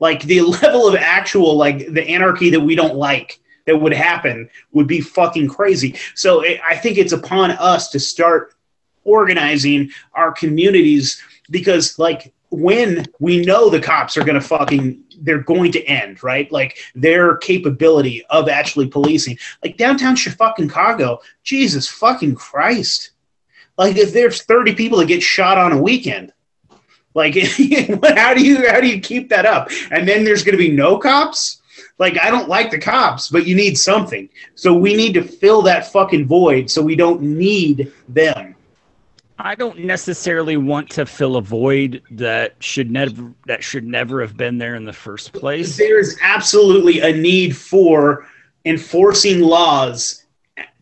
Like 0.00 0.22
the 0.22 0.40
level 0.62 0.88
of 0.88 0.94
actual, 0.94 1.56
like 1.56 1.92
the 1.92 2.06
anarchy 2.08 2.50
that 2.50 2.60
we 2.60 2.74
don't 2.74 2.96
like 2.96 3.40
that 3.66 3.80
would 3.80 3.92
happen 3.92 4.48
would 4.72 4.86
be 4.86 5.00
fucking 5.00 5.48
crazy. 5.48 5.96
So 6.14 6.40
it, 6.40 6.60
I 6.68 6.76
think 6.76 6.98
it's 6.98 7.12
upon 7.12 7.50
us 7.52 7.90
to 7.90 8.00
start 8.00 8.54
organizing 9.04 9.90
our 10.14 10.32
communities 10.32 11.22
because, 11.50 11.98
like, 11.98 12.32
when 12.56 13.04
we 13.20 13.44
know 13.44 13.68
the 13.68 13.80
cops 13.80 14.16
are 14.16 14.24
going 14.24 14.40
to 14.40 14.40
fucking 14.40 15.02
they're 15.20 15.42
going 15.42 15.72
to 15.72 15.84
end 15.84 16.22
right? 16.22 16.50
Like 16.50 16.78
their 16.94 17.36
capability 17.36 18.24
of 18.26 18.48
actually 18.48 18.88
policing. 18.88 19.38
Like 19.62 19.76
downtown 19.76 20.16
chicago 20.16 21.20
jesus 21.42 21.86
fucking 21.86 22.34
christ. 22.34 23.10
Like 23.76 23.96
if 23.96 24.12
there's 24.12 24.42
30 24.42 24.74
people 24.74 24.98
that 24.98 25.08
get 25.08 25.22
shot 25.22 25.58
on 25.58 25.72
a 25.72 25.80
weekend 25.80 26.32
like 27.14 27.34
how 28.16 28.34
do 28.34 28.44
you 28.44 28.68
how 28.70 28.80
do 28.80 28.88
you 28.88 29.00
keep 29.00 29.28
that 29.28 29.44
up? 29.44 29.70
And 29.90 30.08
then 30.08 30.24
there's 30.24 30.42
going 30.42 30.56
to 30.56 30.62
be 30.62 30.70
no 30.70 30.98
cops? 30.98 31.62
Like 31.98 32.18
i 32.22 32.30
don't 32.30 32.48
like 32.48 32.70
the 32.70 32.78
cops 32.78 33.28
but 33.28 33.46
you 33.46 33.54
need 33.54 33.76
something. 33.76 34.30
So 34.54 34.74
we 34.74 34.96
need 34.96 35.12
to 35.14 35.22
fill 35.22 35.60
that 35.62 35.92
fucking 35.92 36.26
void 36.26 36.70
so 36.70 36.80
we 36.80 36.96
don't 36.96 37.20
need 37.20 37.92
them 38.08 38.55
I 39.38 39.54
don't 39.54 39.80
necessarily 39.80 40.56
want 40.56 40.90
to 40.90 41.04
fill 41.06 41.36
a 41.36 41.42
void 41.42 42.02
that 42.12 42.56
should 42.60 42.90
never 42.90 43.32
that 43.46 43.62
should 43.62 43.84
never 43.84 44.20
have 44.22 44.36
been 44.36 44.58
there 44.58 44.74
in 44.74 44.84
the 44.84 44.92
first 44.92 45.32
place. 45.32 45.76
there's 45.76 46.16
absolutely 46.22 47.00
a 47.00 47.12
need 47.14 47.56
for 47.56 48.26
enforcing 48.64 49.40
laws 49.40 50.24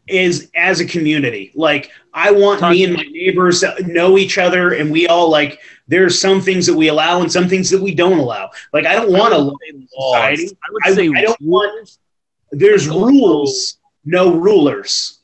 is 0.06 0.51
as 0.55 0.81
a 0.81 0.85
community 0.85 1.51
like 1.55 1.90
i 2.12 2.31
want 2.31 2.60
me 2.70 2.85
and 2.85 2.93
my 2.93 3.02
neighbors 3.05 3.60
to 3.60 3.74
know 3.86 4.18
each 4.18 4.36
other 4.36 4.74
and 4.74 4.90
we 4.90 5.06
all 5.06 5.31
like 5.31 5.60
there's 5.89 6.18
some 6.20 6.43
things 6.43 6.66
that 6.66 6.74
we 6.74 6.89
allow 6.89 7.20
and 7.22 7.32
some 7.32 7.48
things 7.48 7.70
that 7.70 7.81
we 7.81 7.94
don't 7.94 8.18
allow 8.18 8.51
like 8.74 8.85
i 8.85 8.93
don't 8.94 9.10
want 9.10 9.32
to 9.32 9.86
society. 9.89 10.51
I 10.62 10.72
would 10.72 10.82
I- 10.85 10.94
say 10.94 11.10
I 11.16 11.22
don't 11.22 11.40
want- 11.40 11.97
there's 12.52 12.86
rules 12.86 13.78
no 14.05 14.35
rulers 14.35 15.20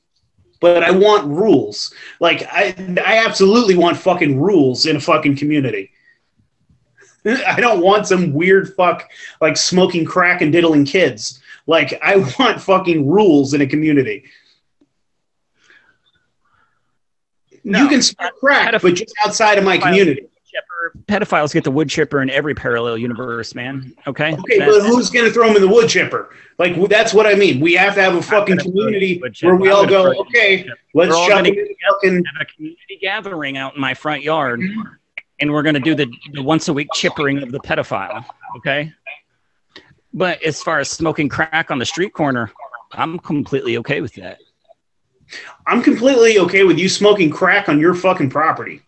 but 0.60 0.82
i 0.82 0.90
want 0.90 1.26
rules 1.26 1.92
like 2.20 2.42
i 2.52 2.74
i 3.04 3.24
absolutely 3.24 3.76
want 3.76 3.96
fucking 3.96 4.40
rules 4.40 4.86
in 4.86 4.96
a 4.96 5.00
fucking 5.00 5.36
community 5.36 5.90
I 7.24 7.60
don't 7.60 7.80
want 7.80 8.06
some 8.06 8.32
weird 8.32 8.74
fuck 8.74 9.10
like 9.40 9.56
smoking 9.56 10.04
crack 10.04 10.40
and 10.40 10.52
diddling 10.52 10.84
kids. 10.84 11.40
Like 11.66 11.98
I 12.02 12.16
want 12.38 12.60
fucking 12.60 13.08
rules 13.08 13.54
in 13.54 13.60
a 13.60 13.66
community. 13.66 14.24
No, 17.62 17.82
you 17.82 17.88
can 17.88 18.00
smoke 18.00 18.32
crack, 18.40 18.80
but 18.80 18.94
just 18.94 19.14
outside 19.24 19.58
of 19.58 19.64
my 19.64 19.76
community. 19.76 20.29
Chipper, 20.50 20.92
pedophiles 21.06 21.52
get 21.52 21.64
the 21.64 21.70
wood 21.70 21.88
chipper 21.88 22.22
in 22.22 22.30
every 22.30 22.54
parallel 22.54 22.98
universe, 22.98 23.54
man. 23.54 23.94
Okay. 24.06 24.32
Okay, 24.34 24.58
That's- 24.58 24.78
but 24.82 24.86
who's 24.88 25.10
going 25.10 25.26
to 25.26 25.32
throw 25.32 25.46
them 25.46 25.56
in 25.56 25.62
the 25.62 25.68
wood 25.68 25.88
chipper? 25.88 26.30
Like 26.58 26.74
that's 26.88 27.14
what 27.14 27.26
I 27.26 27.34
mean. 27.34 27.60
We 27.60 27.74
have 27.74 27.94
to 27.94 28.02
have 28.02 28.14
a 28.16 28.22
fucking 28.22 28.58
community 28.58 29.14
the 29.14 29.20
wood 29.20 29.34
chipper. 29.34 29.52
where 29.54 29.60
we 29.60 29.68
I'm 29.70 29.76
all 29.76 29.86
go, 29.86 30.12
okay, 30.22 30.66
let's 30.94 31.10
We're 31.10 31.16
all 31.16 31.28
jump 31.28 31.46
gonna 31.46 31.48
into 31.60 31.74
fucking. 31.90 32.14
have 32.16 32.42
a 32.42 32.44
community 32.46 32.98
gathering 33.00 33.56
out 33.56 33.74
in 33.76 33.80
my 33.80 33.94
front 33.94 34.22
yard, 34.22 34.60
and 35.40 35.52
we're 35.52 35.62
going 35.62 35.74
to 35.74 35.80
do 35.80 35.94
the, 35.94 36.10
the 36.32 36.42
once 36.42 36.68
a 36.68 36.72
week 36.72 36.88
chippering 36.94 37.42
of 37.42 37.52
the 37.52 37.60
pedophile. 37.60 38.24
Okay. 38.56 38.92
But 40.12 40.42
as 40.42 40.60
far 40.62 40.80
as 40.80 40.90
smoking 40.90 41.28
crack 41.28 41.70
on 41.70 41.78
the 41.78 41.86
street 41.86 42.12
corner, 42.12 42.50
I'm 42.92 43.18
completely 43.20 43.76
okay 43.78 44.00
with 44.00 44.14
that. 44.14 44.38
I'm 45.66 45.80
completely 45.82 46.38
okay 46.40 46.64
with 46.64 46.78
you 46.78 46.88
smoking 46.88 47.30
crack 47.30 47.68
on 47.68 47.78
your 47.78 47.94
fucking 47.94 48.30
property. 48.30 48.82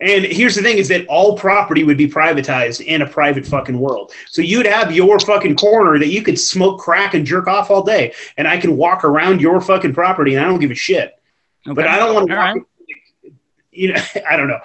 And 0.00 0.24
here's 0.26 0.54
the 0.54 0.62
thing 0.62 0.76
is 0.76 0.88
that 0.88 1.06
all 1.06 1.38
property 1.38 1.82
would 1.82 1.96
be 1.96 2.08
privatized 2.08 2.84
in 2.84 3.02
a 3.02 3.06
private 3.06 3.46
fucking 3.46 3.78
world. 3.78 4.12
So 4.28 4.42
you'd 4.42 4.66
have 4.66 4.92
your 4.92 5.18
fucking 5.18 5.56
corner 5.56 5.98
that 5.98 6.08
you 6.08 6.22
could 6.22 6.38
smoke 6.38 6.80
crack 6.80 7.14
and 7.14 7.24
jerk 7.24 7.46
off 7.46 7.70
all 7.70 7.82
day. 7.82 8.12
And 8.36 8.46
I 8.46 8.58
can 8.58 8.76
walk 8.76 9.04
around 9.04 9.40
your 9.40 9.60
fucking 9.60 9.94
property 9.94 10.34
and 10.34 10.44
I 10.44 10.48
don't 10.48 10.60
give 10.60 10.70
a 10.70 10.74
shit. 10.74 11.18
Okay? 11.66 11.74
But 11.74 11.86
I 11.86 11.96
don't 11.96 12.14
want 12.14 12.28
to 12.28 12.36
walk, 12.36 12.44
right. 12.44 13.32
you 13.72 13.94
know, 13.94 14.02
I 14.28 14.36
don't 14.36 14.48
know. 14.48 14.60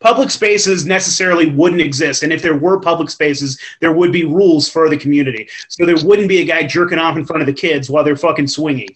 Public 0.00 0.30
spaces 0.30 0.84
necessarily 0.84 1.48
wouldn't 1.50 1.80
exist. 1.80 2.22
And 2.22 2.32
if 2.32 2.42
there 2.42 2.56
were 2.56 2.78
public 2.78 3.08
spaces, 3.08 3.58
there 3.80 3.92
would 3.92 4.12
be 4.12 4.24
rules 4.24 4.68
for 4.68 4.90
the 4.90 4.96
community. 4.96 5.48
So 5.68 5.86
there 5.86 5.96
wouldn't 6.04 6.28
be 6.28 6.40
a 6.40 6.44
guy 6.44 6.64
jerking 6.66 6.98
off 6.98 7.16
in 7.16 7.24
front 7.24 7.40
of 7.40 7.46
the 7.46 7.52
kids 7.52 7.88
while 7.88 8.04
they're 8.04 8.16
fucking 8.16 8.48
swinging. 8.48 8.88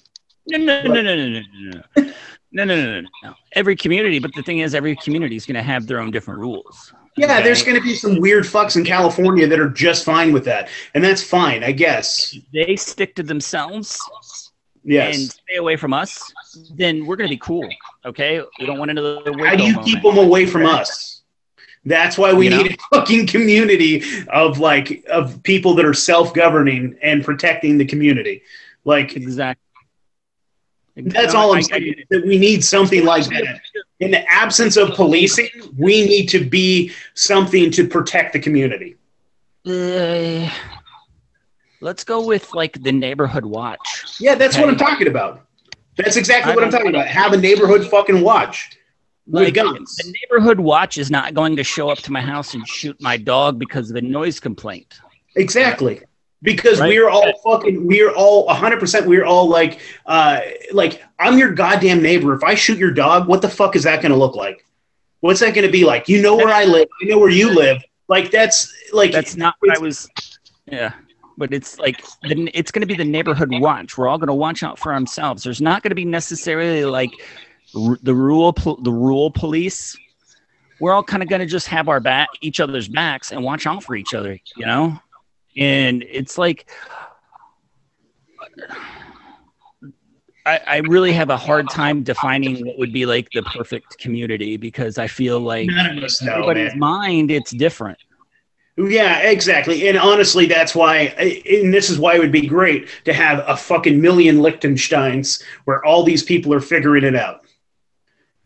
No, 0.48 0.58
no, 0.58 0.82
no, 0.82 1.02
no, 1.02 1.02
no, 1.02 1.28
no, 1.28 1.40
no, 1.40 1.82
no. 1.96 2.12
No, 2.56 2.64
no, 2.64 2.74
no, 2.74 3.00
no, 3.02 3.08
no. 3.22 3.34
Every 3.52 3.76
community, 3.76 4.18
but 4.18 4.32
the 4.34 4.42
thing 4.42 4.60
is, 4.60 4.74
every 4.74 4.96
community 4.96 5.36
is 5.36 5.44
going 5.44 5.56
to 5.56 5.62
have 5.62 5.86
their 5.86 6.00
own 6.00 6.10
different 6.10 6.40
rules. 6.40 6.90
Yeah, 7.18 7.26
Okay? 7.26 7.42
there's 7.42 7.62
going 7.62 7.76
to 7.76 7.82
be 7.82 7.94
some 7.94 8.18
weird 8.18 8.44
fucks 8.44 8.76
in 8.76 8.84
California 8.84 9.46
that 9.46 9.60
are 9.60 9.68
just 9.68 10.04
fine 10.06 10.32
with 10.32 10.46
that, 10.46 10.70
and 10.94 11.04
that's 11.04 11.22
fine, 11.22 11.62
I 11.62 11.72
guess. 11.72 12.34
They 12.54 12.74
stick 12.76 13.14
to 13.16 13.22
themselves 13.22 14.00
and 14.84 14.92
Yes. 14.92 15.34
stay 15.34 15.56
away 15.58 15.76
from 15.76 15.92
us. 15.92 16.32
Then 16.74 17.04
we're 17.04 17.16
going 17.16 17.28
to 17.28 17.34
be 17.34 17.38
cool. 17.38 17.68
Okay. 18.06 18.40
We 18.58 18.64
don't 18.64 18.78
want 18.78 18.90
another. 18.90 19.20
How 19.44 19.54
do 19.56 19.64
you 19.64 19.74
moment. 19.74 19.86
keep 19.92 20.02
them 20.02 20.16
away 20.16 20.46
from 20.46 20.64
us? 20.64 21.22
That's 21.84 22.16
why 22.16 22.32
we 22.32 22.44
You 22.46 22.50
know? 22.50 22.62
need 22.62 22.72
a 22.72 22.96
fucking 22.96 23.26
community 23.26 24.02
of 24.28 24.58
like 24.60 25.04
of 25.10 25.42
people 25.42 25.74
that 25.74 25.84
are 25.84 25.92
self-governing 25.94 26.96
and 27.02 27.22
protecting 27.24 27.76
the 27.78 27.84
community. 27.84 28.42
Like 28.84 29.14
Exactly. 29.16 29.62
That's 30.96 31.34
all 31.34 31.52
I- 31.52 31.58
I'm 31.58 31.62
saying. 31.62 32.04
That 32.10 32.24
we 32.26 32.38
need 32.38 32.64
something 32.64 33.04
like 33.04 33.26
that. 33.26 33.60
In 34.00 34.10
the 34.10 34.30
absence 34.30 34.76
of 34.76 34.90
policing, 34.94 35.48
we 35.78 36.04
need 36.04 36.26
to 36.28 36.44
be 36.44 36.92
something 37.14 37.70
to 37.72 37.86
protect 37.88 38.32
the 38.32 38.38
community. 38.38 38.96
Uh, 39.66 40.50
let's 41.80 42.04
go 42.04 42.24
with 42.24 42.52
like 42.54 42.82
the 42.82 42.92
neighborhood 42.92 43.44
watch. 43.44 44.04
Yeah, 44.20 44.34
that's 44.34 44.56
what 44.56 44.68
I'm 44.68 44.76
talking 44.76 45.08
about. 45.08 45.46
That's 45.96 46.16
exactly 46.16 46.52
I 46.52 46.54
what 46.54 46.64
I'm 46.64 46.70
talking 46.70 46.88
about. 46.88 47.06
Have 47.06 47.32
a 47.32 47.38
neighborhood 47.38 47.88
fucking 47.88 48.20
watch 48.20 48.76
Like, 49.26 49.54
guns. 49.54 49.96
The 49.96 50.12
neighborhood 50.22 50.60
watch 50.60 50.98
is 50.98 51.10
not 51.10 51.32
going 51.34 51.56
to 51.56 51.64
show 51.64 51.88
up 51.88 51.98
to 51.98 52.12
my 52.12 52.20
house 52.20 52.54
and 52.54 52.66
shoot 52.68 53.00
my 53.00 53.16
dog 53.16 53.58
because 53.58 53.90
of 53.90 53.96
a 53.96 54.02
noise 54.02 54.38
complaint. 54.38 55.00
Exactly. 55.36 56.02
Because 56.42 56.80
Right. 56.80 56.88
we're 56.88 57.08
all 57.08 57.32
fucking, 57.44 57.86
we're 57.86 58.10
all 58.12 58.46
100%, 58.48 59.06
we're 59.06 59.24
all 59.24 59.48
like, 59.48 59.80
uh, 60.04 60.40
like, 60.72 61.02
I'm 61.18 61.38
your 61.38 61.50
goddamn 61.52 62.02
neighbor. 62.02 62.34
If 62.34 62.44
I 62.44 62.54
shoot 62.54 62.78
your 62.78 62.90
dog, 62.92 63.26
what 63.26 63.42
the 63.42 63.48
fuck 63.48 63.74
is 63.74 63.84
that 63.84 64.02
going 64.02 64.12
to 64.12 64.18
look 64.18 64.36
like? 64.36 64.64
What's 65.20 65.40
that 65.40 65.54
going 65.54 65.66
to 65.66 65.72
be 65.72 65.84
like? 65.84 66.08
You 66.08 66.20
know 66.20 66.36
where 66.36 66.50
I 66.54 66.64
live. 66.64 66.88
I 67.02 67.06
know 67.06 67.18
where 67.18 67.30
you 67.30 67.54
live. 67.54 67.82
Like, 68.08 68.30
that's 68.30 68.72
like, 68.92 69.12
That's 69.12 69.34
not 69.34 69.54
what 69.60 69.76
I 69.76 69.80
was. 69.80 70.08
Yeah, 70.70 70.92
but 71.38 71.52
it's 71.52 71.78
like 71.78 72.00
it's 72.22 72.70
going 72.70 72.80
to 72.82 72.86
be 72.86 72.94
the 72.94 73.04
neighborhood 73.04 73.48
watch. 73.52 73.96
We're 73.96 74.08
all 74.08 74.18
going 74.18 74.28
to 74.28 74.34
watch 74.34 74.62
out 74.62 74.78
for 74.78 74.92
ourselves. 74.92 75.42
There's 75.42 75.60
not 75.60 75.82
going 75.82 75.90
to 75.90 75.96
be 75.96 76.04
necessarily 76.04 76.84
like 76.84 77.10
the 77.74 78.14
rule 78.14 78.52
pol- 78.52 78.76
the 78.82 78.92
rule 78.92 79.30
police. 79.30 79.96
We're 80.80 80.92
all 80.92 81.02
kind 81.02 81.22
of 81.22 81.28
going 81.28 81.40
to 81.40 81.46
just 81.46 81.66
have 81.68 81.88
our 81.88 82.00
back 82.00 82.28
each 82.42 82.60
other's 82.60 82.86
backs 82.88 83.32
and 83.32 83.42
watch 83.42 83.66
out 83.66 83.82
for 83.82 83.96
each 83.96 84.12
other. 84.12 84.38
You 84.56 84.66
know, 84.66 85.00
and 85.56 86.04
it's 86.08 86.38
like. 86.38 86.70
I, 90.46 90.60
I 90.64 90.76
really 90.76 91.12
have 91.12 91.28
a 91.28 91.36
hard 91.36 91.68
time 91.68 92.04
defining 92.04 92.64
what 92.64 92.78
would 92.78 92.92
be 92.92 93.04
like 93.04 93.28
the 93.34 93.42
perfect 93.42 93.98
community 93.98 94.56
because 94.56 94.96
I 94.96 95.08
feel 95.08 95.40
like 95.40 95.66
none 95.66 95.96
know, 95.96 96.06
everybody's 96.30 96.70
man. 96.70 96.78
mind 96.78 97.30
it's 97.32 97.50
different. 97.50 97.98
Yeah, 98.76 99.20
exactly. 99.22 99.88
And 99.88 99.98
honestly, 99.98 100.46
that's 100.46 100.74
why, 100.74 100.98
and 101.18 101.74
this 101.74 101.90
is 101.90 101.98
why 101.98 102.14
it 102.14 102.20
would 102.20 102.30
be 102.30 102.46
great 102.46 102.88
to 103.06 103.12
have 103.12 103.42
a 103.48 103.56
fucking 103.56 104.00
million 104.00 104.36
Liechtensteins 104.36 105.42
where 105.64 105.84
all 105.84 106.04
these 106.04 106.22
people 106.22 106.52
are 106.54 106.60
figuring 106.60 107.02
it 107.02 107.16
out. 107.16 107.44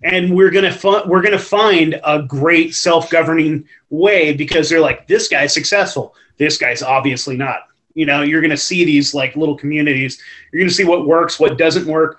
And 0.03 0.35
we're 0.35 0.51
gonna 0.51 0.73
fi- 0.73 1.05
we're 1.05 1.21
gonna 1.21 1.39
find 1.39 2.01
a 2.05 2.23
great 2.23 2.75
self-governing 2.75 3.69
way 3.91 4.33
because 4.33 4.71
they're 4.71 4.81
like, 4.81 5.07
this 5.07 5.29
guy's 5.29 5.53
successful, 5.53 6.15
this 6.41 6.57
guy's 6.57 6.83
obviously 6.83 7.37
not. 7.37 7.69
You 7.95 8.07
know, 8.07 8.23
you're 8.23 8.41
gonna 8.41 8.57
see 8.57 8.85
these 8.85 9.15
like 9.15 9.37
little 9.37 9.55
communities. 9.55 10.21
You're 10.51 10.63
gonna 10.63 10.73
see 10.73 10.85
what 10.85 11.07
works, 11.07 11.39
what 11.39 11.59
doesn't 11.59 11.87
work, 11.87 12.19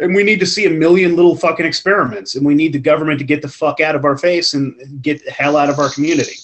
and 0.00 0.14
we 0.14 0.24
need 0.24 0.40
to 0.40 0.46
see 0.46 0.66
a 0.66 0.70
million 0.70 1.14
little 1.14 1.36
fucking 1.36 1.64
experiments. 1.64 2.34
And 2.34 2.44
we 2.44 2.54
need 2.54 2.72
the 2.72 2.80
government 2.80 3.20
to 3.20 3.24
get 3.24 3.40
the 3.40 3.48
fuck 3.48 3.80
out 3.80 3.94
of 3.94 4.04
our 4.04 4.18
face 4.18 4.54
and 4.54 5.00
get 5.00 5.24
the 5.24 5.30
hell 5.30 5.56
out 5.56 5.70
of 5.70 5.78
our 5.78 5.88
community. 5.88 6.34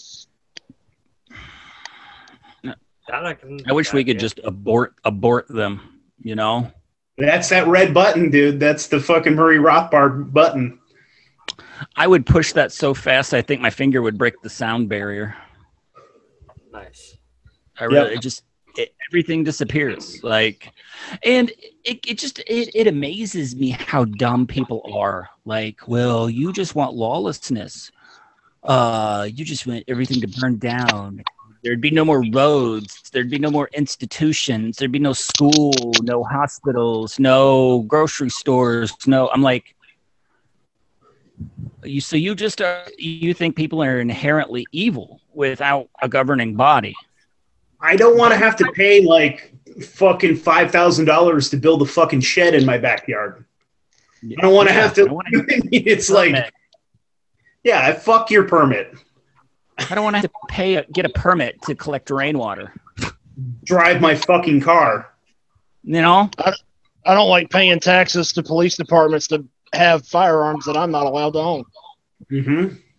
That 2.63 3.27
I, 3.27 3.35
can, 3.35 3.61
I 3.69 3.73
wish 3.73 3.93
we 3.93 4.05
could 4.05 4.17
yeah. 4.17 4.21
just 4.21 4.39
abort 4.45 4.95
abort 5.05 5.49
them, 5.49 6.01
you 6.23 6.37
know. 6.37 6.71
That's 7.19 7.49
that 7.49 7.67
red 7.67 7.93
button, 7.93 8.31
dude. 8.31 8.61
That's 8.61 8.87
the 8.87 9.01
fucking 9.01 9.35
Murray 9.35 9.59
Rothbard 9.59 10.33
button. 10.33 10.79
I 11.97 12.07
would 12.07 12.25
push 12.25 12.53
that 12.53 12.71
so 12.73 12.95
fast 12.95 13.35
I 13.35 13.43
think 13.43 13.61
my 13.61 13.71
finger 13.71 14.01
would 14.01 14.17
break 14.17 14.41
the 14.43 14.51
sound 14.51 14.89
barrier. 14.89 15.35
Nice. 16.73 17.17
I 17.79 17.85
really 17.85 18.15
it 18.15 18.21
just 18.21 18.45
it, 18.77 18.95
everything 19.09 19.45
disappears. 19.45 20.23
Like 20.23 20.73
and 21.25 21.51
it, 21.85 22.01
it 22.07 22.19
just 22.19 22.39
it, 22.41 22.71
it 22.75 22.87
amazes 22.87 23.57
me 23.57 23.71
how 23.71 24.05
dumb 24.05 24.47
people 24.47 24.89
are. 24.95 25.29
Like, 25.45 25.89
well, 25.89 26.29
you 26.29 26.53
just 26.53 26.75
want 26.75 26.95
lawlessness. 26.95 27.91
Uh 28.63 29.29
you 29.33 29.45
just 29.45 29.67
want 29.67 29.85
everything 29.89 30.21
to 30.21 30.29
burn 30.41 30.59
down. 30.59 31.23
There'd 31.63 31.81
be 31.81 31.91
no 31.91 32.05
more 32.05 32.25
roads. 32.33 33.11
There'd 33.13 33.31
be 33.31 33.39
no 33.39 33.51
more 33.51 33.69
institutions. 33.75 34.77
There'd 34.77 34.93
be 34.93 34.99
no 34.99 35.13
school, 35.13 35.73
no 36.03 36.25
hospitals, 36.25 37.19
no 37.19 37.81
grocery 37.83 38.31
stores. 38.31 38.93
No, 39.07 39.29
I'm 39.29 39.43
like, 39.43 39.75
you. 41.85 42.01
So 42.01 42.17
you 42.17 42.35
just 42.35 42.63
are. 42.63 42.85
You 42.97 43.35
think 43.35 43.57
people 43.57 43.83
are 43.83 44.01
inherently 44.01 44.67
evil 44.73 45.20
without 45.33 45.89
a 46.03 46.09
governing 46.09 46.55
body? 46.55 46.95
I 47.81 47.97
don't 47.97 48.17
want 48.19 48.33
to 48.33 48.39
have 48.39 48.57
to 48.57 48.71
pay 48.73 49.03
like 49.05 49.53
fucking 49.83 50.37
five 50.37 50.71
thousand 50.71 51.07
dollars 51.07 51.49
to 51.51 51.57
build 51.57 51.83
a 51.83 51.87
fucking 51.87 52.21
shed 52.21 52.55
in 52.55 52.67
my 52.67 52.79
backyard. 52.79 53.45
I 54.39 54.43
don't 54.43 54.55
want 54.55 54.69
to 54.69 54.75
Yeah, 54.75 54.81
have 54.83 54.95
to. 54.97 55.05
Wanna- 55.07 55.29
it's 55.73 56.11
like, 56.11 56.53
yeah, 57.65 57.81
I 57.87 57.93
fuck 57.93 58.31
your 58.31 58.45
permit. 58.45 58.93
I 59.79 59.95
don't 59.95 60.05
want 60.05 60.15
to 60.15 60.19
have 60.19 60.25
to 60.31 60.37
pay 60.49 60.75
a, 60.77 60.85
get 60.93 61.07
a 61.07 61.09
permit 61.11 61.61
to 61.63 61.75
collect 61.75 62.11
rainwater. 62.11 62.73
Drive 63.65 64.03
my 64.03 64.15
fucking 64.15 64.61
car. 64.61 65.09
You 65.83 66.03
know, 66.03 66.29
I 67.07 67.15
don't 67.15 67.31
like 67.31 67.49
paying 67.49 67.81
taxes 67.81 68.35
to 68.35 68.43
police 68.43 68.77
departments 68.77 69.27
to 69.29 69.47
have 69.73 70.07
firearms 70.07 70.67
that 70.67 70.77
I'm 70.77 70.91
not 70.91 71.07
allowed 71.07 71.33
to 71.33 71.39
own. 71.39 71.65
hmm 72.29 72.67
I, 72.67 72.90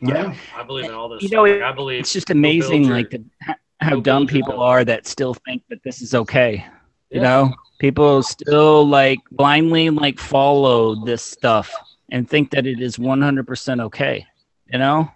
Yeah. 0.00 0.34
I, 0.56 0.60
I 0.60 0.64
believe 0.64 0.84
in 0.86 0.92
all 0.92 1.08
this. 1.08 1.22
You 1.22 1.28
know, 1.30 1.46
stuff. 1.46 1.56
it- 1.56 1.62
I 1.62 1.72
believe 1.72 2.00
it's 2.00 2.12
just 2.12 2.30
amazing, 2.30 2.84
your- 2.84 2.96
like 2.96 3.10
the, 3.10 3.22
how 3.80 4.00
dumb 4.00 4.26
people 4.26 4.54
own. 4.54 4.60
are 4.60 4.84
that 4.84 5.06
still 5.06 5.34
think 5.34 5.62
that 5.70 5.82
this 5.82 6.02
is 6.02 6.14
okay. 6.14 6.64
You 7.10 7.20
Yeah. 7.20 7.22
know, 7.22 7.54
people 7.78 8.22
still 8.22 8.86
like 8.88 9.18
blindly 9.30 9.90
like 9.90 10.18
follow 10.18 11.04
this 11.04 11.22
stuff 11.22 11.72
and 12.10 12.28
think 12.28 12.50
that 12.50 12.66
it 12.66 12.80
is 12.80 12.96
100% 12.98 13.80
okay. 13.82 14.26
You 14.72 14.78
know, 14.78 15.10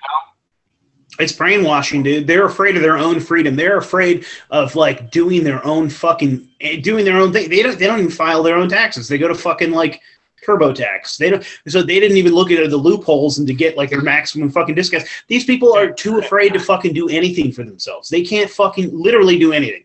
It's 1.19 1.33
brainwashing, 1.33 2.03
dude. 2.03 2.27
They're 2.27 2.45
afraid 2.45 2.77
of 2.77 2.83
their 2.83 2.99
own 2.99 3.21
freedom. 3.21 3.57
They're 3.57 3.79
afraid 3.79 4.27
of 4.51 4.75
like 4.77 5.11
doing 5.11 5.45
their 5.45 5.65
own 5.67 5.89
fucking 5.89 6.47
eh, 6.61 6.81
doing 6.81 7.05
their 7.07 7.17
own 7.19 7.33
thing. 7.33 7.49
They 7.49 7.63
don't. 7.63 7.79
They 7.79 7.87
don't 7.87 8.01
even 8.01 8.11
file 8.11 8.43
their 8.43 8.57
own 8.57 8.69
taxes. 8.69 9.09
They 9.09 9.17
go 9.17 9.29
to 9.29 9.35
fucking 9.35 9.71
like 9.71 10.03
TurboTax. 10.47 11.17
They 11.19 11.31
don't. 11.31 11.45
So 11.67 11.83
they 11.83 11.99
didn't 11.99 12.17
even 12.17 12.33
look 12.33 12.51
at 12.51 12.71
the 12.71 12.77
loopholes 12.77 13.39
and 13.39 13.47
to 13.49 13.55
get 13.55 13.77
like 13.77 13.91
their 13.91 14.03
maximum 14.03 14.49
fucking 14.51 14.75
discounts. 14.77 15.09
These 15.27 15.45
people 15.45 15.75
are 15.77 15.91
too 15.91 16.19
afraid 16.19 16.53
to 16.53 16.61
fucking 16.61 16.95
do 16.95 17.09
anything 17.09 17.51
for 17.53 17.65
themselves. 17.65 18.09
They 18.09 18.23
can't 18.23 18.51
fucking 18.51 18.91
literally 18.97 19.39
do 19.39 19.53
anything. 19.53 19.85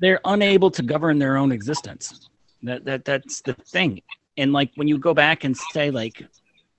they're 0.00 0.20
unable 0.24 0.70
to 0.72 0.82
govern 0.82 1.18
their 1.18 1.36
own 1.36 1.52
existence. 1.52 2.28
That 2.62 2.84
that 2.84 3.04
that's 3.04 3.40
the 3.42 3.54
thing. 3.54 4.02
And 4.36 4.52
like 4.52 4.70
when 4.74 4.88
you 4.88 4.98
go 4.98 5.14
back 5.14 5.44
and 5.44 5.56
say 5.56 5.90
like 5.90 6.22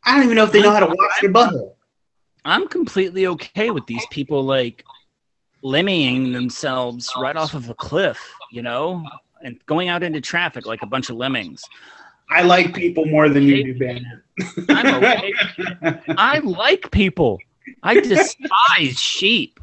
I 0.03 0.15
don't 0.15 0.23
even 0.25 0.35
know 0.35 0.43
if 0.43 0.51
they 0.51 0.61
know 0.61 0.71
how 0.71 0.79
to 0.79 0.87
wash 0.87 1.21
their 1.21 1.31
butthole. 1.31 1.73
I'm 2.43 2.67
completely 2.67 3.27
okay 3.27 3.69
with 3.69 3.85
these 3.85 4.05
people 4.09 4.43
like 4.43 4.83
lemmying 5.63 6.33
themselves 6.33 7.11
right 7.19 7.37
off 7.37 7.53
of 7.53 7.69
a 7.69 7.75
cliff, 7.75 8.19
you 8.51 8.63
know, 8.63 9.05
and 9.43 9.63
going 9.67 9.89
out 9.89 10.01
into 10.01 10.19
traffic 10.19 10.65
like 10.65 10.81
a 10.81 10.87
bunch 10.87 11.11
of 11.11 11.17
lemmings. 11.17 11.63
I 12.31 12.43
like 12.43 12.73
people 12.73 13.05
more 13.05 13.27
than 13.27 13.43
you 13.43 13.63
do, 13.63 13.77
Ben. 13.77 14.23
I'm 14.69 14.95
okay. 14.95 15.33
I 16.17 16.39
like 16.39 16.89
people. 16.91 17.39
I 17.83 17.95
despise 17.99 18.97
sheep, 18.99 19.59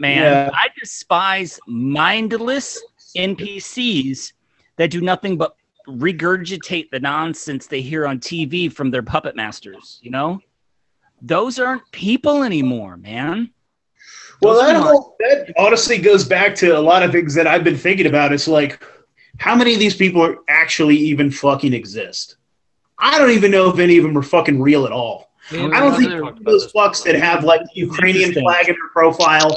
man. 0.00 0.22
Yeah. 0.22 0.50
I 0.52 0.68
despise 0.78 1.60
mindless 1.66 2.82
NPCs 3.16 4.32
that 4.76 4.90
do 4.90 5.00
nothing 5.00 5.38
but 5.38 5.56
regurgitate 5.86 6.90
the 6.90 7.00
nonsense 7.00 7.66
they 7.66 7.80
hear 7.80 8.06
on 8.06 8.18
TV 8.18 8.70
from 8.70 8.90
their 8.90 9.02
puppet 9.02 9.36
masters, 9.36 10.00
you 10.02 10.10
know? 10.10 10.40
Those 11.22 11.58
aren't 11.58 11.90
people 11.92 12.42
anymore, 12.42 12.96
man. 12.96 13.50
Well, 14.42 14.56
that, 14.60 14.76
whole, 14.76 15.16
that 15.20 15.52
honestly 15.56 15.98
goes 15.98 16.24
back 16.24 16.54
to 16.56 16.76
a 16.76 16.80
lot 16.80 17.02
of 17.02 17.10
things 17.10 17.34
that 17.34 17.46
I've 17.46 17.64
been 17.64 17.76
thinking 17.76 18.06
about. 18.06 18.32
It's 18.32 18.46
like, 18.46 18.82
how 19.38 19.54
many 19.56 19.72
of 19.74 19.80
these 19.80 19.96
people 19.96 20.22
are 20.22 20.36
actually 20.48 20.96
even 20.96 21.30
fucking 21.30 21.72
exist? 21.72 22.36
I 22.98 23.18
don't 23.18 23.30
even 23.30 23.50
know 23.50 23.70
if 23.70 23.78
any 23.78 23.96
of 23.98 24.04
them 24.04 24.16
are 24.18 24.22
fucking 24.22 24.60
real 24.60 24.84
at 24.84 24.92
all. 24.92 25.30
Me 25.52 25.60
I 25.72 25.80
don't 25.80 25.96
think 25.96 26.10
brother 26.10 26.20
talked 26.20 26.44
those 26.44 26.72
fucks 26.72 27.02
that 27.04 27.14
have 27.14 27.42
like 27.44 27.62
the 27.62 27.80
Ukrainian 27.80 28.32
flag 28.34 28.68
in 28.68 28.74
their 28.74 28.88
profile, 28.92 29.56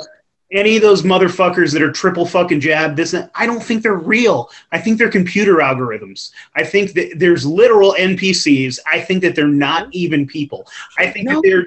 any 0.52 0.76
of 0.76 0.82
those 0.82 1.02
motherfuckers 1.04 1.74
that 1.74 1.82
are 1.82 1.92
triple 1.92 2.26
fucking 2.26 2.60
jab, 2.60 2.96
this, 2.96 3.14
and- 3.14 3.30
I 3.36 3.46
don't 3.46 3.62
think 3.64 3.84
they're 3.84 3.96
real. 3.96 4.50
I 4.72 4.78
think 4.80 4.98
they're 4.98 5.10
computer 5.10 5.56
algorithms. 5.56 6.32
I 6.56 6.64
think 6.64 6.94
that 6.94 7.14
there's 7.18 7.46
literal 7.46 7.96
NPCs. 7.98 8.80
I 8.90 9.02
think 9.02 9.22
that 9.24 9.36
they're 9.36 9.48
not 9.48 9.88
even 9.94 10.28
people. 10.28 10.68
I 10.98 11.10
think 11.10 11.28
No. 11.28 11.36
that 11.36 11.42
they're. 11.44 11.66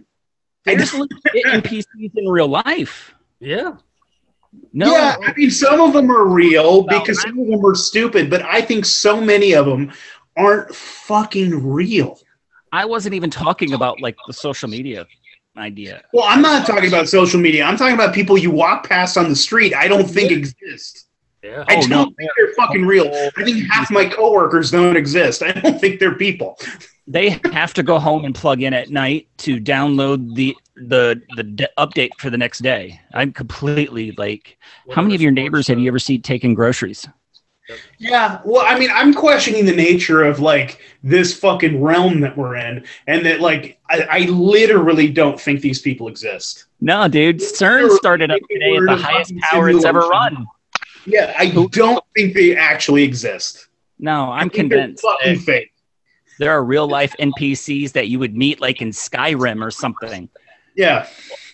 I 0.66 0.76
There's 0.76 0.92
don't- 0.92 1.12
NPCs 1.46 2.12
in 2.16 2.26
real 2.28 2.48
life. 2.48 3.14
Yeah. 3.40 3.72
No, 4.72 4.92
Yeah, 4.92 5.16
I 5.24 5.32
mean, 5.36 5.50
some 5.50 5.80
of 5.80 5.92
them 5.92 6.10
are 6.10 6.26
real 6.26 6.82
because 6.82 7.20
some 7.22 7.38
of 7.38 7.46
them 7.46 7.64
are 7.64 7.74
stupid, 7.74 8.28
but 8.28 8.42
I 8.42 8.60
think 8.60 8.84
so 8.84 9.20
many 9.20 9.54
of 9.54 9.66
them 9.66 9.92
aren't 10.36 10.74
fucking 10.74 11.64
real. 11.64 12.18
I 12.72 12.84
wasn't 12.84 13.14
even 13.14 13.30
talking 13.30 13.72
about 13.74 14.00
like 14.00 14.16
the 14.26 14.32
social 14.32 14.68
media 14.68 15.06
idea. 15.56 16.02
Well, 16.12 16.24
I'm 16.26 16.42
not 16.42 16.66
talking 16.66 16.88
about 16.88 17.08
social 17.08 17.38
media. 17.38 17.62
I'm 17.64 17.76
talking 17.76 17.94
about 17.94 18.12
people 18.12 18.36
you 18.36 18.50
walk 18.50 18.88
past 18.88 19.16
on 19.16 19.28
the 19.28 19.36
street. 19.36 19.72
I 19.74 19.86
don't 19.86 20.08
think 20.10 20.32
exist. 20.32 21.06
Yeah. 21.44 21.62
I 21.68 21.76
Oh, 21.76 21.80
don't 21.82 21.90
no. 21.90 22.04
think 22.16 22.30
they're 22.36 22.52
fucking 22.54 22.84
real. 22.84 23.06
I 23.36 23.44
think 23.44 23.70
half 23.70 23.90
my 23.92 24.06
coworkers 24.06 24.72
don't 24.72 24.96
exist. 24.96 25.42
I 25.44 25.52
don't 25.52 25.80
think 25.80 26.00
they're 26.00 26.16
people. 26.16 26.58
They 27.06 27.38
have 27.52 27.74
to 27.74 27.82
go 27.84 27.98
home 28.00 28.24
and 28.24 28.34
plug 28.34 28.62
in 28.62 28.72
at 28.74 28.88
night 28.90 29.28
to 29.38 29.60
download 29.60 30.34
the 30.34 30.56
the 30.76 31.20
the 31.36 31.42
d- 31.42 31.66
update 31.78 32.10
for 32.18 32.30
the 32.30 32.38
next 32.38 32.60
day. 32.60 33.00
I'm 33.12 33.32
completely 33.32 34.12
like, 34.12 34.58
how 34.90 35.02
many 35.02 35.14
of 35.14 35.22
your 35.22 35.32
neighbors 35.32 35.66
have 35.68 35.78
you 35.78 35.88
ever 35.88 35.98
seen 35.98 36.22
taking 36.22 36.54
groceries? 36.54 37.06
Yeah, 37.98 38.40
well, 38.44 38.64
I 38.66 38.78
mean, 38.78 38.90
I'm 38.92 39.14
questioning 39.14 39.64
the 39.64 39.74
nature 39.74 40.22
of 40.22 40.38
like 40.38 40.80
this 41.02 41.38
fucking 41.38 41.82
realm 41.82 42.20
that 42.20 42.36
we're 42.36 42.56
in, 42.56 42.84
and 43.06 43.24
that 43.24 43.40
like 43.40 43.78
I, 43.88 44.02
I 44.02 44.18
literally 44.26 45.10
don't 45.10 45.40
think 45.40 45.60
these 45.60 45.80
people 45.80 46.08
exist. 46.08 46.66
No, 46.80 47.08
dude. 47.08 47.38
CERN 47.38 47.90
started 47.92 48.30
up 48.30 48.40
today 48.50 48.76
at 48.76 48.84
the 48.84 48.96
highest 48.96 49.34
power 49.38 49.70
it's 49.70 49.84
ever 49.84 50.00
run. 50.00 50.46
Yeah, 51.06 51.34
I 51.38 51.50
don't 51.50 52.04
think 52.14 52.34
they 52.34 52.56
actually 52.56 53.02
exist. 53.02 53.68
No, 53.98 54.30
I'm 54.30 54.50
convinced. 54.50 55.02
Fucking 55.02 55.38
fake. 55.38 55.72
There 56.38 56.50
are 56.50 56.64
real 56.64 56.88
life 56.88 57.14
NPCs 57.18 57.92
that 57.92 58.08
you 58.08 58.18
would 58.18 58.36
meet 58.36 58.60
like 58.60 58.82
in 58.82 58.90
Skyrim 58.90 59.64
or 59.64 59.70
something. 59.70 60.28
Yeah, 60.76 61.06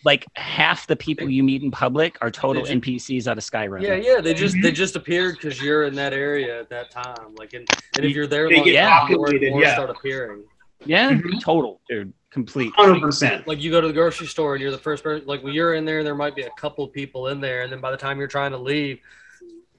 Like 0.04 0.24
half 0.36 0.86
the 0.86 0.96
people 0.96 1.28
you 1.28 1.42
meet 1.42 1.62
in 1.62 1.70
public 1.70 2.16
are 2.22 2.30
total 2.30 2.62
Did 2.64 2.82
NPCs 2.82 3.26
out 3.26 3.36
of 3.36 3.44
Skyrim. 3.44 3.82
Yeah, 3.82 3.94
yeah. 3.96 4.20
They 4.20 4.32
just 4.34 4.54
Mm-hmm. 4.54 4.62
they 4.62 4.72
just 4.72 4.96
appeared 4.96 5.34
because 5.36 5.60
you're 5.60 5.84
in 5.84 5.94
that 5.96 6.12
area 6.12 6.60
at 6.60 6.70
that 6.70 6.90
time. 6.90 7.34
Like, 7.36 7.52
and, 7.52 7.68
and 7.96 8.04
if 8.06 8.14
you're 8.14 8.26
there 8.26 8.48
They 8.48 8.56
long 8.56 8.64
get 8.64 8.74
enough, 8.76 9.10
more 9.10 9.28
more 9.50 9.62
yeah. 9.62 9.74
start 9.74 9.90
appearing. 9.90 10.44
Yeah, 10.86 11.10
Mhm. 11.12 11.40
total, 11.42 11.80
dude. 11.88 12.12
Complete. 12.30 12.72
hundred 12.76 13.00
percent. 13.02 13.46
Like 13.48 13.60
you 13.60 13.70
go 13.70 13.80
to 13.80 13.88
the 13.88 13.92
grocery 13.92 14.26
store 14.28 14.54
and 14.54 14.62
you're 14.62 14.70
the 14.70 14.78
first 14.78 15.02
person. 15.02 15.26
Like 15.26 15.42
when 15.42 15.52
you're 15.52 15.74
in 15.74 15.84
there, 15.84 16.02
there 16.04 16.14
might 16.14 16.34
be 16.36 16.42
a 16.42 16.50
couple 16.56 16.86
people 16.88 17.28
in 17.28 17.40
there, 17.40 17.62
and 17.62 17.70
then 17.72 17.80
by 17.80 17.90
the 17.90 17.96
time 17.96 18.18
you're 18.18 18.28
trying 18.28 18.52
to 18.52 18.56
leave, 18.58 19.00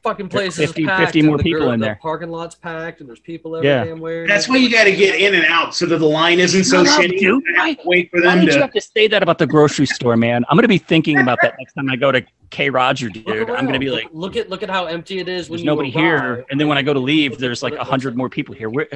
fucking 0.03 0.27
There 0.27 0.41
are 0.41 0.43
place 0.45 0.57
50 0.57 0.85
packed. 0.85 1.01
50 1.05 1.21
more 1.23 1.37
the 1.37 1.43
people 1.43 1.67
gr- 1.67 1.73
in 1.73 1.79
the 1.79 1.85
there. 1.87 1.99
Parking 2.01 2.29
lot's 2.29 2.55
packed, 2.55 2.99
and 3.01 3.09
there's 3.09 3.19
people 3.19 3.55
every 3.55 3.67
Yeah. 3.69 3.83
damn 3.85 3.99
where. 3.99 4.27
That's 4.27 4.47
why 4.49 4.57
you 4.57 4.69
got 4.69 4.85
to 4.85 4.95
get 4.95 5.15
in 5.19 5.33
and 5.35 5.45
out 5.45 5.73
so 5.75 5.85
that 5.85 5.97
the 5.97 6.05
line 6.07 6.39
isn't 6.39 6.63
so 6.63 6.83
Shut 6.83 6.93
up, 6.95 7.01
shitty. 7.01 7.19
dude. 7.19 7.43
You 7.45 7.55
have 7.55 7.77
to 7.77 7.81
Wait 7.85 8.09
for 8.11 8.21
Why 8.21 8.35
them 8.35 8.45
did 8.45 8.55
you 8.55 8.61
have 8.61 8.71
to 8.73 8.81
say 8.81 9.07
that 9.07 9.21
about 9.23 9.37
the 9.37 9.47
grocery 9.47 9.85
store, 9.85 10.17
man? 10.17 10.43
I'm 10.49 10.57
gonna 10.57 10.67
be 10.67 10.77
thinking 10.77 11.19
about 11.19 11.39
that 11.41 11.55
next 11.59 11.73
time 11.73 11.89
I 11.89 11.95
go 11.95 12.11
to 12.11 12.21
Kroger, 12.51 13.11
dude. 13.13 13.49
I'm 13.49 13.65
gonna 13.65 13.79
be 13.79 13.89
like, 13.89 14.07
look 14.11 14.35
at 14.35 14.49
look 14.49 14.61
at 14.63 14.69
how 14.69 14.85
empty 14.85 15.19
it 15.19 15.29
is 15.29 15.47
there's 15.47 15.61
you 15.61 15.65
nobody 15.65 15.89
here, 15.89 16.45
and 16.51 16.59
then 16.59 16.67
when 16.67 16.77
I 16.77 16.81
go 16.81 16.93
to 16.93 16.99
leave, 16.99 17.37
there's 17.37 17.63
like 17.63 17.75
a 17.75 17.83
hundred 17.83 18.17
more 18.17 18.29
people 18.29 18.53
here. 18.55 18.69
Where 18.69 18.87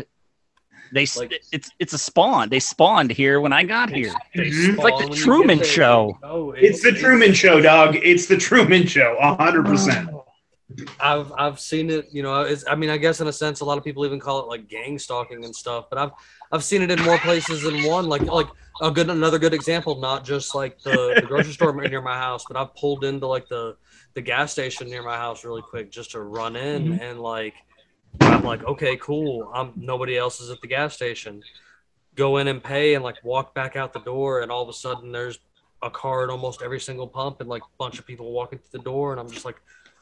they 0.91 1.05
Like- 1.17 1.41
it's 1.51 1.71
it's 1.79 1.93
a 1.93 1.97
spawn. 1.97 2.49
They 2.49 2.59
spawned 2.59 3.11
here 3.11 3.41
when 3.41 3.51
I 3.53 3.63
got 3.63 3.89
here. 3.89 4.13
Mhm. 4.35 4.73
It's 4.73 4.77
like 4.77 4.97
the 4.97 5.13
Truman. 5.15 5.63
Show. 5.63 6.17
Oh, 6.23 6.51
It's 6.51 6.81
the 6.83 6.91
Truman 6.91 7.33
Show, 7.33 7.59
dog. 7.61 7.95
It's 8.01 8.27
the 8.27 8.37
Truman 8.37 8.85
Show, 8.87 9.17
hundred 9.39 9.65
percent. 9.65 10.09
I've 10.99 11.31
I've 11.37 11.59
seen 11.59 11.89
it. 11.89 12.07
You 12.11 12.23
know, 12.23 12.41
it's, 12.41 12.65
I 12.67 12.75
mean, 12.75 12.89
I 12.89 12.97
guess 12.97 13.21
in 13.21 13.27
a 13.27 13.33
sense, 13.33 13.59
a 13.59 13.65
lot 13.65 13.77
of 13.77 13.83
people 13.83 14.05
even 14.05 14.19
call 14.19 14.39
it 14.39 14.47
like 14.47 14.67
gang 14.67 14.97
stalking 14.97 15.45
and 15.45 15.55
stuff. 15.55 15.85
But 15.89 15.99
I've 15.99 16.11
I've 16.51 16.63
seen 16.63 16.81
it 16.81 16.91
in 16.91 17.01
more 17.03 17.17
places 17.19 17.61
than 17.63 17.83
one. 17.83 18.05
Like 18.05 18.23
like 18.23 18.47
a 18.81 18.91
good 18.91 19.09
another 19.09 19.39
good 19.39 19.53
example, 19.53 19.99
not 19.99 20.25
just 20.25 20.55
like 20.55 20.81
the, 20.83 21.15
the 21.21 21.27
grocery 21.27 21.53
store 21.53 21.73
near 21.89 22.01
my 22.01 22.17
house, 22.17 22.45
but 22.47 22.57
I've 22.57 22.73
pulled 22.75 23.03
into 23.03 23.27
like 23.27 23.47
the 23.47 23.75
the 24.15 24.21
gas 24.21 24.51
station 24.51 24.89
near 24.89 25.03
my 25.03 25.17
house 25.17 25.45
really 25.45 25.61
quick 25.61 25.91
just 25.91 26.11
to 26.11 26.21
run 26.21 26.55
in 26.55 26.87
Mhm. 26.93 27.01
and 27.01 27.19
like 27.19 27.53
I'm 28.21 28.43
like, 28.43 28.63
okay, 28.63 28.97
cool. 28.97 29.51
I'm 29.53 29.73
nobody 29.75 30.17
else 30.17 30.39
is 30.39 30.49
at 30.49 30.61
the 30.61 30.67
gas 30.67 30.93
station. 30.95 31.43
Go 32.15 32.37
in 32.37 32.47
and 32.47 32.63
pay 32.63 32.95
and 32.95 33.03
like 33.03 33.23
walk 33.23 33.53
back 33.53 33.75
out 33.75 33.93
the 33.93 33.99
door, 33.99 34.41
and 34.41 34.51
all 34.51 34.63
of 34.63 34.69
a 34.69 34.73
sudden 34.73 35.11
there's 35.11 35.37
a 35.83 35.89
car 35.89 36.23
at 36.23 36.29
almost 36.29 36.61
every 36.61 36.79
single 36.79 37.07
pump 37.07 37.41
and 37.41 37.49
like 37.49 37.61
a 37.61 37.77
bunch 37.77 37.99
of 37.99 38.07
people 38.07 38.31
walking 38.31 38.57
through 38.57 38.79
the 38.79 38.83
door, 38.83 39.11
and 39.11 39.19
I'm 39.19 39.29
just 39.29 39.45
like, 39.45 39.57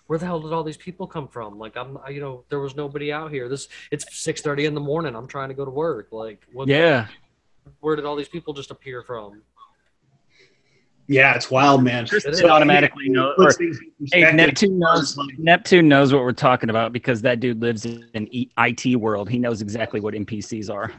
where 0.08 0.20
the 0.20 0.26
hell 0.26 0.40
did 0.40 0.52
all 0.54 0.64
these 0.64 0.78
people 0.78 1.08
come 1.08 1.28
from? 1.28 1.58
Like 1.58 1.78
I'm, 1.78 1.98
I- 2.06 2.10
you 2.10 2.22
know, 2.22 2.44
there 2.50 2.60
was 2.60 2.76
nobody 2.76 3.12
out 3.12 3.32
here. 3.32 3.48
This 3.50 3.68
it's 3.92 4.06
six 4.18 4.42
thirty 4.42 4.66
in 4.66 4.74
the 4.74 4.82
morning. 4.82 5.16
I'm 5.16 5.28
trying 5.28 5.50
to 5.50 5.56
go 5.56 5.66
to 5.66 5.72
work. 5.72 6.10
Like, 6.12 6.46
what? 6.52 6.68
Yeah, 6.68 7.08
Where 7.80 7.96
did 7.96 8.06
all 8.06 8.16
these 8.16 8.28
people 8.30 8.54
just 8.54 8.72
appear 8.72 9.02
from? 9.04 9.42
Yeah, 11.08 11.36
it's 11.36 11.52
wild, 11.52 11.84
man. 11.84 12.06
It 12.06 12.14
is. 12.14 12.40
They 12.40 12.48
automatically 12.48 13.10
know. 13.10 13.34
Or, 13.38 13.46
Puts 13.48 13.58
things 13.58 13.78
in 14.14 14.24
hey. 14.24 14.32
Neptune 14.32 14.80
knows. 14.80 15.18
Neptune 15.38 15.90
knows 15.90 16.14
what 16.14 16.24
we're 16.24 16.32
talking 16.32 16.70
about 16.70 16.94
because 16.94 17.22
that 17.24 17.42
dude 17.42 17.62
lives 17.62 17.86
in 17.86 18.28
E- 18.32 18.50
IT 18.58 18.96
world. 18.96 19.30
He 19.30 19.38
knows 19.38 19.62
exactly 19.62 20.00
what 20.00 20.14
NPCs 20.14 20.74
are. 20.74 20.94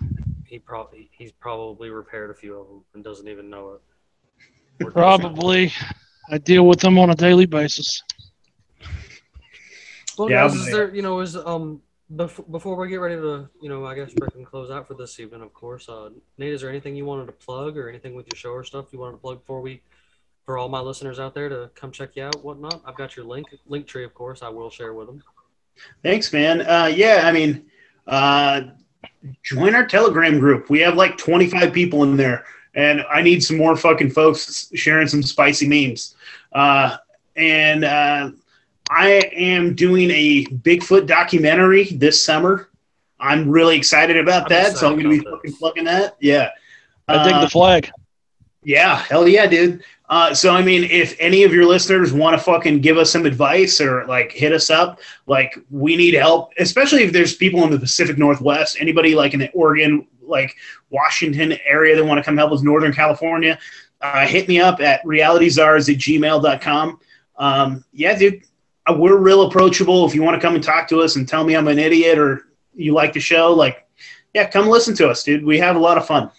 He 0.44 0.58
probably 0.58 1.08
he's 1.10 1.32
probably 1.32 1.88
repaired 1.88 2.30
a 2.30 2.34
few 2.34 2.58
of 2.60 2.68
them 2.68 2.84
and 2.94 3.02
doesn't 3.02 3.26
even 3.28 3.48
know 3.48 3.72
it. 3.72 4.84
Or 4.84 4.90
does. 4.90 4.92
Probably. 4.92 5.72
I 6.30 6.36
deal 6.38 6.66
with 6.66 6.80
them 6.80 6.98
on 6.98 7.08
a 7.10 7.14
daily 7.14 7.46
basis. 7.46 8.02
Well, 10.18 10.30
Yeah, 10.30 10.48
guys, 10.48 10.54
is 10.56 10.66
there, 10.66 10.94
you 10.94 11.02
know, 11.02 11.20
is 11.20 11.36
um 11.36 11.82
before, 12.14 12.44
before 12.46 12.76
we 12.76 12.88
get 12.88 12.96
ready 12.96 13.16
to, 13.16 13.48
you 13.60 13.68
know, 13.68 13.86
I 13.86 13.94
guess 13.94 14.12
freaking 14.12 14.44
close 14.44 14.70
out 14.70 14.86
for 14.86 14.94
this 14.94 15.18
evening, 15.18 15.42
of 15.42 15.52
course. 15.54 15.88
Uh, 15.88 16.10
Nate, 16.38 16.52
is 16.52 16.60
there 16.60 16.70
anything 16.70 16.94
you 16.96 17.04
wanted 17.04 17.26
to 17.26 17.32
plug 17.32 17.76
or 17.76 17.88
anything 17.88 18.14
with 18.14 18.26
your 18.26 18.36
show 18.36 18.50
or 18.50 18.64
stuff 18.64 18.86
you 18.92 18.98
wanted 18.98 19.12
to 19.12 19.18
plug 19.18 19.40
before 19.40 19.60
we, 19.60 19.80
for 20.44 20.58
all 20.58 20.68
my 20.68 20.80
listeners 20.80 21.18
out 21.18 21.34
there 21.34 21.48
to 21.48 21.70
come 21.74 21.90
check 21.90 22.10
you 22.14 22.24
out, 22.24 22.44
whatnot? 22.44 22.82
I've 22.84 22.96
got 22.96 23.16
your 23.16 23.24
link 23.24 23.46
link 23.66 23.86
tree, 23.86 24.04
of 24.04 24.14
course. 24.14 24.42
I 24.42 24.48
will 24.48 24.70
share 24.70 24.92
with 24.92 25.06
them. 25.06 25.22
Thanks, 26.02 26.32
man. 26.32 26.60
Uh, 26.60 26.92
yeah, 26.94 27.22
I 27.24 27.32
mean, 27.32 27.66
uh, 28.06 28.62
join 29.42 29.74
our 29.74 29.86
Telegram 29.86 30.38
group. 30.38 30.70
We 30.70 30.80
have 30.80 30.94
like 30.94 31.16
25 31.16 31.72
people 31.72 32.02
in 32.04 32.16
there, 32.16 32.44
and 32.74 33.02
I 33.10 33.22
need 33.22 33.42
some 33.42 33.56
more 33.56 33.76
fucking 33.76 34.10
folks 34.10 34.70
sharing 34.74 35.08
some 35.08 35.22
spicy 35.22 35.66
memes. 35.66 36.14
Uh, 36.52 36.98
and 37.36 37.84
uh, 37.84 38.30
I 38.90 39.30
am 39.32 39.74
doing 39.74 40.10
a 40.10 40.44
Bigfoot 40.46 41.06
documentary 41.06 41.84
this 41.84 42.22
summer. 42.22 42.68
I'm 43.18 43.48
really 43.48 43.76
excited 43.76 44.16
about 44.18 44.44
I'm 44.44 44.48
that, 44.50 44.76
so 44.76 44.86
I'm 44.88 44.94
going 44.94 45.04
to 45.04 45.08
be 45.10 45.16
excited 45.16 45.36
fucking 45.36 45.52
plugging 45.54 45.84
that. 45.84 46.16
Yeah. 46.20 46.50
I 47.08 47.24
dig 47.24 47.32
Uh, 47.34 47.40
the 47.42 47.48
flag. 47.50 47.90
yeah, 48.62 48.96
hell 48.96 49.26
yeah, 49.28 49.46
dude. 49.46 49.82
Uh, 50.08 50.34
so 50.34 50.54
I 50.54 50.60
mean, 50.62 50.84
if 50.84 51.16
any 51.18 51.44
of 51.44 51.52
your 51.52 51.64
listeners 51.64 52.12
want 52.12 52.36
to 52.36 52.42
fucking 52.42 52.80
give 52.80 52.98
us 52.98 53.10
some 53.10 53.24
advice 53.24 53.80
or 53.80 54.04
like 54.06 54.32
hit 54.32 54.52
us 54.52 54.68
up, 54.68 55.00
like 55.26 55.58
we 55.70 55.96
need 55.96 56.12
help, 56.14 56.52
especially 56.58 57.02
if 57.02 57.12
there's 57.12 57.34
people 57.34 57.64
in 57.64 57.70
the 57.70 57.78
Pacific 57.78 58.18
Northwest, 58.18 58.76
anybody 58.78 59.14
like 59.14 59.32
in 59.32 59.40
the 59.40 59.50
Oregon, 59.52 60.06
like 60.20 60.54
Washington 60.90 61.56
area 61.64 61.96
that 61.96 62.04
want 62.04 62.18
to 62.18 62.22
come 62.22 62.36
help 62.36 62.52
us, 62.52 62.62
Northern 62.62 62.92
California, 62.92 63.58
uh, 64.02 64.26
hit 64.26 64.46
me 64.46 64.60
up 64.60 64.80
at 64.80 65.02
realityczars 65.04 65.92
at 65.92 65.98
gmail.com. 65.98 67.00
Um, 67.36 67.84
yeah, 67.92 68.16
dude, 68.16 68.34
uh, 68.34 68.46
we're 68.92 69.16
real 69.16 69.42
approachable. 69.42 70.06
If 70.06 70.14
you 70.14 70.22
want 70.22 70.40
to 70.40 70.46
come 70.46 70.54
and 70.54 70.62
talk 70.62 70.88
to 70.88 71.00
us 71.00 71.16
and 71.16 71.26
tell 71.26 71.44
me 71.44 71.54
I'm 71.54 71.68
an 71.68 71.78
idiot 71.78 72.18
or 72.18 72.46
you 72.74 72.92
like 72.92 73.12
the 73.12 73.20
show, 73.20 73.52
like, 73.52 73.86
yeah, 74.34 74.48
come 74.48 74.68
listen 74.68 74.94
to 74.96 75.08
us, 75.08 75.22
dude. 75.22 75.44
We 75.44 75.58
have 75.58 75.76
a 75.76 75.78
lot 75.78 75.96
of 75.96 76.06
fun. 76.06 76.30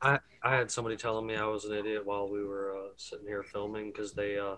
I 0.00 0.18
I 0.42 0.56
had 0.56 0.70
somebody 0.70 0.96
telling 0.96 1.26
me 1.26 1.36
I 1.36 1.46
was 1.46 1.64
an 1.64 1.74
idiot 1.74 2.04
while 2.04 2.28
we 2.28 2.42
were 2.42 2.74
uh, 2.76 2.88
sitting 2.96 3.26
here 3.26 3.42
filming 3.42 3.92
because 3.92 4.12
they 4.12 4.38
uh, 4.38 4.56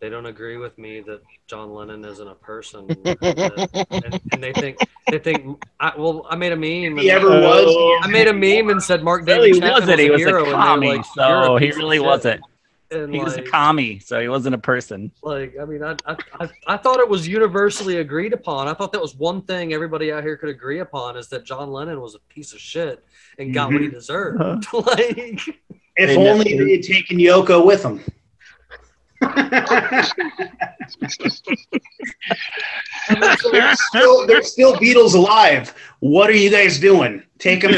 they 0.00 0.10
don't 0.10 0.26
agree 0.26 0.56
with 0.56 0.76
me 0.76 1.00
that 1.02 1.22
John 1.46 1.72
Lennon 1.72 2.04
isn't 2.04 2.26
a 2.28 2.34
person, 2.34 2.90
and, 3.04 4.20
and 4.32 4.42
they 4.42 4.52
think 4.52 4.78
they 5.08 5.18
think 5.18 5.64
I, 5.80 5.92
well 5.96 6.26
I 6.28 6.36
made 6.36 6.52
a 6.52 6.56
meme. 6.56 6.98
He 6.98 7.08
and- 7.08 7.22
ever 7.22 7.30
was. 7.30 8.02
I 8.02 8.08
made 8.08 8.28
a 8.28 8.34
meme 8.34 8.68
and 8.68 8.82
said 8.82 9.02
Mark 9.02 9.24
David 9.24 9.42
really 9.42 9.60
Chapman 9.60 9.80
wasn't. 9.80 10.00
He 10.00 10.10
was 10.10 10.20
was 10.20 10.26
a 10.26 10.28
hero, 10.28 10.42
a 10.42 10.54
and 10.54 10.62
commie, 10.62 10.96
like, 10.96 11.06
"You're 11.16 11.40
a 11.40 11.44
so 11.46 11.56
he 11.56 11.70
really 11.70 12.00
wasn't. 12.00 12.42
And 12.92 13.14
He 13.14 13.20
was 13.20 13.34
a 13.34 13.38
like- 13.38 13.50
commie, 13.50 13.98
so 13.98 14.20
he 14.20 14.28
wasn't 14.28 14.54
a 14.54 14.58
person. 14.58 15.10
Like, 15.22 15.54
I 15.60 15.64
mean, 15.64 15.82
I, 15.82 15.96
I, 16.06 16.16
I, 16.40 16.48
I 16.66 16.76
thought 16.76 17.00
it 17.00 17.08
was 17.08 17.26
universally 17.26 17.98
agreed 17.98 18.32
upon. 18.32 18.68
I 18.68 18.74
thought 18.74 18.92
that 18.92 19.00
was 19.00 19.14
one 19.14 19.42
thing 19.42 19.72
everybody 19.72 20.12
out 20.12 20.22
here 20.22 20.36
could 20.36 20.48
agree 20.48 20.80
upon 20.80 21.16
is 21.16 21.28
that 21.28 21.44
John 21.44 21.72
Lennon 21.72 22.00
was 22.00 22.14
a 22.14 22.20
piece 22.32 22.52
of 22.52 22.60
shit 22.60 23.04
and 23.38 23.52
got 23.54 23.72
what 23.72 23.80
he 23.80 23.88
mm-hmm. 23.88 23.96
deserved. 23.96 24.40
Uh-huh. 24.40 24.82
like, 24.86 25.40
If 25.96 26.16
only 26.16 26.52
never- 26.52 26.64
they 26.64 26.72
had 26.76 26.82
taken 26.82 27.18
Yoko 27.18 27.64
with 27.64 27.82
them. 27.82 28.00
There's, 33.52 33.78
still, 33.88 34.26
there's 34.26 34.52
still 34.52 34.74
Beatles 34.74 35.14
alive. 35.14 35.74
What 36.00 36.28
are 36.30 36.34
you 36.34 36.50
guys 36.50 36.78
doing? 36.78 37.22
Take 37.38 37.62
them. 37.62 37.72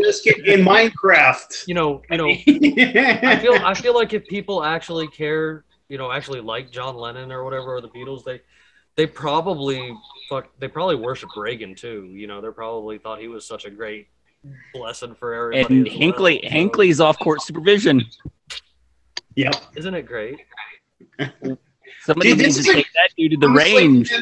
Just 0.00 0.24
get 0.24 0.46
in 0.46 0.60
Minecraft. 0.60 1.66
you 1.66 1.74
know, 1.74 2.02
you 2.10 2.16
know, 2.16 2.28
I 2.28 3.38
feel, 3.40 3.54
I 3.54 3.74
feel 3.74 3.94
like 3.94 4.12
if 4.12 4.26
people 4.26 4.64
actually 4.64 5.08
care, 5.08 5.64
you 5.88 5.98
know, 5.98 6.10
actually 6.12 6.40
like 6.40 6.70
John 6.70 6.96
Lennon 6.96 7.32
or 7.32 7.44
whatever, 7.44 7.76
or 7.76 7.80
the 7.80 7.88
Beatles, 7.88 8.24
they, 8.24 8.40
they 8.96 9.06
probably 9.06 9.94
fuck, 10.28 10.48
they 10.58 10.68
probably 10.68 10.96
worship 10.96 11.30
Reagan 11.36 11.74
too. 11.74 12.10
You 12.12 12.26
know, 12.26 12.40
they 12.40 12.50
probably 12.50 12.98
thought 12.98 13.20
he 13.20 13.28
was 13.28 13.46
such 13.46 13.64
a 13.64 13.70
great 13.70 14.08
blessing 14.74 15.14
for 15.14 15.34
everybody. 15.34 15.76
and 15.76 15.86
as 15.86 15.92
well. 15.92 16.00
Hinckley, 16.00 16.40
So, 16.42 16.48
Hinckley's 16.50 17.00
off 17.00 17.18
court 17.18 17.42
supervision. 17.42 18.04
Yep. 19.38 19.54
isn't 19.76 19.94
it 19.94 20.02
great? 20.02 20.40
Somebody 22.04 22.30
Dude, 22.30 22.38
needs 22.38 22.56
this 22.56 22.56
to 22.56 22.60
is 22.60 22.68
a- 22.68 22.74
take 22.74 22.92
that 22.94 23.10
dude 23.16 23.30
to 23.32 23.36
the 23.38 23.46
Honestly, 23.46 23.76
range. 23.76 24.12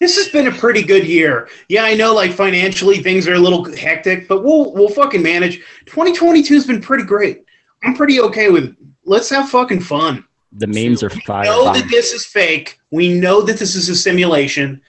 This 0.00 0.16
has 0.16 0.28
been 0.28 0.46
a 0.46 0.52
pretty 0.52 0.82
good 0.82 1.06
year. 1.06 1.48
Yeah, 1.68 1.82
I 1.84 1.94
know 1.94 2.14
like 2.14 2.32
financially 2.32 3.02
things 3.02 3.26
are 3.28 3.34
a 3.34 3.38
little 3.38 3.64
hectic, 3.74 4.26
but 4.28 4.44
we'll 4.44 4.72
we'll 4.72 4.88
fucking 4.88 5.22
manage. 5.22 5.58
2022 5.86 6.54
has 6.54 6.66
been 6.66 6.80
pretty 6.80 7.04
great. 7.04 7.44
I'm 7.84 7.94
pretty 7.94 8.20
okay 8.20 8.48
with 8.50 8.64
it. 8.64 8.76
Let's 9.04 9.28
have 9.30 9.48
fucking 9.50 9.80
fun. 9.80 10.24
The 10.52 10.66
memes 10.66 11.02
are 11.02 11.08
We 11.10 11.16
know 11.44 11.64
bomb. 11.64 11.74
that 11.74 11.88
this 11.90 12.12
is 12.12 12.24
fake. 12.24 12.78
We 12.90 13.12
know 13.20 13.42
that 13.42 13.58
this 13.58 13.74
is 13.74 13.88
a 13.90 13.94
simulation. 13.96 14.80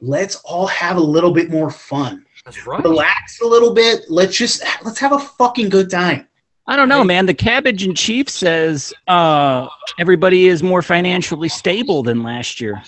Let's 0.00 0.36
all 0.44 0.68
have 0.68 0.96
a 0.96 1.00
little 1.00 1.32
bit 1.32 1.50
more 1.50 1.70
fun. 1.70 2.24
That's 2.44 2.66
right. 2.66 2.82
Relax 2.84 3.40
a 3.40 3.46
little 3.46 3.74
bit. 3.74 4.02
Let's 4.08 4.36
just 4.36 4.62
let's 4.84 4.98
have 5.00 5.12
a 5.12 5.18
fucking 5.18 5.70
good 5.70 5.90
time. 5.90 6.27
I 6.68 6.76
don't 6.76 6.90
know, 6.90 7.02
man. 7.02 7.24
The 7.24 7.32
cabbage 7.32 7.86
in 7.86 7.94
chief 7.94 8.28
says 8.28 8.92
uh, 9.06 9.68
everybody 9.98 10.48
is 10.48 10.62
more 10.62 10.82
financially 10.82 11.48
stable 11.48 12.02
than 12.02 12.22
last 12.22 12.60
year. 12.60 12.82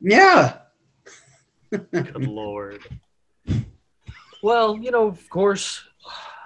Yeah. 0.00 0.58
Good 1.72 2.24
lord. 2.24 2.84
Well, 4.44 4.78
you 4.78 4.92
know, 4.92 5.08
of 5.08 5.28
course, 5.28 5.82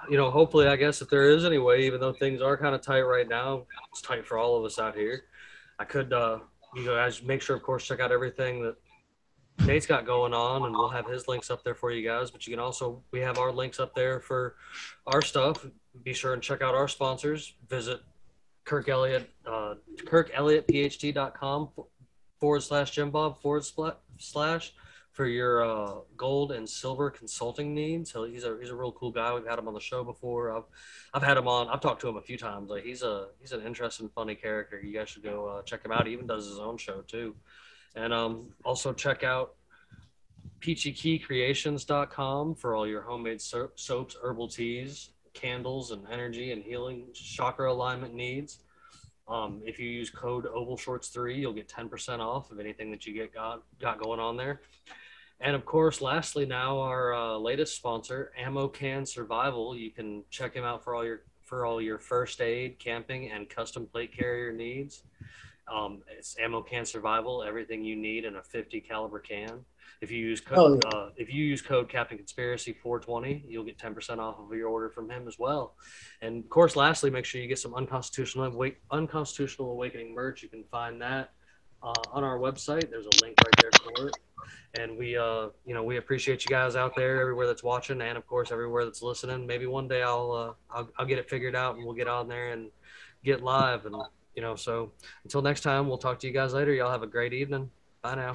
you 0.09 0.17
know, 0.17 0.31
hopefully, 0.31 0.67
I 0.67 0.75
guess 0.75 1.03
if 1.03 1.09
there 1.09 1.29
is 1.29 1.45
any 1.45 1.59
way, 1.59 1.85
even 1.85 1.99
though 1.99 2.13
things 2.13 2.41
are 2.41 2.57
kind 2.57 2.73
of 2.73 2.81
tight 2.81 3.01
right 3.01 3.29
now, 3.29 3.67
it's 3.91 4.01
tight 4.01 4.25
for 4.25 4.39
all 4.39 4.57
of 4.57 4.65
us 4.65 4.79
out 4.79 4.95
here. 4.95 5.25
I 5.77 5.85
could, 5.85 6.11
uh, 6.11 6.39
you 6.73 6.85
know, 6.85 6.95
guys 6.95 7.21
make 7.21 7.43
sure, 7.43 7.55
of 7.55 7.61
course, 7.61 7.85
check 7.85 7.99
out 7.99 8.11
everything 8.11 8.63
that 8.63 8.75
Nate's 9.67 9.85
got 9.85 10.07
going 10.07 10.33
on, 10.33 10.63
and 10.63 10.73
we'll 10.73 10.89
have 10.89 11.07
his 11.07 11.27
links 11.27 11.51
up 11.51 11.63
there 11.63 11.75
for 11.75 11.91
you 11.91 12.07
guys. 12.07 12.31
But 12.31 12.47
you 12.47 12.53
can 12.53 12.59
also, 12.59 13.03
we 13.11 13.19
have 13.19 13.37
our 13.37 13.51
links 13.51 13.79
up 13.79 13.93
there 13.93 14.19
for 14.19 14.55
our 15.05 15.21
stuff. 15.21 15.63
Be 16.03 16.13
sure 16.13 16.33
and 16.33 16.41
check 16.41 16.61
out 16.61 16.73
our 16.73 16.87
sponsors. 16.87 17.53
Visit 17.69 18.01
Kirk 18.63 18.87
Elliott, 18.89 19.29
uh, 19.45 19.75
KirkElliottPhD.com 20.05 21.69
forward 22.39 22.63
slash 22.63 22.91
Jim 22.91 23.11
Bob 23.11 23.41
forward 23.41 23.63
slash 24.17 24.73
for 25.11 25.25
your 25.25 25.63
uh, 25.63 25.95
gold 26.15 26.51
and 26.53 26.67
silver 26.67 27.09
consulting 27.09 27.73
needs. 27.73 28.11
So 28.11 28.23
he's 28.23 28.43
a 28.43 28.57
he's 28.59 28.69
a 28.69 28.75
real 28.75 28.91
cool 28.93 29.11
guy. 29.11 29.33
We've 29.33 29.45
had 29.45 29.59
him 29.59 29.67
on 29.67 29.73
the 29.73 29.79
show 29.79 30.03
before. 30.03 30.55
I've 30.55 30.63
I've 31.13 31.23
had 31.23 31.37
him 31.37 31.47
on. 31.47 31.67
I've 31.67 31.81
talked 31.81 32.01
to 32.01 32.09
him 32.09 32.17
a 32.17 32.21
few 32.21 32.37
times. 32.37 32.69
Like 32.69 32.83
he's 32.83 33.03
a 33.03 33.27
he's 33.39 33.51
an 33.51 33.61
interesting, 33.65 34.09
funny 34.09 34.35
character. 34.35 34.79
You 34.81 34.93
guys 34.93 35.09
should 35.09 35.23
go 35.23 35.47
uh, 35.47 35.61
check 35.63 35.83
him 35.83 35.91
out. 35.91 36.07
He 36.07 36.13
even 36.13 36.27
does 36.27 36.47
his 36.47 36.59
own 36.59 36.77
show 36.77 37.01
too. 37.01 37.35
And 37.95 38.13
um, 38.13 38.53
also 38.63 38.93
check 38.93 39.23
out 39.23 39.55
peachykicreations.com 40.61 42.55
for 42.55 42.75
all 42.75 42.87
your 42.87 43.01
homemade 43.01 43.41
so- 43.41 43.71
soaps, 43.75 44.15
herbal 44.21 44.47
teas, 44.47 45.09
candles, 45.33 45.91
and 45.91 46.05
energy 46.11 46.51
and 46.51 46.63
healing 46.63 47.07
chakra 47.13 47.71
alignment 47.71 48.13
needs. 48.13 48.59
Um, 49.27 49.61
if 49.65 49.79
you 49.79 49.89
use 49.89 50.09
code 50.09 50.45
Oval 50.47 50.77
Shorts 50.77 51.09
three, 51.09 51.39
you'll 51.39 51.53
get 51.53 51.69
ten 51.69 51.87
percent 51.87 52.21
off 52.21 52.51
of 52.51 52.59
anything 52.59 52.91
that 52.91 53.05
you 53.05 53.13
get 53.13 53.33
got 53.33 53.63
got 53.79 54.01
going 54.01 54.19
on 54.19 54.37
there. 54.37 54.61
And 55.39 55.55
of 55.55 55.65
course, 55.65 56.01
lastly, 56.01 56.45
now 56.45 56.79
our 56.79 57.13
uh, 57.13 57.37
latest 57.37 57.75
sponsor, 57.75 58.31
Ammo 58.37 58.67
Can 58.67 59.05
Survival. 59.05 59.75
You 59.75 59.89
can 59.89 60.23
check 60.29 60.53
him 60.53 60.63
out 60.63 60.83
for 60.83 60.93
all 60.95 61.03
your 61.05 61.21
for 61.41 61.65
all 61.65 61.81
your 61.81 61.97
first 61.97 62.41
aid, 62.41 62.79
camping, 62.79 63.31
and 63.31 63.49
custom 63.49 63.85
plate 63.85 64.15
carrier 64.15 64.53
needs. 64.53 65.03
Um, 65.71 66.01
it's 66.09 66.37
Ammo 66.39 66.61
Can 66.61 66.85
Survival, 66.85 67.43
everything 67.43 67.83
you 67.83 67.95
need 67.95 68.25
in 68.25 68.35
a 68.35 68.43
50 68.43 68.81
caliber 68.81 69.19
can. 69.19 69.65
If 70.01 70.09
you 70.09 70.17
use 70.17 70.41
Oh, 70.49 70.55
code, 70.55 70.85
uh, 70.93 71.09
if 71.15 71.31
you 71.31 71.45
use 71.45 71.61
code 71.61 71.87
Captain 71.87 72.17
Conspiracy 72.17 72.73
420, 72.73 73.45
you'll 73.47 73.63
get 73.63 73.77
10% 73.77 74.17
off 74.17 74.39
of 74.39 74.51
your 74.57 74.67
order 74.67 74.89
from 74.89 75.09
him 75.09 75.27
as 75.27 75.37
well. 75.37 75.75
And 76.21 76.43
of 76.43 76.49
course, 76.49 76.75
lastly, 76.75 77.11
make 77.11 77.23
sure 77.23 77.39
you 77.39 77.47
get 77.47 77.59
some 77.59 77.75
unconstitutional 77.75 78.45
awake, 78.45 78.81
unconstitutional 78.89 79.71
awakening 79.71 80.13
merch. 80.15 80.41
You 80.41 80.49
can 80.49 80.63
find 80.71 80.99
that 81.01 81.31
uh, 81.83 81.93
on 82.11 82.23
our 82.23 82.39
website. 82.39 82.89
There's 82.89 83.05
a 83.05 83.23
link 83.23 83.37
right 83.43 83.53
there 83.61 83.71
for 83.83 84.07
it. 84.07 84.17
And 84.79 84.97
we, 84.97 85.17
uh, 85.17 85.49
you 85.65 85.75
know, 85.75 85.83
we 85.83 85.97
appreciate 85.97 86.45
you 86.45 86.49
guys 86.49 86.75
out 86.75 86.95
there, 86.95 87.21
everywhere 87.21 87.45
that's 87.45 87.63
watching, 87.63 88.01
and 88.01 88.17
of 88.17 88.25
course 88.25 88.51
everywhere 88.51 88.85
that's 88.85 89.01
listening. 89.03 89.45
Maybe 89.45 89.67
one 89.67 89.87
day 89.87 90.01
I'll, 90.01 90.31
uh, 90.31 90.75
I'll, 90.75 90.89
I'll 90.97 91.05
get 91.05 91.19
it 91.19 91.29
figured 91.29 91.55
out, 91.55 91.75
and 91.75 91.85
we'll 91.85 91.93
get 91.95 92.07
on 92.07 92.27
there 92.27 92.53
and 92.53 92.71
get 93.23 93.43
live. 93.43 93.85
And 93.85 93.95
you 94.35 94.41
know, 94.41 94.55
so 94.55 94.93
until 95.23 95.41
next 95.41 95.61
time, 95.61 95.87
we'll 95.87 95.97
talk 95.97 96.19
to 96.19 96.27
you 96.27 96.33
guys 96.33 96.53
later. 96.53 96.73
Y'all 96.73 96.91
have 96.91 97.03
a 97.03 97.07
great 97.07 97.33
evening. 97.33 97.69
Bye 98.01 98.15
now. 98.15 98.33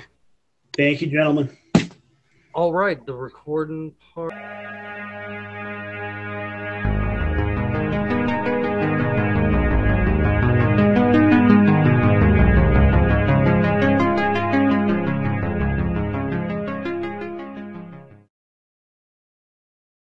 Thank 0.77 1.01
you, 1.01 1.07
gentlemen. 1.09 1.49
All 2.53 2.73
right, 2.73 3.05
the 3.07 3.15
recording 3.15 3.95
part. 4.15 4.33